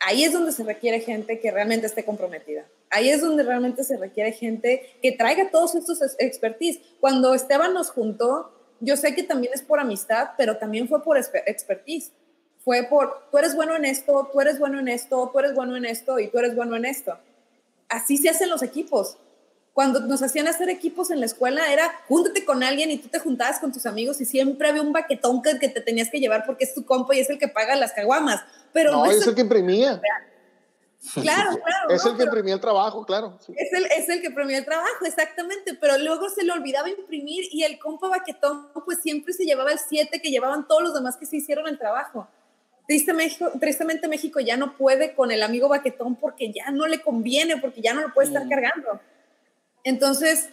ahí 0.00 0.24
es 0.24 0.32
donde 0.32 0.52
se 0.52 0.64
requiere 0.64 1.00
gente 1.00 1.40
que 1.40 1.50
realmente 1.50 1.86
esté 1.86 2.04
comprometida. 2.04 2.66
Ahí 2.90 3.10
es 3.10 3.20
donde 3.20 3.42
realmente 3.42 3.84
se 3.84 3.96
requiere 3.96 4.32
gente 4.32 4.98
que 5.02 5.12
traiga 5.12 5.50
todos 5.50 5.74
estos 5.74 6.00
expertise. 6.18 6.80
Cuando 7.00 7.34
Esteban 7.34 7.74
nos 7.74 7.90
juntó, 7.90 8.52
yo 8.80 8.96
sé 8.96 9.14
que 9.14 9.22
también 9.22 9.52
es 9.54 9.62
por 9.62 9.80
amistad, 9.80 10.30
pero 10.36 10.56
también 10.58 10.88
fue 10.88 11.02
por 11.02 11.18
expertise. 11.18 12.12
Fue 12.64 12.84
por, 12.84 13.28
tú 13.30 13.38
eres 13.38 13.54
bueno 13.54 13.76
en 13.76 13.84
esto, 13.84 14.28
tú 14.32 14.40
eres 14.40 14.58
bueno 14.58 14.78
en 14.78 14.88
esto, 14.88 15.30
tú 15.32 15.38
eres 15.38 15.54
bueno 15.54 15.76
en 15.76 15.84
esto 15.84 16.18
y 16.18 16.28
tú 16.28 16.38
eres 16.38 16.54
bueno 16.54 16.76
en 16.76 16.84
esto. 16.84 17.18
Así 17.88 18.18
se 18.18 18.28
hacen 18.28 18.50
los 18.50 18.62
equipos. 18.62 19.16
Cuando 19.78 20.00
nos 20.00 20.24
hacían 20.24 20.48
hacer 20.48 20.68
equipos 20.70 21.12
en 21.12 21.20
la 21.20 21.26
escuela 21.26 21.72
era 21.72 22.02
júntate 22.08 22.44
con 22.44 22.64
alguien 22.64 22.90
y 22.90 22.98
tú 22.98 23.06
te 23.06 23.20
juntabas 23.20 23.60
con 23.60 23.72
tus 23.72 23.86
amigos 23.86 24.20
y 24.20 24.24
siempre 24.24 24.68
había 24.68 24.82
un 24.82 24.92
baquetón 24.92 25.40
que, 25.40 25.68
te 25.68 25.80
tenías 25.80 26.10
que 26.10 26.18
llevar 26.18 26.44
porque 26.46 26.64
es 26.64 26.74
tu 26.74 26.84
compa 26.84 27.14
y 27.14 27.20
es 27.20 27.30
el 27.30 27.38
que 27.38 27.46
paga 27.46 27.76
las 27.76 27.92
caguamas. 27.92 28.42
Pero 28.72 28.90
no, 28.90 29.06
es, 29.06 29.24
el 29.24 29.36
que 29.36 29.42
imprimía. 29.42 30.02
Claro, 31.14 31.56
claro. 31.64 31.90
es 31.90 32.04
el 32.04 32.16
que 32.16 32.24
imprimía 32.24 32.54
el 32.54 32.60
trabajo, 32.60 33.06
claro. 33.06 33.38
Es, 33.46 33.72
el, 33.72 33.84
es 33.84 34.08
el 34.08 34.20
que 34.20 34.26
imprimía 34.26 34.58
el 34.58 34.64
trabajo, 34.64 35.04
exactamente. 35.04 35.74
Pero 35.74 35.96
luego 35.98 36.28
se 36.28 36.42
le 36.42 36.50
olvidaba 36.50 36.88
imprimir 36.88 37.44
y 37.52 37.62
el 37.62 37.78
compa 37.78 38.08
baquetón, 38.08 38.72
pues 38.84 38.98
siempre 39.00 39.32
se 39.32 39.44
llevaba 39.44 39.70
el 39.70 39.78
7 39.78 40.20
que 40.20 40.30
llevaban 40.30 40.66
todos 40.66 40.82
los 40.82 40.92
demás 40.92 41.16
que 41.16 41.24
se 41.24 41.36
hicieron 41.36 41.68
el 41.68 41.78
trabajo. 41.78 42.26
tristemente 42.88 44.08
México 44.08 44.40
ya 44.40 44.56
no 44.56 44.76
puede 44.76 45.14
con 45.14 45.30
el 45.30 45.40
amigo 45.40 45.68
baquetón 45.68 46.16
porque 46.16 46.52
ya 46.52 46.72
no 46.72 46.88
le 46.88 47.00
conviene, 47.00 47.58
porque 47.58 47.80
ya 47.80 47.94
no 47.94 48.00
lo 48.00 48.12
puede 48.12 48.26
estar 48.26 48.44
mm. 48.44 48.48
cargando. 48.48 49.00
Entonces, 49.88 50.50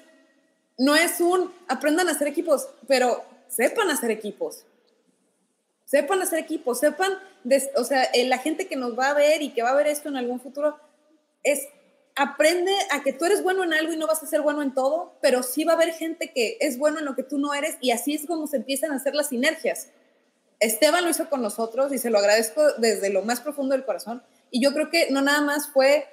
no 0.77 0.95
es 0.95 1.19
un 1.19 1.53
aprendan 1.67 2.07
a 2.07 2.11
hacer 2.11 2.29
equipos, 2.29 2.69
pero 2.87 3.21
sepan 3.49 3.89
hacer 3.91 4.09
equipos. 4.09 4.63
Sepan 5.83 6.21
hacer 6.21 6.39
equipos, 6.39 6.79
sepan, 6.79 7.11
o 7.75 7.83
sea, 7.83 8.05
eh, 8.05 8.25
la 8.29 8.37
gente 8.37 8.67
que 8.67 8.77
nos 8.77 8.97
va 8.97 9.09
a 9.09 9.13
ver 9.13 9.41
y 9.41 9.49
que 9.49 9.61
va 9.61 9.71
a 9.71 9.75
ver 9.75 9.87
esto 9.87 10.07
en 10.07 10.15
algún 10.15 10.39
futuro, 10.39 10.79
es 11.43 11.67
aprende 12.15 12.71
a 12.91 13.03
que 13.03 13.11
tú 13.11 13.25
eres 13.25 13.43
bueno 13.43 13.65
en 13.65 13.73
algo 13.73 13.91
y 13.91 13.97
no 13.97 14.07
vas 14.07 14.23
a 14.23 14.25
ser 14.25 14.39
bueno 14.39 14.61
en 14.61 14.73
todo, 14.73 15.17
pero 15.21 15.43
sí 15.43 15.65
va 15.65 15.73
a 15.73 15.75
haber 15.75 15.91
gente 15.93 16.31
que 16.31 16.57
es 16.61 16.77
bueno 16.77 16.99
en 16.99 17.05
lo 17.05 17.13
que 17.13 17.23
tú 17.23 17.37
no 17.37 17.53
eres 17.53 17.75
y 17.81 17.91
así 17.91 18.15
es 18.15 18.25
como 18.25 18.47
se 18.47 18.55
empiezan 18.55 18.93
a 18.93 18.95
hacer 18.95 19.15
las 19.15 19.27
sinergias. 19.27 19.89
Esteban 20.61 21.03
lo 21.03 21.09
hizo 21.09 21.29
con 21.29 21.41
nosotros 21.41 21.91
y 21.91 21.97
se 21.97 22.09
lo 22.09 22.19
agradezco 22.19 22.71
desde 22.77 23.09
lo 23.09 23.21
más 23.21 23.41
profundo 23.41 23.75
del 23.75 23.83
corazón. 23.83 24.23
Y 24.49 24.63
yo 24.63 24.73
creo 24.73 24.89
que 24.89 25.11
no 25.11 25.21
nada 25.21 25.41
más 25.41 25.67
fue 25.67 26.07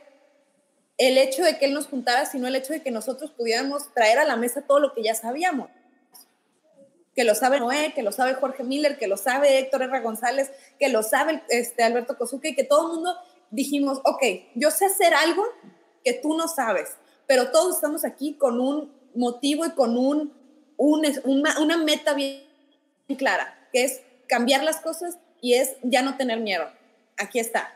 el 0.99 1.19
hecho 1.19 1.43
de 1.43 1.59
que 1.59 1.67
él 1.67 1.75
nos 1.75 1.87
juntara, 1.87 2.27
sino 2.27 2.47
el 2.47 2.57
hecho 2.57 2.73
de 2.73 2.83
que 2.83 2.91
nosotros 2.91 3.31
pudiéramos 3.31 3.93
traer 3.95 4.19
a 4.19 4.25
la 4.25 4.37
mesa 4.37 4.63
todo 4.63 4.79
lo 4.79 4.93
que 4.93 5.03
ya 5.03 5.15
sabíamos. 5.15 5.69
Que 7.15 7.25
lo 7.25 7.35
sabe 7.35 7.61
Noé, 7.61 7.93
que 7.95 8.03
lo 8.03 8.13
sabe 8.13 8.35
Jorge 8.35 8.65
Miller, 8.65 8.99
que 8.99 9.07
lo 9.07 9.17
sabe 9.17 9.59
Héctor 9.59 9.83
R. 9.83 10.01
González, 10.01 10.51
que 10.79 10.89
lo 10.89 11.03
sabe 11.03 11.43
este, 11.49 11.83
Alberto 11.83 12.17
Kosuke, 12.17 12.55
que 12.55 12.65
todo 12.65 12.87
el 12.87 12.95
mundo 12.95 13.17
dijimos, 13.51 14.01
ok, 14.05 14.23
yo 14.55 14.71
sé 14.71 14.87
hacer 14.87 15.13
algo 15.13 15.45
que 16.05 16.15
tú 16.15 16.37
no 16.37 16.49
sabes, 16.49 16.97
pero 17.27 17.51
todos 17.51 17.77
estamos 17.77 18.05
aquí 18.05 18.35
con 18.35 18.61
un 18.61 18.93
motivo 19.15 19.67
y 19.67 19.73
con 19.73 19.97
un, 19.97 20.33
una, 20.77 21.61
una 21.61 21.77
meta 21.77 22.15
bien 22.15 22.45
clara, 23.19 23.69
que 23.73 23.85
es 23.85 24.01
cambiar 24.27 24.65
las 24.65 24.81
cosas 24.81 25.19
y 25.41 25.55
es 25.55 25.77
ya 25.83 26.03
no 26.03 26.17
tener 26.17 26.41
miedo. 26.41 26.65
Aquí 27.19 27.39
está. 27.39 27.75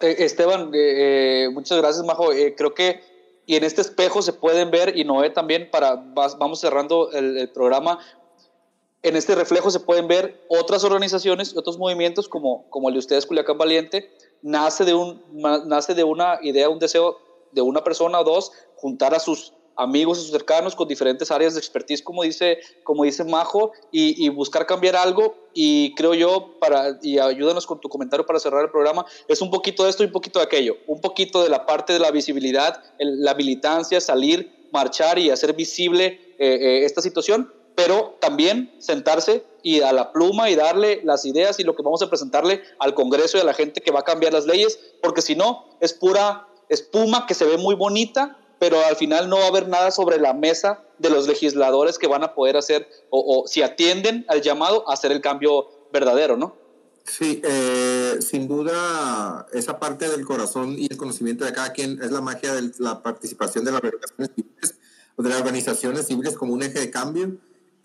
Eh, 0.00 0.16
Esteban, 0.18 0.70
eh, 0.74 1.44
eh, 1.44 1.48
muchas 1.50 1.78
gracias, 1.78 2.04
Majo. 2.04 2.28
creo 2.56 2.74
que 2.74 3.00
y 3.46 3.54
en 3.54 3.62
este 3.62 3.80
espejo 3.80 4.22
se 4.22 4.32
pueden 4.32 4.70
ver, 4.72 4.98
y 4.98 5.04
Noé 5.04 5.30
también, 5.30 5.70
para, 5.70 5.94
vamos 5.94 6.58
cerrando 6.58 7.12
el, 7.12 7.48
programa, 7.50 8.00
en 9.02 9.14
este 9.14 9.36
reflejo 9.36 9.70
se 9.70 9.78
pueden 9.78 10.08
ver 10.08 10.44
otras 10.48 10.82
organizaciones, 10.82 11.56
otros 11.56 11.78
movimientos 11.78 12.28
como, 12.28 12.68
como 12.70 12.88
el 12.88 12.94
de 12.94 12.98
ustedes, 12.98 13.24
Culiacán 13.24 13.56
Valiente, 13.56 14.10
nace 14.42 14.84
de, 14.84 14.94
un, 14.94 15.22
nace 15.32 15.94
de 15.94 16.02
una 16.02 16.40
idea, 16.42 16.68
un 16.68 16.80
deseo 16.80 17.18
de 17.52 17.62
una 17.62 17.84
persona 17.84 18.18
o 18.18 18.24
dos, 18.24 18.50
juntar 18.74 19.14
a 19.14 19.20
sus 19.20 19.52
amigos, 19.76 20.28
cercanos 20.30 20.74
con 20.74 20.88
diferentes 20.88 21.30
áreas 21.30 21.54
de 21.54 21.60
expertise, 21.60 22.02
como 22.02 22.22
dice, 22.22 22.58
como 22.82 23.04
dice 23.04 23.24
Majo, 23.24 23.72
y, 23.92 24.28
buscar 24.30 24.66
cambiar 24.66 24.96
algo. 24.96 25.34
Y 25.54 25.94
creo 25.94 26.14
yo, 26.14 26.58
para, 26.60 26.98
y 27.02 27.18
ayúdanos 27.18 27.66
con 27.66 27.80
tu 27.80 27.88
comentario 27.88 28.26
para 28.26 28.38
cerrar 28.38 28.64
el 28.64 28.70
programa, 28.70 29.06
es 29.28 29.40
un 29.40 29.50
poquito 29.50 29.84
de 29.84 29.90
esto 29.90 30.02
y 30.02 30.06
un 30.06 30.12
poquito 30.12 30.38
de 30.38 30.44
aquello. 30.44 30.76
Un 30.86 31.00
poquito 31.00 31.42
de 31.42 31.48
la 31.48 31.66
parte 31.66 31.92
de 31.92 31.98
la 31.98 32.10
visibilidad, 32.10 32.82
la 32.98 33.34
militancia, 33.34 34.00
salir, 34.00 34.68
marchar 34.72 35.18
y 35.18 35.30
hacer 35.30 35.54
visible 35.54 36.20
eh, 36.38 36.58
eh, 36.60 36.84
esta 36.84 37.00
situación, 37.00 37.52
pero 37.74 38.16
también 38.20 38.74
sentarse 38.78 39.44
y 39.62 39.80
a 39.80 39.92
la 39.92 40.12
pluma 40.12 40.50
y 40.50 40.54
darle 40.54 41.00
las 41.04 41.24
ideas 41.24 41.58
y 41.60 41.64
lo 41.64 41.74
que 41.76 41.82
vamos 41.82 42.02
a 42.02 42.08
presentarle 42.08 42.62
al 42.78 42.94
Congreso 42.94 43.38
y 43.38 43.40
a 43.40 43.44
la 43.44 43.54
gente 43.54 43.80
que 43.80 43.90
va 43.90 44.00
a 44.00 44.04
cambiar 44.04 44.32
las 44.32 44.46
leyes, 44.46 44.78
porque 45.02 45.22
si 45.22 45.34
no, 45.34 45.64
es 45.80 45.92
pura 45.92 46.46
espuma 46.68 47.26
que 47.26 47.34
se 47.34 47.44
ve 47.44 47.58
muy 47.58 47.74
bonita, 47.74 48.38
pero 48.58 48.84
al 48.84 48.96
final 48.96 49.28
no 49.28 49.36
va 49.36 49.44
a 49.44 49.48
haber 49.48 49.68
nada 49.68 49.90
sobre 49.90 50.18
la 50.18 50.32
mesa 50.32 50.82
de 50.98 51.10
los 51.10 51.26
legisladores 51.26 51.98
que 51.98 52.06
van 52.06 52.22
a 52.22 52.34
poder 52.34 52.56
hacer 52.56 52.88
o, 53.10 53.44
si 53.46 53.62
atienden 53.62 54.24
al 54.28 54.42
llamado 54.42 54.88
a 54.88 54.94
hacer 54.94 55.12
el 55.12 55.20
cambio 55.20 55.68
verdadero, 55.92 56.36
¿no? 56.36 56.56
Sí, 57.04 57.40
eh, 57.44 58.18
sin 58.20 58.48
duda 58.48 59.46
esa 59.52 59.78
parte 59.78 60.08
del 60.08 60.24
corazón 60.24 60.74
y 60.76 60.86
el 60.90 60.96
conocimiento 60.96 61.44
de 61.44 61.52
cada 61.52 61.72
quien 61.72 62.02
es 62.02 62.10
la 62.10 62.20
magia 62.20 62.52
de 62.54 62.72
la 62.78 63.02
participación 63.02 63.64
de 63.64 63.70
las 63.70 63.82
organizaciones 63.82 64.30
civiles 64.34 64.74
o 65.14 65.22
de 65.22 65.28
las 65.28 65.38
organizaciones 65.38 66.06
civiles 66.06 66.36
como 66.36 66.52
un 66.52 66.62
eje 66.62 66.80
de 66.80 66.90
cambio 66.90 67.36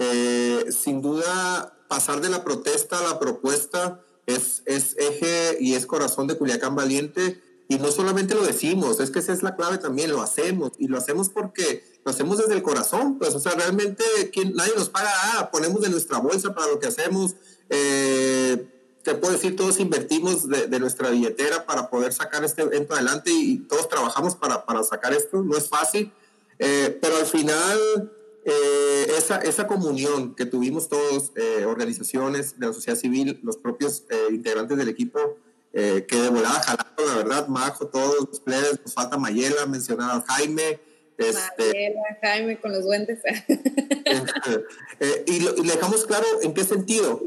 eh, 0.04 0.72
sin 0.72 1.00
duda, 1.04 1.78
pasar 1.88 2.22
de 2.22 2.30
la 2.30 2.44
protesta 2.44 2.98
a 2.98 3.04
la 3.04 3.20
propuesta 3.20 4.02
es, 4.26 4.64
es 4.66 4.98
eje 4.98 5.58
y 5.60 5.76
es 5.76 5.86
corazón 5.86 6.26
de 6.26 6.36
Culiacán 6.36 6.76
Valiente. 6.76 7.40
Y 7.72 7.80
no 7.80 7.90
solamente 7.90 8.36
lo 8.36 8.44
decimos, 8.44 9.00
es 9.00 9.12
que 9.12 9.20
esa 9.20 9.32
es 9.32 9.44
la 9.44 9.56
clave 9.56 9.78
también, 9.78 10.12
lo 10.12 10.22
hacemos. 10.22 10.74
Y 10.78 10.90
lo 10.90 10.98
hacemos 10.98 11.30
porque 11.30 11.86
lo 12.04 12.12
hacemos 12.12 12.38
desde 12.38 12.54
el 12.54 12.62
corazón. 12.62 13.18
Pues, 13.18 13.34
o 13.34 13.40
sea, 13.40 13.54
realmente 13.54 14.04
¿quién, 14.34 14.54
nadie 14.56 14.74
nos 14.76 14.90
paga, 14.90 15.10
ah, 15.14 15.50
ponemos 15.54 15.80
de 15.80 15.88
nuestra 15.88 16.18
bolsa 16.18 16.54
para 16.54 16.68
lo 16.68 16.80
que 16.80 16.88
hacemos. 16.88 17.36
Eh, 17.70 18.68
te 19.04 19.16
puedo 19.16 19.32
decir, 19.32 19.56
todos 19.56 19.80
invertimos 19.80 20.50
de, 20.50 20.68
de, 20.68 20.80
nuestra 20.82 21.12
billetera 21.12 21.66
para 21.66 21.90
poder 21.90 22.12
sacar 22.12 22.44
este 22.44 22.64
evento 22.64 22.94
adelante 22.94 23.32
y, 23.32 23.60
todos 23.60 23.88
trabajamos 23.88 24.36
para, 24.36 24.66
para, 24.66 24.84
sacar 24.84 25.14
esto. 25.14 25.42
No 25.42 25.56
es 25.56 25.70
fácil, 25.70 26.12
eh, 26.60 27.00
pero 27.02 27.16
al 27.16 27.26
final 27.26 28.12
eh, 28.44 29.06
esa, 29.18 29.38
esa 29.38 29.66
comunión 29.66 30.36
que 30.36 30.46
tuvimos 30.46 30.90
todos, 30.90 31.32
eh, 31.36 31.64
organizaciones 31.66 32.60
de 32.60 32.68
la 32.68 32.74
sociedad 32.74 32.98
civil, 32.98 33.40
los 33.44 33.56
propios 33.56 34.04
eh, 34.10 34.28
integrantes 34.32 34.78
del 34.78 34.90
equipo, 34.90 35.38
que 35.74 36.16
de 36.16 36.30
volada 36.30 36.62
jalando, 36.62 37.06
la 37.06 37.16
verdad, 37.16 37.48
Majo, 37.48 37.88
todos 37.88 38.30
los 38.30 38.40
players, 38.40 38.80
nos 38.84 38.94
falta 38.94 39.18
Mayela, 39.18 39.66
mencionaba 39.66 40.24
Jaime. 40.28 40.80
Este, 41.18 41.42
Mayela, 41.58 42.02
Jaime 42.22 42.60
con 42.60 42.72
los 42.72 42.84
duendes. 42.84 43.20
y, 45.26 45.40
le 45.40 45.74
dejamos 45.74 46.06
claro 46.06 46.26
en 46.42 46.54
qué 46.54 46.64
sentido. 46.64 47.22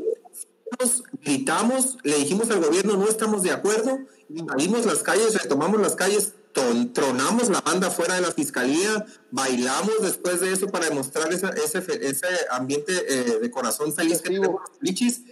Nos 0.78 1.02
gritamos, 1.22 1.98
le 2.02 2.16
dijimos 2.16 2.50
al 2.50 2.60
gobierno 2.60 2.96
no 2.96 3.08
estamos 3.08 3.42
de 3.42 3.52
acuerdo, 3.52 4.00
invadimos 4.28 4.86
las 4.86 5.02
calles, 5.02 5.40
retomamos 5.40 5.80
las 5.80 5.94
calles 5.94 6.34
tronamos 6.92 7.50
la 7.50 7.60
banda 7.60 7.90
fuera 7.90 8.14
de 8.14 8.20
la 8.20 8.32
fiscalía, 8.32 9.04
bailamos 9.30 10.02
después 10.02 10.40
de 10.40 10.52
eso 10.52 10.68
para 10.68 10.88
demostrar 10.88 11.32
ese, 11.32 11.80
ese 12.00 12.26
ambiente 12.50 12.92
eh, 13.08 13.38
de 13.40 13.50
corazón 13.50 13.92
feliz 13.92 14.22
que 14.22 14.30
tenemos 14.30 14.60
lichis, 14.80 15.22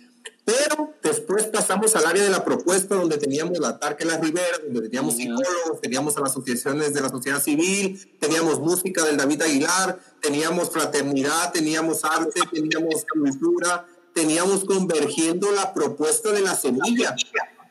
pero 0.44 0.94
después 1.02 1.44
pasamos 1.44 1.94
al 1.94 2.06
área 2.06 2.24
de 2.24 2.30
la 2.30 2.44
propuesta 2.44 2.96
donde 2.96 3.16
teníamos 3.16 3.58
la 3.58 3.78
Tarque 3.78 4.04
La 4.04 4.18
Rivera, 4.18 4.58
donde 4.64 4.82
teníamos 4.82 5.14
psicólogos, 5.14 5.80
teníamos 5.80 6.16
a 6.16 6.20
las 6.20 6.30
asociaciones 6.30 6.92
de 6.94 7.00
la 7.00 7.08
sociedad 7.08 7.40
civil, 7.40 8.16
teníamos 8.18 8.58
música 8.58 9.04
del 9.04 9.16
David 9.16 9.42
Aguilar, 9.42 10.00
teníamos 10.20 10.70
fraternidad, 10.70 11.52
teníamos 11.52 12.04
arte, 12.04 12.40
teníamos 12.52 13.04
cultura, 13.12 13.86
teníamos 14.12 14.64
convergiendo 14.64 15.52
la 15.52 15.72
propuesta 15.72 16.32
de 16.32 16.40
la 16.40 16.56
semilla 16.56 17.14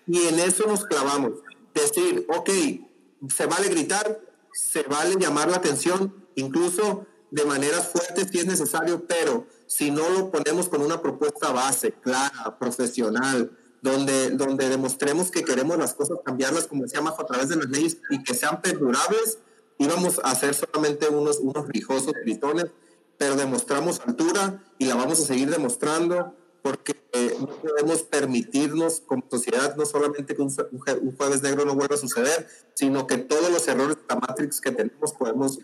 y 0.08 0.28
en 0.28 0.40
eso 0.40 0.66
nos 0.66 0.86
clavamos. 0.86 1.34
Decir, 1.74 2.26
ok, 2.30 2.50
se 3.34 3.46
vale 3.48 3.68
gritar, 3.68 4.20
se 4.54 4.84
vale 4.84 5.16
llamar 5.20 5.50
la 5.50 5.58
atención, 5.58 6.14
incluso 6.36 7.06
de 7.32 7.46
maneras 7.46 7.88
fuertes 7.88 8.28
si 8.32 8.40
es 8.40 8.46
necesario, 8.46 9.06
pero 9.08 9.48
si 9.72 9.90
no 9.90 10.10
lo 10.10 10.32
ponemos 10.32 10.68
con 10.68 10.82
una 10.82 11.02
propuesta 11.02 11.54
base, 11.54 11.94
clara, 11.94 12.58
profesional, 12.60 13.58
donde, 13.82 14.32
donde 14.32 14.68
demostremos 14.68 15.32
que 15.32 15.46
queremos 15.46 15.78
las 15.78 15.94
cosas 15.94 16.18
cambiarlas, 16.26 16.68
como 16.68 16.84
decía 16.84 17.00
Majo, 17.00 17.22
a 17.22 17.26
través 17.26 17.48
de 17.48 17.56
las 17.56 17.70
leyes 17.70 17.98
y 18.10 18.22
que 18.22 18.34
sean 18.34 18.62
perdurables, 18.62 19.38
íbamos 19.78 20.20
a 20.26 20.32
hacer 20.32 20.56
solamente 20.56 21.08
unos, 21.08 21.40
unos 21.40 21.70
rijosos 21.70 22.12
gritones, 22.22 22.66
pero 23.18 23.38
demostramos 23.38 24.02
altura 24.06 24.62
y 24.78 24.88
la 24.88 24.96
vamos 24.96 25.22
a 25.22 25.26
seguir 25.26 25.50
demostrando 25.50 26.36
porque 26.62 27.02
eh, 27.14 27.38
no 27.40 27.48
podemos 27.48 28.04
permitirnos 28.04 29.00
como 29.00 29.24
sociedad 29.32 29.78
no 29.78 29.86
solamente 29.86 30.36
que 30.36 30.42
un, 30.42 30.52
jueves 31.18 31.42
negro 31.44 31.64
no 31.64 31.76
vuelva 31.76 31.96
a 31.96 31.98
suceder, 31.98 32.46
sino 32.74 33.08
que 33.08 33.18
todos 33.18 33.50
los 33.50 33.66
errores 33.70 33.96
de 33.96 34.04
la 34.10 34.18
Matrix 34.18 34.60
que 34.60 34.72
tenemos 34.72 35.14
podemos 35.14 35.60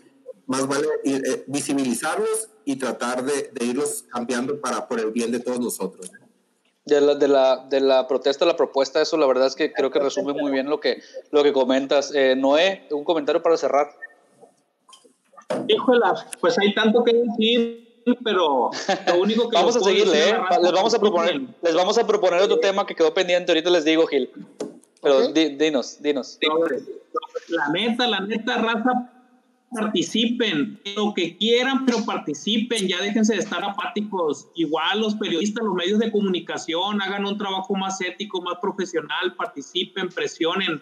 más 0.48 0.66
vale 0.66 0.88
eh, 1.04 1.44
visibilizarlos 1.46 2.48
y 2.64 2.76
tratar 2.76 3.22
de, 3.22 3.50
de, 3.52 3.64
irlos 3.64 4.04
cambiando 4.10 4.60
para 4.60 4.88
por 4.88 4.98
el 4.98 5.12
bien 5.12 5.30
de 5.30 5.40
todos 5.40 5.60
nosotros. 5.60 6.10
De 6.84 7.00
la, 7.00 7.14
de, 7.14 7.28
la, 7.28 7.66
de 7.68 7.80
la 7.80 8.08
protesta 8.08 8.44
a 8.44 8.48
la 8.48 8.56
propuesta, 8.56 9.00
eso 9.00 9.16
la 9.18 9.26
verdad 9.26 9.46
es 9.46 9.54
que 9.54 9.72
creo 9.72 9.90
que 9.90 9.98
resume 9.98 10.32
muy 10.32 10.50
bien 10.50 10.68
lo 10.68 10.80
que, 10.80 11.02
lo 11.30 11.42
que 11.42 11.52
comentas. 11.52 12.12
Eh, 12.14 12.34
Noé, 12.34 12.88
un 12.90 13.04
comentario 13.04 13.42
para 13.42 13.58
cerrar. 13.58 13.90
Híjole, 15.68 16.00
pues 16.40 16.58
hay 16.58 16.74
tanto 16.74 17.04
que 17.04 17.12
decir 17.12 17.88
pero 18.24 18.70
lo 19.06 19.20
único 19.20 19.48
que 19.48 19.56
vamos 19.56 19.76
a 19.76 19.80
seguirle, 19.80 20.30
¿eh? 20.30 20.36
les 20.62 20.72
vamos 20.72 20.94
a 20.94 20.98
proponer, 20.98 21.42
les 21.60 21.74
vamos 21.74 21.98
a 21.98 22.06
proponer 22.06 22.40
otro 22.40 22.58
tema 22.58 22.86
que 22.86 22.94
quedó 22.94 23.12
pendiente. 23.12 23.52
Ahorita 23.52 23.70
les 23.70 23.84
digo, 23.84 24.06
Gil. 24.06 24.30
Pero 25.02 25.28
dinos, 25.28 26.00
dinos. 26.00 26.38
La 27.48 27.68
neta, 27.68 28.06
la 28.06 28.20
neta, 28.20 28.56
raza, 28.56 29.12
participen, 29.70 30.80
lo 30.96 31.12
que 31.14 31.36
quieran, 31.36 31.84
pero 31.84 32.04
participen, 32.04 32.88
ya 32.88 33.00
déjense 33.00 33.34
de 33.34 33.40
estar 33.40 33.62
apáticos. 33.62 34.48
Igual 34.54 35.00
los 35.00 35.14
periodistas, 35.14 35.64
los 35.64 35.74
medios 35.74 35.98
de 35.98 36.10
comunicación, 36.10 37.02
hagan 37.02 37.26
un 37.26 37.36
trabajo 37.36 37.74
más 37.74 38.00
ético, 38.00 38.40
más 38.40 38.56
profesional, 38.60 39.34
participen, 39.36 40.08
presionen. 40.08 40.80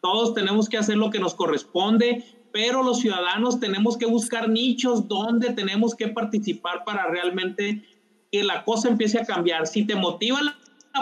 Todos 0.00 0.34
tenemos 0.34 0.68
que 0.68 0.78
hacer 0.78 0.96
lo 0.96 1.10
que 1.10 1.18
nos 1.18 1.34
corresponde 1.34 2.24
pero 2.52 2.82
los 2.82 3.00
ciudadanos 3.00 3.60
tenemos 3.60 3.96
que 3.96 4.06
buscar 4.06 4.48
nichos 4.48 5.06
donde 5.08 5.52
tenemos 5.52 5.94
que 5.94 6.08
participar 6.08 6.84
para 6.84 7.06
realmente 7.06 7.84
que 8.30 8.42
la 8.42 8.64
cosa 8.64 8.88
empiece 8.88 9.18
a 9.18 9.24
cambiar. 9.24 9.66
Si 9.66 9.84
te 9.84 9.94
motiva 9.94 10.42
la, 10.42 10.54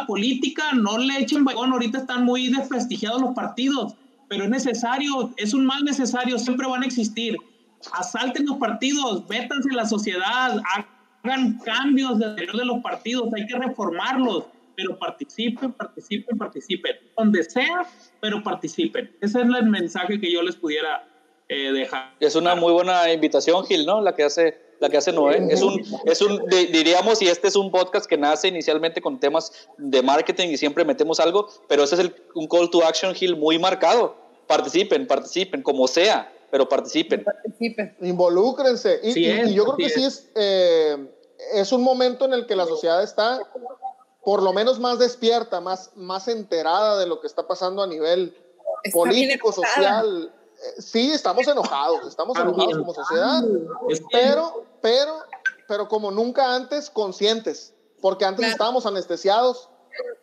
política, 0.06 0.74
no 0.74 0.98
le 0.98 1.18
echen 1.18 1.44
vagón, 1.44 1.72
ahorita 1.72 1.98
están 1.98 2.26
muy 2.26 2.48
desprestigiados 2.48 3.22
los 3.22 3.34
partidos, 3.34 3.94
pero 4.28 4.44
es 4.44 4.50
necesario, 4.50 5.32
es 5.36 5.54
un 5.54 5.66
mal 5.66 5.84
necesario, 5.84 6.38
siempre 6.38 6.66
van 6.66 6.82
a 6.82 6.86
existir. 6.86 7.36
Asalten 7.92 8.46
los 8.46 8.56
partidos, 8.56 9.26
vétanse 9.28 9.72
la 9.72 9.86
sociedad, 9.86 10.60
hagan 11.24 11.58
cambios 11.58 12.18
de 12.18 12.34
de 12.34 12.64
los 12.64 12.82
partidos, 12.82 13.32
hay 13.34 13.46
que 13.46 13.56
reformarlos, 13.56 14.44
pero 14.76 14.98
participen, 14.98 15.72
participen, 15.72 16.36
participen, 16.36 16.96
donde 17.16 17.44
sea, 17.44 17.86
pero 18.20 18.42
participen. 18.42 19.16
Ese 19.20 19.40
es 19.40 19.46
el 19.46 19.66
mensaje 19.66 20.20
que 20.20 20.30
yo 20.30 20.42
les 20.42 20.56
pudiera 20.56 21.04
eh, 21.48 21.88
es 22.18 22.34
una 22.34 22.54
muy 22.54 22.72
buena 22.72 23.12
invitación, 23.12 23.64
Gil, 23.66 23.86
¿no? 23.86 24.00
La 24.00 24.14
que 24.14 24.24
hace, 24.24 24.58
la 24.78 24.88
que 24.88 24.96
hace 24.96 25.12
Noé. 25.12 25.46
Es 25.50 25.62
un, 25.62 25.82
es 26.04 26.20
un, 26.20 26.46
diríamos, 26.48 27.22
y 27.22 27.28
este 27.28 27.48
es 27.48 27.56
un 27.56 27.70
podcast 27.70 28.06
que 28.06 28.16
nace 28.16 28.48
inicialmente 28.48 29.00
con 29.00 29.18
temas 29.18 29.68
de 29.78 30.02
marketing 30.02 30.48
y 30.48 30.56
siempre 30.56 30.84
metemos 30.84 31.20
algo, 31.20 31.48
pero 31.68 31.84
ese 31.84 31.94
es 31.94 32.00
el, 32.02 32.14
un 32.34 32.46
call 32.46 32.70
to 32.70 32.84
action, 32.84 33.14
Gil, 33.14 33.36
muy 33.36 33.58
marcado. 33.58 34.14
Participen, 34.46 35.06
participen, 35.06 35.62
como 35.62 35.88
sea, 35.88 36.32
pero 36.50 36.68
participen. 36.68 37.24
Participen. 37.24 37.96
Involúcrense. 38.00 39.00
Y, 39.02 39.54
yo 39.54 39.64
creo 39.64 39.76
que 39.76 39.88
sí 39.88 40.04
es, 40.04 40.28
eh, 40.34 40.96
es 41.54 41.72
un 41.72 41.82
momento 41.82 42.24
en 42.24 42.32
el 42.32 42.46
que 42.46 42.54
la 42.54 42.66
sociedad 42.66 43.02
está 43.02 43.40
por 44.26 44.42
lo 44.42 44.52
menos 44.52 44.80
más 44.80 44.98
despierta, 44.98 45.60
más, 45.60 45.92
más 45.94 46.26
enterada 46.26 46.98
de 46.98 47.06
lo 47.06 47.20
que 47.20 47.28
está 47.28 47.46
pasando 47.46 47.84
a 47.84 47.86
nivel 47.86 48.36
político, 48.92 49.52
social, 49.52 50.32
sí, 50.78 51.12
estamos 51.12 51.46
enojados, 51.48 52.06
estamos 52.06 52.38
enojados 52.38 52.78
como 52.78 52.94
sociedad, 52.94 53.42
pero, 54.10 54.64
pero, 54.80 55.18
pero 55.68 55.88
como 55.88 56.10
nunca 56.10 56.54
antes 56.54 56.90
conscientes, 56.90 57.74
porque 58.00 58.24
antes 58.24 58.46
estábamos 58.46 58.86
anestesiados, 58.86 59.68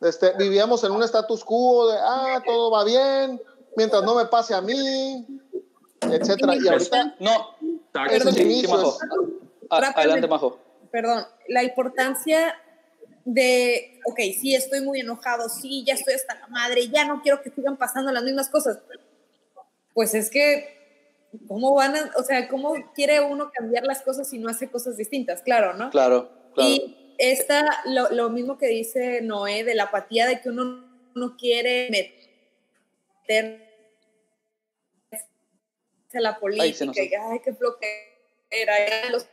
este, 0.01 0.33
vivíamos 0.37 0.83
en 0.83 0.91
un 0.91 1.03
status 1.03 1.43
quo 1.43 1.89
de, 1.89 1.97
ah, 1.99 2.41
todo 2.45 2.71
va 2.71 2.83
bien, 2.83 3.41
mientras 3.75 4.03
no 4.03 4.15
me 4.15 4.25
pase 4.25 4.53
a 4.53 4.61
mí, 4.61 5.25
etcétera. 6.01 6.55
Y 6.55 6.67
ahorita. 6.67 7.15
No, 7.19 7.55
perdón, 7.91 8.33
sí, 8.33 8.65
Majo. 8.69 8.97
Adelante, 9.69 10.27
Majo. 10.27 10.59
Perdón, 10.91 11.25
la 11.47 11.63
importancia 11.63 12.55
de, 13.25 13.99
ok, 14.05 14.19
sí, 14.39 14.53
estoy 14.53 14.81
muy 14.81 14.99
enojado, 14.99 15.49
sí, 15.49 15.83
ya 15.85 15.93
estoy 15.93 16.13
hasta 16.13 16.35
la 16.35 16.47
madre, 16.47 16.89
ya 16.89 17.05
no 17.05 17.21
quiero 17.21 17.41
que 17.41 17.49
sigan 17.49 17.77
pasando 17.77 18.11
las 18.11 18.23
mismas 18.23 18.49
cosas. 18.49 18.79
Pues 19.93 20.13
es 20.13 20.29
que, 20.29 21.29
¿cómo 21.47 21.73
van 21.75 21.95
a, 21.95 22.11
o 22.17 22.23
sea, 22.23 22.47
cómo 22.47 22.73
quiere 22.93 23.21
uno 23.21 23.51
cambiar 23.51 23.83
las 23.83 24.01
cosas 24.01 24.29
si 24.29 24.39
no 24.39 24.49
hace 24.49 24.69
cosas 24.69 24.97
distintas? 24.97 25.41
Claro, 25.41 25.73
¿no? 25.73 25.89
Claro, 25.89 26.29
claro. 26.53 26.69
Y 26.69 27.15
esta, 27.17 27.65
lo, 27.85 28.09
lo 28.09 28.29
mismo 28.29 28.57
que 28.57 28.67
dice 28.67 29.21
Noé, 29.21 29.63
de 29.63 29.75
la 29.75 29.83
apatía 29.83 30.27
de 30.27 30.41
que 30.41 30.49
uno 30.49 31.11
no 31.15 31.37
quiere 31.37 31.89
meter 31.89 33.69
a 36.13 36.19
la 36.19 36.39
política, 36.39 36.91
ay, 36.95 37.09
y, 37.09 37.15
ay 37.15 37.39
qué 37.43 37.53
flojera, 37.53 39.09
los 39.11 39.27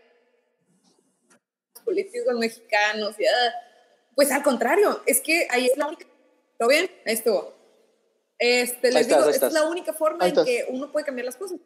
políticos 1.85 2.35
mexicanos, 2.39 3.17
ya 3.19 3.31
pues 4.15 4.31
al 4.33 4.43
contrario, 4.43 5.03
es 5.07 5.21
que 5.21 5.47
ahí 5.51 5.67
es 5.67 5.77
la 5.77 5.87
única. 5.87 6.07
¿Todo 6.59 6.69
bien? 6.69 6.91
Ahí 7.07 7.15
estuvo. 7.15 7.55
Este, 8.41 8.91
les 8.91 9.07
digo, 9.07 9.21
es 9.29 9.53
la 9.53 9.69
única 9.69 9.93
forma 9.93 10.27
en 10.27 10.35
que 10.35 10.67
uno 10.71 10.91
puede 10.91 11.05
cambiar 11.05 11.27
las 11.27 11.37
cosas. 11.37 11.61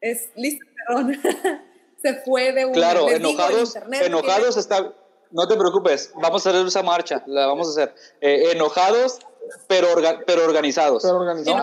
Es 0.00 0.30
listo, 0.34 0.64
perdón. 0.88 1.20
Se 2.02 2.14
fue 2.22 2.52
de 2.52 2.64
un. 2.64 2.72
Claro, 2.72 3.10
enojados, 3.10 3.76
enojados 3.76 4.56
está. 4.56 4.94
No 5.30 5.46
te 5.46 5.56
preocupes, 5.56 6.12
vamos 6.14 6.46
a 6.46 6.50
hacer 6.50 6.66
esa 6.66 6.82
marcha, 6.82 7.22
la 7.26 7.46
vamos 7.46 7.68
a 7.68 7.70
hacer. 7.72 7.94
Eh, 8.20 8.52
enojados, 8.52 9.18
pero, 9.66 9.88
pero 10.26 10.44
organizados. 10.44 11.02
Pero 11.02 11.16
organizados. 11.16 11.60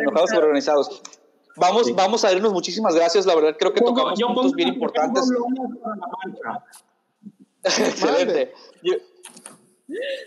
Enojados, 0.00 0.30
pero 0.30 0.46
organizados. 0.46 1.02
Vamos, 1.56 1.94
vamos 1.94 2.24
a 2.24 2.32
irnos, 2.32 2.52
muchísimas 2.52 2.94
gracias. 2.94 3.26
La 3.26 3.34
verdad, 3.34 3.56
creo 3.58 3.74
que 3.74 3.80
tocamos 3.80 4.18
puntos 4.20 4.54
bien 4.54 4.68
importantes. 4.68 5.24
Excelente 7.64 8.54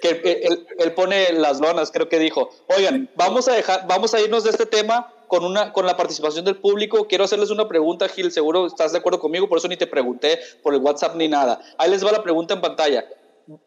que 0.02 0.42
él, 0.80 0.94
pone 0.94 1.34
las 1.34 1.60
lonas, 1.60 1.92
creo 1.92 2.10
que 2.10 2.20
dijo, 2.20 2.50
oigan, 2.76 3.10
vamos 3.16 3.48
a 3.48 3.54
dejar, 3.54 3.86
vamos 3.88 4.14
a 4.14 4.22
irnos 4.22 4.44
de 4.44 4.50
este 4.50 4.66
tema 4.66 5.14
con 5.28 5.46
una 5.46 5.72
con 5.72 5.86
la 5.86 5.96
participación 5.96 6.46
del 6.46 6.58
público. 6.58 7.08
Quiero 7.08 7.24
hacerles 7.24 7.52
una 7.52 7.68
pregunta, 7.68 8.10
Gil, 8.10 8.32
seguro 8.32 8.66
estás 8.66 8.92
de 8.92 8.98
acuerdo 8.98 9.20
conmigo, 9.20 9.48
por 9.48 9.60
eso 9.60 9.68
ni 9.68 9.78
te 9.78 9.88
pregunté 9.88 10.40
por 10.64 10.74
el 10.74 10.82
WhatsApp 10.82 11.16
ni 11.16 11.28
nada. 11.28 11.62
Ahí 11.78 11.90
les 11.90 12.06
va 12.06 12.12
la 12.12 12.24
pregunta 12.24 12.54
en 12.54 12.62
pantalla. 12.62 13.06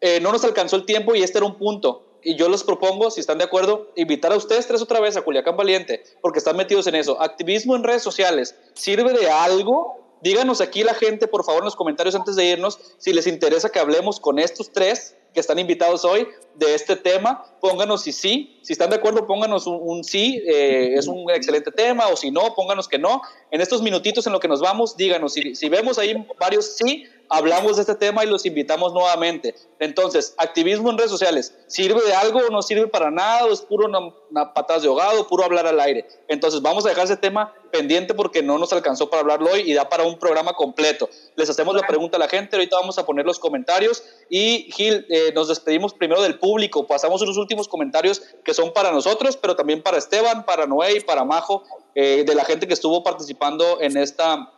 Eh, 0.01 0.19
no 0.19 0.31
nos 0.31 0.43
alcanzó 0.43 0.75
el 0.75 0.85
tiempo 0.85 1.15
y 1.15 1.23
este 1.23 1.37
era 1.37 1.47
un 1.47 1.55
punto. 1.55 2.19
Y 2.23 2.35
yo 2.35 2.49
les 2.49 2.63
propongo, 2.63 3.11
si 3.11 3.19
están 3.19 3.37
de 3.37 3.43
acuerdo, 3.43 3.91
invitar 3.95 4.33
a 4.33 4.35
ustedes 4.35 4.67
tres 4.67 4.81
otra 4.81 4.99
vez 4.99 5.15
a 5.15 5.21
Culiacán 5.21 5.55
Valiente, 5.55 6.03
porque 6.21 6.39
están 6.39 6.57
metidos 6.57 6.87
en 6.87 6.95
eso. 6.95 7.21
Activismo 7.21 7.75
en 7.75 7.83
redes 7.83 8.01
sociales, 8.01 8.55
¿sirve 8.73 9.13
de 9.13 9.29
algo? 9.29 10.17
Díganos 10.21 10.59
aquí 10.59 10.83
la 10.83 10.95
gente, 10.95 11.27
por 11.27 11.45
favor, 11.45 11.61
en 11.61 11.65
los 11.65 11.75
comentarios 11.75 12.15
antes 12.15 12.35
de 12.35 12.45
irnos, 12.45 12.79
si 12.97 13.13
les 13.13 13.27
interesa 13.27 13.69
que 13.69 13.79
hablemos 13.79 14.19
con 14.19 14.39
estos 14.39 14.71
tres 14.71 15.15
que 15.35 15.41
están 15.41 15.59
invitados 15.59 16.03
hoy 16.03 16.27
de 16.55 16.73
este 16.73 16.95
tema. 16.95 17.45
Pónganos 17.61 18.01
si 18.01 18.11
sí, 18.11 18.59
si 18.63 18.73
están 18.73 18.89
de 18.89 18.95
acuerdo, 18.95 19.27
pónganos 19.27 19.67
un, 19.67 20.03
sí, 20.03 20.41
eh, 20.47 20.95
es 20.95 21.05
un 21.07 21.29
excelente 21.29 21.71
tema, 21.71 22.07
o 22.07 22.15
si 22.15 22.31
no, 22.31 22.55
pónganos 22.55 22.87
que 22.87 22.97
no. 22.97 23.21
En 23.51 23.61
estos 23.61 23.83
minutitos 23.83 24.25
en 24.25 24.33
lo 24.33 24.39
que 24.39 24.47
nos 24.47 24.61
vamos, 24.61 24.97
díganos, 24.97 25.33
si, 25.33 25.53
si 25.53 25.69
vemos 25.69 25.99
ahí 25.99 26.15
varios 26.39 26.77
sí, 26.77 27.05
hablamos 27.29 27.75
de 27.75 27.81
este 27.81 27.95
tema 27.95 28.23
y 28.23 28.27
los 28.27 28.45
invitamos 28.45 28.93
nuevamente. 28.93 29.55
Entonces, 29.79 30.33
activismo 30.37 30.89
en 30.89 30.97
redes 30.97 31.11
sociales, 31.11 31.55
¿sirve 31.67 32.01
de 32.05 32.13
algo 32.13 32.39
o 32.39 32.49
no 32.51 32.61
sirve 32.61 32.87
para 32.87 33.11
nada? 33.11 33.45
¿O 33.45 33.53
es 33.53 33.61
puro 33.61 33.87
una, 33.87 33.99
una 34.29 34.53
patada 34.53 34.79
de 34.79 34.87
ahogado, 34.87 35.27
puro 35.27 35.43
hablar 35.43 35.67
al 35.67 35.79
aire? 35.79 36.07
Entonces, 36.27 36.61
vamos 36.61 36.85
a 36.85 36.89
dejar 36.89 37.05
ese 37.05 37.17
tema 37.17 37.53
pendiente 37.75 38.13
porque 38.13 38.41
no 38.41 38.57
nos 38.57 38.71
alcanzó 38.71 39.09
para 39.09 39.21
hablarlo 39.21 39.51
hoy 39.51 39.69
y 39.69 39.73
da 39.73 39.89
para 39.89 40.03
un 40.03 40.17
programa 40.17 40.53
completo. 40.53 41.09
Les 41.35 41.49
hacemos 41.49 41.75
la 41.75 41.85
pregunta 41.85 42.15
a 42.17 42.19
la 42.19 42.29
gente, 42.29 42.55
ahorita 42.55 42.77
vamos 42.77 42.97
a 42.97 43.05
poner 43.05 43.25
los 43.25 43.37
comentarios 43.37 44.03
y 44.29 44.69
Gil, 44.71 45.05
eh, 45.09 45.31
nos 45.33 45.49
despedimos 45.49 45.93
primero 45.93 46.21
del 46.21 46.39
público, 46.39 46.87
pasamos 46.87 47.21
unos 47.21 47.37
últimos 47.37 47.67
comentarios 47.67 48.21
que 48.43 48.53
son 48.53 48.71
para 48.71 48.91
nosotros, 48.91 49.37
pero 49.37 49.55
también 49.55 49.83
para 49.83 49.97
Esteban, 49.97 50.45
para 50.45 50.65
Noé 50.65 50.97
y 50.97 50.99
para 51.01 51.25
Majo, 51.25 51.63
eh, 51.95 52.23
de 52.25 52.35
la 52.35 52.45
gente 52.45 52.67
que 52.67 52.73
estuvo 52.73 53.03
participando 53.03 53.81
en 53.81 53.97
esta, 53.97 54.51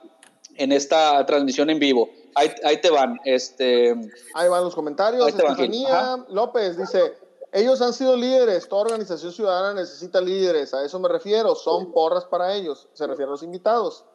en 0.56 0.72
esta 0.72 1.26
transmisión 1.26 1.70
en 1.70 1.80
vivo. 1.80 2.10
Ahí, 2.38 2.54
ahí 2.64 2.80
te 2.80 2.90
van. 2.90 3.20
Este... 3.26 3.96
Ahí 4.34 4.48
van 4.48 4.64
los 4.64 4.76
comentarios. 4.76 5.28
Estefanía 5.28 6.26
López 6.30 6.78
dice, 6.78 7.18
ellos 7.52 7.82
han 7.82 7.94
sido 7.94 8.16
líderes, 8.16 8.68
toda 8.68 8.84
organización 8.84 9.32
ciudadana 9.32 9.74
necesita 9.74 10.22
líderes, 10.22 10.74
a 10.74 10.84
eso 10.84 11.00
me 11.00 11.10
refiero, 11.10 11.56
son 11.56 11.92
porras 11.92 12.26
para 12.26 12.54
ellos, 12.54 12.88
se 12.94 13.08
refiere 13.08 13.30
a 13.30 13.32
los 13.32 13.44
invitados. 13.44 14.06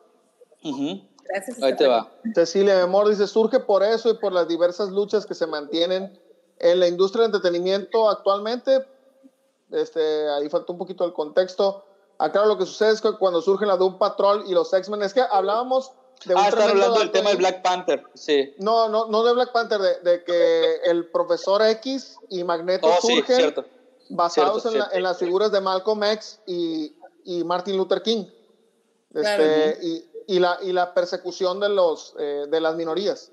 Gracias. 1.24 1.62
Ahí 1.62 1.74
te 1.76 1.86
va. 1.86 2.10
Cecilia 2.34 2.76
Memor 2.76 3.08
dice, 3.08 3.26
surge 3.26 3.58
por 3.60 3.82
eso 3.82 4.10
y 4.10 4.14
por 4.14 4.32
las 4.32 4.48
diversas 4.48 4.90
luchas 4.90 5.26
que 5.26 5.34
se 5.34 5.46
mantienen 5.46 6.20
en 6.58 6.80
la 6.80 6.86
industria 6.86 7.22
del 7.22 7.34
entretenimiento 7.34 8.08
actualmente. 8.08 8.86
Este, 9.70 10.28
ahí 10.30 10.48
falta 10.48 10.72
un 10.72 10.78
poquito 10.78 11.04
el 11.04 11.12
contexto. 11.12 11.84
Acá 12.18 12.44
lo 12.44 12.58
que 12.58 12.66
sucede 12.66 12.92
es 12.92 13.00
que 13.00 13.16
cuando 13.18 13.40
surge 13.40 13.66
la 13.66 13.76
Doom 13.76 13.98
Patrol 13.98 14.44
y 14.46 14.52
los 14.52 14.72
X-Men, 14.72 15.02
es 15.02 15.14
que 15.14 15.22
hablábamos 15.22 15.92
ah, 16.36 16.48
están 16.48 16.70
hablando 16.70 16.98
del 16.98 17.10
tema 17.10 17.30
de 17.30 17.36
Black 17.36 17.62
Panther, 17.62 18.04
sí. 18.14 18.54
No, 18.58 18.88
no, 18.88 19.06
no 19.06 19.24
de 19.24 19.32
Black 19.34 19.52
Panther, 19.52 19.80
de, 20.02 20.24
que 20.24 20.76
el 20.84 21.10
profesor 21.10 21.62
X 21.62 22.16
y 22.28 22.44
Magneto 22.44 22.88
oh, 22.88 23.00
surgen 23.00 23.54
basados 24.10 24.66
en, 24.66 25.02
las 25.02 25.18
figuras 25.18 25.50
de 25.52 25.60
Malcolm 25.60 26.02
X 26.04 26.40
y, 26.46 26.94
Martin 27.44 27.76
Luther 27.76 28.02
King. 28.02 28.26
Este, 29.14 29.78
y, 30.26 30.38
la, 30.38 30.58
y 30.62 30.72
la 30.72 30.94
persecución 30.94 31.60
de, 31.60 31.68
los, 31.68 32.14
eh, 32.18 32.46
de 32.48 32.60
las 32.60 32.74
minorías. 32.76 33.32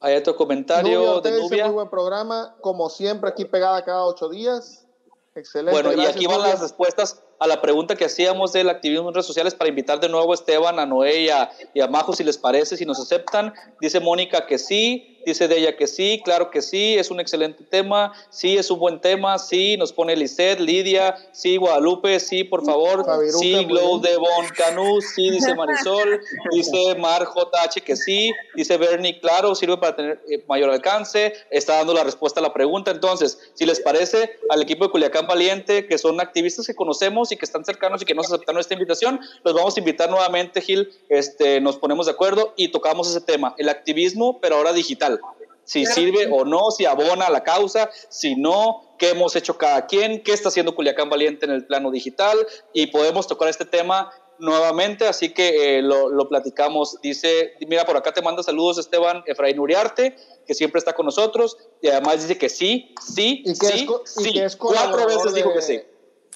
Hay 0.00 0.16
otro 0.16 0.36
comentario 0.36 1.20
de 1.20 1.40
Nubia. 1.40 1.66
Muy 1.66 1.74
buen 1.74 1.90
programa, 1.90 2.54
como 2.60 2.90
siempre, 2.90 3.30
aquí 3.30 3.44
pegada 3.44 3.82
cada 3.84 4.04
ocho 4.04 4.28
días. 4.28 4.86
Excelente. 5.34 5.72
Bueno, 5.80 6.00
y 6.00 6.06
aquí 6.06 6.26
van 6.26 6.42
las 6.42 6.60
respuestas 6.60 7.22
a 7.38 7.46
la 7.46 7.60
pregunta 7.60 7.96
que 7.96 8.04
hacíamos 8.04 8.52
del 8.52 8.68
activismo 8.68 9.08
en 9.08 9.14
redes 9.14 9.26
sociales 9.26 9.54
para 9.54 9.68
invitar 9.68 10.00
de 10.00 10.08
nuevo 10.08 10.32
a 10.32 10.34
Esteban, 10.34 10.78
a 10.78 10.86
Noé 10.86 11.22
y 11.22 11.28
a, 11.28 11.50
y 11.74 11.80
a 11.80 11.86
Majo 11.86 12.12
si 12.12 12.24
les 12.24 12.38
parece, 12.38 12.76
si 12.76 12.84
nos 12.84 13.00
aceptan. 13.00 13.52
Dice 13.80 14.00
Mónica 14.00 14.46
que 14.46 14.58
sí, 14.58 15.15
Dice 15.26 15.48
de 15.48 15.58
ella 15.58 15.76
que 15.76 15.88
sí, 15.88 16.22
claro 16.24 16.52
que 16.52 16.62
sí, 16.62 16.94
es 16.96 17.10
un 17.10 17.18
excelente 17.18 17.64
tema, 17.64 18.12
sí, 18.30 18.56
es 18.56 18.70
un 18.70 18.78
buen 18.78 19.00
tema, 19.00 19.40
sí, 19.40 19.76
nos 19.76 19.92
pone 19.92 20.14
Lisette, 20.14 20.60
Lidia, 20.60 21.16
sí, 21.32 21.56
Guadalupe, 21.56 22.20
sí, 22.20 22.44
por 22.44 22.64
favor, 22.64 23.04
sí, 23.40 23.64
Glow 23.64 24.00
Devon 24.00 24.46
Canú, 24.56 25.00
sí, 25.00 25.28
dice 25.30 25.52
Marisol, 25.56 26.20
dice 26.52 26.94
Mar 27.00 27.26
JH 27.26 27.82
que 27.82 27.96
sí, 27.96 28.30
dice 28.54 28.76
Bernie, 28.76 29.18
claro, 29.18 29.56
sirve 29.56 29.76
para 29.78 29.96
tener 29.96 30.22
eh, 30.30 30.44
mayor 30.46 30.70
alcance, 30.70 31.34
está 31.50 31.78
dando 31.78 31.92
la 31.92 32.04
respuesta 32.04 32.38
a 32.38 32.42
la 32.44 32.52
pregunta. 32.52 32.92
Entonces, 32.92 33.50
si 33.54 33.66
les 33.66 33.80
parece, 33.80 34.38
al 34.48 34.62
equipo 34.62 34.84
de 34.84 34.92
Culiacán 34.92 35.26
Valiente, 35.26 35.88
que 35.88 35.98
son 35.98 36.20
activistas 36.20 36.68
que 36.68 36.76
conocemos 36.76 37.32
y 37.32 37.36
que 37.36 37.44
están 37.44 37.64
cercanos 37.64 38.00
y 38.00 38.04
que 38.04 38.14
nos 38.14 38.26
aceptaron 38.26 38.60
esta 38.60 38.74
invitación, 38.74 39.18
los 39.42 39.54
vamos 39.54 39.76
a 39.76 39.80
invitar 39.80 40.08
nuevamente, 40.08 40.60
Gil, 40.60 40.88
este, 41.08 41.60
nos 41.60 41.78
ponemos 41.78 42.06
de 42.06 42.12
acuerdo 42.12 42.54
y 42.56 42.68
tocamos 42.68 43.10
ese 43.10 43.22
tema, 43.22 43.56
el 43.58 43.68
activismo, 43.68 44.38
pero 44.40 44.54
ahora 44.54 44.72
digital 44.72 45.15
si 45.64 45.84
sirve 45.84 46.28
o 46.30 46.44
no, 46.44 46.70
si 46.70 46.86
abona 46.86 47.26
a 47.26 47.30
la 47.30 47.42
causa, 47.42 47.90
si 48.08 48.36
no, 48.36 48.94
qué 48.98 49.10
hemos 49.10 49.34
hecho 49.34 49.58
cada 49.58 49.86
quien, 49.86 50.22
qué 50.22 50.32
está 50.32 50.48
haciendo 50.48 50.74
Culiacán 50.74 51.10
Valiente 51.10 51.44
en 51.44 51.52
el 51.52 51.66
plano 51.66 51.90
digital 51.90 52.38
y 52.72 52.86
podemos 52.86 53.26
tocar 53.26 53.48
este 53.48 53.64
tema 53.64 54.12
nuevamente, 54.38 55.08
así 55.08 55.34
que 55.34 55.78
eh, 55.78 55.82
lo, 55.82 56.28
platicamos. 56.28 57.00
Dice, 57.02 57.54
mira, 57.66 57.84
por 57.84 57.96
acá 57.96 58.12
te 58.12 58.22
manda 58.22 58.42
saludos 58.42 58.78
Esteban 58.78 59.24
Efraín 59.26 59.58
Uriarte, 59.58 60.16
que 60.46 60.54
siempre 60.54 60.78
está 60.78 60.94
con 60.94 61.06
nosotros, 61.06 61.58
y 61.82 61.88
además 61.88 62.22
dice 62.22 62.38
que 62.38 62.48
sí, 62.48 62.94
sí, 63.04 63.42
y 63.44 63.58
que 63.58 63.66
sí, 63.66 63.88
es, 64.04 64.12
sí. 64.12 64.38
es 64.38 64.56
cuatro 64.56 65.06
veces 65.06 65.34
dijo 65.34 65.52
que 65.52 65.62
sí. 65.62 65.80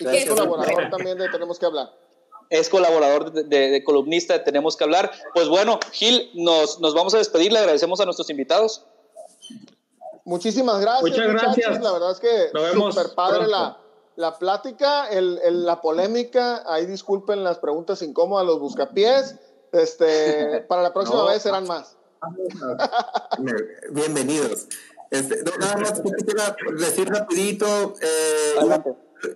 Y 0.01 0.05
que 0.07 0.19
es 0.19 0.29
colaborador 0.29 0.91
también 0.91 1.19
de 1.19 1.29
Tenemos 1.29 1.59
que 1.59 1.67
hablar 1.67 2.01
es 2.51 2.69
colaborador 2.69 3.33
de, 3.33 3.83
columnista 3.85 4.35
de 4.35 4.41
Tenemos 4.41 4.77
que 4.77 4.85
hablar. 4.85 5.11
Pues 5.33 5.49
bueno, 5.49 5.79
Gil, 5.93 6.31
nos, 6.35 6.81
nos 6.81 6.95
vamos 6.95 7.15
a 7.15 7.19
despedir, 7.19 7.53
le 7.53 7.61
agradecemos 7.61 8.01
a 8.01 8.05
nuestros 8.05 8.29
invitados. 8.29 8.85
Muchísimas 10.25 10.81
gracias. 10.81 11.03
Muchas 11.03 11.29
gracias. 11.29 11.81
La 11.81 11.93
verdad 11.93 12.11
es 12.11 12.21
que 12.21 12.51
súper 12.75 13.15
padre 13.15 13.47
la, 13.47 13.79
la, 14.17 14.39
plática, 14.39 15.09
el, 15.09 15.41
el, 15.45 15.65
la 15.65 15.81
polémica. 15.81 16.65
Ahí 16.67 16.87
disculpen 16.87 17.43
las 17.45 17.59
preguntas 17.59 18.03
incómodas, 18.03 18.47
los 18.47 18.59
buscapiés. 18.59 19.37
Este, 19.73 20.61
para 20.69 20.83
la 20.83 20.93
próxima 20.93 21.25
vez 21.27 21.43
serán 21.43 21.67
más. 21.67 21.97
Bienvenidos. 23.91 24.67
Este, 25.11 25.43
nada 25.59 25.77
más 25.77 26.01
quisiera 26.19 26.57
decir 26.79 27.09
rapidito, 27.09 27.95
eh, 28.01 28.55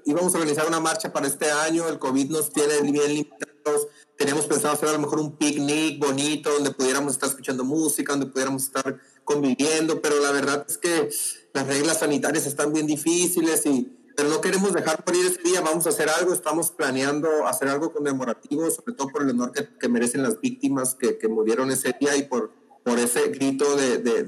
íbamos 0.04 0.34
a 0.34 0.38
organizar 0.38 0.66
una 0.66 0.80
marcha 0.80 1.12
para 1.12 1.26
este 1.26 1.50
año, 1.50 1.88
el 1.88 1.98
COVID 1.98 2.30
nos 2.30 2.50
tiene 2.50 2.80
bien 2.82 3.08
limitados, 3.08 3.88
teníamos 4.16 4.46
pensado 4.46 4.74
hacer 4.74 4.88
a 4.88 4.92
lo 4.92 4.98
mejor 4.98 5.20
un 5.20 5.36
picnic 5.36 5.98
bonito 5.98 6.52
donde 6.52 6.70
pudiéramos 6.70 7.14
estar 7.14 7.28
escuchando 7.28 7.64
música, 7.64 8.12
donde 8.12 8.26
pudiéramos 8.26 8.64
estar 8.64 9.00
conviviendo, 9.24 10.00
pero 10.00 10.20
la 10.20 10.30
verdad 10.32 10.64
es 10.68 10.78
que 10.78 11.08
las 11.52 11.66
reglas 11.66 12.00
sanitarias 12.00 12.46
están 12.46 12.72
bien 12.72 12.86
difíciles 12.86 13.64
y 13.66 13.98
pero 14.16 14.28
no 14.28 14.40
queremos 14.40 14.72
dejar 14.72 15.02
morir 15.04 15.26
ese 15.26 15.42
día, 15.42 15.60
vamos 15.60 15.86
a 15.86 15.88
hacer 15.88 16.08
algo, 16.08 16.32
estamos 16.32 16.70
planeando 16.70 17.46
hacer 17.46 17.68
algo 17.68 17.92
conmemorativo, 17.92 18.70
sobre 18.70 18.92
todo 18.92 19.08
por 19.08 19.22
el 19.22 19.30
honor 19.30 19.52
que, 19.52 19.88
merecen 19.88 20.22
las 20.22 20.40
víctimas 20.40 20.94
que, 20.94 21.18
que, 21.18 21.26
murieron 21.26 21.70
ese 21.70 21.96
día 21.98 22.16
y 22.16 22.22
por, 22.22 22.52
por 22.84 22.98
ese 22.98 23.28
grito 23.28 23.76
de, 23.76 23.98
de, 23.98 24.22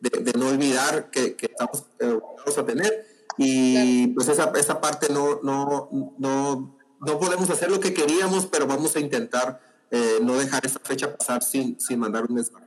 de, 0.00 0.32
no 0.36 0.48
olvidar 0.48 1.10
que, 1.10 1.36
que 1.36 1.46
estamos 1.46 1.84
eh, 2.00 2.18
a 2.56 2.66
tener. 2.66 3.06
Y 3.36 4.08
pues 4.08 4.28
esa, 4.28 4.52
esa 4.56 4.80
parte 4.80 5.08
no, 5.12 5.40
no, 5.42 5.88
no, 6.18 6.76
no 7.00 7.18
podemos 7.18 7.48
hacer 7.50 7.70
lo 7.70 7.80
que 7.80 7.94
queríamos, 7.94 8.46
pero 8.46 8.66
vamos 8.66 8.94
a 8.96 9.00
intentar 9.00 9.60
eh, 9.90 10.18
no 10.22 10.34
dejar 10.34 10.64
esa 10.64 10.78
fecha 10.80 11.16
pasar 11.16 11.42
sin, 11.42 11.80
sin 11.80 11.98
mandar 11.98 12.24
un 12.28 12.34
mensaje. 12.34 12.66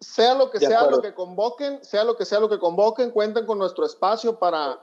Sea 0.00 0.34
lo 0.34 0.50
que 0.50 0.58
sea 0.58 0.90
lo 0.90 1.00
que 1.00 1.14
convoquen, 1.14 1.84
sea 1.84 2.04
lo 2.04 2.16
que 2.16 2.24
sea 2.24 2.40
lo 2.40 2.48
que 2.48 2.58
convoquen, 2.58 3.10
cuenten 3.10 3.46
con 3.46 3.58
nuestro 3.58 3.86
espacio 3.86 4.38
para, 4.38 4.80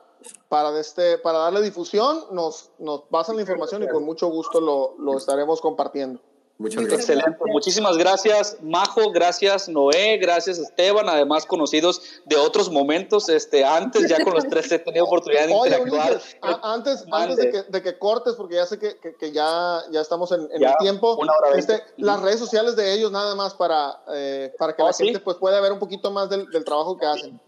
para, 0.48 0.78
este, 0.80 1.18
para 1.18 1.40
darle 1.40 1.62
difusión, 1.62 2.26
nos, 2.32 2.72
nos 2.80 3.02
pasan 3.04 3.36
la 3.36 3.42
información 3.42 3.84
y 3.84 3.88
con 3.88 4.04
mucho 4.04 4.28
gusto 4.28 4.62
lo, 4.62 4.96
lo 4.98 5.18
estaremos 5.18 5.62
compartiendo. 5.62 6.22
Muchas 6.60 6.84
gracias. 6.84 7.10
Excelente. 7.10 7.40
Muchísimas 7.46 7.98
gracias, 7.98 8.58
Majo. 8.62 9.12
Gracias, 9.12 9.70
Noé. 9.70 10.18
Gracias, 10.18 10.60
Esteban. 10.60 11.08
Además, 11.08 11.46
conocidos 11.46 12.02
de 12.26 12.36
otros 12.36 12.70
momentos. 12.70 13.30
Este, 13.30 13.64
antes, 13.64 14.10
ya 14.10 14.22
con 14.22 14.34
los 14.34 14.46
tres 14.46 14.70
he 14.70 14.78
tenido 14.78 15.06
oportunidad 15.06 15.48
de 15.48 15.54
interactuar. 15.54 16.20
antes, 16.42 17.06
antes 17.10 17.38
de 17.38 17.52
que, 17.52 17.62
de 17.64 17.82
que, 17.82 17.98
cortes, 17.98 18.36
porque 18.36 18.56
ya 18.56 18.66
sé 18.66 18.78
que, 18.78 18.98
que, 19.00 19.32
ya, 19.32 19.84
ya 19.90 20.02
estamos 20.02 20.34
en, 20.34 20.50
el 20.52 20.74
tiempo. 20.82 21.18
Este, 21.56 21.82
las 21.96 22.22
redes 22.22 22.40
sociales 22.42 22.76
de 22.76 22.94
ellos, 22.94 23.10
nada 23.10 23.36
más 23.36 23.54
para, 23.54 24.02
eh, 24.14 24.54
para 24.60 24.76
que 24.76 24.84
la 24.84 24.90
oh, 24.90 24.94
gente 24.94 25.20
pues, 25.22 25.38
pueda 25.38 25.62
ver 25.62 25.72
un 25.72 25.80
poquito 25.80 26.12
más 26.12 26.30
del, 26.30 26.46
del, 26.50 26.66
trabajo 26.66 26.98
que 26.98 27.06
hacen. 27.06 27.40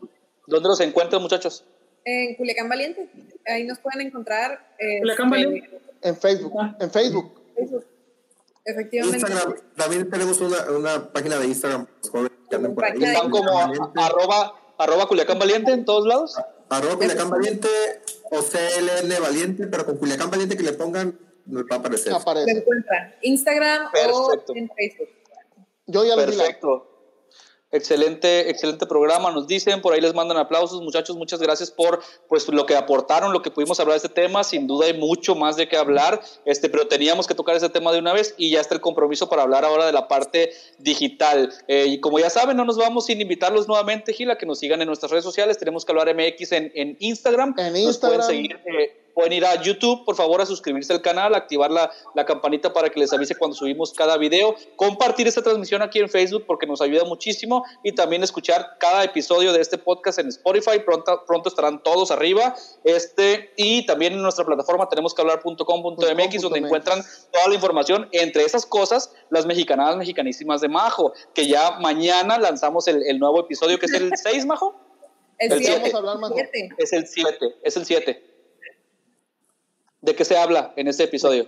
¿Dónde 0.47 0.69
los 0.69 0.79
encuentran, 0.79 1.21
muchachos? 1.21 1.65
En 2.05 2.35
Culiacán 2.35 2.69
Valiente. 2.69 3.09
Ahí 3.45 3.65
nos 3.65 3.77
pueden 3.79 4.07
encontrar. 4.07 4.73
Eh, 4.79 5.01
Valiente. 5.29 5.81
En 6.01 6.15
Facebook. 6.15 6.53
En 6.79 6.89
Facebook. 6.89 7.41
Facebook. 7.57 7.90
Efectivamente. 8.65 9.17
Instagram, 9.17 9.55
también 9.75 10.09
tenemos 10.09 10.39
una, 10.41 10.71
una 10.71 11.11
página 11.11 11.37
de 11.37 11.47
Instagram, 11.47 11.87
que 12.49 12.55
andan 12.55 12.75
por 12.75 12.85
ahí. 12.85 13.03
Están 13.03 13.29
como 13.29 13.59
arroba, 13.95 14.53
arroba 14.77 15.07
Culiacán 15.07 15.39
Valiente 15.39 15.71
en 15.71 15.85
todos 15.85 16.05
lados. 16.05 16.35
Arroba 16.69 16.95
Culiacán 16.95 17.29
Valiente 17.29 17.67
o 18.31 18.41
CLN 18.41 19.21
Valiente, 19.21 19.67
pero 19.67 19.85
con 19.85 19.97
Culiacán 19.97 20.29
Valiente 20.29 20.55
que 20.55 20.63
le 20.63 20.73
pongan, 20.73 21.17
nos 21.45 21.63
va 21.63 21.77
a 21.77 21.79
aparecer. 21.79 22.13
Aparece. 22.13 22.51
Se 22.51 22.59
encuentran 22.59 23.15
Instagram 23.21 23.89
o 24.13 24.33
en 24.55 24.69
Facebook. 24.75 25.09
Yo 25.87 26.05
ya 26.05 26.15
lo 26.15 26.25
Perfecto. 26.25 26.90
Excelente, 27.73 28.49
excelente 28.49 28.85
programa, 28.85 29.31
nos 29.31 29.47
dicen, 29.47 29.81
por 29.81 29.93
ahí 29.93 30.01
les 30.01 30.13
mandan 30.13 30.37
aplausos, 30.37 30.81
muchachos, 30.81 31.15
muchas 31.15 31.39
gracias 31.39 31.71
por 31.71 32.01
pues 32.27 32.45
lo 32.49 32.65
que 32.65 32.75
aportaron, 32.75 33.31
lo 33.31 33.41
que 33.41 33.49
pudimos 33.49 33.79
hablar 33.79 33.93
de 33.93 34.07
este 34.07 34.09
tema, 34.09 34.43
sin 34.43 34.67
duda 34.67 34.87
hay 34.87 34.93
mucho 34.93 35.35
más 35.35 35.55
de 35.55 35.69
qué 35.69 35.77
hablar, 35.77 36.21
este, 36.43 36.67
pero 36.67 36.87
teníamos 36.87 37.27
que 37.27 37.33
tocar 37.33 37.55
ese 37.55 37.69
tema 37.69 37.93
de 37.93 37.99
una 37.99 38.11
vez 38.11 38.35
y 38.37 38.49
ya 38.49 38.59
está 38.59 38.75
el 38.75 38.81
compromiso 38.81 39.29
para 39.29 39.43
hablar 39.43 39.63
ahora 39.63 39.85
de 39.85 39.93
la 39.93 40.09
parte 40.09 40.51
digital. 40.79 41.53
Eh, 41.69 41.85
y 41.87 42.01
como 42.01 42.19
ya 42.19 42.29
saben, 42.29 42.57
no 42.57 42.65
nos 42.65 42.77
vamos 42.77 43.05
sin 43.05 43.21
invitarlos 43.21 43.69
nuevamente, 43.69 44.11
Gila, 44.11 44.37
que 44.37 44.45
nos 44.45 44.59
sigan 44.59 44.81
en 44.81 44.87
nuestras 44.87 45.09
redes 45.09 45.23
sociales, 45.23 45.57
tenemos 45.57 45.85
que 45.85 45.93
hablar 45.93 46.13
MX 46.13 46.51
en, 46.51 46.71
en 46.75 46.97
Instagram, 46.99 47.55
en 47.57 47.77
Instagram. 47.77 48.17
Nos 48.17 48.27
pueden 48.27 48.49
seguir, 48.49 48.59
eh, 48.65 49.01
pueden 49.13 49.33
ir 49.33 49.45
a 49.45 49.61
YouTube, 49.61 50.05
por 50.05 50.15
favor, 50.15 50.41
a 50.41 50.45
suscribirse 50.45 50.93
al 50.93 51.01
canal, 51.01 51.35
activar 51.35 51.71
la, 51.71 51.91
la, 52.15 52.25
campanita 52.25 52.73
para 52.73 52.89
que 52.89 52.99
les 52.99 53.11
avise 53.13 53.35
cuando 53.35 53.55
subimos 53.55 53.93
cada 53.93 54.17
video, 54.17 54.55
compartir 54.75 55.27
esta 55.27 55.41
transmisión 55.41 55.81
aquí 55.81 55.99
en 55.99 56.09
Facebook 56.09 56.45
porque 56.47 56.67
nos 56.67 56.81
ayuda 56.81 57.03
muchísimo 57.05 57.63
y 57.83 57.93
también 57.93 58.23
escuchar 58.23 58.77
cada 58.79 59.03
episodio 59.03 59.53
de 59.53 59.61
este 59.61 59.77
podcast 59.77 60.19
en 60.19 60.27
Spotify. 60.27 60.79
Pronto, 60.85 61.23
pronto 61.25 61.49
estarán 61.49 61.81
todos 61.83 62.11
arriba. 62.11 62.55
Este, 62.83 63.51
y 63.57 63.85
también 63.85 64.13
en 64.13 64.21
nuestra 64.21 64.45
plataforma 64.45 64.87
tenemos 64.89 65.13
que 65.13 65.21
hablar.com.mx 65.21 66.41
donde 66.41 66.59
encuentran 66.59 67.03
toda 67.31 67.47
la 67.47 67.55
información. 67.55 68.07
Entre 68.11 68.43
esas 68.43 68.65
cosas, 68.65 69.13
las 69.29 69.45
mexicanadas 69.45 69.97
mexicanísimas 69.97 70.61
de 70.61 70.69
Majo, 70.69 71.13
que 71.33 71.47
ya 71.47 71.79
mañana 71.79 72.37
lanzamos 72.37 72.87
el, 72.87 73.03
el 73.07 73.19
nuevo 73.19 73.39
episodio 73.41 73.79
que 73.79 73.85
es 73.87 73.93
el 73.93 74.11
6, 74.15 74.45
Majo. 74.45 74.75
El 75.41 75.57
7. 75.57 75.91
Es 76.77 76.93
el 76.93 77.07
7, 77.07 77.55
es 77.63 77.75
el 77.75 77.85
7. 77.85 78.30
¿De 80.01 80.15
qué 80.15 80.25
se 80.25 80.35
habla 80.35 80.73
en 80.75 80.87
este 80.87 81.03
episodio? 81.03 81.47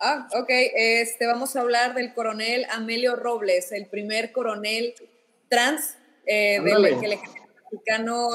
Ah, 0.00 0.28
ok. 0.34 0.48
Este, 0.48 1.26
vamos 1.26 1.54
a 1.54 1.60
hablar 1.60 1.94
del 1.94 2.12
coronel 2.12 2.66
Amelio 2.70 3.14
Robles, 3.14 3.70
el 3.70 3.86
primer 3.86 4.32
coronel 4.32 4.94
trans 5.48 5.96
eh, 6.26 6.60
del 6.60 6.98
que 6.98 7.06
el 7.06 7.12
ejército 7.12 7.42
mexicano 7.70 8.28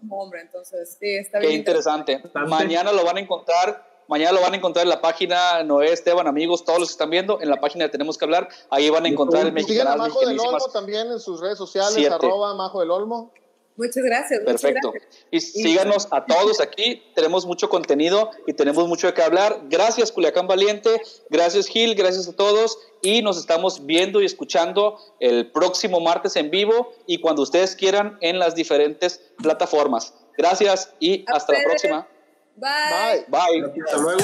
como 0.00 0.22
hombre. 0.22 0.40
Entonces, 0.40 0.96
sí, 0.98 1.14
está 1.14 1.38
bien. 1.38 1.52
Qué 1.52 1.56
interesante. 1.58 2.22
Mañana 2.48 2.92
lo 2.92 3.04
van 3.04 3.18
a 3.18 3.20
encontrar. 3.20 3.94
Mañana 4.06 4.32
lo 4.32 4.40
van 4.40 4.52
a 4.52 4.56
encontrar 4.56 4.84
en 4.84 4.90
la 4.90 5.00
página 5.00 5.62
Noé, 5.62 5.92
Esteban, 5.92 6.26
amigos, 6.26 6.64
todos 6.64 6.78
los 6.78 6.88
que 6.88 6.92
están 6.92 7.08
viendo, 7.08 7.40
en 7.40 7.48
la 7.48 7.58
página 7.58 7.86
de 7.86 7.90
Tenemos 7.90 8.18
que 8.18 8.26
hablar, 8.26 8.48
ahí 8.68 8.90
van 8.90 9.06
a 9.06 9.08
encontrar 9.08 9.46
el 9.46 9.52
mexicano. 9.52 9.96
Majo 9.96 10.26
del 10.26 10.38
Olmo 10.38 10.68
también 10.68 11.10
en 11.10 11.20
sus 11.20 11.40
redes 11.40 11.56
sociales, 11.56 12.10
arroba 12.10 12.54
Majo 12.54 12.80
del 12.80 12.90
Olmo. 12.90 13.32
Muchas 13.76 14.04
gracias. 14.04 14.40
Perfecto. 14.40 14.92
Y 15.30 15.40
síganos 15.40 16.06
a 16.12 16.24
todos 16.24 16.60
aquí. 16.60 17.02
Tenemos 17.14 17.44
mucho 17.44 17.68
contenido 17.68 18.30
y 18.46 18.52
tenemos 18.52 18.86
mucho 18.86 19.08
de 19.08 19.14
qué 19.14 19.22
hablar. 19.22 19.62
Gracias, 19.68 20.12
Culiacán 20.12 20.46
Valiente. 20.46 21.02
Gracias, 21.28 21.66
Gil. 21.66 21.94
Gracias 21.96 22.28
a 22.28 22.32
todos. 22.34 22.78
Y 23.02 23.22
nos 23.22 23.36
estamos 23.36 23.84
viendo 23.84 24.22
y 24.22 24.26
escuchando 24.26 24.98
el 25.18 25.50
próximo 25.50 26.00
martes 26.00 26.36
en 26.36 26.50
vivo 26.50 26.92
y 27.06 27.20
cuando 27.20 27.42
ustedes 27.42 27.74
quieran 27.74 28.16
en 28.20 28.38
las 28.38 28.54
diferentes 28.54 29.20
plataformas. 29.38 30.14
Gracias 30.38 30.90
y 31.00 31.24
hasta 31.26 31.52
la 31.52 31.58
próxima. 31.64 32.08
Bye. 32.56 33.24
Bye. 33.28 33.82
Hasta 33.84 33.98
luego. 33.98 34.20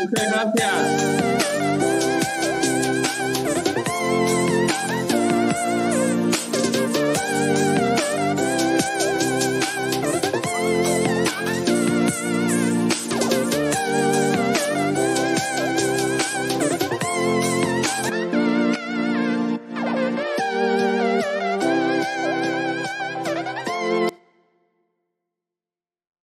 Muchas 0.00 0.54
gracias. 0.54 1.37